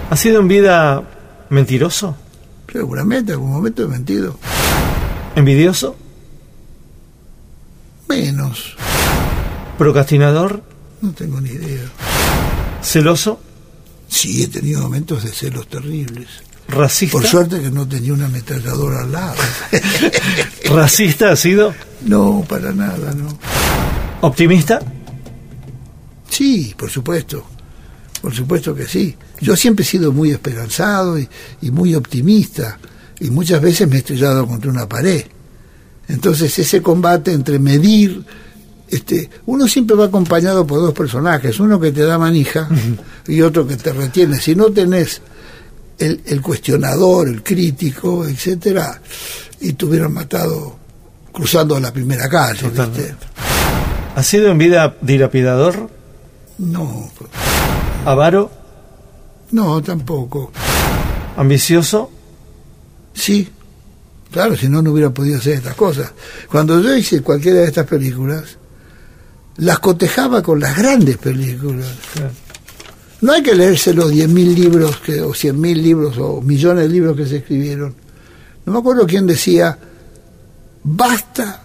¿Ha 0.09 0.15
sido 0.15 0.39
en 0.41 0.47
vida 0.47 1.03
mentiroso? 1.49 2.15
Seguramente, 2.71 3.31
en 3.33 3.39
algún 3.39 3.51
momento 3.51 3.83
he 3.83 3.87
mentido. 3.87 4.37
¿Envidioso? 5.35 5.95
Menos, 8.07 8.75
¿Procrastinador? 9.77 10.63
no 11.01 11.11
tengo 11.13 11.41
ni 11.41 11.49
idea. 11.49 11.83
¿Celoso? 12.83 13.39
Sí, 14.07 14.43
he 14.43 14.47
tenido 14.47 14.81
momentos 14.81 15.23
de 15.23 15.29
celos 15.31 15.67
terribles. 15.67 16.27
¿Racista? 16.71 17.17
Por 17.17 17.27
suerte 17.27 17.61
que 17.61 17.69
no 17.69 17.87
tenía 17.87 18.13
una 18.13 18.25
ametralladora 18.25 19.01
al 19.01 19.11
lado. 19.11 19.35
¿Racista 20.65 21.31
ha 21.31 21.35
sido? 21.35 21.73
no, 22.05 22.43
para 22.47 22.71
nada, 22.71 23.13
no. 23.13 23.37
¿Optimista? 24.21 24.79
Sí, 26.29 26.73
por 26.77 26.89
supuesto. 26.89 27.45
Por 28.21 28.33
supuesto 28.33 28.73
que 28.73 28.87
sí. 28.87 29.15
Yo 29.41 29.55
siempre 29.55 29.83
he 29.83 29.87
sido 29.87 30.11
muy 30.11 30.31
esperanzado 30.31 31.19
y, 31.19 31.27
y 31.61 31.71
muy 31.71 31.93
optimista. 31.95 32.79
Y 33.19 33.29
muchas 33.29 33.61
veces 33.61 33.87
me 33.87 33.95
he 33.95 33.99
estrellado 33.99 34.47
contra 34.47 34.71
una 34.71 34.87
pared. 34.87 35.25
Entonces 36.07 36.57
ese 36.57 36.81
combate 36.81 37.33
entre 37.33 37.59
medir, 37.59 38.23
este, 38.87 39.29
uno 39.45 39.67
siempre 39.67 39.95
va 39.95 40.05
acompañado 40.05 40.65
por 40.65 40.79
dos 40.79 40.93
personajes, 40.93 41.59
uno 41.59 41.79
que 41.79 41.91
te 41.91 42.01
da 42.01 42.17
manija 42.17 42.67
y 43.27 43.41
otro 43.41 43.67
que 43.67 43.77
te 43.77 43.93
retiene. 43.93 44.39
Si 44.39 44.55
no 44.55 44.71
tenés 44.71 45.21
el, 46.01 46.21
el 46.25 46.41
cuestionador, 46.41 47.27
el 47.27 47.43
crítico, 47.43 48.25
etcétera, 48.25 49.01
y 49.59 49.73
te 49.73 49.85
hubieran 49.85 50.13
matado 50.13 50.75
cruzando 51.31 51.79
la 51.79 51.93
primera 51.93 52.27
calle, 52.27 52.69
¿viste? 52.69 53.15
¿Ha 54.15 54.23
sido 54.23 54.49
en 54.49 54.57
vida 54.57 54.97
dilapidador? 55.01 55.89
No, 56.57 57.09
¿Avaro? 58.05 58.51
no, 59.51 59.81
tampoco. 59.81 60.51
¿Ambicioso? 61.37 62.09
Sí, 63.13 63.47
claro, 64.31 64.55
si 64.55 64.67
no, 64.69 64.81
no 64.81 64.91
hubiera 64.91 65.11
podido 65.11 65.37
hacer 65.37 65.53
estas 65.53 65.75
cosas. 65.75 66.11
Cuando 66.49 66.81
yo 66.81 66.95
hice 66.95 67.21
cualquiera 67.21 67.59
de 67.61 67.67
estas 67.67 67.85
películas, 67.85 68.57
las 69.57 69.79
cotejaba 69.79 70.41
con 70.41 70.59
las 70.59 70.77
grandes 70.77 71.17
películas. 71.17 71.87
Claro. 72.13 72.31
No 73.21 73.33
hay 73.33 73.43
que 73.43 73.53
leerse 73.53 73.93
los 73.93 74.11
10.000 74.11 74.55
libros 74.55 74.97
que, 74.97 75.21
o 75.21 75.29
100.000 75.29 75.75
libros 75.75 76.17
o 76.17 76.41
millones 76.41 76.83
de 76.83 76.89
libros 76.89 77.15
que 77.15 77.27
se 77.27 77.37
escribieron. 77.37 77.95
No 78.65 78.73
me 78.73 78.79
acuerdo 78.79 79.05
quién 79.05 79.27
decía, 79.27 79.77
basta 80.83 81.61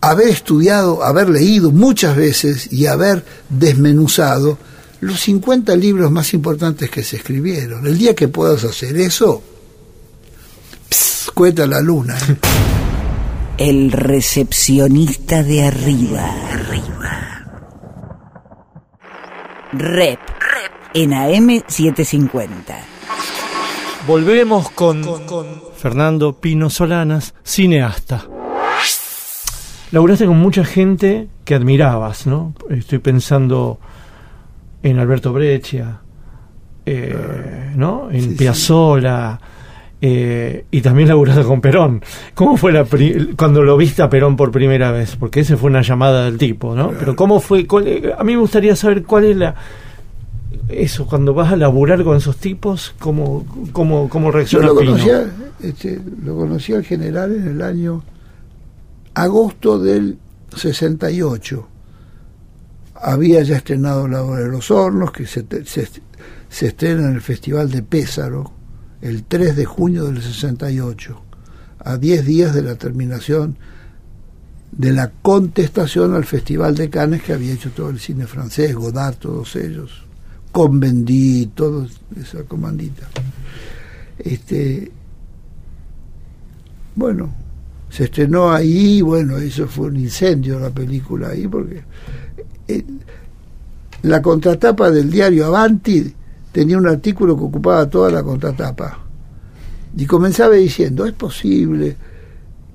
haber 0.00 0.28
estudiado, 0.28 1.04
haber 1.04 1.30
leído 1.30 1.70
muchas 1.70 2.16
veces 2.16 2.72
y 2.72 2.86
haber 2.86 3.24
desmenuzado 3.48 4.58
los 5.00 5.20
50 5.20 5.76
libros 5.76 6.10
más 6.10 6.34
importantes 6.34 6.90
que 6.90 7.02
se 7.02 7.16
escribieron. 7.16 7.86
El 7.86 7.96
día 7.96 8.14
que 8.14 8.28
puedas 8.28 8.64
hacer 8.64 8.96
eso, 8.96 9.42
pss, 10.90 11.30
cuenta 11.32 11.66
la 11.66 11.80
luna. 11.80 12.18
¿eh? 12.18 12.36
El 13.58 13.92
recepcionista 13.92 15.42
de 15.42 15.64
arriba. 15.64 16.24
Arriba. 16.50 17.33
Rep. 19.78 20.20
En 20.94 21.10
AM750. 21.10 22.74
Volvemos 24.06 24.70
con, 24.70 25.02
Fernando 25.76 26.34
Pino 26.34 26.70
Solanas, 26.70 27.34
cineasta. 27.42 28.26
Laburaste 29.90 30.26
con 30.26 30.38
mucha 30.38 30.64
gente 30.64 31.28
que 31.44 31.54
admirabas, 31.54 32.26
¿no? 32.26 32.54
Estoy 32.70 32.98
pensando 32.98 33.80
en 34.82 34.98
Alberto 34.98 35.32
Breccia, 35.32 36.00
eh, 36.86 37.72
¿no? 37.74 38.10
En 38.10 38.36
Sí, 38.36 38.36
sí. 38.36 38.36
Eh, 40.06 40.66
y 40.70 40.82
también 40.82 41.08
laburaste 41.08 41.44
con 41.44 41.62
Perón. 41.62 42.02
¿Cómo 42.34 42.58
fue 42.58 42.72
la 42.72 42.84
pri- 42.84 43.32
cuando 43.38 43.62
lo 43.62 43.74
viste 43.78 44.02
a 44.02 44.10
Perón 44.10 44.36
por 44.36 44.50
primera 44.50 44.92
vez? 44.92 45.16
Porque 45.16 45.40
esa 45.40 45.56
fue 45.56 45.70
una 45.70 45.80
llamada 45.80 46.26
del 46.26 46.36
tipo, 46.36 46.74
¿no? 46.74 46.90
Pero 46.90 47.16
¿cómo 47.16 47.40
fue? 47.40 47.66
cuál- 47.66 47.88
eh, 47.88 48.12
a 48.18 48.22
mí 48.22 48.32
me 48.34 48.38
gustaría 48.40 48.76
saber 48.76 49.04
cuál 49.04 49.24
es 49.24 49.36
la... 49.38 49.54
Eso, 50.68 51.06
cuando 51.06 51.32
vas 51.32 51.52
a 51.52 51.56
laburar 51.56 52.04
con 52.04 52.18
esos 52.18 52.36
tipos, 52.36 52.94
¿cómo, 52.98 53.46
cómo, 53.72 54.08
cómo 54.10 54.26
Yo 54.26 54.32
reacciona 54.32 54.66
lo 54.66 54.76
Pino? 54.76 54.92
conocía, 54.92 55.24
este, 55.62 55.98
lo 56.22 56.36
conocí 56.36 56.74
al 56.74 56.84
general 56.84 57.34
en 57.34 57.48
el 57.48 57.62
año 57.62 58.02
agosto 59.14 59.78
del 59.78 60.18
68. 60.54 61.66
Había 62.96 63.42
ya 63.42 63.56
estrenado 63.56 64.06
La 64.06 64.22
Hora 64.22 64.40
de 64.42 64.48
los 64.50 64.70
Hornos, 64.70 65.12
que 65.12 65.26
se, 65.26 65.44
se, 65.64 65.88
se 66.50 66.66
estrena 66.66 67.08
en 67.08 67.14
el 67.14 67.20
Festival 67.22 67.70
de 67.70 67.82
Pésaro 67.82 68.50
el 69.04 69.24
3 69.24 69.54
de 69.54 69.66
junio 69.66 70.04
del 70.04 70.22
68, 70.22 71.20
a 71.80 71.98
10 71.98 72.24
días 72.24 72.54
de 72.54 72.62
la 72.62 72.76
terminación 72.76 73.58
de 74.72 74.92
la 74.92 75.10
contestación 75.10 76.14
al 76.14 76.24
Festival 76.24 76.74
de 76.74 76.88
Cannes 76.88 77.22
que 77.22 77.34
había 77.34 77.52
hecho 77.52 77.70
todo 77.70 77.90
el 77.90 78.00
cine 78.00 78.26
francés, 78.26 78.74
Godard, 78.74 79.16
todos 79.16 79.56
ellos, 79.56 80.06
Convendí, 80.50 81.50
toda 81.54 81.86
esa 82.18 82.44
comandita. 82.44 83.06
Este, 84.18 84.90
bueno, 86.94 87.34
se 87.90 88.04
estrenó 88.04 88.52
ahí, 88.52 89.02
bueno, 89.02 89.36
eso 89.36 89.68
fue 89.68 89.88
un 89.88 89.96
incendio 89.96 90.58
la 90.58 90.70
película 90.70 91.28
ahí, 91.28 91.46
porque 91.46 91.82
eh, 92.68 92.84
la 94.00 94.22
contratapa 94.22 94.90
del 94.90 95.10
diario 95.10 95.44
Avanti 95.44 96.14
tenía 96.54 96.78
un 96.78 96.86
artículo 96.86 97.36
que 97.36 97.42
ocupaba 97.42 97.90
toda 97.90 98.12
la 98.12 98.22
contratapa. 98.22 99.00
Y 99.96 100.06
comenzaba 100.06 100.54
diciendo, 100.54 101.04
es 101.04 101.12
posible 101.12 101.96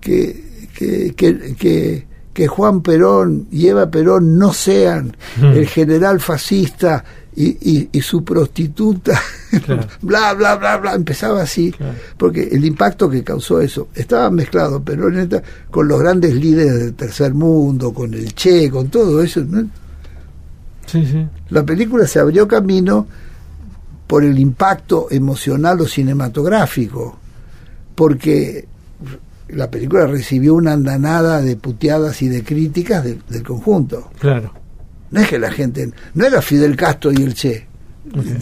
que, 0.02 0.68
que, 0.76 1.14
que, 1.16 2.06
que, 2.34 2.48
Juan 2.48 2.82
Perón 2.82 3.48
y 3.52 3.68
Eva 3.68 3.90
Perón 3.90 4.38
no 4.38 4.54
sean 4.54 5.16
el 5.42 5.68
general 5.68 6.20
fascista 6.20 7.04
y, 7.36 7.90
y, 7.92 8.02
su 8.02 8.24
prostituta, 8.24 9.20
bla, 10.02 10.34
bla, 10.34 10.56
bla, 10.56 10.78
bla, 10.78 10.94
empezaba 10.94 11.42
así, 11.42 11.74
porque 12.18 12.50
el 12.52 12.64
impacto 12.66 13.10
que 13.10 13.24
causó 13.24 13.62
eso, 13.62 13.90
estaba 13.94 14.30
mezclado 14.30 14.82
Perón 14.82 15.30
con 15.72 15.88
los 15.88 16.00
grandes 16.00 16.34
líderes 16.34 16.80
del 16.80 16.94
tercer 16.96 17.34
mundo, 17.34 17.94
con 17.94 18.14
el 18.14 18.34
Che, 18.36 18.70
con 18.70 18.90
todo 18.90 19.22
eso. 19.22 19.42
Sí, 20.86 21.06
sí. 21.06 21.26
La 21.50 21.64
película 21.64 22.08
se 22.08 22.20
abrió 22.20 22.48
camino 22.48 23.08
por 24.10 24.24
el 24.24 24.40
impacto 24.40 25.06
emocional 25.12 25.82
o 25.82 25.88
cinematográfico, 25.88 27.20
porque 27.94 28.68
la 29.50 29.70
película 29.70 30.08
recibió 30.08 30.56
una 30.56 30.74
andanada 30.74 31.42
de 31.44 31.56
puteadas 31.58 32.20
y 32.24 32.28
de 32.28 32.44
críticas 32.44 33.04
del 33.04 33.44
conjunto. 33.44 34.10
Claro. 34.18 34.52
No 35.12 35.22
es 35.22 35.28
que 35.28 35.38
la 35.38 35.52
gente, 35.52 35.92
no 36.16 36.26
era 36.26 36.42
Fidel 36.42 36.76
Castro 36.76 37.12
y 37.12 37.22
el 37.22 37.36
Che. 37.36 37.68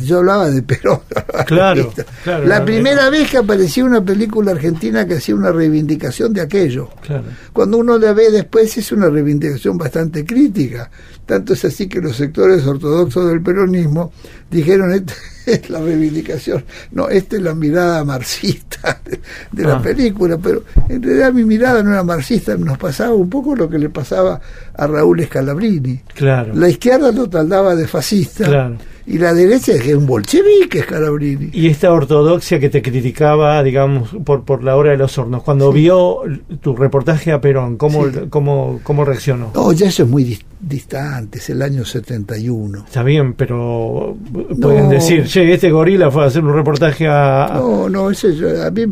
Yo 0.05 0.19
hablaba 0.19 0.49
de 0.49 0.63
Perón. 0.63 1.01
Claro, 1.45 1.93
claro 2.23 2.45
la 2.45 2.63
primera 2.63 3.09
vez 3.09 3.29
que 3.29 3.37
apareció 3.37 3.83
una 3.83 4.01
película 4.01 4.51
argentina 4.51 5.05
que 5.05 5.15
hacía 5.15 5.35
una 5.35 5.51
reivindicación 5.51 6.31
de 6.31 6.39
aquello. 6.39 6.89
Claro. 7.01 7.25
Cuando 7.51 7.77
uno 7.77 7.97
la 7.97 8.13
ve 8.13 8.31
después 8.31 8.77
es 8.77 8.89
una 8.93 9.09
reivindicación 9.09 9.77
bastante 9.77 10.23
crítica. 10.23 10.89
Tanto 11.25 11.51
es 11.51 11.65
así 11.65 11.89
que 11.89 11.99
los 11.99 12.15
sectores 12.15 12.65
ortodoxos 12.65 13.27
del 13.27 13.41
peronismo 13.41 14.13
dijeron 14.49 14.93
esta 14.93 15.13
es 15.47 15.69
la 15.69 15.79
reivindicación. 15.79 16.63
No, 16.91 17.09
esta 17.09 17.35
es 17.37 17.41
la 17.41 17.55
mirada 17.55 18.03
marxista 18.03 18.99
de, 19.51 19.63
la 19.63 19.77
Ah. 19.77 19.81
película, 19.81 20.37
pero 20.37 20.63
en 20.89 21.01
realidad 21.01 21.33
mi 21.33 21.43
mirada 21.45 21.81
no 21.83 21.91
era 21.91 22.03
marxista, 22.03 22.55
nos 22.57 22.77
pasaba 22.77 23.13
un 23.15 23.29
poco 23.29 23.55
lo 23.55 23.69
que 23.69 23.79
le 23.79 23.89
pasaba 23.89 24.39
a 24.75 24.87
Raúl 24.87 25.23
Scalabrini. 25.23 26.01
Claro. 26.13 26.53
La 26.55 26.69
izquierda 26.69 27.11
lo 27.11 27.29
taldaba 27.29 27.75
de 27.75 27.87
fascista 27.87 28.45
Claro. 28.45 28.75
y 29.05 29.17
la 29.17 29.33
derecha 29.33 29.73
es 29.73 29.81
que 29.81 29.89
es 29.91 29.95
un 29.95 30.05
bolchevique 30.05 30.81
Scalabrini. 30.83 31.49
Y 31.53 31.67
esta 31.67 31.91
ortodoxia 31.91 32.59
que 32.59 32.69
te 32.69 32.81
criticaba, 32.81 33.61
digamos, 33.63 34.09
por, 34.25 34.43
por 34.43 34.63
la 34.63 34.75
hora 34.75 34.91
de 34.91 34.97
los 34.97 35.17
hornos, 35.17 35.43
cuando 35.43 35.71
vio 35.71 36.19
tu 36.61 36.75
reportaje 36.75 37.31
a 37.31 37.39
Perón, 37.41 37.77
¿cómo, 37.77 38.05
Sí. 38.07 38.11
cómo, 38.29 38.79
cómo 38.83 39.05
reaccionó? 39.05 39.51
No, 39.55 39.71
ya 39.71 39.87
eso 39.87 40.03
es 40.03 40.09
muy 40.09 40.23
dis- 40.23 40.43
distante, 40.59 41.37
es 41.39 41.49
el 41.49 41.61
año 41.61 41.85
71. 41.85 42.83
Está 42.85 43.03
bien, 43.03 43.33
pero 43.33 44.17
pueden 44.59 44.83
No. 44.85 44.89
decir, 44.89 45.27
che, 45.45 45.53
este 45.53 45.71
gorila 45.71 46.09
fue 46.11 46.23
a 46.23 46.27
hacer 46.27 46.43
un 46.43 46.53
reportaje 46.53 47.07
a... 47.07 47.51
No, 47.55 47.89
no, 47.89 48.09
ese, 48.11 48.35
yo- 48.35 48.63
a 48.65 48.71
mí, 48.71 48.83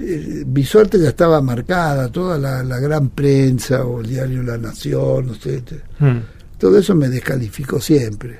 eh, 0.00 0.44
mi 0.46 0.64
suerte 0.64 0.98
ya 0.98 1.08
estaba 1.08 1.40
marcada, 1.42 2.08
toda 2.10 2.38
la, 2.38 2.62
la 2.62 2.78
gran 2.80 3.08
prensa 3.10 3.84
o 3.84 4.00
el 4.00 4.08
diario 4.08 4.42
La 4.42 4.58
Nación, 4.58 5.26
no 5.26 5.34
sé, 5.34 5.62
te- 5.62 5.82
Hmm. 5.98 6.20
todo 6.58 6.78
eso 6.78 6.94
me 6.94 7.08
descalificó 7.08 7.80
siempre. 7.80 8.38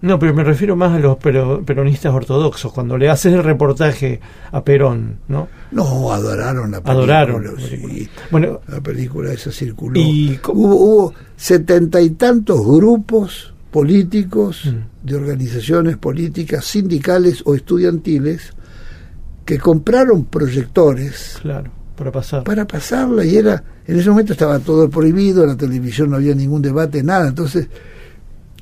No, 0.00 0.18
pero 0.18 0.34
me 0.34 0.42
refiero 0.42 0.74
más 0.74 0.92
a 0.94 0.98
los 0.98 1.16
pero- 1.18 1.62
peronistas 1.64 2.12
ortodoxos, 2.12 2.72
cuando 2.72 2.98
le 2.98 3.08
haces 3.08 3.32
el 3.34 3.44
reportaje 3.44 4.20
a 4.50 4.64
Perón, 4.64 5.18
¿no? 5.28 5.46
No, 5.70 6.12
adoraron 6.12 6.72
la 6.72 6.80
película. 6.82 7.20
Adoraron 7.20 7.44
la 7.44 7.60
sí. 7.60 7.76
película. 7.76 8.26
Bueno, 8.32 8.60
La 8.66 8.80
película 8.80 9.32
esa 9.32 9.52
circuló. 9.52 10.00
Y 10.00 10.40
hubo, 10.48 10.74
hubo 10.74 11.14
setenta 11.36 12.00
y 12.00 12.10
tantos 12.10 12.66
grupos 12.66 13.51
políticos, 13.72 14.66
Mm. 14.66 15.06
de 15.06 15.16
organizaciones 15.16 15.96
políticas, 15.96 16.64
sindicales 16.64 17.42
o 17.44 17.54
estudiantiles, 17.56 18.52
que 19.44 19.58
compraron 19.58 20.26
proyectores 20.26 21.38
claro, 21.42 21.70
para 21.96 22.12
pasar. 22.12 22.44
para 22.44 22.64
pasarla 22.66 23.24
y 23.24 23.36
era 23.36 23.64
en 23.84 23.98
ese 23.98 24.10
momento 24.10 24.34
estaba 24.34 24.60
todo 24.60 24.88
prohibido 24.88 25.44
la 25.44 25.56
televisión 25.56 26.10
no 26.10 26.16
había 26.16 26.34
ningún 26.34 26.62
debate 26.62 27.02
nada. 27.02 27.28
Entonces 27.28 27.66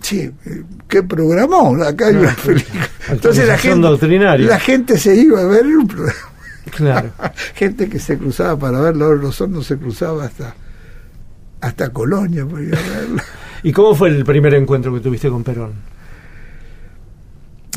sí 0.00 0.30
qué 0.88 1.02
programó 1.02 1.74
acá 1.84 2.06
hay 2.06 2.16
una 2.16 2.34
película. 2.34 2.88
Entonces 3.10 3.46
la 3.46 3.58
gente 3.58 4.38
la 4.38 4.60
gente 4.60 4.96
se 4.96 5.14
iba 5.14 5.40
a 5.40 5.44
ver 5.44 5.66
un 5.66 5.86
programa. 5.86 6.18
Claro. 6.70 7.10
gente 7.54 7.88
que 7.88 7.98
se 7.98 8.16
cruzaba 8.16 8.56
para 8.58 8.80
verlo 8.80 9.06
ahora 9.06 9.20
los 9.20 9.40
hornos 9.40 9.66
se 9.66 9.76
cruzaba 9.76 10.24
hasta 10.24 10.54
hasta 11.60 11.90
Colonia 11.90 12.46
para 12.46 12.62
ir 12.62 12.74
a 12.74 12.80
verlo 12.80 13.22
¿Y 13.62 13.72
cómo 13.72 13.94
fue 13.94 14.08
el 14.08 14.24
primer 14.24 14.54
encuentro 14.54 14.92
que 14.94 15.00
tuviste 15.00 15.28
con 15.28 15.44
Perón? 15.44 15.90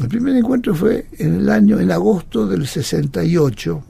el 0.02 0.08
primer 0.08 0.36
encuentro 0.36 0.74
fue 0.74 1.06
en 1.20 1.36
el 1.36 1.50
año 1.50 1.80
en 1.80 1.92
agosto 1.92 2.48
del 2.48 2.66
68 2.66 3.84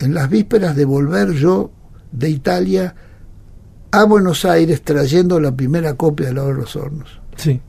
en 0.00 0.14
las 0.14 0.28
vísperas 0.28 0.76
de 0.76 0.84
volver 0.84 1.32
yo 1.32 1.70
de 2.10 2.28
Italia 2.28 2.94
a 3.90 4.04
Buenos 4.04 4.44
Aires 4.44 4.82
trayendo 4.82 5.40
la 5.40 5.54
primera 5.56 5.94
copia 5.94 6.26
de 6.26 6.34
la 6.34 6.44
de 6.44 6.54
los 6.54 6.76
hornos 6.76 7.20
Sí. 7.36 7.60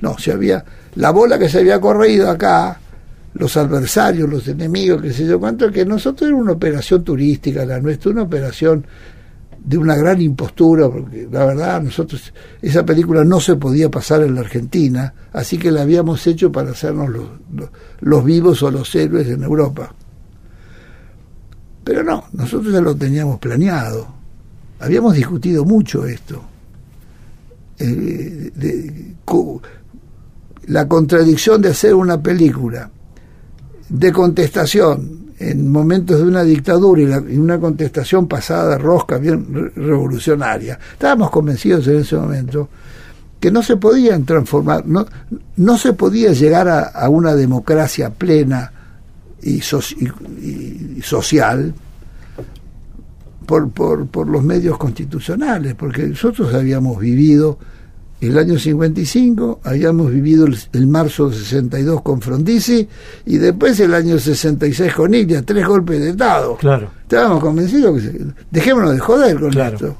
No, 0.00 0.16
se 0.18 0.30
había 0.30 0.64
la 0.94 1.10
bola 1.10 1.38
que 1.38 1.48
se 1.48 1.58
había 1.58 1.80
corrido 1.80 2.30
acá, 2.30 2.78
los 3.34 3.56
adversarios, 3.56 4.28
los 4.28 4.46
enemigos, 4.46 5.02
qué 5.02 5.12
sé 5.12 5.26
yo 5.26 5.40
cuánto, 5.40 5.70
que 5.72 5.84
nosotros 5.84 6.28
era 6.28 6.36
una 6.36 6.52
operación 6.52 7.02
turística, 7.02 7.64
la 7.64 7.80
nuestra, 7.80 8.12
una 8.12 8.22
operación 8.22 8.86
de 9.68 9.76
una 9.76 9.96
gran 9.96 10.18
impostura, 10.22 10.88
porque 10.88 11.28
la 11.30 11.44
verdad 11.44 11.82
nosotros 11.82 12.32
esa 12.62 12.86
película 12.86 13.22
no 13.22 13.38
se 13.38 13.56
podía 13.56 13.90
pasar 13.90 14.22
en 14.22 14.34
la 14.34 14.40
Argentina, 14.40 15.12
así 15.30 15.58
que 15.58 15.70
la 15.70 15.82
habíamos 15.82 16.26
hecho 16.26 16.50
para 16.50 16.70
hacernos 16.70 17.10
los, 18.00 18.24
vivos 18.24 18.62
o 18.62 18.70
los 18.70 18.94
héroes 18.94 19.28
en 19.28 19.42
Europa. 19.42 19.94
Pero 21.84 22.02
no, 22.02 22.24
nosotros 22.32 22.72
ya 22.72 22.80
lo 22.80 22.96
teníamos 22.96 23.38
planeado, 23.38 24.08
habíamos 24.80 25.14
discutido 25.14 25.66
mucho 25.66 26.06
esto. 26.06 26.42
Eh, 27.78 28.50
la 30.66 30.88
contradicción 30.88 31.60
de 31.60 31.68
hacer 31.68 31.94
una 31.94 32.22
película 32.22 32.90
de 33.90 34.12
contestación 34.12 35.17
en 35.40 35.70
momentos 35.70 36.18
de 36.18 36.24
una 36.24 36.42
dictadura 36.42 37.00
y, 37.00 37.06
la- 37.06 37.22
y 37.28 37.38
una 37.38 37.58
contestación 37.58 38.26
pasada 38.26 38.76
rosca 38.78 39.18
bien 39.18 39.46
re- 39.52 39.70
revolucionaria. 39.76 40.78
Estábamos 40.92 41.30
convencidos 41.30 41.86
en 41.88 41.98
ese 41.98 42.16
momento 42.16 42.68
que 43.38 43.50
no 43.52 43.62
se 43.62 43.76
podían 43.76 44.24
transformar, 44.24 44.84
no, 44.86 45.06
no 45.56 45.78
se 45.78 45.92
podía 45.92 46.32
llegar 46.32 46.68
a, 46.68 47.08
una 47.08 47.34
democracia 47.36 48.10
plena 48.10 48.72
y- 49.42 49.60
y 49.60 51.00
social 51.02 51.72
por, 53.46 53.70
por, 53.70 54.06
por 54.08 54.26
los 54.28 54.42
medios 54.42 54.76
constitucionales, 54.76 55.74
porque 55.74 56.06
nosotros 56.08 56.52
habíamos 56.52 56.98
vivido 56.98 57.58
el 58.20 58.36
año 58.36 58.58
55, 58.58 59.60
habíamos 59.62 60.10
vivido 60.10 60.46
el, 60.46 60.58
el 60.72 60.86
marzo 60.88 61.28
de 61.30 61.36
62 61.36 62.02
con 62.02 62.20
Frondizi 62.20 62.88
y 63.26 63.36
después 63.38 63.78
el 63.80 63.94
año 63.94 64.18
66 64.18 64.92
con 64.94 65.14
Ilia, 65.14 65.42
tres 65.42 65.66
golpes 65.66 66.00
de 66.00 66.10
Estado. 66.10 66.56
Claro. 66.56 66.90
Estábamos 67.02 67.40
convencidos 67.40 68.02
que 68.02 68.20
dejémonos 68.50 68.92
de 68.94 68.98
joder 68.98 69.38
con 69.40 69.50
Claro. 69.50 69.74
esto. 69.76 69.96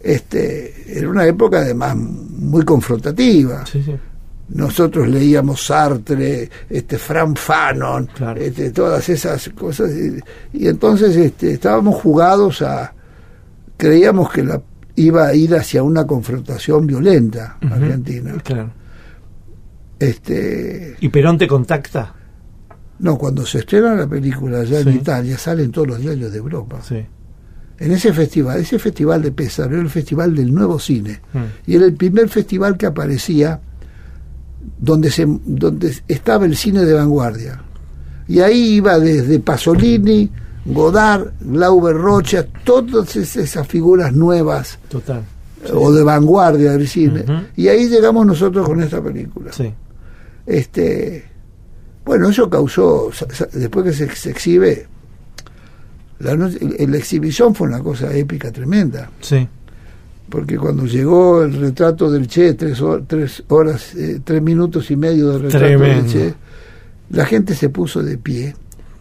Este, 0.00 0.98
era 0.98 1.08
una 1.08 1.26
época 1.26 1.58
además 1.60 1.96
muy 1.96 2.64
confrontativa. 2.64 3.64
Sí, 3.66 3.82
sí. 3.82 3.94
Nosotros 4.50 5.08
leíamos 5.08 5.66
Sartre, 5.66 6.48
este 6.70 6.98
Fran 6.98 7.34
Fanon, 7.34 8.06
Claro. 8.14 8.40
este, 8.40 8.70
todas 8.70 9.08
esas 9.08 9.48
cosas 9.48 9.90
y, 9.90 10.20
y 10.56 10.68
entonces 10.68 11.16
este, 11.16 11.54
estábamos 11.54 11.96
jugados 11.96 12.62
a 12.62 12.92
creíamos 13.76 14.30
que 14.30 14.44
la 14.44 14.62
iba 14.96 15.26
a 15.26 15.34
ir 15.34 15.54
hacia 15.54 15.82
una 15.82 16.06
confrontación 16.06 16.86
violenta. 16.86 17.58
Argentina. 17.60 18.34
Claro. 18.42 18.70
Este, 19.98 20.96
¿Y 21.00 21.08
Perón 21.08 21.38
te 21.38 21.46
contacta? 21.46 22.12
no, 22.98 23.18
cuando 23.18 23.44
se 23.44 23.58
estrena 23.58 23.94
la 23.94 24.06
película 24.06 24.60
allá 24.60 24.82
Sí. 24.82 24.88
en 24.88 24.94
Italia 24.96 25.36
salen 25.36 25.70
todos 25.70 25.88
los 25.88 26.00
diarios 26.00 26.32
de 26.32 26.38
Europa. 26.38 26.80
Sí. 26.82 27.04
En 27.78 27.92
ese 27.92 28.10
festival, 28.14 28.58
ese 28.60 28.78
festival 28.78 29.20
de 29.20 29.32
Pésaro 29.32 29.74
era 29.74 29.82
el 29.82 29.90
festival 29.90 30.34
del 30.34 30.54
nuevo 30.54 30.78
cine 30.78 31.20
Mm. 31.34 31.38
y 31.70 31.76
era 31.76 31.84
el 31.84 31.92
primer 31.94 32.28
festival 32.30 32.76
que 32.78 32.86
aparecía 32.86 33.60
donde, 34.80 35.10
se, 35.10 35.26
donde 35.44 35.94
estaba 36.08 36.46
el 36.46 36.56
cine 36.56 36.84
de 36.86 36.94
vanguardia. 36.94 37.62
Y 38.28 38.40
ahí 38.40 38.76
iba 38.76 38.98
desde 38.98 39.40
Pasolini, 39.40 40.30
Godard, 40.66 41.28
Glauber 41.40 41.96
Rocha, 41.96 42.46
todas 42.64 43.14
es- 43.16 43.36
esas 43.36 43.66
figuras 43.68 44.12
nuevas 44.12 44.78
Total. 44.88 45.22
o 45.72 45.92
de 45.92 46.02
vanguardia 46.02 46.72
del 46.72 46.88
cine. 46.88 47.20
Ujú. 47.22 47.32
Y 47.56 47.68
ahí 47.68 47.88
llegamos 47.88 48.26
nosotros 48.26 48.66
con 48.66 48.82
esta 48.82 49.00
película. 49.02 49.52
Sí. 49.52 49.72
Este, 50.44 51.24
bueno, 52.04 52.28
eso 52.28 52.48
causó, 52.48 53.10
después 53.52 53.84
que 53.84 53.92
se, 53.92 54.14
se 54.14 54.30
exhibe, 54.30 54.86
la, 56.20 56.36
noche- 56.36 56.58
la 56.86 56.96
exhibición 56.96 57.54
fue 57.54 57.68
una 57.68 57.80
cosa 57.82 58.14
épica 58.14 58.50
tremenda, 58.52 59.10
Sí. 59.20 59.46
porque 60.30 60.56
cuando 60.56 60.86
llegó 60.86 61.42
el 61.42 61.54
retrato 61.58 62.10
del 62.10 62.26
Che, 62.28 62.54
tres, 62.54 62.80
hor- 62.80 63.04
tres 63.06 63.42
horas, 63.48 63.94
eh, 63.94 64.20
tres 64.24 64.40
minutos 64.42 64.90
y 64.90 64.96
medio 64.96 65.30
del 65.30 65.42
retrato 65.42 65.66
Tremendo. 65.66 66.02
del 66.02 66.12
Che, 66.12 66.34
la 67.10 67.24
gente 67.26 67.54
se 67.54 67.68
puso 67.68 68.02
de 68.02 68.18
pie 68.18 68.54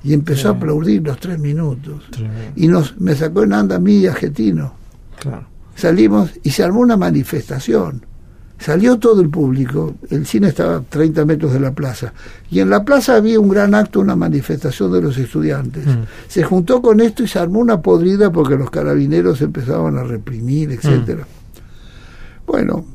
y 0.06 0.14
empezó 0.14 0.50
a 0.50 0.52
aplaudir 0.52 1.02
los 1.02 1.20
tres 1.20 1.40
minutos. 1.40 2.04
Tremendo. 2.12 2.52
Y 2.56 2.68
nos, 2.68 3.00
me 3.02 3.16
sacó 3.16 3.42
en 3.44 3.54
anda 3.54 3.78
a 3.78 3.80
mí 3.80 3.98
y 3.98 4.08
a 4.08 4.14
Getino. 4.14 4.74
Claro. 5.20 5.48
Salimos 5.76 6.32
y 6.44 6.52
se 6.52 6.64
armó 6.64 6.82
una 6.82 6.96
manifestación. 6.96 8.06
Salió 8.60 8.98
todo 9.00 9.20
el 9.22 9.30
público, 9.30 9.96
el 10.10 10.26
cine 10.26 10.48
estaba 10.48 10.78
a 10.78 10.82
30 10.82 11.26
metros 11.26 11.52
de 11.52 11.60
la 11.60 11.74
plaza, 11.74 12.14
y 12.50 12.60
en 12.62 12.70
la 12.70 12.86
plaza 12.86 13.18
había 13.18 13.38
un 13.38 13.50
gran 13.50 13.76
acto, 13.76 14.00
una 14.00 14.16
manifestación 14.16 14.94
de 14.94 15.02
los 15.02 15.18
estudiantes. 15.18 15.86
Mm. 15.86 16.04
Se 16.30 16.44
juntó 16.44 16.82
con 16.82 17.02
esto 17.02 17.24
y 17.24 17.28
se 17.28 17.38
armó 17.38 17.60
una 17.60 17.82
podrida 17.82 18.32
porque 18.32 18.56
los 18.56 18.70
carabineros 18.70 19.42
empezaban 19.42 19.98
a 19.98 20.04
reprimir, 20.04 20.72
etcétera. 20.72 21.28
Bueno, 22.48 22.86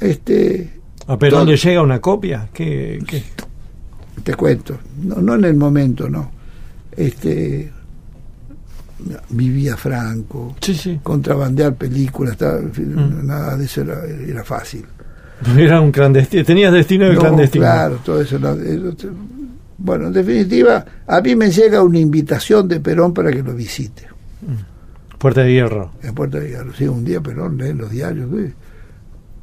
este, 0.00 0.80
¿A 1.08 1.18
Perón 1.18 1.40
Todo- 1.40 1.50
le 1.50 1.56
llega 1.58 1.82
una 1.82 2.00
copia? 2.00 2.48
¿Qué, 2.52 2.98
qué? 3.06 3.22
te 4.24 4.34
cuento, 4.34 4.78
no, 5.02 5.16
no 5.20 5.34
en 5.34 5.44
el 5.44 5.56
momento, 5.56 6.08
no. 6.08 6.30
Este, 6.96 7.70
vivía 9.30 9.76
Franco, 9.76 10.54
Sí, 10.60 10.74
sí. 10.74 11.00
contrabandear 11.02 11.74
películas, 11.74 12.36
fin, 12.72 12.94
Mm. 12.94 13.26
nada 13.26 13.56
de 13.56 13.64
eso 13.64 13.80
era, 13.82 14.04
era 14.06 14.44
fácil. 14.44 14.84
Era 15.58 15.80
un 15.80 15.90
clandestino. 15.90 16.44
Tenías 16.44 16.72
destino 16.72 17.06
de 17.06 17.14
No, 17.14 17.20
clandestino. 17.20 17.64
Claro, 17.64 17.98
todo 18.04 18.20
eso. 18.20 18.38
no, 18.38 18.52
eso- 18.52 19.08
bueno, 19.78 20.06
en 20.06 20.12
definitiva, 20.12 20.84
a 21.04 21.20
mí 21.20 21.34
me 21.34 21.50
llega 21.50 21.82
una 21.82 21.98
invitación 21.98 22.68
de 22.68 22.78
Perón 22.78 23.12
para 23.12 23.32
que 23.32 23.42
lo 23.42 23.52
visite. 23.52 24.06
Puerta 25.18 25.42
de 25.42 25.52
Hierro. 25.52 25.90
En 26.02 26.14
Puerto 26.14 26.38
de 26.38 26.48
Hierro. 26.50 26.72
Sí, 26.74 26.86
un 26.86 27.04
día 27.04 27.20
Perón 27.20 27.56
lee 27.58 27.72
los 27.72 27.90
diarios. 27.90 28.28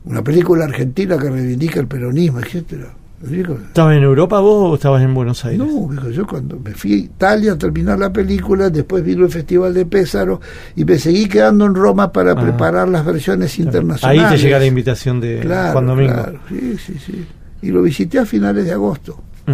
Una 0.05 0.23
película 0.23 0.63
argentina 0.63 1.17
que 1.17 1.29
reivindica 1.29 1.81
el 1.81 1.87
peronismo, 1.87 2.39
etcétera. 2.39 2.93
¿Estabas 3.21 3.97
en 3.97 4.03
Europa 4.03 4.39
vos 4.39 4.71
o 4.71 4.75
estabas 4.75 5.01
en 5.03 5.13
Buenos 5.13 5.43
Aires? 5.43 5.59
No, 5.59 6.09
yo 6.09 6.25
cuando 6.25 6.57
me 6.59 6.71
fui 6.73 6.93
a 6.93 6.97
Italia 6.97 7.53
a 7.53 7.57
terminar 7.57 7.99
la 7.99 8.13
película, 8.13 8.69
después 8.69 9.03
vino 9.03 9.25
el 9.25 9.31
Festival 9.31 9.73
de 9.73 9.85
Pésaro 9.85 10.39
y 10.75 10.85
me 10.85 10.97
seguí 10.97 11.27
quedando 11.27 11.65
en 11.65 11.75
Roma 11.75 12.13
para 12.13 12.31
Ah. 12.31 12.41
preparar 12.41 12.87
las 12.87 13.05
versiones 13.05 13.53
Claro. 13.53 13.67
internacionales. 13.69 14.23
Ahí 14.23 14.35
te 14.37 14.41
llega 14.41 14.59
la 14.59 14.65
invitación 14.65 15.19
de 15.19 15.39
Claro, 15.41 15.73
Juan 15.73 15.85
Domingo. 15.87 16.13
claro, 16.13 16.39
sí, 16.47 16.77
sí, 16.77 16.93
sí. 17.05 17.25
Y 17.61 17.71
lo 17.71 17.81
visité 17.81 18.19
a 18.19 18.25
finales 18.25 18.63
de 18.65 18.71
agosto. 18.71 19.19
Mm, 19.47 19.51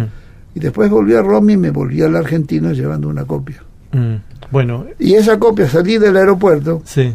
Y 0.54 0.60
después 0.60 0.88
volví 0.88 1.12
a 1.14 1.20
Roma 1.22 1.52
y 1.52 1.56
me 1.58 1.70
volví 1.70 2.00
a 2.02 2.08
la 2.08 2.20
Argentina 2.20 2.72
llevando 2.72 3.08
una 3.08 3.24
copia. 3.24 3.62
mm. 3.92 4.14
Bueno, 4.52 4.86
Y 4.98 5.14
esa 5.14 5.38
copia 5.40 5.68
salí 5.68 5.98
del 5.98 6.16
aeropuerto, 6.16 6.82
sí. 6.84 7.14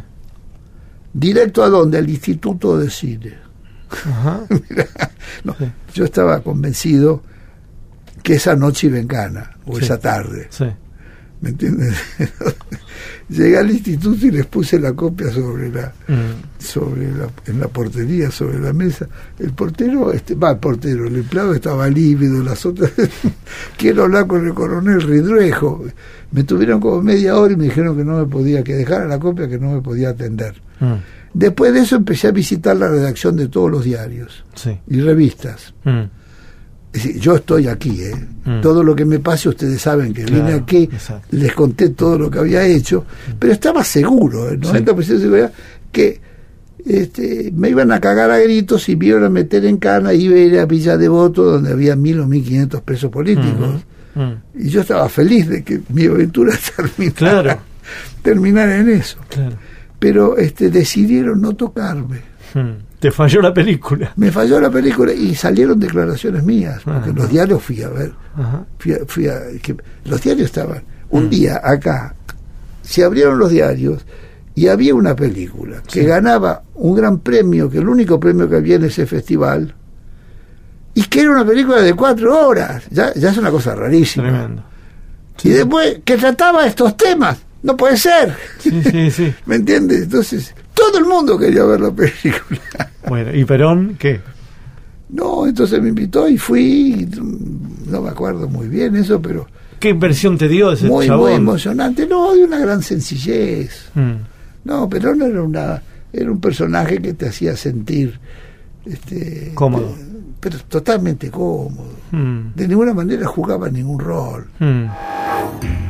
directo 1.13 1.63
a 1.63 1.69
dónde? 1.69 1.97
Al 1.97 2.09
Instituto 2.09 2.77
de 2.77 2.89
Cine. 2.89 3.33
Ajá. 3.91 4.41
No, 5.43 5.55
Sí. 5.57 5.65
Yo 5.93 6.05
estaba 6.05 6.41
convencido 6.41 7.21
que 8.23 8.33
esa 8.35 8.55
noche 8.55 8.87
iba 8.87 8.99
en 8.99 9.07
gana, 9.07 9.51
o 9.65 9.77
Sí. 9.77 9.85
esa 9.85 9.99
tarde. 9.99 10.47
Sí. 10.49 10.65
¿Me 11.41 11.49
entiendes? 11.49 11.95
Llegué 13.29 13.57
al 13.57 13.71
instituto 13.71 14.27
y 14.27 14.31
les 14.31 14.45
puse 14.45 14.77
la 14.79 14.93
copia 14.93 15.31
sobre 15.31 15.69
la, 15.69 15.91
Mm, 16.07 16.59
sobre 16.61 17.11
la, 17.15 17.27
en 17.47 17.59
la 17.59 17.67
portería, 17.67 18.29
sobre 18.29 18.59
la 18.59 18.73
mesa. 18.73 19.07
El 19.39 19.51
portero, 19.53 20.11
este, 20.11 20.35
va, 20.35 20.51
el 20.51 20.57
portero, 20.57 21.07
el 21.07 21.15
empleado 21.15 21.53
estaba 21.55 21.87
lívido, 21.87 22.43
las 22.43 22.65
otras, 22.65 22.91
quiero 23.77 24.03
hablar 24.03 24.27
con 24.27 24.45
el 24.45 24.53
coronel 24.53 25.01
Ridruejo. 25.01 25.83
Me 26.31 26.43
tuvieron 26.43 26.79
como 26.81 27.01
media 27.01 27.37
hora 27.37 27.53
y 27.53 27.57
me 27.57 27.63
dijeron 27.65 27.95
que 27.97 28.03
no 28.03 28.17
me 28.17 28.25
podía, 28.25 28.63
que 28.63 28.75
dejara 28.75 29.05
la 29.07 29.17
copia, 29.19 29.47
que 29.47 29.57
no 29.57 29.71
me 29.71 29.81
podía 29.81 30.09
atender. 30.09 30.61
mm, 30.79 30.93
Después 31.33 31.73
de 31.73 31.79
eso 31.81 31.95
empecé 31.95 32.27
a 32.27 32.31
visitar 32.31 32.75
la 32.75 32.89
redacción 32.89 33.35
de 33.37 33.47
todos 33.47 33.71
los 33.71 33.83
diarios 33.85 34.43
sí. 34.55 34.77
y 34.87 34.99
revistas. 35.01 35.73
Mm, 35.85 36.01
Es 36.93 37.03
decir, 37.03 37.19
yo 37.21 37.35
estoy 37.37 37.67
aquí, 37.67 38.01
¿eh? 38.03 38.15
Mm. 38.43 38.59
Todo 38.61 38.83
lo 38.83 38.93
que 38.95 39.05
me 39.05 39.19
pase, 39.19 39.47
ustedes 39.47 39.81
saben 39.81 40.13
que 40.13 40.25
vine 40.25 40.53
aquí, 40.53 40.83
exacto. 40.91 41.27
les 41.31 41.53
conté 41.53 41.89
todo 41.91 42.17
lo 42.19 42.29
que 42.29 42.39
había 42.39 42.65
hecho, 42.65 43.05
pero 43.39 43.53
estaba 43.53 43.81
seguro, 43.83 44.49
el 44.49 44.59
90% 44.59 44.93
de 44.95 45.19
seguridad, 45.19 45.53
que 45.91 46.19
este, 46.85 47.51
me 47.55 47.69
iban 47.69 47.91
a 47.91 48.01
cagar 48.01 48.29
a 48.31 48.39
gritos 48.39 48.89
y 48.89 48.95
me 48.97 49.05
iban 49.05 49.23
a 49.23 49.29
meter 49.29 49.63
en 49.65 49.77
cana 49.77 50.13
y 50.13 50.23
iba 50.25 50.35
a 50.35 50.39
ir 50.39 50.59
a 50.59 50.65
Villa 50.65 50.97
Devoto, 50.97 51.43
donde 51.43 51.71
había 51.71 51.95
mil 51.95 52.19
o 52.19 52.27
mil 52.27 52.43
quinientos 52.43 52.81
presos 52.81 53.09
políticos. 53.11 53.83
mm. 54.15 54.31
Y 54.59 54.67
yo 54.69 54.81
estaba 54.81 55.07
feliz 55.07 55.47
de 55.47 55.63
que 55.63 55.79
mi 55.89 56.05
aventura 56.07 56.57
terminara, 56.75 57.13
Claro. 57.41 57.59
terminara 58.21 58.77
en 58.77 58.89
eso. 58.89 59.17
Claro. 59.29 59.55
Pero 60.01 60.35
este, 60.37 60.71
decidieron 60.71 61.39
no 61.41 61.53
tocarme. 61.55 62.21
Mm. 62.55 62.97
Te 62.99 63.11
falló 63.11 63.39
la 63.41 63.53
película. 63.53 64.11
Me 64.15 64.31
falló 64.31 64.59
la 64.59 64.71
película 64.71 65.13
y 65.13 65.35
salieron 65.35 65.79
declaraciones 65.79 66.43
mías, 66.43 66.81
porque 66.83 67.11
Ajá. 67.11 67.13
los 67.13 67.29
diarios 67.29 67.61
fui 67.63 67.81
a 67.83 67.89
ver. 67.89 68.11
Fui 68.79 68.93
a- 68.93 68.99
fui 69.07 69.27
a- 69.27 69.41
que 69.61 69.75
los 70.05 70.19
diarios 70.21 70.47
estaban. 70.47 70.83
Un 71.11 71.25
Mm. 71.25 71.29
día 71.29 71.61
acá 71.63 72.15
se 72.81 73.03
abrieron 73.03 73.37
los 73.37 73.51
diarios 73.51 74.03
y 74.55 74.67
había 74.67 74.95
una 74.95 75.15
película 75.15 75.81
que 75.83 76.01
Sí. 76.01 76.05
ganaba 76.05 76.63
un 76.73 76.95
gran 76.95 77.19
premio, 77.19 77.69
que 77.69 77.77
el 77.77 77.87
único 77.87 78.19
premio 78.19 78.49
que 78.49 78.55
había 78.55 78.77
en 78.77 78.85
ese 78.85 79.05
festival, 79.05 79.75
y 80.95 81.03
que 81.03 81.21
era 81.21 81.31
una 81.31 81.45
película 81.45 81.79
de 81.81 81.93
cuatro 81.93 82.47
horas. 82.47 82.83
Ya, 82.89 83.13
ya 83.13 83.29
es 83.29 83.37
una 83.37 83.51
cosa 83.51 83.75
rarísima. 83.75 84.29
Tremendo. 84.29 84.63
Y 85.43 85.49
después 85.49 85.99
que 86.03 86.17
trataba 86.17 86.65
estos 86.65 86.97
temas. 86.97 87.37
No 87.63 87.77
puede 87.77 87.97
ser. 87.97 88.35
Sí, 88.59 88.81
sí, 88.83 89.11
sí. 89.11 89.33
¿Me 89.45 89.55
entiendes? 89.55 90.03
Entonces, 90.03 90.53
todo 90.73 90.97
el 90.97 91.05
mundo 91.05 91.37
quería 91.37 91.63
ver 91.65 91.79
la 91.81 91.91
película. 91.91 92.59
Bueno, 93.07 93.33
¿y 93.35 93.43
Perón 93.45 93.95
qué? 93.99 94.21
No, 95.09 95.45
entonces 95.47 95.81
me 95.81 95.89
invitó 95.89 96.29
y 96.29 96.37
fui. 96.37 96.93
y, 97.11 97.89
No 97.89 98.01
me 98.01 98.09
acuerdo 98.09 98.47
muy 98.47 98.67
bien 98.69 98.95
eso, 98.95 99.19
pero 99.21 99.47
¿Qué 99.79 99.89
impresión 99.89 100.37
te 100.37 100.47
dio 100.47 100.71
ese 100.71 100.85
muy, 100.87 101.07
chabón? 101.07 101.23
muy 101.29 101.33
emocionante. 101.33 102.07
No, 102.07 102.33
de 102.33 102.43
una 102.45 102.59
gran 102.59 102.81
sencillez. 102.83 103.89
Mm, 103.95 104.11
No, 104.65 104.87
pero 104.87 105.15
no 105.15 105.25
era 105.25 105.41
una 105.41 105.81
era 106.13 106.31
un 106.31 106.39
personaje 106.39 107.01
que 107.01 107.13
te 107.13 107.27
hacía 107.29 107.55
sentir 107.57 108.19
este 108.85 109.51
Cómodo. 109.55 109.95
eh, 109.99 110.05
pero 110.39 110.57
totalmente 110.59 111.29
cómodo. 111.31 111.93
mm, 112.11 112.53
De 112.55 112.67
ninguna 112.67 112.93
manera 112.93 113.25
jugaba 113.27 113.67
ningún 113.69 113.99
rol. 113.99 114.45
mm. 114.59 114.85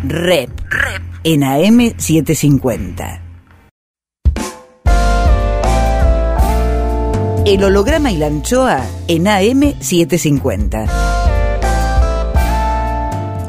Rep. 0.08 0.50
Rep. 0.70 1.02
En 1.24 1.44
AM 1.44 1.94
750. 2.00 3.22
El 7.46 7.64
holograma 7.64 8.12
y 8.12 8.18
la 8.18 8.26
anchoa 8.26 8.84
en 9.08 9.28
AM 9.28 9.80
750. 9.80 10.88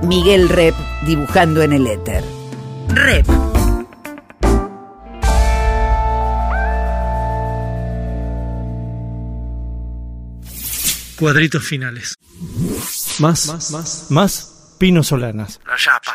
Miguel 0.02 0.50
Rep 0.50 0.74
dibujando 1.06 1.62
en 1.62 1.72
el 1.72 1.86
éter. 1.86 2.22
Rep. 2.88 3.26
Cuadritos 11.18 11.64
finales. 11.64 12.16
Más, 13.18 13.46
más, 13.46 14.10
más, 14.10 14.76
Pino 14.78 15.02
Solanas. 15.02 15.58
La 15.66 15.76
chapa. 15.78 16.12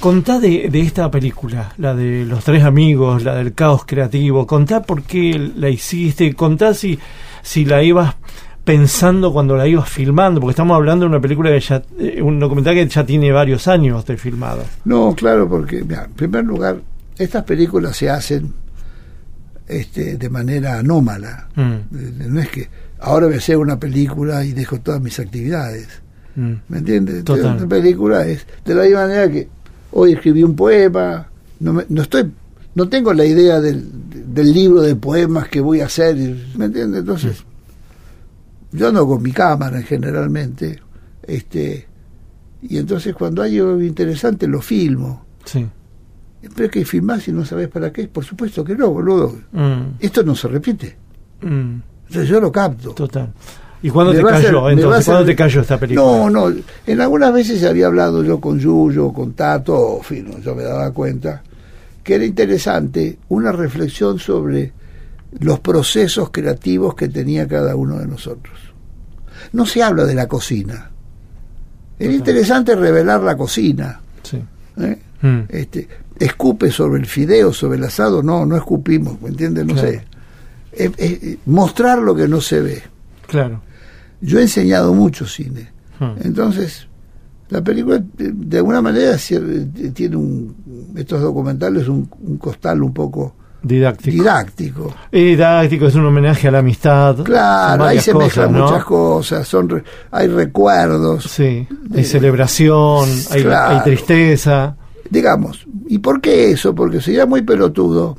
Contá 0.00 0.38
de, 0.38 0.68
de 0.70 0.80
esta 0.80 1.10
película, 1.10 1.72
la 1.78 1.92
de 1.94 2.24
los 2.24 2.44
tres 2.44 2.62
amigos, 2.62 3.24
la 3.24 3.34
del 3.34 3.52
caos 3.54 3.84
creativo. 3.84 4.46
Contá 4.46 4.82
por 4.82 5.02
qué 5.02 5.50
la 5.56 5.68
hiciste. 5.68 6.32
Contá 6.34 6.72
si, 6.72 6.96
si 7.42 7.64
la 7.64 7.82
ibas 7.82 8.14
pensando 8.64 9.32
cuando 9.32 9.56
la 9.56 9.66
ibas 9.66 9.88
filmando, 9.88 10.40
porque 10.40 10.52
estamos 10.52 10.76
hablando 10.76 11.04
de 11.04 11.08
una 11.10 11.20
película 11.20 11.50
que 11.50 11.58
ya, 11.60 11.82
eh, 11.98 12.22
un 12.22 12.38
documental 12.38 12.74
que 12.74 12.86
ya 12.86 13.04
tiene 13.04 13.32
varios 13.32 13.66
años 13.66 14.04
de 14.06 14.16
filmado. 14.16 14.62
No, 14.84 15.14
claro, 15.16 15.48
porque 15.48 15.82
mira, 15.82 16.04
en 16.04 16.12
primer 16.12 16.44
lugar, 16.44 16.76
estas 17.16 17.42
películas 17.44 17.96
se 17.96 18.08
hacen 18.08 18.52
este, 19.66 20.16
de 20.16 20.28
manera 20.30 20.78
anómala. 20.78 21.48
Mm, 21.56 21.72
Eh, 21.72 22.12
No 22.28 22.40
es 22.40 22.48
que 22.50 22.68
ahora 23.00 23.26
voy 23.26 23.34
a 23.34 23.38
hacer 23.38 23.56
una 23.56 23.80
película 23.80 24.44
y 24.44 24.52
dejo 24.52 24.78
todas 24.80 25.00
mis 25.00 25.18
actividades. 25.18 25.88
mm, 26.36 26.52
¿Me 26.68 26.78
entiendes? 26.78 27.24
Total. 27.24 27.56
Una 27.56 27.66
película 27.66 28.26
es 28.26 28.46
de 28.64 28.74
la 28.74 28.82
misma 28.84 29.00
manera 29.06 29.28
que 29.30 29.48
hoy 29.92 30.12
escribí 30.12 30.42
un 30.42 30.54
poema, 30.56 31.28
no, 31.60 31.72
me- 31.72 31.86
no 31.88 32.02
estoy 32.02 32.30
no 32.74 32.88
tengo 32.88 33.12
la 33.12 33.24
idea 33.24 33.60
del, 33.60 33.84
del 34.32 34.52
libro 34.52 34.80
de 34.82 34.94
poemas 34.94 35.48
que 35.48 35.60
voy 35.60 35.80
a 35.80 35.86
hacer, 35.86 36.14
¿me 36.56 36.66
entiendes? 36.66 37.00
Entonces, 37.00 37.42
yo 38.70 38.88
ando 38.88 39.06
con 39.06 39.20
mi 39.22 39.32
cámara 39.32 39.82
generalmente, 39.82 40.80
este, 41.22 41.86
y 42.62 42.76
entonces 42.76 43.14
cuando 43.14 43.42
hay 43.42 43.58
algo 43.58 43.80
interesante 43.82 44.46
lo 44.46 44.60
filmo. 44.60 45.24
Sí. 45.44 45.66
Pero 46.54 46.66
es 46.66 46.70
que 46.70 46.84
filmás 46.84 47.26
y 47.26 47.32
no 47.32 47.44
sabes 47.44 47.66
para 47.68 47.92
qué, 47.92 48.06
por 48.06 48.24
supuesto 48.24 48.62
que 48.62 48.76
no, 48.76 48.90
boludo. 48.90 49.34
Mm, 49.52 49.96
Esto 49.98 50.22
no 50.22 50.36
se 50.36 50.46
repite. 50.46 50.96
mm, 51.42 51.74
Entonces 52.06 52.28
yo 52.28 52.40
lo 52.40 52.52
capto. 52.52 52.90
total. 52.92 53.32
¿Y 53.82 53.90
cuándo 53.90 54.12
te 54.12 54.22
cayó? 54.22 54.66
hacer- 54.66 54.72
entonces, 54.78 55.00
hacer- 55.00 55.12
¿cuándo 55.12 55.26
te 55.26 55.36
cayó 55.36 55.60
esta 55.60 55.78
película? 55.78 56.06
No, 56.06 56.30
no. 56.30 56.52
En 56.86 57.00
algunas 57.00 57.32
veces 57.32 57.62
había 57.64 57.86
hablado 57.86 58.24
yo 58.24 58.40
con 58.40 58.58
Yuyo, 58.58 59.12
con 59.12 59.34
Tato, 59.34 59.98
en 59.98 60.04
fin, 60.04 60.42
yo 60.42 60.54
me 60.54 60.64
daba 60.64 60.90
cuenta 60.92 61.42
que 62.02 62.14
era 62.16 62.24
interesante 62.24 63.18
una 63.28 63.52
reflexión 63.52 64.18
sobre 64.18 64.72
los 65.40 65.60
procesos 65.60 66.30
creativos 66.30 66.94
que 66.94 67.08
tenía 67.08 67.46
cada 67.46 67.76
uno 67.76 67.98
de 67.98 68.06
nosotros. 68.06 68.58
No 69.52 69.64
se 69.66 69.82
habla 69.82 70.04
de 70.04 70.14
la 70.14 70.26
cocina. 70.26 70.90
Era 71.98 72.12
interesante 72.12 72.74
revelar 72.74 73.20
la 73.22 73.36
cocina. 73.36 74.00
Sí. 74.22 74.42
¿eh? 74.80 74.98
Mm, 75.22 75.40
Este, 75.48 75.86
escupe 76.18 76.70
sobre 76.70 77.00
el 77.00 77.06
fideo, 77.06 77.52
sobre 77.52 77.76
el 77.78 77.84
asado, 77.84 78.22
no, 78.22 78.44
no 78.46 78.56
escupimos, 78.56 79.20
¿me 79.20 79.28
entiendes? 79.28 79.66
No 79.66 79.74
Claro. 79.74 79.88
sé. 79.90 81.38
Mostrar 81.46 81.98
lo 81.98 82.14
que 82.14 82.26
no 82.28 82.40
se 82.40 82.60
ve. 82.60 82.82
claro. 83.26 83.60
Yo 84.20 84.38
he 84.38 84.42
enseñado 84.42 84.92
mucho 84.94 85.26
cine. 85.26 85.70
Mm, 86.00 86.26
Entonces, 86.26 86.86
la 87.50 87.62
película 87.62 88.02
de, 88.16 88.58
alguna 88.58 88.82
manera 88.82 89.12
sie- 89.18 89.92
tiene 89.94 90.16
un, 90.16 90.92
estos 90.96 91.20
documentales 91.22 91.88
un, 91.88 92.08
un 92.20 92.36
costal 92.36 92.82
un 92.82 92.92
poco 92.92 93.34
didáctico. 93.62 94.10
didáctico. 94.22 94.94
Didáctico 95.10 95.86
es 95.86 95.94
un 95.94 96.04
homenaje 96.06 96.48
a 96.48 96.50
la 96.50 96.58
amistad. 96.58 97.16
Claro, 97.24 97.84
ahí 97.84 98.00
se 98.00 98.14
mezclan 98.14 98.52
muchas 98.52 98.84
cosas, 98.84 99.46
son 99.48 99.68
re- 99.68 99.84
hay 100.10 100.28
recuerdos, 100.28 101.24
Sí, 101.24 101.66
hay 101.94 102.04
celebración, 102.04 103.08
hay, 103.30 103.42
Claro. 103.42 103.76
hay 103.78 103.82
tristeza. 103.84 104.76
digamos. 105.10 105.66
¿Y 105.88 105.98
por 105.98 106.20
qué 106.20 106.50
eso? 106.50 106.74
Porque 106.74 107.00
sería 107.00 107.24
muy 107.24 107.40
pelotudo. 107.42 108.18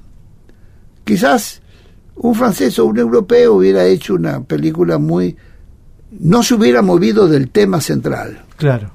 Quizás 1.04 1.62
un 2.16 2.36
francés 2.36 2.78
o 2.80 2.86
un 2.86 2.98
europeo 2.98 3.54
hubiera 3.56 3.86
hecho 3.86 4.16
una 4.16 4.42
película 4.42 4.98
muy... 4.98 5.36
no 6.20 6.42
se 6.44 6.56
hubiera 6.56 6.82
movido 6.82 7.28
del 7.28 7.50
tema 7.50 7.82
central. 7.82 8.42
Claro. 8.58 8.92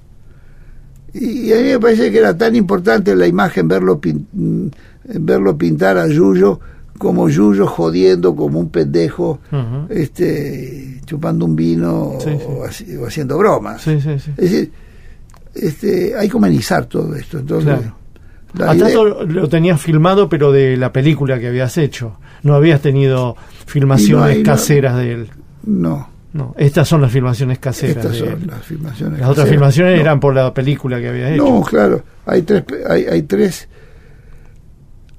Y 1.12 1.53
a 1.53 1.57
mí 1.57 1.62
me 1.69 1.78
parece 1.78 2.11
que 2.11 2.19
era 2.19 2.36
tan 2.36 2.57
importante 2.57 3.15
la 3.15 3.27
imagen 3.28 3.69
verlo, 3.69 4.01
pin- 4.01 4.27
mm, 4.32 4.66
verlo 5.20 5.57
pintar 5.57 5.97
a 5.97 6.09
Yuyo 6.09 6.59
como 6.99 7.28
Yuyo 7.28 7.66
jodiendo 7.66 8.35
como 8.35 8.59
un 8.59 8.70
pendejo, 8.70 9.39
este, 9.91 11.01
chupando 11.07 11.45
un 11.45 11.55
vino 11.57 12.15
Sí. 12.20 12.31
O, 12.49 12.65
haci- 12.65 12.99
o 12.99 13.07
haciendo 13.07 13.39
bromas. 13.39 13.82
Sí. 13.82 13.93
Es 13.93 14.05
decir, 14.36 14.73
este, 15.55 16.15
hay 16.16 16.28
que 16.28 16.36
humanizar 16.36 16.86
todo 16.86 17.15
esto. 17.15 17.39
Entonces, 17.39 17.78
Claro. 17.78 17.97
la 18.55 18.70
A 18.73 18.77
Tato 18.77 19.24
lo 19.24 19.49
tenías 19.49 19.81
filmado, 19.81 20.28
pero 20.28 20.51
de 20.53 20.77
la 20.77 20.93
película 20.93 21.39
que 21.39 21.49
habías 21.49 21.77
hecho. 21.78 22.16
No 22.43 22.55
habías 22.55 22.81
tenido 22.81 23.36
filmaciones 23.66 24.39
no. 24.39 24.43
caseras 24.45 24.97
de 24.97 25.12
él. 25.12 25.28
no, 25.65 26.09
No, 26.35 26.55
estas 26.59 26.86
son 26.89 27.01
las 27.01 27.11
filmaciones 27.12 27.59
caseras 27.61 28.05
estas 28.05 28.16
son 28.19 28.47
las 28.48 28.62
filmaciones. 28.65 29.20
Las 29.20 29.28
otras 29.31 29.44
caseras. 29.47 29.48
filmaciones 29.51 29.94
No, 29.94 30.01
eran 30.02 30.20
por 30.20 30.35
la 30.35 30.52
película 30.52 31.01
que 31.01 31.09
habías 31.09 31.31
hecho. 31.32 31.44
No, 31.48 31.62
claro, 31.62 32.05
hay 32.27 32.43
tres, 32.43 32.65
hay, 32.90 33.05
hay 33.06 33.23
tres, 33.23 33.69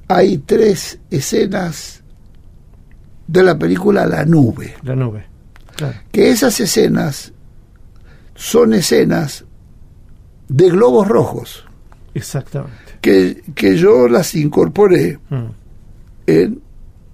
hay 0.08 0.38
tres 0.40 1.00
escenas 1.10 2.04
de 3.28 3.44
la 3.44 3.58
película 3.58 4.06
La 4.06 4.26
Nube. 4.26 4.76
La 4.84 4.96
nube. 4.96 5.26
Claro. 5.76 5.96
que 6.12 6.30
esas 6.30 6.58
escenas 6.62 7.34
son 8.36 8.74
escenas 8.74 9.44
de 10.48 10.70
globos 10.70 11.08
rojos, 11.08 11.66
Exactamente. 12.14 12.74
que, 13.02 13.42
que 13.56 13.78
yo 13.78 14.08
las 14.08 14.36
incorporé 14.36 15.20
Mm, 15.30 15.46
en 16.28 16.62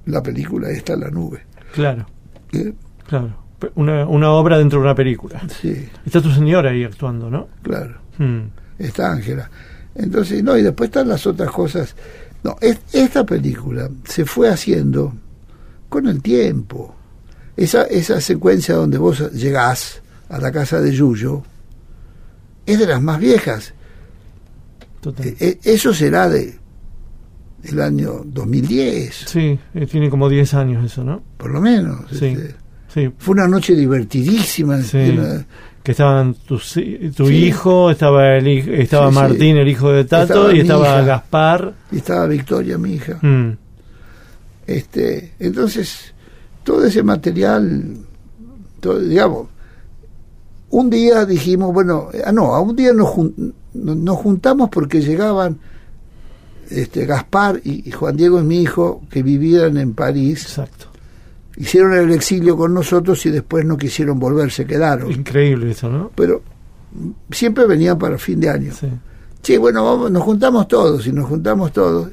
la 0.06 0.22
película 0.22 0.70
esta, 0.70 0.96
La 0.96 1.10
Nube. 1.10 1.42
Claro, 1.74 2.06
¿eh? 2.54 2.74
claro. 3.08 3.36
Una, 3.76 4.06
una 4.08 4.32
obra 4.32 4.58
dentro 4.58 4.80
de 4.80 4.86
una 4.86 4.96
película. 4.96 5.42
Sí, 5.62 5.88
Está 6.06 6.22
tu 6.22 6.32
señora 6.32 6.72
ahí 6.72 6.84
actuando, 6.84 7.30
¿no? 7.30 7.48
claro, 7.62 8.00
Mm, 8.18 8.42
está 8.80 9.12
Ángela. 9.12 9.50
Entonces, 9.96 10.44
no, 10.44 10.58
y 10.58 10.62
después 10.64 10.90
están 10.90 11.08
las 11.08 11.26
otras 11.28 11.50
cosas. 11.52 11.96
No, 12.44 12.56
es- 12.62 12.80
esta 12.94 13.26
película 13.26 13.90
se 14.04 14.26
fue 14.26 14.50
haciendo 14.50 15.14
con 15.90 16.08
el 16.08 16.22
tiempo. 16.22 16.96
Esa, 17.58 17.84
esa 17.84 18.20
secuencia 18.22 18.76
donde 18.76 18.98
vos 18.98 19.32
llegás 19.34 20.02
a 20.30 20.40
la 20.40 20.52
casa 20.52 20.80
de 20.82 20.92
Yuyo 20.92 21.44
es 22.66 22.80
de 22.80 22.88
las 22.88 23.02
más 23.02 23.20
viejas. 23.20 23.74
total. 25.02 25.28
Eh, 25.28 25.36
eh, 25.40 25.60
eso 25.64 25.94
será 25.94 26.30
de 26.30 26.60
del 27.64 27.80
año 27.82 28.24
2010, 28.26 29.26
Sí, 29.28 29.60
eh, 29.76 29.86
tiene 29.86 30.10
como 30.10 30.30
10 30.30 30.54
años 30.56 30.84
eso, 30.84 31.04
¿no? 31.04 31.22
por 31.38 31.52
lo 31.52 31.62
menos. 31.62 32.06
Sí. 32.10 32.26
este. 32.28 32.56
Sí, 32.94 33.10
Fue 33.18 33.34
una 33.34 33.48
noche 33.48 33.74
divertidísima. 33.76 34.82
Sí. 34.82 35.18
que 35.84 35.92
estaban 35.94 36.36
tu 36.46 36.60
Sí. 36.60 37.10
hijo, 37.18 37.90
estaba 37.90 38.36
el 38.38 38.48
estaba. 38.48 39.10
Martín, 39.10 39.58
el 39.58 39.68
hijo 39.68 39.92
de 39.92 40.04
Tato, 40.06 40.24
Estaba 40.52 40.54
y 40.54 40.60
estaba 40.60 40.88
hija. 40.88 41.02
Gaspar. 41.02 41.74
y 41.92 41.98
estaba 41.98 42.28
Victoria, 42.28 42.78
mi 42.78 42.94
hija. 42.94 43.18
Mm, 43.22 43.58
Este, 44.68 45.34
entonces, 45.40 46.14
todo 46.64 46.86
ese 46.86 47.02
material, 47.04 47.98
todo, 48.80 49.00
digamos, 49.00 49.48
un 50.70 50.90
día 50.90 51.26
dijimos, 51.26 51.74
bueno, 51.74 52.10
ah, 52.26 52.32
no, 52.32 52.54
a 52.54 52.62
un 52.62 52.76
día 52.76 52.94
nos, 52.94 53.10
jun- 53.10 53.54
nos 53.74 54.18
juntamos 54.18 54.70
porque 54.70 55.02
llegaban 55.02 55.58
este, 56.70 57.06
Gaspar 57.06 57.60
y, 57.64 57.90
y 57.90 57.92
Juan 57.92 58.16
Diego 58.16 58.40
y 58.40 58.44
mi 58.44 58.62
hijo, 58.62 59.02
que 59.10 59.24
vivían 59.24 59.78
en 59.78 59.94
París, 59.94 60.44
exacto. 60.44 60.91
Hicieron 61.62 61.94
el 61.94 62.12
exilio 62.12 62.58
con 62.58 62.74
nosotros 62.74 63.26
y 63.26 63.30
después 63.32 63.66
no 63.66 63.78
quisieron 63.78 64.20
volver, 64.20 64.52
se 64.52 64.66
quedaron. 64.66 65.12
Increíble 65.12 65.72
eso, 65.72 65.90
¿no? 65.90 66.12
Pero 66.16 66.42
siempre 67.32 67.66
venían 67.66 67.98
para 67.98 68.18
fin 68.18 68.40
de 68.40 68.50
año. 68.50 68.74
Sí. 68.74 68.88
Sí, 69.42 69.58
bueno, 69.58 69.84
vamos, 69.84 70.12
nos 70.12 70.24
juntamos 70.24 70.68
todos 70.68 71.06
y 71.08 71.12
nos 71.12 71.26
juntamos 71.28 71.72
todos. 71.72 72.10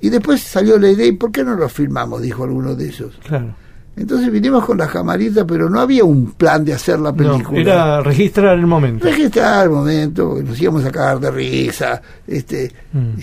Y 0.00 0.08
después 0.10 0.40
salió 0.42 0.78
la 0.78 0.90
idea, 0.90 1.06
¿y 1.06 1.12
por 1.12 1.30
qué 1.30 1.44
no 1.44 1.54
lo 1.54 1.68
filmamos? 1.68 2.20
Dijo 2.22 2.42
alguno 2.44 2.74
de 2.74 2.86
ellos. 2.86 3.18
Claro. 3.24 3.54
Entonces 3.94 4.32
vinimos 4.32 4.64
con 4.64 4.78
la 4.78 4.88
camarita, 4.88 5.46
pero 5.46 5.68
no 5.68 5.78
había 5.78 6.02
un 6.02 6.32
plan 6.32 6.64
de 6.64 6.72
hacer 6.72 6.98
la 6.98 7.12
No, 7.12 7.16
película. 7.16 7.60
era 7.60 8.00
registrar 8.02 8.58
el 8.58 8.66
momento. 8.66 9.04
registrar 9.04 9.64
el 9.64 9.70
momento, 9.70 10.38
nos 10.42 10.60
íbamos 10.60 10.84
a 10.86 10.90
cagar 10.90 11.20
de 11.20 11.30
risa. 11.30 12.00
Este, 12.26 12.72
Mm. 12.92 13.18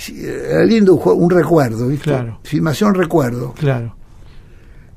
Era 0.51 0.63
lindo 0.65 0.93
un, 0.95 1.23
un 1.23 1.29
recuerdo, 1.29 1.87
¿viste? 1.87 2.05
Claro. 2.11 2.39
Filmación 2.43 2.93
recuerdo. 2.93 3.53
Claro. 3.57 3.95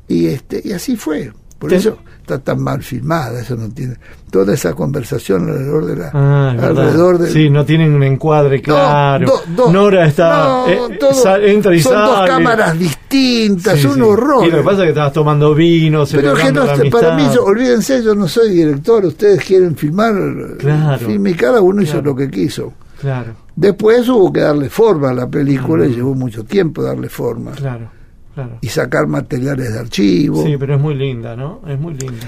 Y 0.08 0.26
este 0.26 0.60
y 0.64 0.72
así 0.72 0.96
fue. 0.96 1.32
Por 1.58 1.70
Te- 1.70 1.76
eso 1.76 1.98
está 2.20 2.40
tan 2.40 2.60
mal 2.60 2.82
filmada, 2.82 3.40
eso 3.40 3.54
no 3.54 3.68
tiene. 3.72 3.94
Toda 4.32 4.52
esa 4.54 4.74
conversación 4.74 5.48
alrededor 5.48 5.84
de 5.86 5.96
la. 5.96 6.10
Ah, 6.12 6.50
alrededor 6.50 7.18
de, 7.18 7.30
Sí, 7.30 7.50
no 7.50 7.64
tienen 7.64 7.94
un 7.94 8.02
encuadre 8.02 8.60
claro. 8.60 9.26
do- 9.26 9.42
do- 9.66 9.72
Nora 9.72 10.06
está. 10.06 10.44
no, 10.48 10.68
eh, 10.68 10.96
todo- 10.98 11.14
sal- 11.14 11.44
entra 11.44 11.72
y 11.74 11.80
son 11.80 11.94
dos 11.94 12.26
cámaras 12.26 12.76
distintas, 12.76 13.78
Sí, 13.78 13.86
un 13.86 13.94
sí. 13.94 14.00
horror. 14.00 14.44
Y 14.46 14.50
lo 14.50 14.56
que 14.58 14.62
pasa 14.64 14.78
es 14.78 14.82
que 14.84 14.88
estabas 14.88 15.12
tomando 15.12 15.54
vino, 15.54 16.04
Pero 16.10 16.34
que 16.34 16.50
no, 16.52 16.64
la 16.64 16.76
para 16.90 17.14
mí, 17.14 17.28
yo- 17.32 17.44
olvídense, 17.44 18.02
yo 18.02 18.14
no 18.16 18.26
soy 18.26 18.50
director, 18.50 19.04
ustedes 19.06 19.44
quieren 19.44 19.76
filmar, 19.76 20.14
Claro. 20.58 21.06
filme, 21.06 21.30
y 21.30 21.34
cada 21.34 21.60
uno 21.60 21.80
hizo 21.82 22.02
lo 22.02 22.14
que 22.16 22.28
quiso. 22.28 22.72
Claro, 23.00 23.34
Después 23.54 24.08
hubo 24.08 24.32
que 24.32 24.40
darle 24.40 24.68
forma 24.70 25.10
a 25.10 25.14
la 25.14 25.28
película, 25.28 25.86
y 25.86 25.94
llevó 25.94 26.14
mucho 26.14 26.42
tiempo 26.42 26.82
darle 26.82 27.08
forma. 27.08 27.52
claro, 27.52 27.88
claro. 28.34 28.58
Y 28.60 28.68
sacar 28.68 29.06
materiales 29.06 29.72
de 29.72 29.78
archivo. 29.78 30.44
Sí, 30.44 30.56
pero 30.58 30.74
es 30.76 30.80
muy 30.80 30.94
linda, 30.94 31.36
¿no? 31.36 31.60
Es 31.66 31.78
muy 31.78 31.94
linda. 31.94 32.26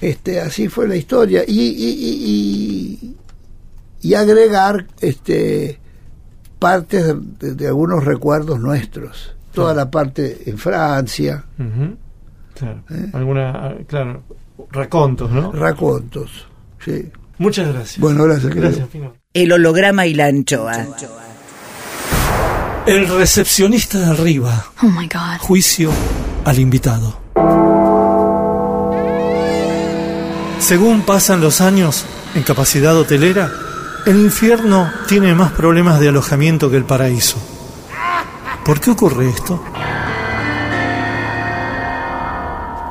Este, 0.00 0.40
así 0.40 0.68
fue 0.68 0.88
la 0.88 0.96
historia. 0.96 1.44
Y, 1.46 1.60
y, 1.60 1.90
y, 1.90 2.98
y- 3.02 3.16
y 4.10 4.14
agregar 4.14 4.86
este, 5.00 5.78
partes 6.58 7.06
de, 7.06 7.14
de- 7.38 7.54
de 7.54 7.66
algunos 7.68 8.04
recuerdos 8.04 8.58
nuestros. 8.58 9.34
Toda 9.52 9.74
la 9.74 9.90
parte 9.90 10.42
en 10.46 10.56
Francia, 10.58 11.44
Ujú. 11.58 11.96
Claro. 12.54 12.82
¿Eh? 12.90 13.10
Alguna, 13.12 13.50
ah, 13.50 13.74
claro, 13.86 14.22
racontos, 14.70 15.30
¿no? 15.30 15.52
racontos. 15.52 16.46
Sí. 16.84 17.10
Muchas 17.38 17.68
gracias. 17.72 17.98
Bueno, 18.00 18.24
gracias. 18.24 18.46
querido. 18.48 18.68
gracias, 18.68 18.88
Pino. 18.88 19.12
El 19.34 19.52
holograma 19.52 20.06
y 20.06 20.14
la 20.14 20.26
anchoa. 20.26 20.72
El 22.84 23.06
recepcionista 23.06 23.98
de 23.98 24.06
arriba. 24.06 24.66
Oh 24.82 24.86
my 24.86 25.06
God. 25.06 25.38
Juicio 25.38 25.92
al 26.44 26.58
invitado. 26.58 27.16
Según 30.58 31.02
pasan 31.02 31.40
los 31.40 31.60
años 31.60 32.04
en 32.34 32.42
capacidad 32.42 32.96
hotelera, 32.96 33.52
el 34.04 34.16
infierno 34.16 34.90
tiene 35.06 35.32
más 35.32 35.52
problemas 35.52 36.00
de 36.00 36.08
alojamiento 36.08 36.70
que 36.70 36.76
el 36.76 36.84
paraíso. 36.84 37.36
¿Por 38.64 38.80
qué 38.80 38.90
ocurre 38.90 39.28
esto? 39.28 39.62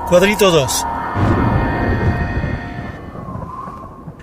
Cuadrito 0.07 0.51
2. 0.51 0.85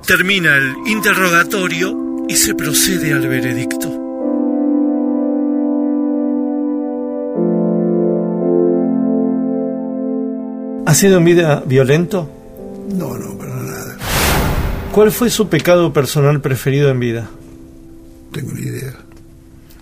Termina 0.06 0.56
el 0.56 0.76
interrogatorio 0.86 1.94
y 2.26 2.36
se 2.36 2.54
procede 2.54 3.12
al 3.12 3.28
veredicto. 3.28 4.07
¿Ha 10.88 10.94
sido 10.94 11.18
en 11.18 11.24
vida 11.26 11.62
violento? 11.66 12.30
No, 12.94 13.18
no, 13.18 13.36
para 13.36 13.54
nada. 13.56 13.98
¿Cuál 14.90 15.12
fue 15.12 15.28
su 15.28 15.46
pecado 15.50 15.92
personal 15.92 16.40
preferido 16.40 16.88
en 16.88 16.98
vida? 16.98 17.28
Tengo 18.32 18.52
ni 18.54 18.62
idea. 18.62 18.94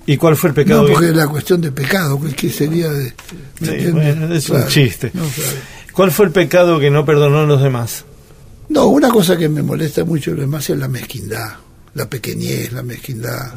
¿Y 0.05 0.17
cuál 0.17 0.35
fue 0.35 0.49
el 0.49 0.55
pecado? 0.55 0.83
No, 0.83 0.93
porque 0.93 1.13
la 1.13 1.29
cuestión 1.29 1.61
de 1.61 1.71
pecado, 1.71 2.21
¿qué 2.37 2.51
sería 2.51 2.89
de...? 2.91 3.15
es 4.35 4.51
un 4.51 4.67
chiste. 4.67 5.13
No, 5.15 5.23
claro. 5.23 5.57
¿Cuál 5.93 6.11
fue 6.11 6.27
el 6.27 6.33
pecado 6.33 6.81
que 6.81 6.91
no 6.91 7.05
perdonó 7.05 7.39
a 7.39 7.47
los 7.47 7.63
demás? 7.63 8.05
No, 8.69 8.87
una 8.87 9.09
cosa 9.09 9.37
que 9.37 9.49
me 9.49 9.63
molesta 9.63 10.05
mucho 10.05 10.33
de 10.33 10.39
los 10.39 10.47
demás 10.47 10.69
es 10.71 10.77
la 10.77 10.89
mezquindad, 10.89 11.51
la 11.95 12.11
pequeñez, 12.11 12.73
la 12.73 12.83
mezquindad, 12.83 13.55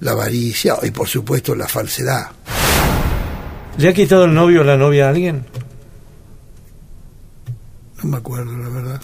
la 0.00 0.10
avaricia 0.10 0.74
y 0.82 0.90
por 0.90 1.08
supuesto 1.08 1.54
la 1.54 1.68
falsedad. 1.68 2.26
¿Le 3.78 3.88
ha 3.88 3.94
quitado 3.94 4.26
el 4.26 4.34
novio 4.34 4.60
o 4.60 4.64
la 4.64 4.76
novia 4.76 5.06
a 5.06 5.08
alguien? 5.08 5.46
No 8.02 8.10
me 8.10 8.16
acuerdo, 8.16 8.56
la 8.56 8.68
verdad. 8.68 9.00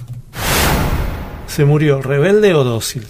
¿Se 1.46 1.64
murió 1.64 2.02
rebelde 2.02 2.54
o 2.54 2.64
dócil? 2.64 3.06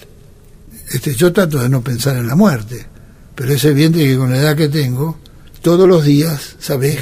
Este, 0.91 1.15
yo 1.15 1.33
trato 1.33 1.59
de 1.59 1.69
no 1.69 1.83
pensar 1.83 2.17
en 2.17 2.27
la 2.27 2.37
muerte, 2.37 2.87
pero 3.35 3.53
es 3.53 3.65
evidente 3.65 4.07
que 4.07 4.17
con 4.17 4.31
la 4.31 4.39
edad 4.39 4.57
que 4.57 4.69
tengo, 4.69 5.19
todos 5.63 5.89
los 5.89 6.05
días 6.05 6.57
sabes 6.59 6.99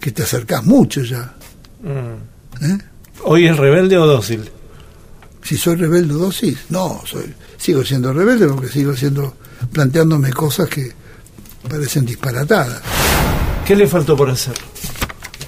que 0.00 0.12
te 0.12 0.22
acercás 0.22 0.64
mucho 0.64 1.02
ya. 1.02 1.34
Mm. 1.82 2.64
¿eh? 2.64 2.78
¿Hoy 3.24 3.46
es 3.46 3.56
rebelde 3.56 3.98
o 3.98 4.06
dócil? 4.06 4.48
Si 5.42 5.56
soy 5.56 5.76
rebelde 5.76 6.14
o 6.14 6.18
dócil, 6.18 6.58
no, 6.70 7.00
soy, 7.04 7.34
sigo 7.56 7.84
siendo 7.84 8.12
rebelde 8.12 8.46
porque 8.46 8.68
sigo 8.68 8.94
siendo 8.94 9.34
planteándome 9.72 10.32
cosas 10.32 10.68
que 10.68 10.92
parecen 11.68 12.04
disparatadas. 12.04 12.82
¿Qué 13.66 13.74
le 13.74 13.86
faltó 13.86 14.16
por 14.16 14.30
hacer? 14.30 14.54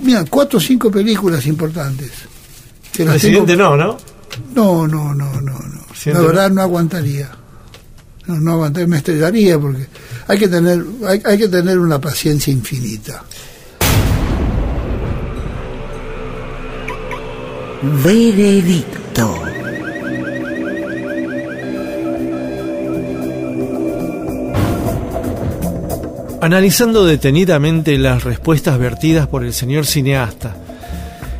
Mira, 0.03 0.25
cuatro 0.29 0.59
o 0.59 0.61
cinco 0.61 0.91
películas 0.91 1.47
importantes. 1.47 2.30
Que 2.93 3.05
las 3.05 3.15
Presidente 3.15 3.57
tengo- 3.57 3.77
no, 3.77 3.77
¿no? 3.77 3.99
No, 4.55 4.87
no, 4.89 5.15
no, 5.15 5.41
no, 5.41 5.59
no. 5.59 5.81
Presidente 5.89 6.21
La 6.21 6.27
verdad 6.27 6.51
no 6.51 6.63
aguantaría. 6.63 7.31
No, 8.27 8.39
no 8.41 8.53
aguantaría, 8.53 8.87
me 8.87 8.97
estrellaría 8.99 9.59
porque 9.59 9.87
hay 10.29 10.39
que 10.39 10.49
tener, 10.49 10.85
hay, 11.07 11.21
hay 11.25 11.39
que 11.39 11.49
tener 11.49 11.79
una 11.79 12.01
paciencia 12.01 12.53
infinita. 12.53 13.23
Veredicto. 18.05 19.27
Analizando 26.43 27.05
detenidamente 27.05 27.99
las 27.99 28.25
respuestas 28.25 28.79
vertidas 28.79 29.27
por 29.27 29.45
el 29.45 29.53
señor 29.53 29.85
cineasta 29.85 30.57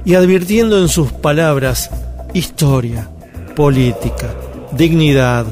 y 0.05 0.15
advirtiendo 0.15 0.79
en 0.79 0.89
sus 0.89 1.13
palabras 1.13 1.91
historia, 2.33 3.09
política, 3.55 4.35
dignidad, 4.73 5.47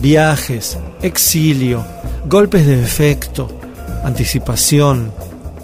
viajes, 0.00 0.78
exilio, 1.02 1.84
golpes 2.26 2.66
de 2.66 2.82
efecto, 2.82 3.48
anticipación, 4.04 5.12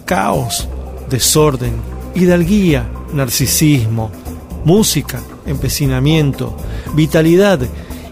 caos, 0.04 0.68
desorden, 1.08 1.74
hidalguía, 2.14 2.88
narcisismo, 3.12 4.10
música, 4.64 5.20
empecinamiento, 5.46 6.56
vitalidad 6.94 7.60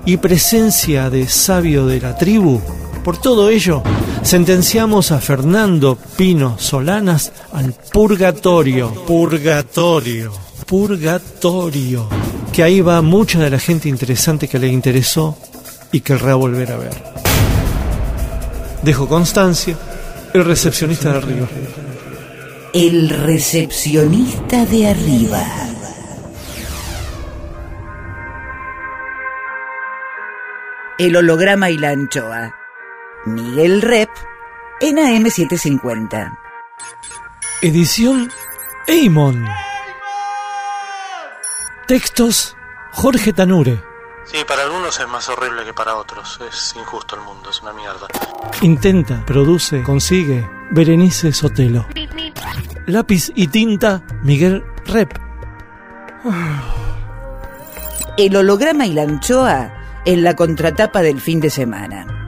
y 0.04 0.16
presencia 0.16 1.10
de 1.10 1.28
sabio 1.28 1.86
de 1.86 2.00
la 2.00 2.16
tribu. 2.16 2.60
Por 3.04 3.18
todo 3.18 3.50
ello, 3.50 3.82
sentenciamos 4.28 5.10
a 5.10 5.22
Fernando 5.22 5.96
Pino 6.18 6.58
Solanas 6.58 7.32
al 7.50 7.72
purgatorio. 7.72 8.92
Purgatorio. 9.06 10.32
Purgatorio. 10.66 12.06
Que 12.52 12.62
ahí 12.62 12.82
va 12.82 13.00
mucha 13.00 13.38
de 13.38 13.48
la 13.48 13.58
gente 13.58 13.88
interesante 13.88 14.46
que 14.46 14.58
le 14.58 14.68
interesó 14.68 15.38
y 15.92 16.00
querrá 16.00 16.34
volver 16.34 16.72
a 16.72 16.76
ver. 16.76 17.02
Dejo 18.82 19.08
constancia, 19.08 19.78
el 20.34 20.44
recepcionista 20.44 21.10
de 21.10 21.16
arriba. 21.16 21.48
El 22.74 23.08
recepcionista 23.08 24.66
de 24.66 24.88
arriba. 24.88 25.42
El 30.98 31.16
holograma 31.16 31.70
y 31.70 31.78
la 31.78 31.90
anchoa. 31.92 32.58
Miguel 33.26 33.82
Rep 33.82 34.10
en 34.80 34.96
AM750. 34.96 36.38
Edición 37.62 38.30
Eimon. 38.86 39.44
Textos 41.86 42.56
Jorge 42.92 43.32
Tanure. 43.32 43.82
Sí, 44.24 44.38
para 44.46 44.62
algunos 44.62 44.98
es 45.00 45.08
más 45.08 45.28
horrible 45.28 45.64
que 45.64 45.72
para 45.72 45.96
otros. 45.96 46.38
Es 46.48 46.74
injusto 46.76 47.16
el 47.16 47.22
mundo, 47.22 47.50
es 47.50 47.60
una 47.62 47.72
mierda. 47.72 48.06
Intenta, 48.62 49.24
produce, 49.26 49.82
consigue 49.82 50.48
Berenice 50.70 51.32
Sotelo. 51.32 51.86
Lápiz 52.86 53.32
y 53.34 53.48
tinta 53.48 54.02
Miguel 54.22 54.64
Rep. 54.86 55.18
El 58.16 58.36
holograma 58.36 58.86
y 58.86 58.92
la 58.92 59.02
anchoa 59.02 59.72
en 60.04 60.22
la 60.22 60.36
contratapa 60.36 61.02
del 61.02 61.20
fin 61.20 61.40
de 61.40 61.50
semana. 61.50 62.27